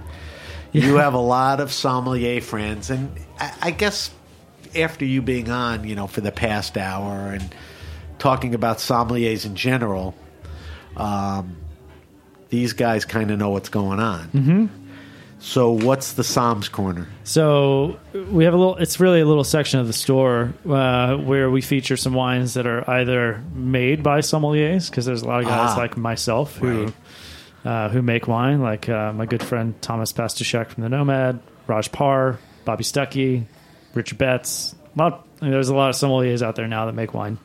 You 0.72 0.98
have 0.98 1.14
a 1.14 1.20
lot 1.20 1.60
of 1.60 1.72
sommelier 1.72 2.40
friends, 2.40 2.90
and 2.90 3.12
I, 3.40 3.54
I 3.62 3.72
guess 3.72 4.10
after 4.76 5.04
you 5.04 5.22
being 5.22 5.50
on, 5.50 5.86
you 5.86 5.96
know, 5.96 6.08
for 6.08 6.22
the 6.22 6.32
past 6.32 6.78
hour 6.78 7.32
and 7.34 7.54
talking 8.20 8.56
about 8.56 8.78
sommeliers 8.78 9.46
in 9.46 9.56
general, 9.56 10.16
um, 10.96 11.58
these 12.50 12.74
guys 12.74 13.04
kind 13.04 13.32
of 13.32 13.40
know 13.40 13.50
what's 13.50 13.70
going 13.70 14.00
on. 14.00 14.30
Mm-hmm. 14.30 14.66
So, 15.44 15.72
what's 15.72 16.14
the 16.14 16.22
Somms 16.24 16.72
Corner? 16.72 17.08
so 17.24 17.98
we 18.14 18.44
have 18.46 18.54
a 18.54 18.58
little. 18.58 18.78
It's 18.78 19.00
really 19.00 19.22
a 19.22 19.26
little 19.26 19.44
section 19.44 19.80
of 19.80 19.88
the 19.88 19.94
store 19.94 20.54
uh, 20.70 21.18
where 21.18 21.50
we 21.50 21.62
feature 21.62 21.98
some 21.98 22.14
wines 22.14 22.54
that 22.54 22.68
are 22.68 22.88
either 22.90 23.44
made 23.54 24.04
by 24.04 24.20
sommeliers 24.20 24.90
because 24.90 25.06
there's 25.06 25.24
a 25.24 25.28
lot 25.28 25.40
of 25.40 25.46
guys 25.48 25.72
Ah. 25.74 25.78
like 25.78 25.98
myself 25.98 26.58
who. 26.58 26.86
Right. 26.86 26.94
uh, 27.64 27.90
who 27.90 28.02
make 28.02 28.28
wine, 28.28 28.60
like 28.62 28.88
uh, 28.90 29.14
my 29.14 29.26
good 29.28 29.44
friend 29.44 29.80
Thomas 29.84 30.12
Pastuszak 30.14 30.70
from 30.70 30.82
the 30.84 30.90
Nomad, 30.90 31.40
Raj 31.68 31.92
Parr, 31.92 32.40
Bobby 32.66 32.84
Stuckey, 32.84 33.44
Richard 33.94 34.18
Betts. 34.18 34.74
A 34.96 35.00
lot, 35.00 35.28
I 35.42 35.46
mean, 35.46 35.52
there's 35.54 35.70
a 35.70 35.76
lot 35.76 35.90
of 35.92 35.96
sommeliers 35.96 36.42
out 36.42 36.56
there 36.56 36.68
now 36.68 36.88
that 36.88 36.94
make 36.94 37.14
wine. 37.14 37.38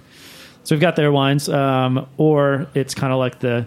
So 0.64 0.74
we've 0.74 0.80
got 0.80 0.96
their 0.96 1.12
wines, 1.12 1.48
um, 1.50 2.06
or 2.16 2.66
it's 2.74 2.94
kind 2.94 3.12
of 3.12 3.18
like 3.18 3.40
the 3.40 3.66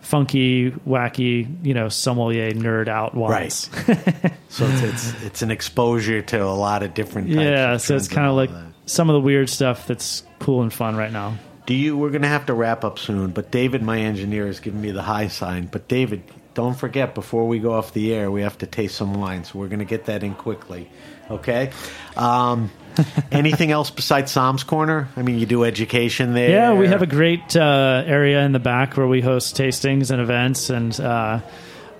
funky, 0.00 0.70
wacky, 0.70 1.64
you 1.64 1.74
know, 1.74 1.88
sommelier 1.88 2.52
nerd 2.52 2.88
out 2.88 3.14
wines. 3.14 3.70
So 4.50 4.66
it's, 4.66 4.82
it's 4.82 5.22
it's 5.24 5.42
an 5.42 5.50
exposure 5.50 6.22
to 6.22 6.42
a 6.42 6.46
lot 6.56 6.82
of 6.82 6.94
different. 6.94 7.28
Types 7.28 7.38
yeah, 7.38 7.74
of 7.74 7.82
so 7.82 7.96
it's 7.96 8.08
kind 8.08 8.26
of 8.26 8.34
like 8.34 8.50
that. 8.50 8.72
some 8.86 9.10
of 9.10 9.14
the 9.14 9.20
weird 9.20 9.50
stuff 9.50 9.86
that's 9.86 10.22
cool 10.38 10.62
and 10.62 10.72
fun 10.72 10.96
right 10.96 11.12
now. 11.12 11.36
Do 11.66 11.74
you? 11.74 11.98
We're 11.98 12.08
going 12.08 12.22
to 12.22 12.28
have 12.28 12.46
to 12.46 12.54
wrap 12.54 12.82
up 12.82 12.98
soon, 12.98 13.30
but 13.32 13.50
David, 13.50 13.82
my 13.82 14.00
engineer, 14.00 14.46
is 14.48 14.58
giving 14.60 14.80
me 14.80 14.90
the 14.90 15.02
high 15.02 15.28
sign. 15.28 15.66
But 15.66 15.86
David, 15.86 16.22
don't 16.54 16.74
forget 16.74 17.14
before 17.14 17.46
we 17.46 17.58
go 17.58 17.74
off 17.74 17.92
the 17.92 18.14
air, 18.14 18.30
we 18.30 18.40
have 18.40 18.56
to 18.58 18.66
taste 18.66 18.96
some 18.96 19.12
wine. 19.12 19.44
So 19.44 19.58
we're 19.58 19.68
going 19.68 19.80
to 19.80 19.84
get 19.84 20.06
that 20.06 20.22
in 20.22 20.34
quickly. 20.34 20.88
Okay. 21.30 21.70
Um, 22.16 22.70
anything 23.32 23.70
else 23.70 23.90
besides 23.90 24.32
Somms 24.32 24.66
Corner? 24.66 25.08
I 25.16 25.22
mean, 25.22 25.38
you 25.38 25.46
do 25.46 25.64
education 25.64 26.34
there. 26.34 26.50
Yeah, 26.50 26.74
we 26.74 26.86
have 26.88 27.02
a 27.02 27.06
great 27.06 27.56
uh, 27.56 28.02
area 28.06 28.44
in 28.44 28.52
the 28.52 28.58
back 28.58 28.96
where 28.96 29.06
we 29.06 29.20
host 29.20 29.56
tastings 29.56 30.10
and 30.10 30.20
events, 30.20 30.70
and 30.70 30.98
uh, 31.00 31.40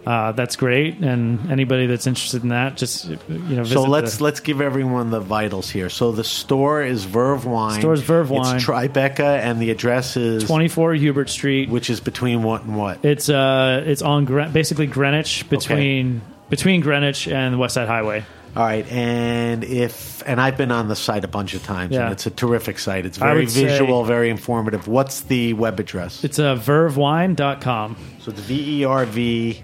uh, 0.07 0.33
that's 0.33 0.57
great. 0.57 0.99
And 0.99 1.51
anybody 1.51 1.87
that's 1.87 2.07
interested 2.07 2.43
in 2.43 2.49
that, 2.49 2.77
just 2.77 3.07
you 3.07 3.19
know, 3.29 3.63
visit 3.63 3.75
So 3.75 3.83
let's 3.83 4.17
the, 4.17 4.25
let's 4.25 4.41
give 4.41 4.61
everyone 4.61 5.11
the 5.11 5.21
vitals 5.21 5.69
here. 5.69 5.91
So 5.91 6.13
the 6.13 6.25
store 6.25 6.83
is 6.83 7.05
Verve 7.05 7.45
Wine. 7.45 7.81
Store's 7.81 8.01
Verve 8.01 8.31
Wine. 8.31 8.57
It's 8.57 8.65
Tribeca, 8.65 9.39
and 9.39 9.61
the 9.61 9.71
address 9.71 10.17
is 10.17 10.45
24 10.45 10.95
Hubert 10.95 11.29
Street. 11.29 11.69
which 11.69 11.91
is 11.91 12.01
between 12.01 12.43
what 12.43 12.63
and 12.63 12.77
what? 12.77 13.05
It's 13.05 13.29
uh, 13.29 13.83
it's 13.87 14.03
on 14.03 14.25
Gre- 14.25 14.45
basically 14.45 14.87
Greenwich 14.87 15.49
between 15.51 16.23
between 16.49 16.81
Greenwich 16.81 17.29
and 17.29 17.55
the 17.55 17.59
West 17.59 17.75
Side 17.75 17.89
Highway. 17.89 18.25
All 18.59 18.65
right, 18.65 18.85
and 18.91 19.63
if 19.63 20.21
and 20.27 20.41
I've 20.41 20.57
been 20.57 20.73
on 20.73 20.89
the 20.89 20.97
site 20.97 21.23
a 21.25 21.29
bunch 21.29 21.55
of 21.55 21.63
times, 21.63 21.93
Yeah. 21.95 22.03
and 22.03 22.13
it's 22.13 22.27
a 22.27 22.31
terrific 22.31 22.81
site. 22.81 23.07
It's 23.07 23.21
I 23.23 23.27
very 23.29 23.41
would 23.43 23.51
say- 23.53 23.67
visual, 23.67 24.03
very 24.03 24.31
informative. 24.31 24.89
What's 24.89 25.21
the 25.21 25.53
web 25.53 25.79
address? 25.79 26.25
It's 26.25 26.41
uh, 26.41 26.57
vervewine.com. 26.57 27.97
So 28.21 28.33
it's 28.33 28.41
V 28.41 28.81
E 28.81 28.85
R 28.85 29.05
V. 29.05 29.63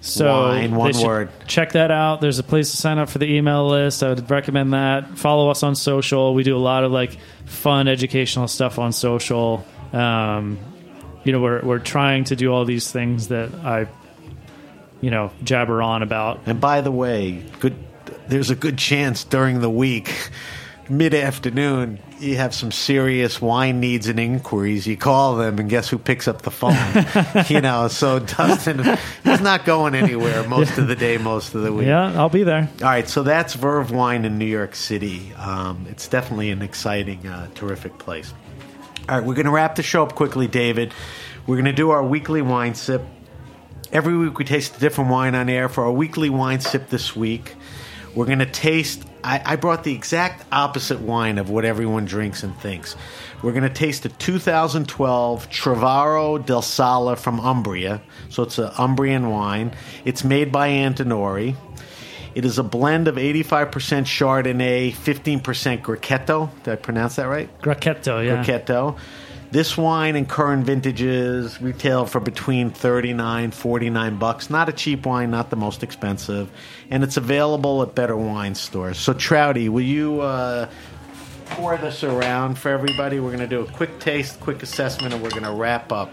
So 0.00 0.32
Wine, 0.48 0.74
one 0.74 0.94
should 0.94 1.06
word. 1.06 1.28
Check 1.46 1.72
that 1.72 1.90
out. 1.90 2.22
There's 2.22 2.38
a 2.38 2.42
place 2.42 2.70
to 2.70 2.78
sign 2.78 2.96
up 2.96 3.10
for 3.10 3.18
the 3.18 3.30
email 3.30 3.68
list. 3.68 4.02
I 4.02 4.08
would 4.08 4.30
recommend 4.30 4.72
that. 4.72 5.18
Follow 5.18 5.50
us 5.50 5.62
on 5.62 5.74
social. 5.74 6.32
We 6.32 6.42
do 6.42 6.56
a 6.56 6.58
lot 6.58 6.84
of 6.84 6.90
like 6.92 7.18
fun 7.44 7.88
educational 7.88 8.48
stuff 8.48 8.78
on 8.78 8.92
social. 8.92 9.66
Um, 9.92 10.56
you 11.24 11.32
know, 11.32 11.40
we're 11.42 11.60
we're 11.60 11.78
trying 11.78 12.24
to 12.24 12.36
do 12.36 12.50
all 12.50 12.64
these 12.64 12.90
things 12.90 13.28
that 13.28 13.54
I, 13.56 13.86
you 15.02 15.10
know, 15.10 15.30
jabber 15.44 15.82
on 15.82 16.02
about. 16.02 16.40
And 16.46 16.58
by 16.58 16.80
the 16.80 16.90
way, 16.90 17.44
good. 17.60 17.74
There's 18.30 18.50
a 18.50 18.54
good 18.54 18.78
chance 18.78 19.24
during 19.24 19.60
the 19.60 19.68
week, 19.68 20.30
mid 20.88 21.14
afternoon, 21.14 21.98
you 22.20 22.36
have 22.36 22.54
some 22.54 22.70
serious 22.70 23.40
wine 23.40 23.80
needs 23.80 24.06
and 24.06 24.20
inquiries. 24.20 24.86
You 24.86 24.96
call 24.96 25.34
them, 25.34 25.58
and 25.58 25.68
guess 25.68 25.88
who 25.88 25.98
picks 25.98 26.28
up 26.28 26.42
the 26.42 26.52
phone? 26.52 26.76
you 27.48 27.60
know, 27.60 27.88
so 27.88 28.20
Dustin 28.20 28.80
is 29.24 29.40
not 29.40 29.64
going 29.64 29.96
anywhere 29.96 30.46
most 30.48 30.78
of 30.78 30.86
the 30.86 30.94
day, 30.94 31.18
most 31.18 31.56
of 31.56 31.62
the 31.62 31.72
week. 31.72 31.88
Yeah, 31.88 32.12
I'll 32.20 32.28
be 32.28 32.44
there. 32.44 32.68
All 32.82 32.88
right, 32.88 33.08
so 33.08 33.24
that's 33.24 33.54
Verve 33.54 33.90
Wine 33.90 34.24
in 34.24 34.38
New 34.38 34.44
York 34.44 34.76
City. 34.76 35.32
Um, 35.34 35.86
it's 35.90 36.06
definitely 36.06 36.50
an 36.50 36.62
exciting, 36.62 37.26
uh, 37.26 37.48
terrific 37.56 37.98
place. 37.98 38.32
All 39.08 39.18
right, 39.18 39.26
we're 39.26 39.34
going 39.34 39.46
to 39.46 39.52
wrap 39.52 39.74
the 39.74 39.82
show 39.82 40.04
up 40.04 40.14
quickly, 40.14 40.46
David. 40.46 40.94
We're 41.48 41.56
going 41.56 41.64
to 41.64 41.72
do 41.72 41.90
our 41.90 42.04
weekly 42.04 42.42
wine 42.42 42.76
sip. 42.76 43.02
Every 43.92 44.16
week 44.16 44.38
we 44.38 44.44
taste 44.44 44.76
a 44.76 44.78
different 44.78 45.10
wine 45.10 45.34
on 45.34 45.48
air. 45.48 45.68
For 45.68 45.84
our 45.84 45.90
weekly 45.90 46.30
wine 46.30 46.60
sip 46.60 46.90
this 46.90 47.16
week, 47.16 47.56
we're 48.14 48.26
going 48.26 48.40
to 48.40 48.46
taste 48.46 49.04
I, 49.22 49.42
I 49.44 49.56
brought 49.56 49.84
the 49.84 49.94
exact 49.94 50.44
opposite 50.52 51.00
wine 51.00 51.38
of 51.38 51.50
what 51.50 51.64
everyone 51.64 52.04
drinks 52.04 52.42
and 52.42 52.56
thinks. 52.58 52.96
We're 53.42 53.52
going 53.52 53.64
to 53.64 53.68
taste 53.68 54.04
a 54.04 54.08
2012 54.08 55.48
Cervaro 55.50 56.38
del 56.38 56.62
Sala 56.62 57.16
from 57.16 57.40
Umbria. 57.40 58.00
So 58.28 58.42
it's 58.42 58.58
an 58.58 58.70
Umbrian 58.70 59.30
wine. 59.30 59.72
It's 60.04 60.24
made 60.24 60.52
by 60.52 60.70
Antinori. 60.70 61.56
It 62.34 62.44
is 62.44 62.58
a 62.58 62.62
blend 62.62 63.08
of 63.08 63.16
85% 63.16 63.70
Chardonnay, 64.04 64.92
15% 64.92 65.82
Grechetto. 65.82 66.50
Did 66.62 66.72
I 66.72 66.76
pronounce 66.76 67.16
that 67.16 67.24
right? 67.24 67.50
Grechetto, 67.60 68.24
yeah. 68.24 68.44
Grechetto. 68.44 68.96
This 69.52 69.76
wine 69.76 70.14
and 70.14 70.28
current 70.28 70.64
vintages 70.64 71.60
retail 71.60 72.06
for 72.06 72.20
between 72.20 72.70
39 72.70 73.50
49 73.50 74.16
bucks. 74.16 74.48
Not 74.48 74.68
a 74.68 74.72
cheap 74.72 75.04
wine, 75.04 75.32
not 75.32 75.50
the 75.50 75.56
most 75.56 75.82
expensive. 75.82 76.48
And 76.88 77.02
it's 77.02 77.16
available 77.16 77.82
at 77.82 77.96
better 77.96 78.16
wine 78.16 78.54
stores. 78.54 78.96
So, 78.96 79.12
Trouty, 79.12 79.68
will 79.68 79.80
you 79.80 80.20
uh, 80.20 80.68
pour 81.46 81.76
this 81.78 82.04
around 82.04 82.58
for 82.58 82.68
everybody? 82.68 83.18
We're 83.18 83.36
going 83.36 83.40
to 83.40 83.48
do 83.48 83.62
a 83.62 83.72
quick 83.72 83.98
taste, 83.98 84.38
quick 84.38 84.62
assessment, 84.62 85.14
and 85.14 85.22
we're 85.22 85.30
going 85.30 85.42
to 85.42 85.52
wrap 85.52 85.90
up. 85.90 86.12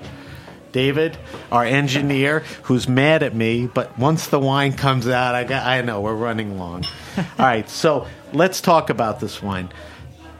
David, 0.71 1.17
our 1.51 1.63
engineer, 1.63 2.39
who's 2.63 2.87
mad 2.87 3.23
at 3.23 3.33
me, 3.33 3.67
but 3.67 3.97
once 3.97 4.27
the 4.27 4.39
wine 4.39 4.73
comes 4.73 5.07
out, 5.07 5.33
I 5.33 5.43
got, 5.43 5.65
I 5.65 5.81
know 5.81 6.01
we're 6.01 6.13
running 6.13 6.59
long. 6.59 6.85
All 7.17 7.23
right, 7.39 7.67
so 7.69 8.07
let's 8.33 8.61
talk 8.61 8.89
about 8.89 9.19
this 9.19 9.41
wine. 9.41 9.69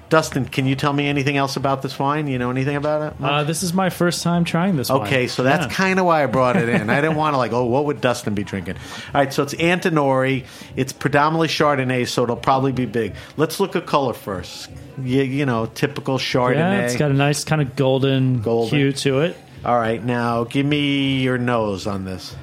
Dustin, 0.09 0.45
can 0.45 0.65
you 0.65 0.75
tell 0.75 0.93
me 0.93 1.07
anything 1.07 1.35
else 1.35 1.57
about 1.57 1.81
this 1.81 1.99
wine? 1.99 2.27
You 2.27 2.39
know 2.39 2.49
anything 2.49 2.77
about 2.77 3.13
it? 3.13 3.21
Uh, 3.21 3.43
this 3.43 3.61
is 3.61 3.73
my 3.73 3.89
first 3.89 4.23
time 4.23 4.45
trying 4.45 4.77
this 4.77 4.89
wine. 4.89 5.01
Okay, 5.01 5.27
so 5.27 5.43
that's 5.43 5.65
Yeah. 5.65 5.71
kind 5.73 5.99
of 5.99 6.05
why 6.05 6.23
I 6.23 6.27
brought 6.27 6.55
it 6.55 6.69
in. 6.69 6.89
I 6.89 7.01
didn't 7.01 7.15
want 7.17 7.33
to 7.33 7.37
like, 7.37 7.51
oh, 7.51 7.65
what 7.65 7.85
would 7.85 7.99
Dustin 7.99 8.33
be 8.33 8.43
drinking? 8.45 8.75
All 9.13 9.21
right, 9.21 9.33
so 9.33 9.43
it's 9.43 9.53
Antinori. 9.55 10.45
It's 10.77 10.93
predominantly 10.93 11.49
Chardonnay, 11.49 12.07
so 12.07 12.23
it'll 12.23 12.37
probably 12.37 12.71
be 12.71 12.85
big. 12.85 13.15
Let's 13.35 13.59
look 13.59 13.75
at 13.75 13.85
color 13.85 14.13
first. 14.13 14.69
You, 15.01 15.23
you 15.23 15.45
know, 15.45 15.65
typical 15.65 16.17
Chardonnay. 16.17 16.55
Yeah, 16.55 16.79
it's 16.85 16.95
got 16.95 17.11
a 17.11 17.13
nice 17.13 17.43
kind 17.43 17.61
of 17.61 17.75
golden, 17.75 18.41
Golden. 18.41 18.77
hue 18.77 18.91
to 18.93 19.19
it. 19.21 19.35
All 19.65 19.77
right, 19.77 20.01
now 20.03 20.45
give 20.45 20.65
me 20.65 21.19
your 21.21 21.37
nose 21.37 21.85
on 21.85 22.05
this. 22.05 22.33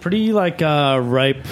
Pretty 0.00 0.32
like 0.32 0.62
uh, 0.62 1.00
ripe 1.02 1.44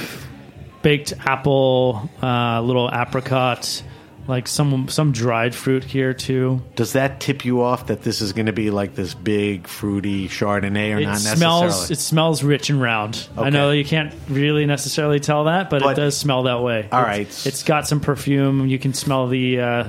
baked 0.82 1.12
apple, 1.26 2.08
uh, 2.22 2.60
little 2.62 2.88
apricot, 2.92 3.82
like 4.28 4.46
some 4.46 4.86
some 4.88 5.10
dried 5.10 5.54
fruit 5.54 5.82
here 5.82 6.14
too. 6.14 6.62
Does 6.76 6.92
that 6.92 7.18
tip 7.18 7.44
you 7.44 7.62
off 7.62 7.86
that 7.88 8.02
this 8.02 8.20
is 8.20 8.32
going 8.32 8.46
to 8.46 8.52
be 8.52 8.70
like 8.70 8.94
this 8.94 9.14
big 9.14 9.66
fruity 9.66 10.28
Chardonnay 10.28 10.94
or 10.94 10.98
It 11.00 11.06
not 11.06 11.18
smells 11.18 11.62
necessarily? 11.62 11.92
it 11.92 11.98
smells 11.98 12.44
rich 12.44 12.70
and 12.70 12.80
round. 12.80 13.26
I 13.36 13.50
know 13.50 13.70
you 13.72 13.84
can't 13.84 14.14
really 14.28 14.66
necessarily 14.66 15.18
tell 15.18 15.44
that, 15.44 15.70
but, 15.70 15.82
But- 15.82 15.92
it 15.98 16.00
does 16.00 16.16
smell 16.16 16.44
that 16.44 16.62
way. 16.62 16.86
All 16.92 17.00
It's- 17.00 17.06
right. 17.18 17.46
it's 17.46 17.62
got 17.64 17.88
some 17.88 18.00
perfume. 18.00 18.66
You 18.68 18.78
can 18.78 18.94
smell 18.94 19.26
the 19.28 19.60
uh, 19.60 19.84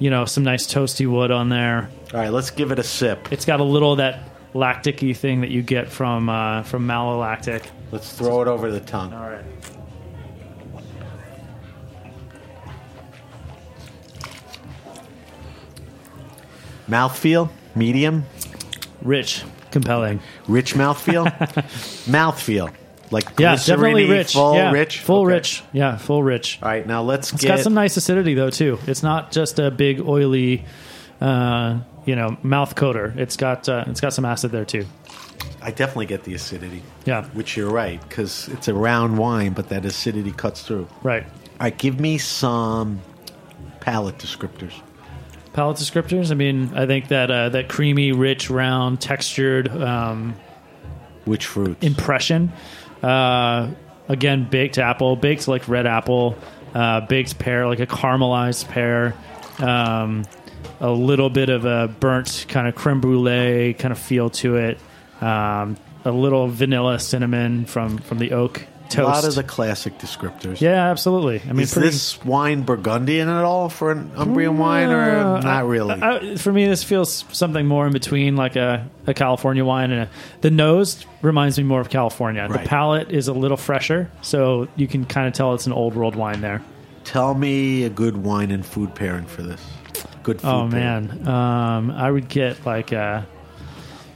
you 0.00 0.10
know 0.10 0.24
some 0.24 0.42
nice 0.42 0.66
toasty 0.66 1.06
wood 1.06 1.30
on 1.30 1.50
there. 1.50 1.88
All 2.14 2.18
right, 2.20 2.32
let's 2.32 2.50
give 2.50 2.72
it 2.72 2.78
a 2.78 2.82
sip. 2.82 3.28
It's 3.30 3.44
got 3.44 3.60
a 3.60 3.64
little 3.64 3.92
of 3.92 3.98
that 3.98 4.30
lactic-y 4.54 5.12
thing 5.14 5.40
that 5.42 5.50
you 5.50 5.62
get 5.62 5.88
from 5.88 6.28
uh, 6.28 6.62
from 6.62 6.86
malolactic. 6.86 7.62
Let's 7.90 8.10
throw 8.12 8.40
it 8.42 8.48
over 8.48 8.70
the 8.70 8.80
tongue. 8.80 9.12
All 9.12 9.28
right. 9.28 9.44
Mouthfeel, 16.92 17.48
medium, 17.74 18.26
Rich, 19.00 19.44
compelling. 19.70 20.20
rich 20.46 20.74
mouthfeel, 20.74 21.24
mouthfeel, 22.06 22.70
like 23.10 23.24
Yeah, 23.40 23.56
definitely 23.56 24.08
rich. 24.10 24.34
full, 24.34 24.54
yeah, 24.54 24.70
rich, 24.72 24.98
full 25.00 25.22
Okay. 25.22 25.34
rich. 25.34 25.62
Yeah, 25.72 25.96
full 25.96 26.22
rich. 26.22 26.58
All 26.62 26.68
right, 26.68 26.86
now 26.86 27.02
let's 27.02 27.32
It's 27.32 27.40
get 27.42 27.48
got 27.48 27.60
some 27.60 27.72
nice 27.74 27.96
acidity 27.96 28.34
though 28.34 28.50
too. 28.50 28.78
It's 28.86 29.02
not 29.02 29.32
just 29.32 29.58
a 29.58 29.70
big 29.70 30.00
oily, 30.00 30.64
uh, 31.20 31.78
you 32.04 32.14
know, 32.14 32.36
mouth 32.42 32.74
coater. 32.74 33.14
It's 33.16 33.36
got 33.38 33.68
uh, 33.68 33.84
it's 33.86 34.00
got 34.02 34.12
some 34.12 34.24
acid 34.26 34.52
there 34.52 34.66
too. 34.66 34.84
I 35.62 35.70
definitely 35.70 36.06
get 36.06 36.24
the 36.24 36.34
acidity. 36.34 36.82
Yeah. 37.06 37.24
which 37.32 37.56
you're 37.56 37.70
right 37.70 38.00
because 38.08 38.48
it's 38.48 38.68
a 38.68 38.74
round 38.74 39.16
wine, 39.16 39.52
but 39.54 39.68
that 39.70 39.84
acidity 39.86 40.32
cuts 40.32 40.62
through. 40.62 40.88
Right. 41.02 41.24
All 41.24 41.30
right, 41.66 41.78
give 41.78 41.98
me 42.00 42.18
some 42.18 43.00
palate 43.80 44.18
descriptors. 44.18 44.74
Palate 45.52 45.76
descriptors. 45.76 46.30
I 46.30 46.34
mean, 46.34 46.72
I 46.74 46.86
think 46.86 47.08
that 47.08 47.30
uh, 47.30 47.48
that 47.50 47.68
creamy, 47.68 48.12
rich, 48.12 48.48
round, 48.48 49.00
textured 49.00 49.68
um, 49.68 50.34
Which 51.24 51.46
fruit 51.46 51.82
impression. 51.82 52.52
Uh, 53.02 53.70
again, 54.08 54.48
baked 54.48 54.78
apple, 54.78 55.16
baked 55.16 55.48
like 55.48 55.68
red 55.68 55.86
apple, 55.86 56.36
uh, 56.74 57.02
baked 57.02 57.38
pear, 57.38 57.66
like 57.66 57.80
a 57.80 57.86
caramelized 57.86 58.68
pear. 58.68 59.14
Um, 59.58 60.24
a 60.80 60.90
little 60.90 61.30
bit 61.30 61.48
of 61.48 61.64
a 61.64 61.88
burnt 61.88 62.46
kind 62.48 62.66
of 62.66 62.74
creme 62.74 63.00
brulee 63.00 63.74
kind 63.74 63.92
of 63.92 63.98
feel 63.98 64.30
to 64.30 64.56
it. 64.56 64.78
Um, 65.20 65.76
a 66.04 66.10
little 66.10 66.48
vanilla 66.48 66.98
cinnamon 66.98 67.66
from 67.66 67.98
from 67.98 68.18
the 68.18 68.32
oak 68.32 68.66
a 68.96 69.02
lot 69.04 69.24
of 69.24 69.34
the 69.34 69.42
classic 69.42 69.98
descriptors. 69.98 70.60
yeah, 70.60 70.90
absolutely. 70.90 71.40
I 71.48 71.52
mean, 71.52 71.60
Is 71.62 71.72
pretty, 71.72 71.88
this 71.88 72.22
wine 72.24 72.62
Burgundian 72.62 73.28
at 73.28 73.44
all 73.44 73.68
for 73.68 73.90
an 73.92 74.10
Umbrian 74.16 74.56
wine, 74.58 74.90
or 74.90 75.00
Uh, 75.18 75.40
not 75.40 75.66
really? 75.66 76.00
I- 76.00 76.36
for 76.36 76.52
me, 76.52 76.66
this 76.66 76.82
feels 76.84 77.24
something 77.32 77.66
more 77.66 77.86
in 77.86 77.92
between, 77.92 78.36
like 78.36 78.56
a, 78.56 78.88
a 79.06 79.14
California 79.14 79.64
wine 79.64 79.90
and 79.92 80.02
a, 80.02 80.08
the 80.40 80.50
nose 80.50 81.04
reminds 81.22 81.58
me 81.58 81.64
more 81.64 81.80
of 81.80 81.88
California. 81.90 82.46
Right. 82.48 82.62
The 82.62 82.68
palate 82.68 83.10
is 83.10 83.28
a 83.28 83.32
little 83.32 83.56
fresher, 83.56 84.10
so 84.22 84.68
you 84.76 84.86
can 84.88 85.04
kind 85.04 85.26
of 85.28 85.32
tell 85.34 85.54
it's 85.54 85.66
an 85.66 85.72
old 85.72 85.94
world 85.94 86.16
wine 86.16 86.40
there. 86.40 86.62
Tell 87.04 87.34
me 87.34 87.84
a 87.84 87.90
good 87.90 88.16
wine 88.18 88.50
and 88.50 88.64
food 88.64 88.94
pairing 88.94 89.24
for 89.26 89.42
this. 89.42 89.60
Good 90.22 90.40
food. 90.40 90.48
Oh 90.48 90.68
pairing. 90.70 91.24
man, 91.24 91.28
um, 91.28 91.90
I 91.90 92.08
would 92.10 92.28
get 92.28 92.64
like 92.64 92.92
a 92.92 93.26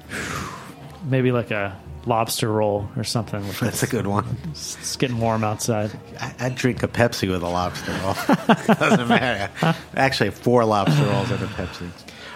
maybe 1.05 1.33
like 1.33 1.51
a 1.51 1.77
lobster 2.07 2.51
roll 2.51 2.89
or 2.97 3.05
something. 3.05 3.45
that's 3.61 3.83
a 3.83 3.87
good 3.87 4.07
one. 4.07 4.37
It's 4.51 4.97
getting 4.97 5.19
warm 5.19 5.45
outside. 5.45 5.91
I, 6.21 6.35
I'd 6.41 6.55
drink 6.55 6.83
a 6.83 6.89
Pepsi 6.89 7.31
with 7.31 7.43
a 7.43 7.49
lobster 7.49 7.93
roll. 8.03 8.15
Doesn't 8.79 9.09
matter. 9.09 9.75
Actually, 9.97 10.31
four 10.31 10.65
lobster 10.65 11.05
rolls 11.05 11.31
and 11.31 11.43
a 11.43 11.47
Pepsi. 11.47 11.83
All 11.83 11.91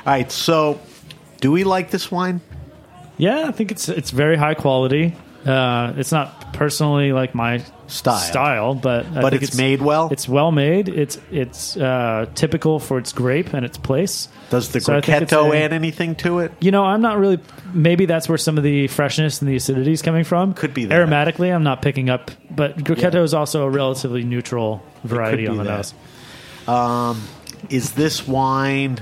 right, 0.07 0.31
so 0.31 0.81
do 1.41 1.53
we 1.53 1.65
like 1.65 1.91
this 1.91 2.11
wine? 2.11 2.41
Yeah, 3.17 3.49
I 3.49 3.53
think 3.53 3.71
it's 3.71 3.89
it's 3.89 4.11
very 4.11 4.37
high 4.37 4.55
quality. 4.55 5.15
Uh, 5.45 5.95
it's 5.97 6.13
not 6.13 6.53
personally 6.53 7.13
like 7.13 7.35
my 7.35 7.65
Style. 7.91 8.19
style, 8.21 8.75
but 8.75 9.05
I 9.07 9.21
But 9.21 9.31
think 9.31 9.43
it's 9.43 9.57
made 9.57 9.83
well? 9.83 10.09
It's 10.13 10.29
well 10.29 10.53
made. 10.53 10.89
It's 10.89 11.19
it's 11.31 11.77
uh, 11.77 12.27
typical 12.35 12.79
for 12.79 12.99
its 12.99 13.13
grape 13.13 13.53
and 13.53 13.65
its 13.67 13.77
place. 13.79 14.29
Does 14.51 14.69
the 14.71 14.81
So 14.81 14.97
it's 14.97 15.09
a- 15.09 15.13
add 15.55 15.73
anything 15.73 16.15
to 16.17 16.39
it? 16.41 16.53
You 16.61 16.71
know, 16.71 16.85
I'm 16.85 17.01
not 17.03 17.19
really. 17.19 17.39
Maybe 17.75 18.07
that's 18.07 18.29
where 18.29 18.39
some 18.39 18.57
of 18.59 18.65
the 18.65 18.87
freshness 18.89 19.41
and 19.41 19.51
the 19.51 19.57
acidity 19.57 19.93
is 19.93 20.03
coming 20.03 20.25
from. 20.25 20.55
Could 20.55 20.73
be 20.75 20.85
that. 20.87 20.95
aromatically. 20.95 21.53
I'm 21.55 21.63
not 21.65 21.83
picking 21.83 22.09
up, 22.11 22.31
but 22.51 22.77
Grechetto 22.79 23.15
Yeah. 23.15 23.23
is 23.23 23.35
also 23.35 23.63
a 23.65 23.71
relatively 23.71 24.23
neutral 24.25 24.83
variety 25.05 25.47
on 25.47 25.57
the 25.59 25.65
that. 25.65 25.93
nose. 26.69 27.17
Is 27.69 27.93
this 27.93 28.27
wine 28.27 28.99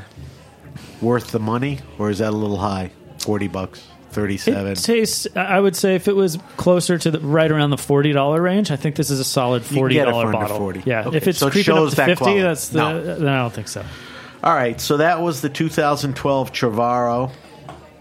worth 1.01 1.31
the 1.31 1.39
money, 1.39 1.79
or 1.99 2.11
is 2.11 2.19
that 2.19 2.31
a 2.31 2.37
little 2.37 2.59
high? 2.59 2.91
Forty 3.19 3.49
bucks, 3.49 3.87
thirty-seven. 4.11 4.73
It 4.73 4.77
tastes. 4.79 5.27
I 5.37 5.59
would 5.61 5.77
say 5.77 5.95
if 5.95 6.09
it 6.09 6.17
was 6.17 6.39
closer 6.57 6.99
to 6.99 7.11
the 7.11 7.21
right 7.21 7.51
around 7.51 7.71
the 7.71 7.79
forty 7.79 8.13
dollar 8.13 8.41
range, 8.43 8.71
I 8.71 8.77
think 8.77 8.97
this 8.97 9.11
is 9.11 9.21
a 9.21 9.25
solid 9.25 9.65
can 9.65 9.77
forty 9.77 9.95
get 9.95 10.09
it 10.09 10.11
dollar 10.13 10.25
for 10.25 10.29
under 10.37 10.39
bottle. 10.41 10.59
40. 10.59 10.83
Yeah, 10.87 11.07
Okay, 11.09 11.17
if 11.17 11.29
it's 11.29 11.39
so 11.39 11.49
it 11.49 11.53
creeping 11.53 11.77
up 11.77 11.91
to 11.91 11.97
that 11.97 12.07
fifty, 12.07 12.17
quality. 12.25 12.41
that's 12.43 12.69
the. 12.69 12.79
No. 12.79 13.15
Then 13.19 13.29
I 13.29 13.43
don't 13.43 13.53
think 13.53 13.69
so. 13.69 13.85
All 14.43 14.55
right, 14.55 14.81
so 14.81 14.99
that 14.99 15.21
was 15.21 15.41
the 15.41 15.49
2012 15.49 16.53
Cervaro 16.55 17.33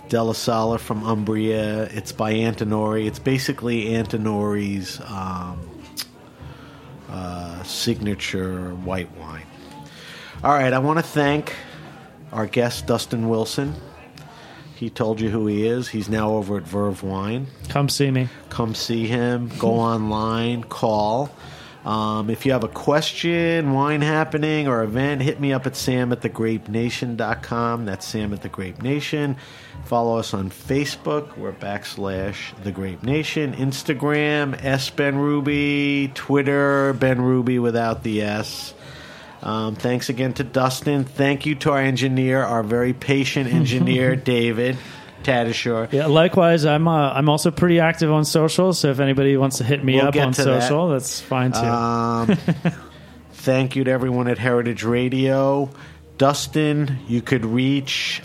della 0.08 0.36
Sala 0.36 0.78
from 0.78 1.04
Umbria. 1.04 1.86
It's 1.86 2.12
by 2.12 2.34
Antinori. 2.36 3.08
It's 3.08 3.18
basically 3.20 3.86
Antinori's 3.86 5.02
um, 5.02 5.60
uh, 7.10 7.64
signature 7.64 8.70
white 8.76 9.10
wine. 9.18 9.46
All 10.44 10.54
right, 10.54 10.72
I 10.72 10.78
want 10.80 11.00
to 11.00 11.04
thank 11.04 11.54
our 12.32 12.46
guest 12.46 12.86
Dustin 12.86 13.30
Wilson. 13.30 13.74
He 14.78 14.90
told 14.92 15.20
you 15.20 15.30
who 15.30 15.48
he 15.48 15.66
is. 15.66 15.88
He's 15.90 16.08
now 16.08 16.32
over 16.32 16.58
at 16.58 16.64
Verve 16.64 17.02
Wine. 17.02 17.48
Come 17.68 17.90
see 17.90 18.12
me. 18.12 18.30
Come 18.50 18.76
see 18.76 19.08
him. 19.08 19.50
Go 19.58 19.70
online. 19.74 20.64
Call. 20.64 21.32
Um, 21.84 22.30
if 22.30 22.46
you 22.46 22.52
have 22.52 22.66
a 22.66 22.68
question, 22.70 23.72
wine 23.72 24.02
happening, 24.02 24.68
or 24.68 24.84
event, 24.84 25.22
hit 25.22 25.40
me 25.40 25.54
up 25.54 25.66
at 25.66 25.76
sam 25.78 26.12
at 26.12 26.20
thegrapenation.com. 26.22 27.86
That's 27.86 28.06
Sam 28.06 28.34
at 28.34 28.42
the 28.42 28.50
Grape 28.50 28.82
Nation. 28.84 29.38
Follow 29.86 30.18
us 30.18 30.34
on 30.34 30.50
Facebook. 30.50 31.38
We're 31.38 31.54
backslash 31.54 32.62
The 32.64 32.74
Grape 32.74 33.04
Nation. 33.04 33.54
Instagram, 33.54 34.62
S 34.66 34.90
Benrubi. 34.90 36.14
Twitter, 36.14 36.94
Benrubi 36.94 37.62
without 37.62 38.04
the 38.04 38.22
S. 38.22 38.74
Um, 39.42 39.76
thanks 39.76 40.10
again 40.10 40.34
to 40.34 40.44
Dustin. 40.44 41.04
Thank 41.04 41.46
you 41.46 41.56
to 41.56 41.72
our 41.72 41.80
engineer, 41.80 42.42
our 42.44 42.64
very 42.64 42.94
patient 42.94 43.54
engineer, 43.54 44.16
David 44.36 44.78
Tadashore. 45.24 45.92
Yeah, 45.92 46.08
likewise, 46.08 46.66
I'm 46.66 46.88
uh, 46.88 47.12
I'm 47.12 47.30
also 47.30 47.52
pretty 47.52 47.80
active 47.80 48.12
on 48.12 48.26
social. 48.26 48.74
So 48.74 48.90
if 48.90 49.00
anybody 49.00 49.38
wants 49.38 49.58
to 49.58 49.64
hit 49.64 49.84
me 49.84 49.96
We'll 49.96 50.08
up 50.08 50.16
on 50.16 50.34
to 50.34 50.44
that. 50.44 50.62
social, 50.64 50.90
that's 50.90 51.22
fine 51.22 51.52
too. 51.52 51.60
Um, 51.60 52.38
thank 53.34 53.76
you 53.76 53.84
to 53.84 53.92
everyone 53.92 54.28
at 54.28 54.38
Heritage 54.38 54.84
Radio. 54.84 55.70
Dustin, 56.18 56.98
you 57.08 57.22
could 57.22 57.46
reach 57.46 58.22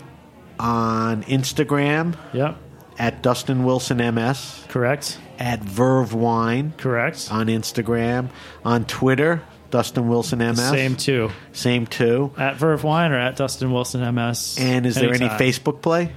on 0.59 1.23
Instagram 1.23 2.15
Yep. 2.33 2.57
at 2.97 3.21
Dustin 3.21 3.63
Wilson 3.65 3.97
MS, 3.97 4.63
Correct. 4.69 5.19
at 5.37 5.61
Verve 5.61 6.13
Wine 6.13 6.73
Correct. 6.77 7.27
on 7.31 7.47
Instagram, 7.47 8.29
on 8.65 8.85
Twitter, 8.85 9.43
Dustin 9.73 10.07
Wilson 10.07 10.37
MS. 10.37 10.69
Same 10.69 10.95
too. 10.95 11.31
Same 11.51 11.87
too. 11.87 12.31
At 12.37 12.57
Verve 12.57 12.83
Wine 12.83 13.11
or 13.11 13.17
at 13.17 13.35
Dustin 13.35 13.71
Wilson 13.71 14.01
MS. 14.13 14.57
And 14.59 14.85
is 14.85 14.93
there 14.93 15.11
any. 15.11 15.25
Facebook 15.25 15.81
play? 15.81 16.13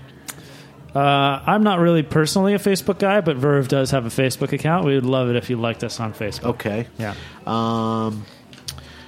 Uh, 0.95 1.43
I'm 1.47 1.63
not 1.63 1.79
really 1.79 2.03
personally 2.03 2.53
a 2.53 2.59
Facebook 2.59 2.99
guy, 2.99 3.23
but 3.23 3.39
Verve 3.39 3.67
does 3.67 3.93
have 3.93 4.05
a 4.05 4.11
Facebook 4.11 4.53
account. 4.53 4.85
We 4.85 4.95
would 4.95 5.07
love 5.07 5.31
it 5.31 5.37
if 5.37 5.49
you 5.49 5.57
liked 5.57 5.83
us 5.85 6.01
on 6.01 6.13
Facebook. 6.13 6.51
Okay. 6.51 6.87
Yeah. 6.99 7.15
Um, 7.47 8.27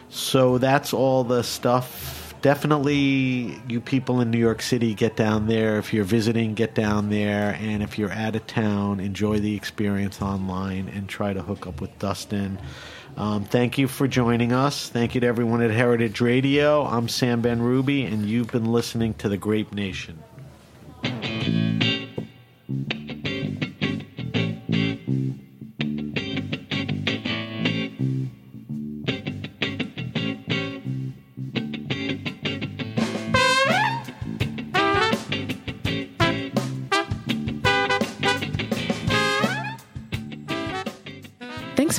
so 0.09 0.57
that's 0.57 0.95
all 0.95 1.25
the 1.25 1.43
stuff. 1.43 2.35
Definitely, 2.41 3.61
you 3.69 3.83
people 3.83 4.23
in 4.23 4.31
New 4.31 4.39
York 4.39 4.63
City, 4.63 4.95
get 4.95 5.15
down 5.15 5.47
there. 5.47 5.77
If 5.77 5.93
you're 5.93 6.05
visiting, 6.05 6.55
get 6.55 6.75
down 6.75 7.11
there. 7.11 7.55
And 7.61 7.83
if 7.83 7.99
you're 7.99 8.13
out 8.13 8.35
of 8.35 8.47
town, 8.47 8.99
enjoy 9.01 9.41
the 9.41 9.55
experience 9.55 10.23
online 10.23 10.89
and 10.89 11.07
try 11.07 11.35
to 11.35 11.43
hook 11.43 11.67
up 11.67 11.83
with 11.83 11.99
Dustin. 11.99 12.59
Um, 13.19 13.43
thank 13.43 13.79
you 13.79 13.89
for 13.89 14.07
joining 14.07 14.53
us. 14.53 14.89
Thank 14.89 15.17
you 15.17 15.21
to 15.23 15.27
everyone 15.27 15.61
at 15.61 15.73
Heritage 15.73 16.21
Radio. 16.21 16.85
I'm 16.85 17.09
Sam 17.09 17.43
Benrubi, 17.43 18.07
and 18.07 18.25
you've 18.25 18.53
been 18.53 18.71
listening 18.71 19.15
to 19.15 19.29
The 19.29 19.37
Grape 19.37 19.75
Nation. 19.75 20.23